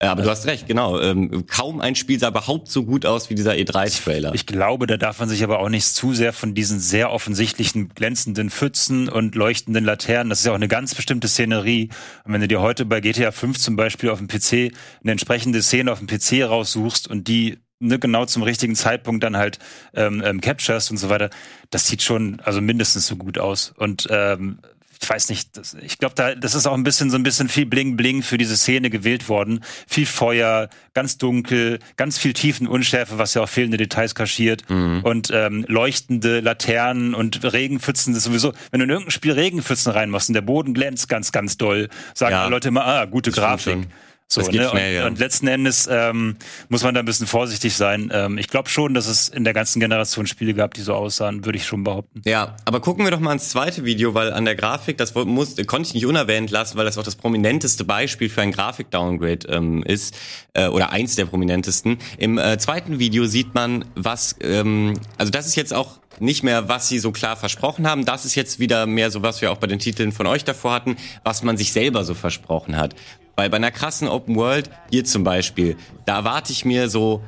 Ja, 0.02 0.12
aber 0.12 0.22
du 0.22 0.30
hast 0.30 0.46
recht, 0.46 0.68
genau. 0.68 1.00
Ähm, 1.00 1.48
kaum 1.48 1.82
ein 1.82 1.96
Spiel 1.96 2.20
sah 2.20 2.28
überhaupt 2.28 2.70
so 2.70 2.86
gut 2.86 3.08
aus 3.08 3.32
wie 3.32 3.36
dieser 3.36 3.54
E3-Trailer. 3.54 4.36
Ich 4.36 4.46
glaube, 4.46 4.86
da 4.86 4.96
darf 4.96 5.20
man 5.20 5.28
sich 5.28 5.44
aber 5.44 5.60
auch 5.60 5.70
nicht 5.70 5.88
zu 5.88 6.14
sehr 6.14 6.34
von 6.34 6.54
diesen 6.54 6.80
sehr 6.80 7.12
offensichtlichen 7.12 7.90
glänzenden 7.90 8.52
Pfützen 8.52 9.10
und 9.10 9.34
leuchtenden 9.34 9.84
Laternen, 9.84 10.30
das 10.30 10.40
ist 10.40 10.46
ja 10.46 10.52
auch 10.52 10.56
eine 10.58 10.68
ganz 10.68 10.94
bestimmte 10.94 11.28
Szenerie. 11.28 11.90
Und 12.26 12.34
wenn 12.34 12.42
du 12.42 12.48
dir 12.48 12.62
heute 12.62 12.86
bei 12.86 13.02
GTA 13.02 13.32
5 13.32 13.58
zum 13.58 13.76
Beispiel 13.76 14.12
auf 14.12 14.20
dem 14.20 14.28
PC 14.28 14.72
eine 15.02 15.14
entsprechende 15.14 15.64
Szene 15.64 15.92
auf 15.92 16.00
dem 16.00 16.08
PC 16.08 16.48
raussuchst 16.48 17.08
und 17.08 17.28
die 17.28 17.58
ne, 17.80 17.98
genau 17.98 18.26
zum 18.26 18.44
richtigen 18.44 18.76
Zeitpunkt 18.76 19.24
dann 19.24 19.36
halt 19.36 19.58
ähm, 19.96 20.22
ähm, 20.24 20.42
capturest 20.42 20.92
und 20.92 20.98
so 20.98 21.10
weiter, 21.10 21.32
das 21.72 21.88
sieht 21.88 22.04
schon 22.04 22.40
also 22.42 22.62
mindestens 22.62 23.08
so 23.08 23.16
gut 23.16 23.40
aus. 23.40 23.74
Und 23.76 24.08
ähm, 24.12 24.60
ich 25.02 25.10
weiß 25.10 25.30
nicht, 25.30 25.58
das, 25.58 25.76
ich 25.76 25.98
glaube, 25.98 26.16
da, 26.16 26.36
das 26.36 26.56
ist 26.56 26.66
auch 26.68 26.74
ein 26.74 26.84
bisschen 26.84 27.10
so 27.10 27.18
ein 27.18 27.24
bisschen 27.24 27.50
viel 27.50 27.66
Bling 27.66 27.98
Bling 27.98 28.24
für 28.24 28.38
diese 28.38 28.58
Szene 28.58 28.90
gewählt 28.90 29.30
worden. 29.30 29.64
Viel 29.88 30.06
Feuer, 30.06 30.70
ganz 30.94 31.18
dunkel, 31.18 31.80
ganz 31.96 32.18
viel 32.18 32.34
Tiefenunschärfe, 32.34 33.18
was 33.18 33.34
ja 33.34 33.44
auch 33.44 33.50
fehlende 33.50 33.78
Details 33.78 34.16
kaschiert 34.16 34.70
mhm. 34.70 35.02
und 35.04 35.30
ähm, 35.34 35.66
leuchtende 35.68 36.40
Laternen 36.40 37.14
und 37.14 37.44
Regenpfützen. 37.44 38.14
Das 38.14 38.20
ist 38.20 38.26
sowieso, 38.26 38.54
wenn 38.72 38.80
du 38.80 38.86
in 38.86 38.90
irgendein 38.90 39.12
Spiel 39.12 39.34
Regenpfützen 39.34 39.92
reinmachst 39.92 40.30
und 40.30 40.34
der 40.34 40.42
Boden 40.42 40.74
glänzt 40.74 41.10
ganz, 41.10 41.32
ganz 41.32 41.58
doll, 41.58 41.90
sagen 42.14 42.34
ja. 42.34 42.48
Leute 42.48 42.70
immer, 42.70 42.86
ah, 42.86 43.06
gute 43.06 43.32
Grafik. 43.32 43.88
So, 44.30 44.42
das 44.42 44.50
geht 44.50 44.60
ne? 44.60 44.68
schnell, 44.70 44.96
und, 44.98 45.02
ja. 45.02 45.08
und 45.08 45.20
letzten 45.20 45.48
Endes 45.48 45.88
ähm, 45.90 46.36
muss 46.68 46.84
man 46.84 46.94
da 46.94 47.00
ein 47.00 47.06
bisschen 47.06 47.28
vorsichtig 47.28 47.76
sein. 47.76 48.12
Ähm, 48.14 48.38
ich 48.38 48.50
glaube 48.50 48.68
schon, 48.68 48.94
dass 48.94 49.08
es 49.08 49.30
in 49.30 49.46
der 49.46 49.54
ganzen 49.54 49.80
Generation 49.80 50.28
Spiele 50.28 50.54
gab, 50.54 50.74
die 50.74 50.82
so 50.82 50.94
aussahen, 50.94 51.46
würde 51.46 51.58
ich 51.58 51.66
schon 51.66 51.86
behaupten. 51.86 52.22
Ja, 52.26 52.58
aber 52.66 52.82
gucken 52.82 53.06
wir 53.06 53.12
doch 53.12 53.22
mal 53.22 53.32
ins 53.32 53.48
zweite 53.48 53.86
Video, 53.86 54.14
weil 54.16 54.34
an 54.34 54.44
der 54.44 54.56
Grafik, 54.56 54.98
das 54.98 55.16
muss, 55.16 55.56
konnte 55.66 55.88
ich 55.88 55.94
nicht 55.94 56.06
unerwähnt 56.06 56.52
lassen, 56.52 56.78
weil 56.78 56.84
das 56.84 56.98
auch 56.98 57.04
das 57.04 57.16
prominenteste 57.16 57.86
Beispiel 57.86 58.28
für 58.28 58.42
ein 58.42 58.52
Grafik-Downgrade 58.52 59.48
ähm, 59.48 59.82
ist, 59.84 60.18
äh, 60.54 60.68
oder 60.68 60.92
eins 60.92 61.16
der 61.16 61.26
prominentesten. 61.26 61.98
Im 62.18 62.38
äh, 62.38 62.58
zweiten 62.58 63.00
Video 63.00 63.28
sieht 63.28 63.54
man, 63.54 63.86
was, 63.96 64.36
ähm, 64.42 64.96
also 65.18 65.32
das 65.32 65.48
ist 65.48 65.56
jetzt 65.56 65.74
auch 65.74 66.00
nicht 66.20 66.44
mehr, 66.44 66.68
was 66.68 66.90
sie 66.90 67.00
so 67.00 67.14
klar 67.14 67.38
versprochen 67.38 67.88
haben. 67.88 68.04
Das 68.04 68.26
ist 68.26 68.36
jetzt 68.36 68.60
wieder 68.60 68.88
mehr 68.88 69.10
so, 69.10 69.22
was 69.22 69.42
wir 69.42 69.54
auch 69.54 69.58
bei 69.58 69.68
den 69.68 69.80
Titeln 69.80 70.12
von 70.12 70.28
euch 70.28 70.44
davor 70.44 70.74
hatten, 70.74 70.98
was 71.24 71.44
man 71.44 71.56
sich 71.56 71.72
selber 71.72 72.04
so 72.04 72.14
versprochen 72.14 72.76
hat. 72.76 72.94
Weil 73.38 73.52
bei 73.52 73.58
einer 73.58 73.70
krassen 73.70 74.08
Open 74.08 74.36
World, 74.36 74.72
hier 74.90 75.06
zum 75.06 75.24
Beispiel, 75.24 75.78
da 76.06 76.18
erwarte 76.18 76.52
ich 76.52 76.66
mir 76.66 76.90
so, 76.90 77.22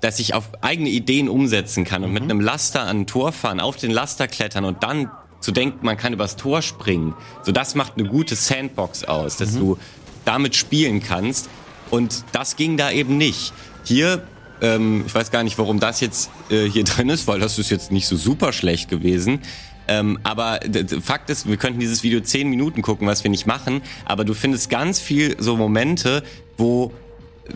dass 0.00 0.20
ich 0.20 0.32
auf 0.32 0.50
eigene 0.60 0.88
Ideen 0.88 1.28
umsetzen 1.28 1.84
kann 1.84 2.04
und 2.04 2.12
mit 2.12 2.22
einem 2.22 2.40
Laster 2.40 2.82
an 2.82 3.00
ein 3.00 3.06
Tor 3.08 3.32
fahren, 3.32 3.58
auf 3.58 3.76
den 3.76 3.90
Laster 3.90 4.28
klettern 4.28 4.64
und 4.64 4.84
dann 4.84 5.10
zu 5.40 5.50
denken, 5.50 5.84
man 5.84 5.96
kann 5.96 6.12
übers 6.12 6.36
Tor 6.36 6.62
springen. 6.62 7.14
So, 7.42 7.50
das 7.50 7.74
macht 7.74 7.94
eine 7.96 8.08
gute 8.08 8.36
Sandbox 8.36 9.02
aus, 9.02 9.36
dass 9.36 9.56
du 9.56 9.78
damit 10.24 10.54
spielen 10.54 11.02
kannst. 11.02 11.48
Und 11.90 12.22
das 12.30 12.54
ging 12.54 12.76
da 12.76 12.92
eben 12.92 13.18
nicht. 13.18 13.52
Hier, 13.82 14.22
ähm, 14.60 15.02
ich 15.06 15.14
weiß 15.14 15.32
gar 15.32 15.42
nicht, 15.42 15.58
warum 15.58 15.80
das 15.80 16.00
jetzt 16.00 16.30
äh, 16.50 16.66
hier 16.66 16.84
drin 16.84 17.08
ist, 17.08 17.26
weil 17.26 17.40
das 17.40 17.58
ist 17.58 17.70
jetzt 17.70 17.90
nicht 17.90 18.06
so 18.06 18.14
super 18.14 18.52
schlecht 18.52 18.88
gewesen. 18.88 19.40
Ähm, 19.88 20.18
aber 20.22 20.60
Fakt 21.02 21.30
ist, 21.30 21.48
wir 21.48 21.56
könnten 21.56 21.80
dieses 21.80 22.02
Video 22.02 22.20
zehn 22.20 22.48
Minuten 22.48 22.82
gucken, 22.82 23.06
was 23.08 23.24
wir 23.24 23.30
nicht 23.30 23.46
machen. 23.46 23.82
Aber 24.04 24.24
du 24.24 24.34
findest 24.34 24.70
ganz 24.70 25.00
viel 25.00 25.36
so 25.38 25.56
Momente, 25.56 26.22
wo 26.56 26.92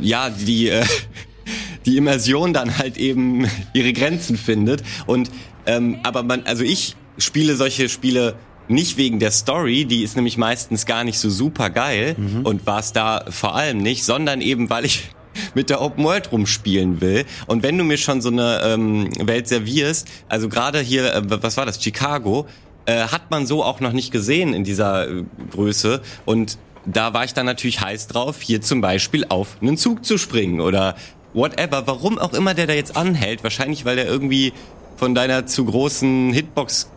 ja 0.00 0.30
die 0.30 0.68
äh, 0.68 0.84
die 1.86 1.96
Immersion 1.96 2.52
dann 2.52 2.78
halt 2.78 2.96
eben 2.96 3.46
ihre 3.72 3.92
Grenzen 3.92 4.36
findet. 4.36 4.82
Und 5.06 5.30
ähm, 5.66 5.98
aber 6.02 6.22
man, 6.22 6.44
also 6.44 6.64
ich 6.64 6.96
spiele 7.18 7.54
solche 7.56 7.88
Spiele 7.88 8.34
nicht 8.68 8.96
wegen 8.96 9.18
der 9.18 9.32
Story, 9.32 9.84
die 9.84 10.02
ist 10.02 10.16
nämlich 10.16 10.38
meistens 10.38 10.86
gar 10.86 11.04
nicht 11.04 11.18
so 11.18 11.28
super 11.28 11.68
geil 11.68 12.16
und 12.44 12.64
war 12.64 12.78
es 12.78 12.92
da 12.92 13.24
vor 13.28 13.54
allem 13.54 13.78
nicht, 13.78 14.04
sondern 14.04 14.40
eben 14.40 14.70
weil 14.70 14.84
ich 14.84 15.10
mit 15.54 15.70
der 15.70 15.80
Open 15.80 16.04
World 16.04 16.32
rumspielen 16.32 17.00
will. 17.00 17.24
Und 17.46 17.62
wenn 17.62 17.78
du 17.78 17.84
mir 17.84 17.98
schon 17.98 18.20
so 18.20 18.28
eine 18.28 18.60
ähm, 18.64 19.08
Welt 19.18 19.48
servierst, 19.48 20.08
also 20.28 20.48
gerade 20.48 20.80
hier, 20.80 21.14
äh, 21.14 21.22
was 21.24 21.56
war 21.56 21.66
das, 21.66 21.82
Chicago, 21.82 22.46
äh, 22.86 23.04
hat 23.04 23.30
man 23.30 23.46
so 23.46 23.62
auch 23.62 23.80
noch 23.80 23.92
nicht 23.92 24.10
gesehen 24.10 24.54
in 24.54 24.64
dieser 24.64 25.08
äh, 25.08 25.24
Größe. 25.52 26.02
Und 26.24 26.58
da 26.84 27.14
war 27.14 27.24
ich 27.24 27.34
dann 27.34 27.46
natürlich 27.46 27.80
heiß 27.80 28.08
drauf, 28.08 28.40
hier 28.40 28.60
zum 28.60 28.80
Beispiel 28.80 29.24
auf 29.28 29.56
einen 29.60 29.76
Zug 29.76 30.04
zu 30.04 30.18
springen 30.18 30.60
oder 30.60 30.96
whatever. 31.32 31.86
Warum 31.86 32.18
auch 32.18 32.32
immer 32.32 32.54
der 32.54 32.66
da 32.66 32.72
jetzt 32.72 32.96
anhält. 32.96 33.44
Wahrscheinlich, 33.44 33.84
weil 33.84 33.96
der 33.96 34.06
irgendwie 34.06 34.52
von 34.96 35.14
deiner 35.14 35.46
zu 35.46 35.64
großen 35.64 36.32
Hitbox 36.32 36.90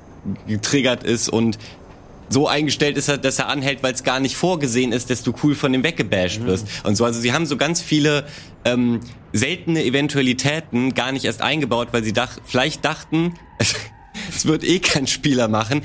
getriggert 0.47 1.03
ist 1.03 1.29
und 1.29 1.57
so 2.29 2.47
eingestellt 2.47 2.97
ist, 2.97 3.07
er, 3.07 3.17
dass 3.17 3.39
er 3.39 3.47
anhält, 3.47 3.83
weil 3.83 3.93
es 3.93 4.03
gar 4.03 4.19
nicht 4.19 4.35
vorgesehen 4.35 4.91
ist, 4.91 5.09
dass 5.09 5.23
du 5.23 5.33
cool 5.43 5.55
von 5.55 5.71
dem 5.71 5.83
weggebasht 5.83 6.43
wirst. 6.43 6.67
Und 6.83 6.95
so, 6.95 7.05
also 7.05 7.19
sie 7.19 7.33
haben 7.33 7.45
so 7.45 7.57
ganz 7.57 7.81
viele 7.81 8.25
ähm, 8.63 8.99
seltene 9.33 9.83
Eventualitäten 9.83 10.93
gar 10.93 11.11
nicht 11.11 11.25
erst 11.25 11.41
eingebaut, 11.41 11.89
weil 11.91 12.03
sie 12.03 12.13
dach, 12.13 12.37
vielleicht 12.45 12.83
dachten, 12.85 13.35
es 14.29 14.45
wird 14.45 14.63
eh 14.63 14.79
kein 14.79 15.07
Spieler 15.07 15.47
machen. 15.47 15.81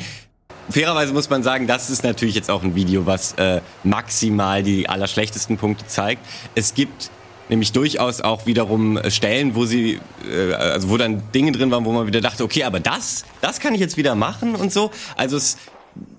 Fairerweise 0.70 1.12
muss 1.12 1.30
man 1.30 1.42
sagen, 1.42 1.66
das 1.66 1.90
ist 1.90 2.04
natürlich 2.04 2.36
jetzt 2.36 2.50
auch 2.50 2.62
ein 2.62 2.74
Video, 2.76 3.04
was 3.04 3.32
äh, 3.34 3.60
maximal 3.82 4.62
die 4.62 4.88
allerschlechtesten 4.88 5.56
Punkte 5.56 5.86
zeigt. 5.86 6.24
Es 6.54 6.74
gibt 6.74 7.10
nämlich 7.48 7.72
durchaus 7.72 8.20
auch 8.20 8.46
wiederum 8.46 8.96
äh, 8.96 9.10
Stellen, 9.10 9.56
wo 9.56 9.66
sie, 9.66 10.00
äh, 10.30 10.52
also 10.54 10.88
wo 10.88 10.96
dann 10.96 11.22
Dinge 11.34 11.52
drin 11.52 11.70
waren, 11.72 11.84
wo 11.84 11.92
man 11.92 12.06
wieder 12.06 12.20
dachte, 12.20 12.44
okay, 12.44 12.62
aber 12.62 12.78
das, 12.78 13.24
das 13.40 13.58
kann 13.58 13.74
ich 13.74 13.80
jetzt 13.80 13.96
wieder 13.96 14.14
machen 14.14 14.54
und 14.54 14.72
so. 14.72 14.90
Also 15.16 15.36
es, 15.36 15.58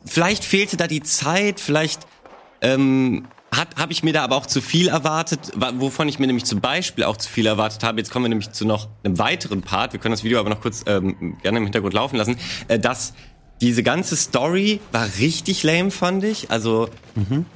vielleicht 0.05 0.43
fehlte 0.43 0.77
da 0.77 0.87
die 0.87 1.01
Zeit, 1.03 1.59
vielleicht 1.59 2.01
ähm, 2.61 3.27
habe 3.77 3.91
ich 3.91 4.01
mir 4.03 4.13
da 4.13 4.23
aber 4.23 4.37
auch 4.37 4.45
zu 4.45 4.61
viel 4.61 4.87
erwartet, 4.87 5.51
wa- 5.55 5.73
wovon 5.75 6.07
ich 6.07 6.19
mir 6.19 6.27
nämlich 6.27 6.45
zum 6.45 6.61
Beispiel 6.61 7.03
auch 7.03 7.17
zu 7.17 7.29
viel 7.29 7.45
erwartet 7.45 7.83
habe. 7.83 7.99
Jetzt 7.99 8.09
kommen 8.11 8.25
wir 8.25 8.29
nämlich 8.29 8.51
zu 8.51 8.65
noch 8.65 8.87
einem 9.03 9.17
weiteren 9.19 9.61
Part. 9.61 9.91
Wir 9.93 9.99
können 9.99 10.13
das 10.13 10.23
Video 10.23 10.39
aber 10.39 10.49
noch 10.49 10.61
kurz 10.61 10.83
ähm, 10.87 11.37
gerne 11.41 11.57
im 11.57 11.63
Hintergrund 11.65 11.93
laufen 11.93 12.15
lassen. 12.15 12.37
Äh, 12.69 12.79
dass 12.79 13.13
diese 13.59 13.83
ganze 13.83 14.15
Story 14.15 14.79
war 14.91 15.07
richtig 15.19 15.63
lame, 15.63 15.91
fand 15.91 16.23
ich. 16.23 16.49
Also 16.49 16.89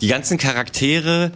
die 0.02 0.08
ganzen 0.08 0.38
Charaktere. 0.38 1.32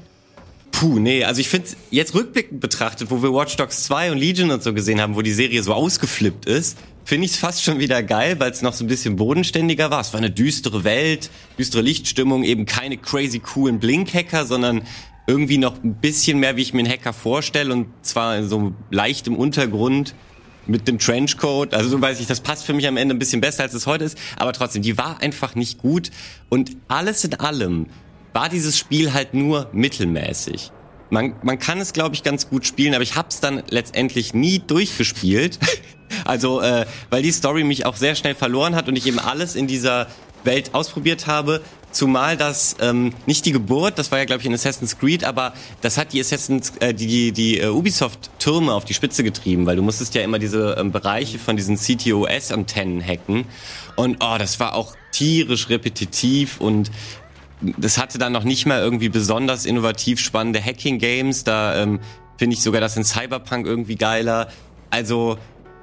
Puh, 0.71 0.99
nee, 0.99 1.23
also 1.23 1.41
ich 1.41 1.49
finde 1.49 1.69
jetzt 1.89 2.13
rückblickend 2.13 2.59
betrachtet, 2.61 3.09
wo 3.09 3.23
wir 3.23 3.33
Watch 3.33 3.55
Dogs 3.57 3.83
2 3.85 4.11
und 4.11 4.17
Legion 4.19 4.51
und 4.51 4.61
so 4.61 4.73
gesehen 4.73 5.01
haben, 5.01 5.15
wo 5.15 5.23
die 5.23 5.31
Serie 5.33 5.63
so 5.63 5.73
ausgeflippt 5.73 6.45
ist, 6.45 6.77
finde 7.03 7.25
ich 7.25 7.31
es 7.31 7.37
fast 7.37 7.63
schon 7.63 7.79
wieder 7.79 8.03
geil, 8.03 8.39
weil 8.39 8.51
es 8.51 8.61
noch 8.61 8.73
so 8.73 8.83
ein 8.83 8.87
bisschen 8.87 9.15
bodenständiger 9.15 9.91
war. 9.91 10.01
Es 10.01 10.13
war 10.13 10.19
eine 10.19 10.31
düstere 10.31 10.83
Welt, 10.83 11.29
düstere 11.57 11.81
Lichtstimmung, 11.81 12.43
eben 12.43 12.65
keine 12.65 12.97
crazy 12.97 13.39
coolen 13.39 13.79
Blink-Hacker, 13.79 14.45
sondern 14.45 14.83
irgendwie 15.27 15.57
noch 15.57 15.83
ein 15.83 15.95
bisschen 15.95 16.39
mehr, 16.39 16.55
wie 16.55 16.61
ich 16.61 16.73
mir 16.73 16.79
einen 16.79 16.91
Hacker 16.91 17.13
vorstelle 17.13 17.71
und 17.73 17.87
zwar 18.01 18.43
so 18.43 18.73
leicht 18.89 19.27
im 19.27 19.35
Untergrund 19.35 20.15
mit 20.65 20.87
dem 20.87 20.99
Trenchcoat. 20.99 21.73
Also 21.73 21.89
so 21.89 22.01
weiß 22.01 22.19
ich, 22.19 22.27
das 22.27 22.41
passt 22.41 22.65
für 22.65 22.73
mich 22.73 22.87
am 22.87 22.97
Ende 22.97 23.15
ein 23.15 23.19
bisschen 23.19 23.41
besser, 23.41 23.63
als 23.63 23.73
es 23.73 23.87
heute 23.87 24.05
ist. 24.05 24.17
Aber 24.37 24.53
trotzdem, 24.53 24.81
die 24.81 24.97
war 24.97 25.21
einfach 25.21 25.55
nicht 25.55 25.79
gut. 25.79 26.11
Und 26.47 26.71
alles 26.87 27.23
in 27.23 27.35
allem 27.35 27.87
war 28.33 28.49
dieses 28.49 28.77
Spiel 28.77 29.13
halt 29.13 29.33
nur 29.33 29.69
mittelmäßig. 29.73 30.71
Man, 31.09 31.35
man 31.41 31.57
kann 31.57 31.79
es, 31.79 31.93
glaube 31.93 32.13
ich, 32.15 32.23
ganz 32.23 32.49
gut 32.49 32.67
spielen, 32.67 32.93
aber 32.93 33.03
ich 33.03 33.15
habe 33.15 33.29
es 33.29 33.39
dann 33.39 33.63
letztendlich 33.69 34.33
nie 34.33 34.59
durchgespielt. 34.59 35.59
also, 36.25 36.61
äh, 36.61 36.85
weil 37.09 37.23
die 37.23 37.31
Story 37.31 37.63
mich 37.63 37.85
auch 37.85 37.95
sehr 37.95 38.15
schnell 38.15 38.35
verloren 38.35 38.75
hat 38.75 38.87
und 38.87 38.95
ich 38.95 39.05
eben 39.07 39.19
alles 39.19 39.55
in 39.55 39.67
dieser 39.67 40.07
Welt 40.43 40.73
ausprobiert 40.73 41.27
habe. 41.27 41.61
Zumal 41.91 42.37
das 42.37 42.75
ähm, 42.81 43.13
nicht 43.25 43.47
die 43.47 43.51
Geburt, 43.51 43.97
das 43.97 44.11
war 44.11 44.19
ja 44.19 44.25
glaube 44.25 44.41
ich 44.41 44.45
in 44.45 44.53
Assassin's 44.53 44.99
Creed, 44.99 45.23
aber 45.23 45.53
das 45.81 45.97
hat 45.97 46.13
die 46.13 46.19
Assassin's, 46.19 46.73
äh, 46.81 46.93
die 46.93 47.07
die, 47.07 47.31
die 47.31 47.59
äh, 47.59 47.67
Ubisoft 47.69 48.29
Türme 48.37 48.73
auf 48.73 48.85
die 48.85 48.93
Spitze 48.93 49.23
getrieben, 49.23 49.65
weil 49.65 49.75
du 49.75 49.81
musstest 49.81 50.13
ja 50.13 50.21
immer 50.21 50.37
diese 50.37 50.75
ähm, 50.79 50.91
Bereiche 50.91 51.39
von 51.39 51.57
diesen 51.57 51.77
CTOS 51.77 52.51
Antennen 52.51 53.03
hacken 53.03 53.45
und 53.95 54.17
oh, 54.21 54.35
das 54.37 54.59
war 54.59 54.75
auch 54.75 54.95
tierisch 55.11 55.69
repetitiv 55.69 56.61
und 56.61 56.91
das 57.61 57.97
hatte 57.97 58.17
dann 58.17 58.31
noch 58.31 58.43
nicht 58.43 58.65
mal 58.65 58.79
irgendwie 58.79 59.09
besonders 59.09 59.65
innovativ 59.65 60.19
spannende 60.19 60.63
Hacking-Games. 60.63 61.43
Da 61.43 61.75
ähm, 61.75 61.99
finde 62.37 62.53
ich 62.53 62.63
sogar 62.63 62.79
das 62.79 62.95
in 62.95 63.03
Cyberpunk 63.03 63.65
irgendwie 63.65 63.95
geiler. 63.95 64.47
Also 64.89 65.37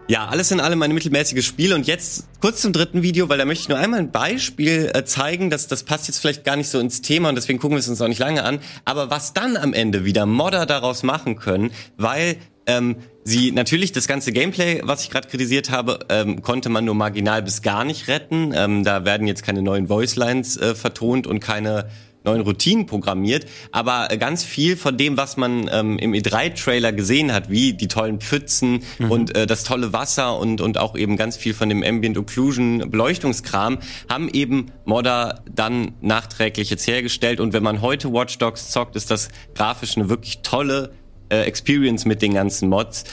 ja, 0.08 0.26
alles 0.26 0.52
in 0.52 0.60
allem 0.60 0.80
ein 0.82 0.92
mittelmäßiges 0.92 1.44
Spiel. 1.44 1.72
Und 1.72 1.86
jetzt 1.86 2.26
kurz 2.40 2.60
zum 2.60 2.72
dritten 2.72 3.02
Video, 3.02 3.28
weil 3.28 3.38
da 3.38 3.44
möchte 3.44 3.62
ich 3.62 3.68
nur 3.68 3.78
einmal 3.78 4.00
ein 4.00 4.12
Beispiel 4.12 4.90
äh, 4.94 5.04
zeigen. 5.04 5.50
dass 5.50 5.66
das 5.66 5.82
passt 5.82 6.08
jetzt 6.08 6.18
vielleicht 6.18 6.44
gar 6.44 6.56
nicht 6.56 6.68
so 6.68 6.78
ins 6.78 7.02
Thema 7.02 7.28
und 7.28 7.34
deswegen 7.34 7.58
gucken 7.58 7.76
wir 7.76 7.80
es 7.80 7.88
uns 7.88 8.00
auch 8.00 8.08
nicht 8.08 8.20
lange 8.20 8.44
an. 8.44 8.60
Aber 8.84 9.10
was 9.10 9.32
dann 9.32 9.56
am 9.56 9.72
Ende 9.72 10.04
wieder 10.04 10.26
Modder 10.26 10.66
daraus 10.66 11.02
machen 11.02 11.36
können, 11.36 11.72
weil 11.96 12.36
ähm, 12.66 12.96
sie 13.24 13.50
natürlich 13.50 13.92
das 13.92 14.06
ganze 14.06 14.32
Gameplay, 14.32 14.80
was 14.84 15.02
ich 15.02 15.10
gerade 15.10 15.28
kritisiert 15.28 15.70
habe, 15.70 16.00
ähm, 16.08 16.42
konnte 16.42 16.68
man 16.68 16.84
nur 16.84 16.94
marginal 16.94 17.42
bis 17.42 17.62
gar 17.62 17.84
nicht 17.84 18.06
retten. 18.06 18.52
Ähm, 18.54 18.84
da 18.84 19.04
werden 19.04 19.26
jetzt 19.26 19.42
keine 19.42 19.62
neuen 19.62 19.88
Voicelines 19.88 20.56
äh, 20.56 20.74
vertont 20.74 21.26
und 21.26 21.40
keine 21.40 21.88
neuen 22.26 22.42
Routinen 22.42 22.86
programmiert, 22.86 23.46
aber 23.72 24.08
ganz 24.18 24.44
viel 24.44 24.76
von 24.76 24.98
dem, 24.98 25.16
was 25.16 25.36
man 25.36 25.70
ähm, 25.72 25.98
im 25.98 26.12
E3-Trailer 26.12 26.92
gesehen 26.92 27.32
hat, 27.32 27.48
wie 27.48 27.72
die 27.72 27.88
tollen 27.88 28.20
Pfützen 28.20 28.82
und 29.08 29.34
äh, 29.34 29.46
das 29.46 29.64
tolle 29.64 29.92
Wasser 29.92 30.38
und, 30.38 30.60
und 30.60 30.78
auch 30.78 30.96
eben 30.96 31.16
ganz 31.16 31.36
viel 31.36 31.54
von 31.54 31.68
dem 31.68 31.82
Ambient 31.82 32.18
Occlusion 32.18 32.90
Beleuchtungskram, 32.90 33.78
haben 34.08 34.28
eben 34.28 34.72
Modder 34.84 35.42
dann 35.50 35.92
nachträglich 36.00 36.70
jetzt 36.70 36.86
hergestellt. 36.86 37.40
Und 37.40 37.52
wenn 37.52 37.62
man 37.62 37.80
heute 37.80 38.12
Watch 38.12 38.38
Dogs 38.38 38.70
zockt, 38.70 38.96
ist 38.96 39.10
das 39.10 39.28
grafisch 39.54 39.96
eine 39.96 40.08
wirklich 40.08 40.40
tolle 40.42 40.92
äh, 41.28 41.42
Experience 41.42 42.04
mit 42.04 42.22
den 42.22 42.34
ganzen 42.34 42.68
Mods. 42.68 43.04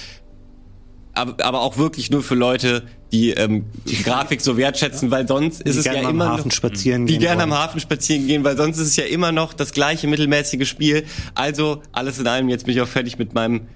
Aber, 1.14 1.44
aber 1.46 1.62
auch 1.62 1.78
wirklich 1.78 2.10
nur 2.10 2.24
für 2.24 2.36
Leute, 2.36 2.84
die 3.14 3.30
ähm, 3.30 3.66
die 3.88 4.02
Grafik 4.04 4.42
so 4.42 4.58
wertschätzen, 4.58 5.12
weil 5.12 5.28
sonst 5.28 5.62
ist 5.62 5.76
Die 5.76 5.80
es 5.80 5.86
ja 5.86 5.94
mal 5.94 6.06
am 6.06 6.16
immer 6.16 6.30
Hafen 6.30 6.48
noch, 6.50 6.56
spazieren 6.56 7.06
die 7.06 7.20
gerne 7.20 7.42
wollen. 7.42 7.54
am 7.54 7.60
Hafen 7.60 7.80
spazieren 7.80 8.28
gehen, 8.28 8.44
weil 8.44 8.58
sonst 8.58 8.80
ist 8.80 8.88
es 8.88 8.96
ja 8.96 9.06
immer 9.06 9.32
noch 9.32 9.54
das 9.54 9.72
gleiche 9.72 10.08
mittelmäßige 10.08 10.68
Spiel. 10.68 11.06
Also 11.36 11.82
alles 11.92 12.20
in 12.20 12.28
allem, 12.28 12.50
jetzt 12.50 12.66
bin 12.66 12.76
ich 12.76 12.82
auch 12.82 12.88
fertig 12.88 13.18
mit 13.20 13.34
meinem 13.34 13.68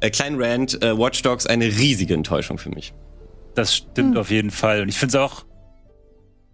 äh, 0.00 0.10
kleinen 0.10 0.42
Rant. 0.42 0.82
Äh, 0.82 0.98
Watch 0.98 1.22
Dogs 1.22 1.46
eine 1.46 1.66
riesige 1.66 2.14
Enttäuschung 2.14 2.58
für 2.58 2.70
mich. 2.70 2.94
Das 3.54 3.76
stimmt 3.76 4.16
auf 4.16 4.30
jeden 4.30 4.50
Fall. 4.50 4.82
Und 4.82 4.88
ich 4.88 4.98
finde 4.98 5.16
es 5.18 5.22
auch. 5.22 5.44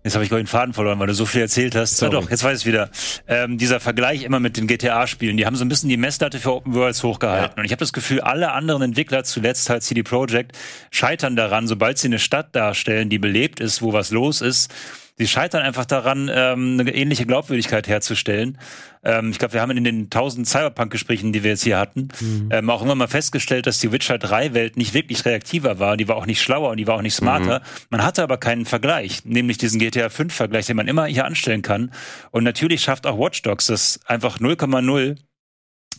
Jetzt 0.04 0.14
habe 0.14 0.22
ich 0.22 0.28
gerade 0.28 0.42
den 0.42 0.46
Faden 0.46 0.74
verloren, 0.74 0.98
weil 0.98 1.06
du 1.06 1.14
so 1.14 1.24
viel 1.24 1.40
erzählt 1.40 1.74
hast. 1.74 1.96
Sorry. 1.96 2.12
Na 2.12 2.20
doch, 2.20 2.30
jetzt 2.30 2.44
weiß 2.44 2.60
ich 2.60 2.66
wieder. 2.66 2.90
Ähm, 3.26 3.56
dieser 3.56 3.80
Vergleich 3.80 4.22
immer 4.22 4.38
mit 4.38 4.58
den 4.58 4.66
GTA-Spielen, 4.66 5.38
die 5.38 5.46
haben 5.46 5.56
so 5.56 5.64
ein 5.64 5.68
bisschen 5.68 5.88
die 5.88 5.96
Messlatte 5.96 6.38
für 6.38 6.52
Open 6.52 6.74
Worlds 6.74 7.02
hochgehalten. 7.02 7.54
Ja. 7.56 7.60
Und 7.60 7.64
ich 7.64 7.72
habe 7.72 7.80
das 7.80 7.94
Gefühl, 7.94 8.20
alle 8.20 8.52
anderen 8.52 8.82
Entwickler, 8.82 9.24
zuletzt 9.24 9.70
halt 9.70 9.82
CD 9.82 10.02
Projekt, 10.02 10.52
scheitern 10.90 11.36
daran, 11.36 11.66
sobald 11.66 11.96
sie 11.96 12.08
eine 12.08 12.18
Stadt 12.18 12.54
darstellen, 12.54 13.08
die 13.08 13.18
belebt 13.18 13.60
ist, 13.60 13.80
wo 13.80 13.94
was 13.94 14.10
los 14.10 14.42
ist. 14.42 14.70
Sie 15.16 15.28
scheitern 15.28 15.62
einfach 15.62 15.84
daran, 15.84 16.28
ähm, 16.32 16.78
eine 16.80 16.92
ähnliche 16.92 17.24
Glaubwürdigkeit 17.24 17.86
herzustellen. 17.86 18.58
Ähm, 19.04 19.30
ich 19.30 19.38
glaube, 19.38 19.54
wir 19.54 19.60
haben 19.60 19.70
in 19.70 19.84
den 19.84 20.10
tausend 20.10 20.48
Cyberpunk-Gesprächen, 20.48 21.32
die 21.32 21.44
wir 21.44 21.52
jetzt 21.52 21.62
hier 21.62 21.78
hatten, 21.78 22.08
ähm, 22.50 22.68
auch 22.68 22.82
immer 22.82 22.96
mal 22.96 23.06
festgestellt, 23.06 23.68
dass 23.68 23.78
die 23.78 23.92
Witcher 23.92 24.16
3-Welt 24.16 24.76
nicht 24.76 24.92
wirklich 24.92 25.24
reaktiver 25.24 25.78
war. 25.78 25.96
Die 25.96 26.08
war 26.08 26.16
auch 26.16 26.26
nicht 26.26 26.42
schlauer 26.42 26.70
und 26.70 26.78
die 26.78 26.88
war 26.88 26.96
auch 26.96 27.02
nicht 27.02 27.14
smarter. 27.14 27.62
Man 27.90 28.02
hatte 28.02 28.24
aber 28.24 28.38
keinen 28.38 28.64
Vergleich, 28.64 29.24
nämlich 29.24 29.56
diesen 29.56 29.78
GTA 29.78 30.06
5-Vergleich, 30.06 30.66
den 30.66 30.76
man 30.76 30.88
immer 30.88 31.06
hier 31.06 31.24
anstellen 31.26 31.62
kann. 31.62 31.92
Und 32.32 32.42
natürlich 32.42 32.82
schafft 32.82 33.06
auch 33.06 33.18
Watch 33.18 33.42
Dogs 33.42 33.66
das 33.66 34.00
einfach 34.06 34.40
0,0 34.40 35.16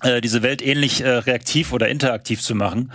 äh, 0.02 0.20
diese 0.20 0.44
Welt 0.44 0.62
ähnlich 0.62 1.02
äh, 1.02 1.10
reaktiv 1.10 1.72
oder 1.72 1.88
interaktiv 1.88 2.42
zu 2.42 2.54
machen. 2.54 2.92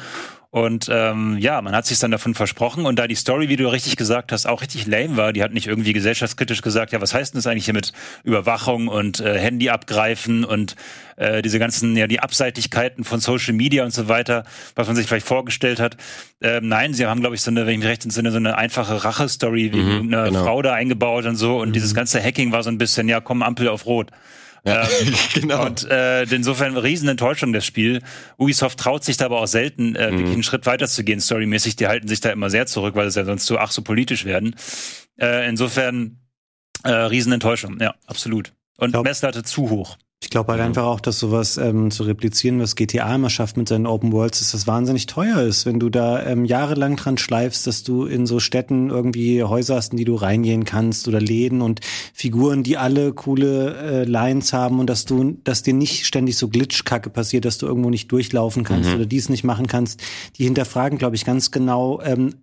Und 0.53 0.89
ähm, 0.91 1.37
ja, 1.39 1.63
man 1.63 1.77
hat 1.77 1.87
sich 1.87 2.01
dann 2.01 2.11
davon 2.11 2.35
versprochen. 2.35 2.85
Und 2.85 2.99
da 2.99 3.07
die 3.07 3.15
Story, 3.15 3.49
wie 3.49 3.55
du 3.55 3.71
richtig 3.71 3.95
gesagt 3.95 4.33
hast, 4.33 4.47
auch 4.47 4.63
richtig 4.63 4.85
lame 4.89 5.17
war, 5.17 5.33
die 5.33 5.45
hat 5.45 5.53
nicht 5.53 5.69
irgendwie 5.69 5.93
gesellschaftskritisch 5.93 6.61
gesagt, 6.61 6.93
ja, 6.93 7.01
was 7.01 7.15
heißt 7.15 7.33
denn 7.35 7.39
das 7.39 7.47
eigentlich 7.47 7.67
hier 7.67 7.75
mit 7.75 7.93
Überwachung 8.25 8.89
und 8.89 9.21
äh, 9.21 9.39
Handy 9.39 9.71
abgreifen 9.71 10.45
und 10.45 10.75
äh, 11.17 11.41
diese 11.41 11.61
ganzen, 11.61 11.97
ja, 11.97 12.09
die 12.09 12.19
Abseitigkeiten 12.19 13.05
von 13.05 13.21
Social 13.21 13.55
Media 13.55 13.85
und 13.85 13.93
so 13.93 14.09
weiter, 14.09 14.43
was 14.75 14.89
man 14.89 14.97
sich 14.97 15.07
vielleicht 15.07 15.27
vorgestellt 15.27 15.79
hat. 15.79 15.97
Ähm, 16.41 16.67
nein, 16.67 16.95
sie 16.95 17.07
haben, 17.07 17.21
glaube 17.21 17.37
ich, 17.37 17.43
so 17.43 17.53
eine, 17.53 17.67
wenn 17.67 17.75
ich 17.75 17.79
mich 17.79 17.89
recht 17.89 18.03
entsinne, 18.05 18.33
so 18.33 18.39
eine 18.39 18.59
einfache 18.59 19.05
Rache-Story 19.05 19.71
wie 19.73 19.81
Mhm, 19.81 20.13
eine 20.13 20.25
genau. 20.31 20.43
Frau 20.45 20.63
da 20.63 20.75
eingebaut 20.75 21.27
und 21.27 21.37
so. 21.37 21.61
Und 21.61 21.75
dieses 21.75 21.95
ganze 21.95 22.21
Hacking 22.21 22.51
war 22.51 22.65
so 22.65 22.71
ein 22.71 22.79
bisschen, 22.79 23.09
ja, 23.09 23.21
komm, 23.21 23.43
Ampel 23.45 23.69
auf 23.69 23.87
Rot. 23.87 24.11
Ja, 24.65 24.83
Ähm, 24.83 25.15
genau. 25.35 25.67
Und 25.67 25.89
äh, 25.91 26.23
insofern 26.25 26.77
riesen 26.77 27.09
Enttäuschung 27.09 27.53
das 27.53 27.65
Spiel. 27.65 28.03
Ubisoft 28.37 28.79
traut 28.79 29.05
sich 29.05 29.17
da 29.17 29.27
aber 29.27 29.41
auch 29.41 29.47
selten, 29.47 29.95
äh, 29.97 30.11
Mhm. 30.11 30.17
wirklich 30.19 30.35
einen 30.35 30.43
Schritt 30.43 30.67
weiter 30.67 30.87
zu 30.89 31.03
gehen, 31.05 31.21
storymäßig. 31.21 31.77
Die 31.77 31.87
halten 31.87 32.09
sich 32.09 32.21
da 32.21 32.31
immer 32.31 32.51
sehr 32.51 32.67
zurück, 32.67 32.95
weil 32.95 33.07
es 33.07 33.15
ja 33.15 33.25
sonst 33.25 33.47
so 33.47 33.59
ach 33.59 33.71
so 33.71 33.83
politisch 33.83 34.25
werden. 34.25 34.55
Äh, 35.21 35.49
insofern 35.49 36.19
äh, 36.85 36.91
riesen 36.91 37.33
Enttäuschung, 37.33 37.79
ja, 37.81 37.95
absolut. 38.07 38.53
Und 38.79 38.93
Glaub- 38.93 39.05
Messlatte 39.05 39.43
zu 39.43 39.69
hoch. 39.71 39.97
Ich 40.23 40.29
glaube 40.29 40.53
halt 40.53 40.61
einfach 40.61 40.85
auch, 40.85 41.01
dass 41.01 41.19
sowas 41.19 41.57
ähm, 41.57 41.91
zu 41.91 42.03
replizieren, 42.03 42.61
was 42.61 42.77
GTA 42.77 43.15
immer 43.15 43.31
schafft 43.31 43.57
mit 43.57 43.69
seinen 43.71 43.87
Open 43.87 44.13
Worlds, 44.13 44.41
dass 44.41 44.53
das 44.53 44.67
wahnsinnig 44.67 45.07
teuer 45.07 45.41
ist, 45.41 45.65
wenn 45.65 45.81
du 45.81 45.89
da 45.89 46.23
ähm, 46.25 46.45
jahrelang 46.45 46.97
dran 46.97 47.17
schleifst, 47.17 47.67
dass 47.67 47.85
du 47.85 48.05
in 48.05 48.27
so 48.27 48.39
Städten 48.39 48.91
irgendwie 48.91 49.43
Häuser 49.43 49.77
hast, 49.77 49.93
in 49.93 49.97
die 49.97 50.05
du 50.05 50.15
reingehen 50.17 50.65
kannst 50.65 51.09
oder 51.09 51.23
Läden 51.23 51.63
und 51.63 51.81
Figuren, 52.13 52.63
die 52.63 52.77
alle 52.77 53.15
coole 53.15 53.75
äh, 53.77 54.05
Lines 54.05 54.53
haben 54.53 54.79
und 54.79 54.91
dass 54.91 55.07
du, 55.07 55.39
dass 55.43 55.63
dir 55.63 55.73
nicht 55.75 56.05
ständig 56.05 56.37
so 56.37 56.49
Glitchkacke 56.49 57.09
passiert, 57.09 57.47
dass 57.47 57.57
du 57.57 57.67
irgendwo 57.67 57.89
nicht 57.89 58.13
durchlaufen 58.13 58.63
kannst 58.63 58.91
Mhm. 58.91 58.97
oder 58.97 59.07
dies 59.07 59.31
nicht 59.31 59.45
machen 59.45 59.69
kannst. 59.69 60.03
Die 60.37 60.45
hinterfragen, 60.45 60.99
glaube 60.99 61.17
ich, 61.17 61.25
ganz 61.25 61.51
genau, 61.51 61.99
ähm, 62.03 62.35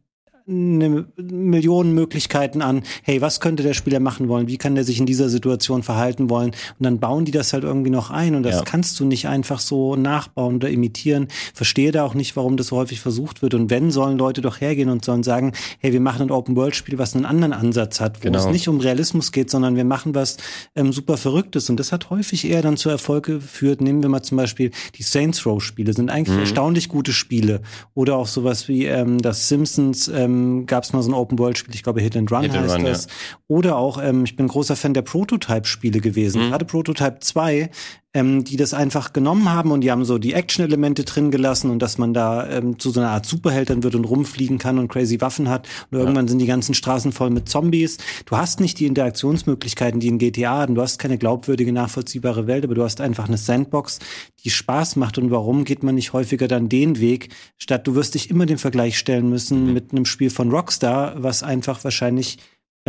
eine 0.50 1.06
Millionen 1.18 1.94
Möglichkeiten 1.94 2.62
an, 2.62 2.84
hey, 3.04 3.20
was 3.22 3.40
könnte 3.42 3.64
der 3.64 3.74
Spieler 3.74 4.00
machen 4.00 4.30
wollen? 4.30 4.48
Wie 4.48 4.58
kann 4.58 4.76
der 4.76 4.86
sich 4.86 4.98
in 5.00 5.06
dieser 5.06 5.28
Situation 5.30 5.84
verhalten 5.84 6.30
wollen? 6.30 6.52
Und 6.52 6.84
dann 6.84 7.00
bauen 7.00 7.26
die 7.26 7.32
das 7.32 7.52
halt 7.52 7.64
irgendwie 7.66 7.90
noch 7.90 8.12
ein 8.12 8.34
und 8.36 8.44
das 8.44 8.56
Ja. 8.56 8.62
kannst 8.64 8.98
du 9.00 9.06
nicht 9.06 9.28
einfach 9.28 9.60
so 9.60 9.96
nachbauen 9.98 10.56
oder 10.56 10.70
imitieren. 10.70 11.28
Verstehe 11.54 11.92
da 11.92 12.04
auch 12.04 12.14
nicht, 12.14 12.36
warum 12.38 12.56
das 12.56 12.68
so 12.68 12.78
häufig 12.78 13.02
versucht 13.02 13.42
wird. 13.42 13.54
Und 13.56 13.70
wenn, 13.70 13.92
sollen 13.92 14.18
Leute 14.18 14.42
doch 14.42 14.62
hergehen 14.62 14.90
und 14.90 15.04
sollen 15.04 15.24
sagen, 15.24 15.52
hey, 15.80 15.92
wir 15.92 16.00
machen 16.00 16.22
ein 16.24 16.32
Open-World-Spiel, 16.32 16.98
was 16.98 17.14
einen 17.16 17.26
anderen 17.26 17.52
Ansatz 17.54 18.00
hat, 18.00 18.20
wo 18.20 18.22
Genau. 18.28 18.40
es 18.40 18.46
nicht 18.48 18.70
um 18.70 18.80
Realismus 18.80 19.32
geht, 19.34 19.50
sondern 19.50 19.76
wir 19.76 19.86
machen 19.86 20.16
was 20.16 20.38
ähm, 20.76 20.94
super 20.94 21.18
Verrücktes. 21.18 21.70
Und 21.70 21.78
das 21.78 21.92
hat 21.92 22.10
häufig 22.10 22.50
eher 22.50 22.62
dann 22.62 22.78
zu 22.78 22.90
Erfolge 22.90 23.36
geführt. 23.40 23.82
Nehmen 23.82 24.02
wir 24.02 24.10
mal 24.10 24.22
zum 24.24 24.38
Beispiel 24.38 24.72
die 24.96 25.04
Saints 25.04 25.46
Row-Spiele, 25.46 25.92
sind 25.94 26.10
eigentlich 26.10 26.38
erstaunlich 26.38 26.88
gute 26.88 27.12
Spiele. 27.12 27.62
Oder 27.96 28.16
auch 28.16 28.28
sowas 28.28 28.68
wie 28.70 28.86
ähm, 28.86 29.22
das 29.22 29.50
Simpsons, 29.50 30.08
ähm, 30.08 30.37
gab 30.66 30.84
es 30.84 30.94
mal 30.94 31.02
so 31.02 31.12
ein 31.12 31.14
Open-World-Spiel, 31.14 31.74
ich 31.76 31.84
glaube 31.84 32.02
Hit 32.02 32.16
and 32.16 32.32
Run 32.32 32.42
Hit 32.42 32.54
and 32.54 32.64
heißt 32.66 32.76
Run, 32.76 32.86
das. 32.86 33.08
Oder 33.48 33.78
auch, 33.78 34.02
ähm, 34.02 34.24
ich 34.24 34.36
bin 34.36 34.48
großer 34.48 34.76
Fan 34.76 34.94
der 34.94 35.02
Prototype-Spiele 35.02 36.00
gewesen. 36.00 36.46
Mhm. 36.46 36.50
Gerade 36.50 36.66
Prototype 36.66 37.20
2, 37.20 37.70
ähm, 38.18 38.44
die 38.44 38.58
das 38.58 38.74
einfach 38.74 39.14
genommen 39.14 39.52
haben 39.52 39.72
und 39.72 39.82
die 39.82 39.92
haben 39.92 40.04
so 40.04 40.18
die 40.18 40.34
Action-Elemente 40.34 41.04
drin 41.04 41.30
gelassen 41.30 41.70
und 41.70 41.80
dass 41.80 42.00
man 42.00 42.16
da 42.16 42.50
ähm, 42.50 42.80
zu 42.80 42.90
so 42.90 43.00
einer 43.00 43.12
Art 43.12 43.28
Superheld 43.28 43.70
dann 43.70 43.84
wird 43.84 43.94
und 43.94 44.06
rumfliegen 44.06 44.58
kann 44.58 44.80
und 44.80 44.88
crazy 44.88 45.22
Waffen 45.22 45.50
hat. 45.50 45.68
Und 45.92 46.00
irgendwann 46.00 46.28
sind 46.28 46.40
die 46.40 46.48
ganzen 46.48 46.74
Straßen 46.74 47.12
voll 47.12 47.30
mit 47.30 47.48
Zombies. 47.48 47.98
Du 48.26 48.36
hast 48.36 48.60
nicht 48.60 48.80
die 48.80 48.88
Interaktionsmöglichkeiten, 48.88 50.00
die 50.00 50.08
in 50.08 50.18
GTA 50.18 50.58
hatten. 50.58 50.74
Du 50.74 50.82
hast 50.82 50.98
keine 50.98 51.20
glaubwürdige, 51.20 51.72
nachvollziehbare 51.72 52.48
Welt, 52.48 52.64
aber 52.64 52.74
du 52.74 52.84
hast 52.84 53.02
einfach 53.02 53.28
eine 53.28 53.38
Sandbox, 53.38 54.00
die 54.44 54.50
Spaß 54.50 54.96
macht. 54.96 55.20
Und 55.20 55.30
warum 55.30 55.64
geht 55.64 55.84
man 55.84 55.94
nicht 55.94 56.14
häufiger 56.14 56.48
dann 56.48 56.70
den 56.70 57.00
Weg, 57.00 57.30
statt 57.60 57.86
du 57.86 57.94
wirst 57.94 58.16
dich 58.16 58.32
immer 58.32 58.48
den 58.48 58.58
Vergleich 58.58 58.98
stellen 58.98 59.30
müssen 59.30 59.74
mit 59.74 59.92
einem 59.92 60.06
Spiel 60.06 60.32
von 60.32 60.50
Rockstar, 60.50 61.14
was 61.18 61.44
einfach 61.44 61.84
wahrscheinlich 61.84 62.40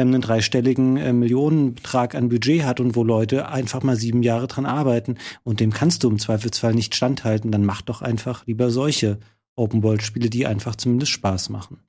einen 0.01 0.21
dreistelligen 0.21 0.97
äh, 0.97 1.13
Millionenbetrag 1.13 2.15
an 2.15 2.29
Budget 2.29 2.65
hat 2.65 2.81
und 2.81 2.95
wo 2.95 3.05
Leute 3.05 3.49
einfach 3.49 3.83
mal 3.83 3.97
sieben 3.97 4.23
Jahre 4.23 4.47
dran 4.47 4.67
arbeiten 4.67 5.17
und 5.45 5.61
dem 5.61 5.73
kannst 5.73 6.05
du 6.05 6.11
im 6.11 6.19
Zweifelsfall 6.19 6.75
nicht 6.75 6.95
standhalten, 6.95 7.51
dann 7.51 7.65
mach 7.65 7.83
doch 7.83 8.03
einfach 8.03 8.47
lieber 8.47 8.71
solche 8.71 9.19
Open-World-Spiele, 9.57 10.31
die 10.31 10.47
einfach 10.47 10.77
zumindest 10.77 11.13
Spaß 11.13 11.51
machen. 11.51 11.81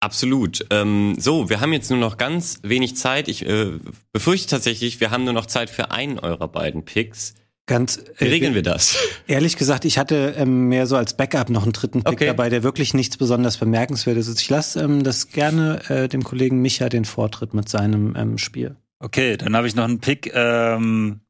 Absolut. 0.00 0.66
Ähm, 0.70 1.16
so, 1.18 1.48
wir 1.48 1.60
haben 1.60 1.72
jetzt 1.72 1.90
nur 1.90 1.98
noch 1.98 2.16
ganz 2.16 2.60
wenig 2.62 2.96
Zeit. 2.96 3.28
Ich 3.28 3.46
äh, 3.46 3.72
befürchte 4.12 4.48
tatsächlich, 4.48 5.00
wir 5.00 5.10
haben 5.10 5.24
nur 5.24 5.32
noch 5.32 5.46
Zeit 5.46 5.70
für 5.70 5.90
einen 5.90 6.18
eurer 6.18 6.48
beiden 6.48 6.84
Picks. 6.84 7.34
Ganz 7.66 8.00
Wie 8.18 8.26
äh, 8.26 8.28
regeln 8.28 8.54
wir 8.54 8.62
das? 8.62 8.96
Ehrlich 9.26 9.56
gesagt, 9.56 9.84
ich 9.84 9.98
hatte 9.98 10.34
ähm, 10.36 10.68
mehr 10.68 10.86
so 10.86 10.96
als 10.96 11.16
Backup 11.16 11.50
noch 11.50 11.64
einen 11.64 11.72
dritten 11.72 12.04
Pick 12.04 12.14
Okay. 12.14 12.26
dabei, 12.26 12.48
der 12.48 12.62
wirklich 12.62 12.94
nichts 12.94 13.16
besonders 13.16 13.56
bemerkenswertes 13.56 14.28
ist. 14.28 14.40
Ich 14.40 14.48
lasse 14.48 14.80
ähm, 14.80 15.02
das 15.02 15.28
gerne 15.28 15.82
äh, 15.90 16.08
dem 16.08 16.22
Kollegen 16.22 16.62
Micha 16.62 16.88
den 16.88 17.04
Vortritt 17.04 17.54
mit 17.54 17.68
seinem 17.68 18.14
ähm, 18.16 18.38
Spiel. 18.38 18.76
Okay, 19.00 19.36
dann 19.36 19.56
habe 19.56 19.66
ich 19.66 19.74
noch 19.74 19.84
einen 19.84 19.98
Pick, 19.98 20.30
ähm, 20.32 21.20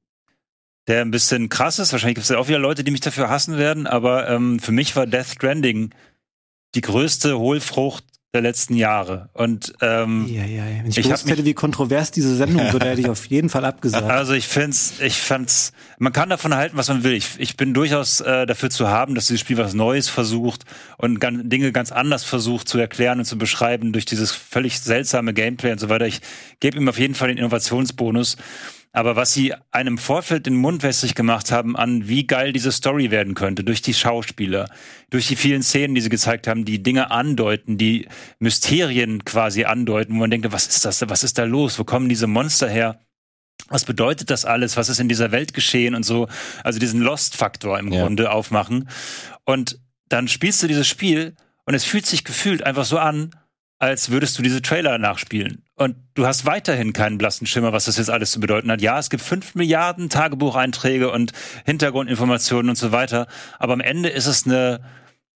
der 0.86 1.00
ein 1.00 1.10
bisschen 1.10 1.48
krass 1.48 1.78
ist. 1.78 1.92
Wahrscheinlich 1.92 2.16
gibt 2.16 2.24
es 2.24 2.30
ja 2.30 2.38
auch 2.38 2.48
wieder 2.48 2.58
Leute, 2.58 2.84
die 2.84 2.90
mich 2.90 3.00
dafür 3.00 3.30
hassen 3.30 3.56
werden, 3.56 3.86
aber 3.86 4.28
ähm, 4.28 4.58
für 4.60 4.72
mich 4.72 4.94
war 4.94 5.06
Death 5.06 5.26
Stranding 5.26 5.94
die 6.74 6.82
größte 6.82 7.38
Hohlfrucht 7.38 8.04
der 8.36 8.42
letzten 8.42 8.74
Jahre. 8.74 9.28
Und 9.32 9.72
ähm, 9.80 10.26
Ja, 10.28 10.44
ja, 10.44 10.64
ja. 10.64 10.78
Wenn 10.78 10.90
ich, 10.90 10.98
Ich 10.98 11.04
gewusst 11.04 11.28
hätte, 11.28 11.44
wie 11.44 11.54
kontrovers 11.54 12.10
diese 12.10 12.36
Sendung 12.36 12.72
wird, 12.72 12.84
hätte 12.84 13.00
ich 13.00 13.08
auf 13.10 13.26
jeden 13.26 13.48
Fall 13.48 13.64
abgesagt. 13.64 14.04
Also 14.04 14.34
ich 14.34 14.46
find's, 14.46 14.94
ich 15.00 15.16
fand's, 15.16 15.72
man 15.98 16.12
kann 16.12 16.28
davon 16.28 16.54
halten, 16.54 16.76
was 16.76 16.88
man 16.88 17.02
will. 17.02 17.14
Ich, 17.14 17.38
ich 17.38 17.56
bin 17.56 17.74
durchaus 17.74 18.20
äh, 18.20 18.46
dafür 18.46 18.70
zu 18.70 18.88
haben, 18.88 19.14
dass 19.14 19.26
dieses 19.26 19.40
Spiel 19.40 19.56
was 19.56 19.74
Neues 19.74 20.08
versucht 20.08 20.64
und 20.98 21.20
gan 21.20 21.48
Dinge 21.48 21.72
ganz 21.72 21.92
anders 21.92 22.24
versucht 22.24 22.68
zu 22.68 22.78
erklären 22.78 23.18
und 23.18 23.24
zu 23.24 23.38
beschreiben 23.38 23.92
durch 23.92 24.04
dieses 24.04 24.32
völlig 24.32 24.80
seltsame 24.80 25.32
Gameplay 25.32 25.72
und 25.72 25.80
so 25.80 25.88
weiter. 25.88 26.06
Ich 26.06 26.20
gebe 26.60 26.76
ihm 26.76 26.88
auf 26.88 26.98
jeden 26.98 27.14
Fall 27.14 27.28
den 27.28 27.38
Innovationsbonus. 27.38 28.36
Aber 28.96 29.14
was 29.14 29.34
sie 29.34 29.52
einem 29.72 29.98
Vorfeld 29.98 30.46
den 30.46 30.56
Mund 30.56 30.82
wässrig 30.82 31.14
gemacht 31.14 31.52
haben 31.52 31.76
an, 31.76 32.08
wie 32.08 32.26
geil 32.26 32.54
diese 32.54 32.72
Story 32.72 33.10
werden 33.10 33.34
könnte, 33.34 33.62
durch 33.62 33.82
die 33.82 33.92
Schauspieler, 33.92 34.70
durch 35.10 35.26
die 35.26 35.36
vielen 35.36 35.62
Szenen, 35.62 35.94
die 35.94 36.00
sie 36.00 36.08
gezeigt 36.08 36.46
haben, 36.46 36.64
die 36.64 36.82
Dinge 36.82 37.10
andeuten, 37.10 37.76
die 37.76 38.08
Mysterien 38.38 39.22
quasi 39.26 39.64
andeuten, 39.64 40.14
wo 40.14 40.20
man 40.20 40.30
denkt, 40.30 40.50
was 40.50 40.66
ist 40.66 40.86
das, 40.86 41.06
was 41.10 41.24
ist 41.24 41.36
da 41.36 41.44
los, 41.44 41.78
wo 41.78 41.84
kommen 41.84 42.08
diese 42.08 42.26
Monster 42.26 42.70
her? 42.70 42.98
was 43.68 43.84
bedeutet 43.84 44.30
das 44.30 44.44
alles, 44.44 44.76
was 44.76 44.88
ist 44.88 45.00
in 45.00 45.08
dieser 45.08 45.32
Welt 45.32 45.52
geschehen 45.52 45.94
und 45.94 46.04
so, 46.04 46.28
also 46.62 46.78
diesen 46.78 47.00
Lost-Faktor 47.00 47.78
im 47.78 47.92
Ja. 47.92 48.02
Grunde 48.02 48.30
aufmachen. 48.30 48.88
Und 49.44 49.78
dann 50.08 50.28
spielst 50.28 50.62
du 50.62 50.68
dieses 50.68 50.86
Spiel 50.86 51.34
und 51.64 51.74
es 51.74 51.84
fühlt 51.84 52.06
sich 52.06 52.24
gefühlt 52.24 52.62
einfach 52.62 52.84
so 52.84 52.98
an, 52.98 53.30
als 53.78 54.10
würdest 54.10 54.38
du 54.38 54.42
diese 54.42 54.62
Trailer 54.62 54.98
nachspielen. 54.98 55.65
Und 55.78 55.96
du 56.14 56.26
hast 56.26 56.46
weiterhin 56.46 56.94
keinen 56.94 57.18
blassen 57.18 57.46
Schimmer, 57.46 57.70
was 57.72 57.84
das 57.84 57.98
jetzt 57.98 58.08
alles 58.08 58.32
zu 58.32 58.40
bedeuten 58.40 58.70
hat. 58.70 58.80
Ja, 58.80 58.98
es 58.98 59.10
gibt 59.10 59.22
fünf 59.22 59.54
Milliarden 59.54 60.08
Tagebucheinträge 60.08 61.10
und 61.10 61.32
Hintergrundinformationen 61.66 62.70
und 62.70 62.76
so 62.76 62.92
weiter. 62.92 63.26
Aber 63.58 63.74
am 63.74 63.80
Ende 63.80 64.08
ist 64.08 64.26
es 64.26 64.46
eine 64.46 64.80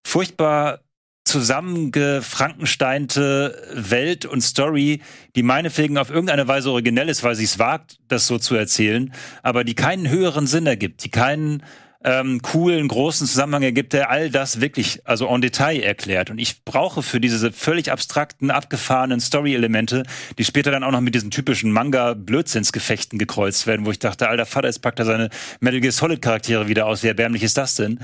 furchtbar 0.02 0.80
zusammengefrankensteinte 1.24 3.68
Welt 3.74 4.24
und 4.24 4.40
Story, 4.40 5.02
die 5.36 5.42
meinetwegen 5.42 5.98
auf 5.98 6.08
irgendeine 6.08 6.48
Weise 6.48 6.70
originell 6.70 7.10
ist, 7.10 7.22
weil 7.22 7.34
sie 7.34 7.44
es 7.44 7.58
wagt, 7.58 7.98
das 8.08 8.26
so 8.26 8.38
zu 8.38 8.54
erzählen, 8.54 9.12
aber 9.42 9.62
die 9.62 9.74
keinen 9.74 10.08
höheren 10.08 10.46
Sinn 10.46 10.66
ergibt, 10.66 11.04
die 11.04 11.10
keinen 11.10 11.62
ähm, 12.02 12.40
coolen, 12.42 12.88
großen 12.88 13.26
Zusammenhang 13.26 13.62
ergibt, 13.62 13.92
der 13.92 14.10
all 14.10 14.30
das 14.30 14.60
wirklich, 14.60 15.06
also 15.06 15.26
en 15.28 15.40
Detail 15.40 15.80
erklärt. 15.80 16.30
Und 16.30 16.38
ich 16.38 16.64
brauche 16.64 17.02
für 17.02 17.20
diese 17.20 17.52
völlig 17.52 17.92
abstrakten, 17.92 18.50
abgefahrenen 18.50 19.20
Story-Elemente, 19.20 20.04
die 20.38 20.44
später 20.44 20.70
dann 20.70 20.82
auch 20.82 20.92
noch 20.92 21.00
mit 21.00 21.14
diesen 21.14 21.30
typischen 21.30 21.72
Manga-Blödsinnsgefechten 21.72 23.18
gekreuzt 23.18 23.66
werden, 23.66 23.84
wo 23.84 23.90
ich 23.90 23.98
dachte, 23.98 24.28
alter 24.28 24.46
Vater, 24.46 24.68
jetzt 24.68 24.80
packt 24.80 24.98
er 24.98 25.04
seine 25.04 25.30
Metal 25.60 25.80
Gear 25.80 25.92
Solid-Charaktere 25.92 26.68
wieder 26.68 26.86
aus. 26.86 27.02
Wie 27.02 27.08
erbärmlich 27.08 27.42
ist 27.42 27.58
das 27.58 27.74
denn? 27.74 28.00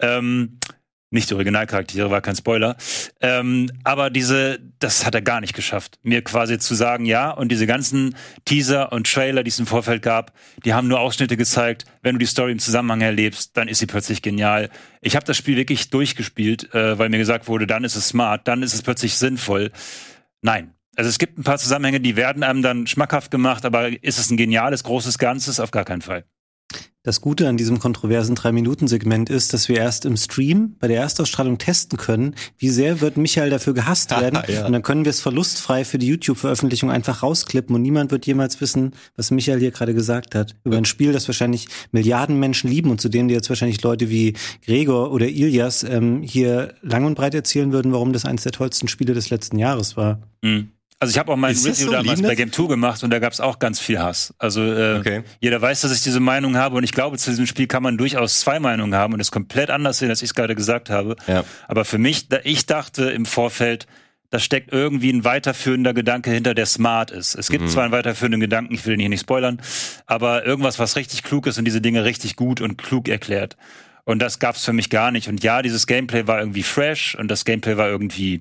Ähm, 0.00 0.58
nicht 1.10 1.30
die 1.30 1.34
Originalcharaktere, 1.34 2.10
war 2.10 2.20
kein 2.20 2.36
Spoiler. 2.36 2.76
Ähm, 3.20 3.70
aber 3.84 4.10
diese, 4.10 4.58
das 4.78 5.06
hat 5.06 5.14
er 5.14 5.22
gar 5.22 5.40
nicht 5.40 5.54
geschafft. 5.54 5.98
Mir 6.02 6.22
quasi 6.22 6.58
zu 6.58 6.74
sagen, 6.74 7.06
ja, 7.06 7.30
und 7.30 7.50
diese 7.50 7.66
ganzen 7.66 8.14
Teaser 8.44 8.92
und 8.92 9.10
Trailer, 9.10 9.42
die 9.42 9.48
es 9.48 9.58
im 9.58 9.66
Vorfeld 9.66 10.02
gab, 10.02 10.32
die 10.64 10.74
haben 10.74 10.88
nur 10.88 11.00
Ausschnitte 11.00 11.36
gezeigt. 11.36 11.84
Wenn 12.02 12.14
du 12.14 12.18
die 12.18 12.26
Story 12.26 12.52
im 12.52 12.58
Zusammenhang 12.58 13.00
erlebst, 13.00 13.56
dann 13.56 13.68
ist 13.68 13.78
sie 13.78 13.86
plötzlich 13.86 14.22
genial. 14.22 14.68
Ich 15.00 15.16
habe 15.16 15.24
das 15.24 15.36
Spiel 15.36 15.56
wirklich 15.56 15.90
durchgespielt, 15.90 16.74
äh, 16.74 16.98
weil 16.98 17.08
mir 17.08 17.18
gesagt 17.18 17.48
wurde, 17.48 17.66
dann 17.66 17.84
ist 17.84 17.96
es 17.96 18.08
smart, 18.08 18.46
dann 18.46 18.62
ist 18.62 18.74
es 18.74 18.82
plötzlich 18.82 19.16
sinnvoll. 19.16 19.70
Nein. 20.42 20.74
Also 20.96 21.08
es 21.10 21.18
gibt 21.18 21.38
ein 21.38 21.44
paar 21.44 21.58
Zusammenhänge, 21.58 22.00
die 22.00 22.16
werden 22.16 22.42
einem 22.42 22.60
dann 22.60 22.88
schmackhaft 22.88 23.30
gemacht, 23.30 23.64
aber 23.64 24.02
ist 24.02 24.18
es 24.18 24.30
ein 24.30 24.36
geniales, 24.36 24.82
großes 24.82 25.18
Ganzes? 25.18 25.60
Auf 25.60 25.70
gar 25.70 25.84
keinen 25.84 26.02
Fall. 26.02 26.24
Das 27.08 27.22
Gute 27.22 27.48
an 27.48 27.56
diesem 27.56 27.78
kontroversen 27.78 28.34
Drei-Minuten-Segment 28.34 29.30
ist, 29.30 29.54
dass 29.54 29.70
wir 29.70 29.78
erst 29.78 30.04
im 30.04 30.18
Stream 30.18 30.76
bei 30.78 30.88
der 30.88 31.00
Erstausstrahlung 31.00 31.56
testen 31.56 31.96
können, 31.96 32.34
wie 32.58 32.68
sehr 32.68 33.00
wird 33.00 33.16
Michael 33.16 33.48
dafür 33.48 33.72
gehasst 33.72 34.10
werden. 34.20 34.42
Ja. 34.46 34.66
Und 34.66 34.74
dann 34.74 34.82
können 34.82 35.06
wir 35.06 35.10
es 35.10 35.22
verlustfrei 35.22 35.86
für 35.86 35.96
die 35.96 36.06
YouTube-Veröffentlichung 36.06 36.90
einfach 36.90 37.22
rausklippen 37.22 37.74
und 37.74 37.80
niemand 37.80 38.10
wird 38.10 38.26
jemals 38.26 38.60
wissen, 38.60 38.92
was 39.16 39.30
Michael 39.30 39.58
hier 39.58 39.70
gerade 39.70 39.94
gesagt 39.94 40.34
hat. 40.34 40.54
Über 40.64 40.76
ein 40.76 40.84
Spiel, 40.84 41.14
das 41.14 41.26
wahrscheinlich 41.26 41.68
Milliarden 41.92 42.38
Menschen 42.38 42.68
lieben 42.68 42.90
und 42.90 43.00
zu 43.00 43.08
denen 43.08 43.28
die 43.28 43.34
jetzt 43.34 43.48
wahrscheinlich 43.48 43.82
Leute 43.82 44.10
wie 44.10 44.34
Gregor 44.66 45.10
oder 45.10 45.28
Ilias 45.28 45.84
ähm, 45.84 46.20
hier 46.22 46.74
lang 46.82 47.06
und 47.06 47.14
breit 47.14 47.34
erzählen 47.34 47.72
würden, 47.72 47.90
warum 47.90 48.12
das 48.12 48.26
eines 48.26 48.42
der 48.42 48.52
tollsten 48.52 48.86
Spiele 48.86 49.14
des 49.14 49.30
letzten 49.30 49.58
Jahres 49.58 49.96
war. 49.96 50.20
Mhm. 50.42 50.72
Also 51.00 51.12
ich 51.12 51.18
habe 51.18 51.30
auch 51.32 51.36
mein 51.36 51.52
Ist 51.52 51.64
das 51.64 51.78
Review 51.78 51.86
so? 51.86 51.92
damals 51.92 52.22
bei? 52.22 52.34
Game 52.34 52.50
2 52.52 52.66
gemacht 52.66 53.04
und 53.04 53.10
da 53.10 53.20
gab 53.20 53.32
es 53.32 53.40
auch 53.40 53.60
ganz 53.60 53.78
viel 53.78 54.00
Hass. 54.00 54.34
Also 54.38 54.62
äh, 54.64 54.98
Okay. 54.98 55.22
jeder 55.40 55.62
weiß, 55.62 55.82
dass 55.82 55.92
ich 55.94 56.02
diese 56.02 56.18
Meinung 56.18 56.56
habe 56.56 56.76
und 56.76 56.82
ich 56.82 56.90
glaube, 56.92 57.18
zu 57.18 57.30
diesem 57.30 57.46
Spiel 57.46 57.68
kann 57.68 57.82
man 57.84 57.96
durchaus 57.96 58.40
zwei 58.40 58.58
Meinungen 58.58 58.94
haben 58.96 59.14
und 59.14 59.20
es 59.20 59.30
komplett 59.30 59.70
anders 59.70 59.98
sehen, 59.98 60.10
als 60.10 60.22
ich 60.22 60.30
es 60.30 60.34
gerade 60.34 60.56
gesagt 60.56 60.90
habe. 60.90 61.14
Ja. 61.28 61.44
Aber 61.68 61.84
für 61.84 61.98
mich, 61.98 62.28
da, 62.28 62.38
ich 62.42 62.66
dachte 62.66 63.10
im 63.10 63.26
Vorfeld, 63.26 63.86
da 64.30 64.40
steckt 64.40 64.72
irgendwie 64.72 65.10
ein 65.12 65.24
weiterführender 65.24 65.94
Gedanke 65.94 66.30
hinter, 66.30 66.52
der 66.54 66.66
smart 66.66 67.10
ist. 67.12 67.34
Es 67.36 67.48
gibt 67.48 67.70
zwar 67.70 67.84
einen 67.84 67.92
weiterführenden 67.92 68.40
Gedanken, 68.40 68.74
ich 68.74 68.84
will 68.84 68.94
ihn 68.94 69.00
hier 69.00 69.08
nicht 69.08 69.20
spoilern, 69.22 69.60
aber 70.06 70.44
irgendwas, 70.44 70.78
was 70.80 70.96
richtig 70.96 71.22
klug 71.22 71.46
ist 71.46 71.58
und 71.58 71.64
diese 71.64 71.80
Dinge 71.80 72.04
richtig 72.04 72.34
gut 72.36 72.60
und 72.60 72.76
klug 72.76 73.08
erklärt. 73.08 73.56
Und 74.04 74.18
das 74.20 74.38
gab's 74.40 74.64
für 74.64 74.72
mich 74.72 74.90
gar 74.90 75.12
nicht. 75.12 75.28
Und 75.28 75.42
ja, 75.44 75.62
dieses 75.62 75.86
Gameplay 75.86 76.26
war 76.26 76.40
irgendwie 76.40 76.62
fresh 76.64 77.14
und 77.14 77.28
das 77.28 77.44
Gameplay 77.44 77.76
war 77.76 77.88
irgendwie 77.88 78.40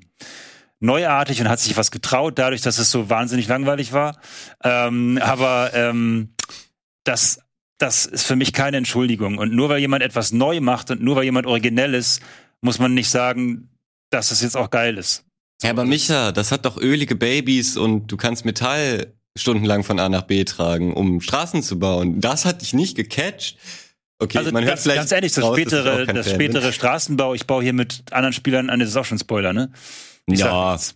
neuartig 0.79 1.41
und 1.41 1.49
hat 1.49 1.59
sich 1.59 1.77
was 1.77 1.91
getraut, 1.91 2.37
dadurch, 2.37 2.61
dass 2.61 2.77
es 2.77 2.91
so 2.91 3.09
wahnsinnig 3.09 3.47
langweilig 3.47 3.93
war. 3.93 4.19
Ähm, 4.63 5.19
aber 5.21 5.71
ähm, 5.73 6.33
das, 7.03 7.39
das 7.77 8.05
ist 8.05 8.25
für 8.25 8.35
mich 8.35 8.53
keine 8.53 8.77
Entschuldigung. 8.77 9.37
Und 9.37 9.53
nur 9.53 9.69
weil 9.69 9.79
jemand 9.79 10.03
etwas 10.03 10.31
neu 10.31 10.59
macht 10.61 10.91
und 10.91 11.01
nur 11.01 11.15
weil 11.15 11.23
jemand 11.23 11.47
originell 11.47 11.93
ist, 11.93 12.21
muss 12.61 12.79
man 12.79 12.93
nicht 12.93 13.09
sagen, 13.09 13.69
dass 14.11 14.31
es 14.31 14.41
jetzt 14.41 14.57
auch 14.57 14.69
geil 14.69 14.97
ist. 14.97 15.23
Ja, 15.63 15.71
aber 15.71 15.85
Micha, 15.85 16.31
das 16.31 16.51
hat 16.51 16.65
doch 16.65 16.77
ölige 16.77 17.15
Babys 17.15 17.77
und 17.77 18.07
du 18.11 18.17
kannst 18.17 18.45
Metall 18.45 19.13
stundenlang 19.35 19.83
von 19.83 19.99
A 19.99 20.09
nach 20.09 20.23
B 20.23 20.43
tragen, 20.43 20.93
um 20.93 21.21
Straßen 21.21 21.63
zu 21.63 21.79
bauen. 21.79 22.21
Das 22.21 22.45
hat 22.45 22.61
dich 22.61 22.73
nicht 22.73 22.95
gecatcht. 22.95 23.57
Okay, 24.19 24.39
Also 24.39 24.51
man 24.51 24.63
hört 24.63 24.73
ganz, 24.73 24.83
vielleicht 24.83 24.99
ganz 24.99 25.11
ehrlich, 25.11 25.33
das 25.33 25.43
raus, 25.43 25.55
spätere, 25.55 26.05
das 26.07 26.29
spätere 26.29 26.73
Straßenbau, 26.73 27.35
ich 27.35 27.45
baue 27.45 27.61
hier 27.61 27.73
mit 27.73 28.03
anderen 28.11 28.33
Spielern 28.33 28.69
an, 28.69 28.79
das 28.79 28.89
ist 28.89 28.95
auch 28.95 29.05
schon 29.05 29.19
Spoiler, 29.19 29.53
ne? 29.53 29.71
Ich 30.27 30.39
sag 30.39 30.47
Ja, 30.51 30.71
nichts. 30.73 30.95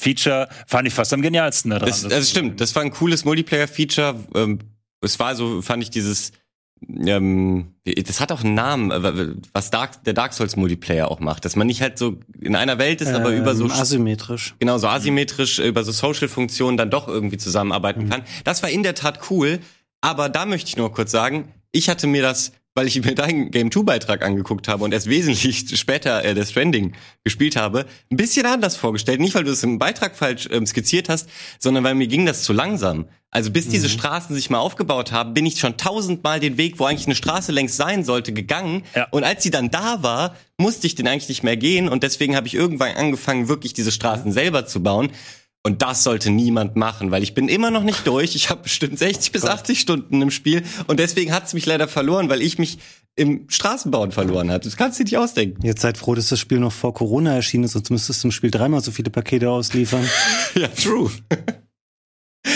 Feature 0.00 0.48
fand 0.66 0.86
ich 0.86 0.94
fast 0.94 1.12
am 1.12 1.22
genialsten 1.22 1.70
daran. 1.72 1.88
das, 1.88 2.02
das 2.02 2.30
stimmt. 2.30 2.60
Das 2.60 2.74
war 2.76 2.82
ein 2.82 2.90
cooles 2.92 3.24
Multiplayer-Feature. 3.24 4.14
Ähm, 4.34 4.60
es 5.00 5.18
war 5.18 5.34
so, 5.34 5.60
fand 5.60 5.82
ich 5.82 5.90
dieses, 5.90 6.30
ähm, 6.88 7.74
das 7.84 8.20
hat 8.20 8.30
auch 8.30 8.44
einen 8.44 8.54
Namen, 8.54 8.90
äh, 8.92 9.34
was 9.52 9.70
Dark, 9.70 10.04
der 10.04 10.12
Dark 10.14 10.32
Souls 10.34 10.54
Multiplayer 10.54 11.10
auch 11.10 11.18
macht, 11.18 11.44
dass 11.44 11.56
man 11.56 11.66
nicht 11.66 11.82
halt 11.82 11.98
so 11.98 12.18
in 12.40 12.54
einer 12.54 12.78
Welt 12.78 13.00
ist, 13.00 13.08
aber 13.12 13.30
über 13.34 13.56
so 13.56 13.64
Ähm, 13.64 13.72
asymmetrisch. 13.72 14.54
genau 14.60 14.78
so 14.78 14.86
asymmetrisch 14.86 15.58
äh, 15.58 15.66
über 15.66 15.82
so 15.82 15.90
Social-Funktionen 15.90 16.76
dann 16.76 16.90
doch 16.90 17.08
irgendwie 17.08 17.38
zusammenarbeiten 17.38 18.08
kann. 18.08 18.22
Das 18.44 18.62
war 18.62 18.70
in 18.70 18.84
der 18.84 18.94
Tat 18.94 19.30
cool, 19.30 19.58
aber 20.00 20.28
da 20.28 20.46
möchte 20.46 20.68
ich 20.68 20.76
nur 20.76 20.92
kurz 20.92 21.10
sagen, 21.10 21.52
ich 21.72 21.88
hatte 21.88 22.06
mir 22.06 22.22
das, 22.22 22.52
weil 22.78 22.86
ich 22.86 23.04
mir 23.04 23.16
deinen 23.16 23.50
Game 23.50 23.72
2 23.72 23.82
Beitrag 23.82 24.24
angeguckt 24.24 24.68
habe 24.68 24.84
und 24.84 24.94
erst 24.94 25.08
wesentlich 25.08 25.64
später 25.74 26.24
äh, 26.24 26.32
das 26.32 26.52
Stranding 26.52 26.92
gespielt 27.24 27.56
habe, 27.56 27.86
ein 28.08 28.16
bisschen 28.16 28.46
anders 28.46 28.76
vorgestellt. 28.76 29.18
Nicht, 29.18 29.34
weil 29.34 29.42
du 29.42 29.50
es 29.50 29.64
im 29.64 29.80
Beitrag 29.80 30.14
falsch 30.14 30.48
ähm, 30.52 30.64
skizziert 30.64 31.08
hast, 31.08 31.28
sondern 31.58 31.82
weil 31.82 31.96
mir 31.96 32.06
ging 32.06 32.24
das 32.24 32.44
zu 32.44 32.52
langsam. 32.52 33.06
Also 33.32 33.50
bis 33.50 33.66
diese 33.66 33.88
Straßen 33.88 34.32
sich 34.32 34.48
mal 34.48 34.60
aufgebaut 34.60 35.10
haben, 35.10 35.34
bin 35.34 35.44
ich 35.44 35.58
schon 35.58 35.76
tausendmal 35.76 36.38
den 36.38 36.56
Weg, 36.56 36.78
wo 36.78 36.84
eigentlich 36.84 37.06
eine 37.06 37.16
Straße 37.16 37.50
längst 37.50 37.76
sein 37.76 38.04
sollte, 38.04 38.32
gegangen. 38.32 38.84
Ja. 38.94 39.08
Und 39.10 39.24
als 39.24 39.42
sie 39.42 39.50
dann 39.50 39.72
da 39.72 40.04
war, 40.04 40.36
musste 40.56 40.86
ich 40.86 40.94
den 40.94 41.08
eigentlich 41.08 41.28
nicht 41.28 41.42
mehr 41.42 41.56
gehen. 41.56 41.88
Und 41.88 42.04
deswegen 42.04 42.36
habe 42.36 42.46
ich 42.46 42.54
irgendwann 42.54 42.94
angefangen, 42.94 43.48
wirklich 43.48 43.72
diese 43.72 43.90
Straßen 43.90 44.30
selber 44.30 44.66
zu 44.66 44.84
bauen. 44.84 45.10
Und 45.64 45.82
das 45.82 46.04
sollte 46.04 46.30
niemand 46.30 46.76
machen, 46.76 47.10
weil 47.10 47.22
ich 47.22 47.34
bin 47.34 47.48
immer 47.48 47.70
noch 47.70 47.82
nicht 47.82 48.06
durch. 48.06 48.36
Ich 48.36 48.48
habe 48.48 48.62
bestimmt 48.62 48.98
60 48.98 49.32
bis 49.32 49.44
80 49.44 49.80
Stunden 49.80 50.22
im 50.22 50.30
Spiel. 50.30 50.62
Und 50.86 50.98
deswegen 51.00 51.32
hat's 51.32 51.52
mich 51.52 51.66
leider 51.66 51.88
verloren, 51.88 52.28
weil 52.28 52.42
ich 52.42 52.58
mich 52.58 52.78
im 53.16 53.46
Straßenbauen 53.48 54.12
verloren 54.12 54.50
hatte. 54.50 54.68
Das 54.68 54.76
kannst 54.76 54.98
du 54.98 55.04
dir 55.04 55.10
nicht 55.10 55.18
ausdenken. 55.18 55.66
Jetzt 55.66 55.82
seid 55.82 55.98
froh, 55.98 56.14
dass 56.14 56.28
das 56.28 56.38
Spiel 56.38 56.60
noch 56.60 56.72
vor 56.72 56.94
Corona 56.94 57.34
erschienen 57.34 57.64
ist, 57.64 57.72
sonst 57.72 57.90
müsstest 57.90 58.22
du 58.22 58.28
im 58.28 58.32
Spiel 58.32 58.50
dreimal 58.50 58.80
so 58.80 58.92
viele 58.92 59.10
Pakete 59.10 59.50
ausliefern. 59.50 60.08
Ja, 60.54 60.68
true. 60.68 61.10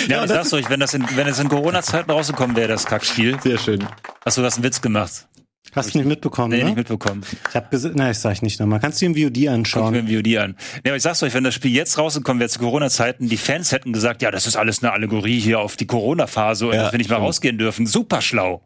Ja, 0.08 0.24
ich 0.24 0.30
sag's 0.30 0.52
euch, 0.52 0.68
wenn 0.70 0.80
das 0.80 0.94
in, 0.94 1.04
wenn 1.14 1.28
es 1.28 1.38
in 1.38 1.48
Corona-Zeiten 1.48 2.10
rausgekommen 2.10 2.56
wäre, 2.56 2.68
das 2.68 2.86
Kackspiel. 2.86 3.38
Sehr 3.42 3.58
schön. 3.58 3.86
Hast 4.24 4.38
du 4.38 4.42
hast 4.42 4.54
einen 4.54 4.64
Witz 4.64 4.80
gemacht? 4.80 5.28
Hast 5.74 5.94
du 5.94 5.98
nicht 5.98 6.06
mitbekommen, 6.06 6.50
Nee, 6.50 6.58
ne? 6.58 6.64
nicht 6.66 6.76
mitbekommen. 6.76 7.22
ich 7.48 7.54
hab 7.56 7.70
gesagt, 7.70 7.94
na, 7.96 8.10
ich 8.10 8.18
sag 8.18 8.32
ich 8.32 8.42
nicht 8.42 8.60
nochmal. 8.60 8.80
Kannst 8.80 9.00
du 9.00 9.06
dir 9.10 9.26
im 9.26 9.32
VOD 9.32 9.40
Guck 9.44 9.48
anschauen? 9.54 9.92
mir 9.92 10.00
im 10.00 10.08
VOD 10.08 10.36
an. 10.38 10.56
Nee, 10.84 10.90
aber 10.90 10.96
ich 10.96 11.02
sag's 11.02 11.22
euch, 11.22 11.32
wenn 11.32 11.44
das 11.44 11.54
Spiel 11.54 11.70
jetzt 11.72 11.96
rausgekommen 11.96 12.40
wäre 12.40 12.50
zu 12.50 12.58
Corona-Zeiten, 12.58 13.28
die 13.28 13.36
Fans 13.38 13.72
hätten 13.72 13.92
gesagt, 13.92 14.20
ja, 14.22 14.30
das 14.30 14.46
ist 14.46 14.56
alles 14.56 14.82
eine 14.82 14.92
Allegorie 14.92 15.40
hier 15.40 15.60
auf 15.60 15.76
die 15.76 15.86
Corona-Phase 15.86 16.66
und 16.66 16.74
Ja, 16.74 16.82
dass 16.84 16.92
wir 16.92 16.98
nicht 16.98 17.08
mal 17.10 17.16
rausgehen 17.16 17.56
dürfen. 17.56 17.86
Super 17.86 18.20
schlau. 18.20 18.62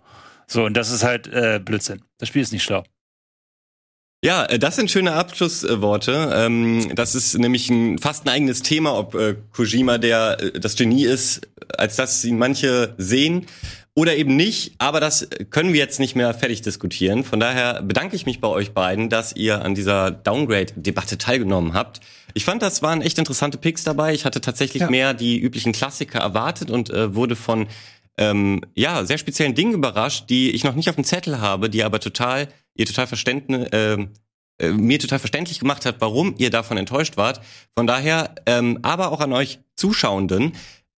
So, 0.48 0.64
und 0.64 0.74
das 0.76 0.90
ist 0.90 1.04
halt 1.04 1.28
äh, 1.28 1.60
Blödsinn. 1.64 2.02
Das 2.18 2.28
Spiel 2.28 2.42
ist 2.42 2.52
nicht 2.52 2.64
schlau. 2.64 2.82
Ja, 4.24 4.44
äh, 4.46 4.58
das 4.58 4.76
sind 4.76 4.90
schöne 4.90 5.12
Abschlussworte. 5.12 6.32
Ähm, 6.34 6.90
Das 6.94 7.14
ist 7.14 7.38
nämlich 7.38 7.68
ein, 7.70 7.98
fast 7.98 8.24
ein 8.26 8.30
eigenes 8.30 8.62
Thema, 8.62 8.98
ob 8.98 9.14
äh, 9.14 9.36
Kojima 9.52 9.98
der 9.98 10.38
äh, 10.40 10.58
das 10.58 10.74
Genie 10.76 11.04
ist, 11.04 11.42
als 11.76 11.96
das 11.96 12.24
ihn 12.24 12.38
manche 12.38 12.94
sehen 12.98 13.46
oder 13.96 14.14
eben 14.16 14.36
nicht. 14.36 14.74
Aber 14.78 15.00
das 15.00 15.26
können 15.50 15.72
wir 15.72 15.80
jetzt 15.80 15.98
nicht 15.98 16.14
mehr 16.14 16.32
fertig 16.34 16.62
diskutieren. 16.62 17.24
Von 17.24 17.40
daher 17.40 17.82
bedanke 17.82 18.14
ich 18.14 18.26
mich 18.26 18.40
bei 18.40 18.48
euch 18.48 18.72
beiden, 18.72 19.08
dass 19.08 19.34
ihr 19.34 19.62
an 19.64 19.74
dieser 19.74 20.10
Downgrade-Debatte 20.10 21.18
teilgenommen 21.18 21.72
habt. 21.72 22.00
Ich 22.34 22.44
fand, 22.44 22.60
das 22.62 22.82
waren 22.82 23.00
echt 23.00 23.18
interessante 23.18 23.56
Picks 23.58 23.82
dabei. 23.82 24.12
Ich 24.12 24.24
hatte 24.26 24.40
tatsächlich 24.40 24.82
Ja. 24.82 24.90
mehr 24.90 25.14
die 25.14 25.38
üblichen 25.40 25.72
Klassiker 25.72 26.20
erwartet 26.20 26.70
und 26.70 26.90
äh, 26.90 27.14
wurde 27.14 27.34
von 27.34 27.66
ähm, 28.18 28.60
ja 28.74 29.04
sehr 29.04 29.18
speziellen 29.18 29.54
Dingen 29.54 29.74
überrascht, 29.74 30.30
die 30.30 30.50
ich 30.50 30.62
noch 30.64 30.74
nicht 30.74 30.88
auf 30.88 30.94
dem 30.94 31.04
Zettel 31.04 31.40
habe, 31.40 31.68
die 31.70 31.82
aber 31.82 31.98
total 31.98 32.48
ihr 32.74 32.86
total 32.86 33.06
Verständnis 33.06 33.68
ähm, 33.72 34.10
äh, 34.58 34.70
mir 34.70 34.98
total 34.98 35.18
verständlich 35.18 35.58
gemacht 35.58 35.86
hat, 35.86 35.96
warum 36.00 36.34
ihr 36.38 36.50
davon 36.50 36.76
enttäuscht 36.76 37.16
wart. 37.16 37.40
Von 37.74 37.86
daher, 37.86 38.34
ähm, 38.46 38.78
aber 38.82 39.12
auch 39.12 39.20
an 39.20 39.32
euch 39.32 39.58
Zuschauenden. 39.76 40.52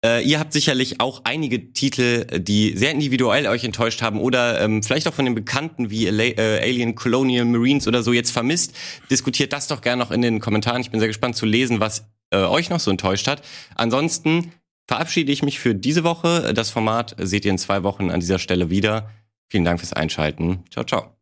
Äh, 0.04 0.22
ihr 0.22 0.38
habt 0.38 0.52
sicherlich 0.52 1.00
auch 1.00 1.22
einige 1.24 1.72
Titel, 1.72 2.24
die 2.38 2.76
sehr 2.76 2.92
individuell 2.92 3.46
euch 3.48 3.64
enttäuscht 3.64 4.00
haben 4.00 4.20
oder 4.20 4.60
ähm, 4.60 4.82
vielleicht 4.82 5.08
auch 5.08 5.14
von 5.14 5.24
den 5.24 5.34
Bekannten 5.34 5.90
wie 5.90 6.08
Ala 6.08 6.24
äh, 6.24 6.60
Alien 6.62 6.94
Colonial 6.94 7.44
Marines 7.44 7.88
oder 7.88 8.02
so 8.02 8.12
jetzt 8.12 8.30
vermisst. 8.30 8.74
Diskutiert 9.10 9.52
das 9.52 9.66
doch 9.66 9.80
gerne 9.80 10.02
noch 10.02 10.12
in 10.12 10.22
den 10.22 10.40
Kommentaren. 10.40 10.80
Ich 10.80 10.90
bin 10.90 11.00
sehr 11.00 11.08
gespannt 11.08 11.36
zu 11.36 11.46
lesen, 11.46 11.80
was 11.80 12.06
äh, 12.30 12.38
euch 12.38 12.70
noch 12.70 12.80
so 12.80 12.90
enttäuscht 12.90 13.26
hat. 13.26 13.42
Ansonsten 13.74 14.52
verabschiede 14.86 15.32
ich 15.32 15.42
mich 15.42 15.58
für 15.58 15.74
diese 15.74 16.04
Woche. 16.04 16.54
Das 16.54 16.70
Format 16.70 17.16
seht 17.18 17.44
ihr 17.44 17.50
in 17.50 17.58
zwei 17.58 17.82
Wochen 17.82 18.10
an 18.10 18.20
dieser 18.20 18.38
Stelle 18.38 18.70
wieder. 18.70 19.10
Vielen 19.50 19.64
Dank 19.64 19.80
fürs 19.80 19.92
Einschalten. 19.92 20.64
Ciao, 20.70 20.84
ciao. 20.84 21.16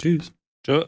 Tschüss. 0.00 0.32
Tschö. 0.66 0.84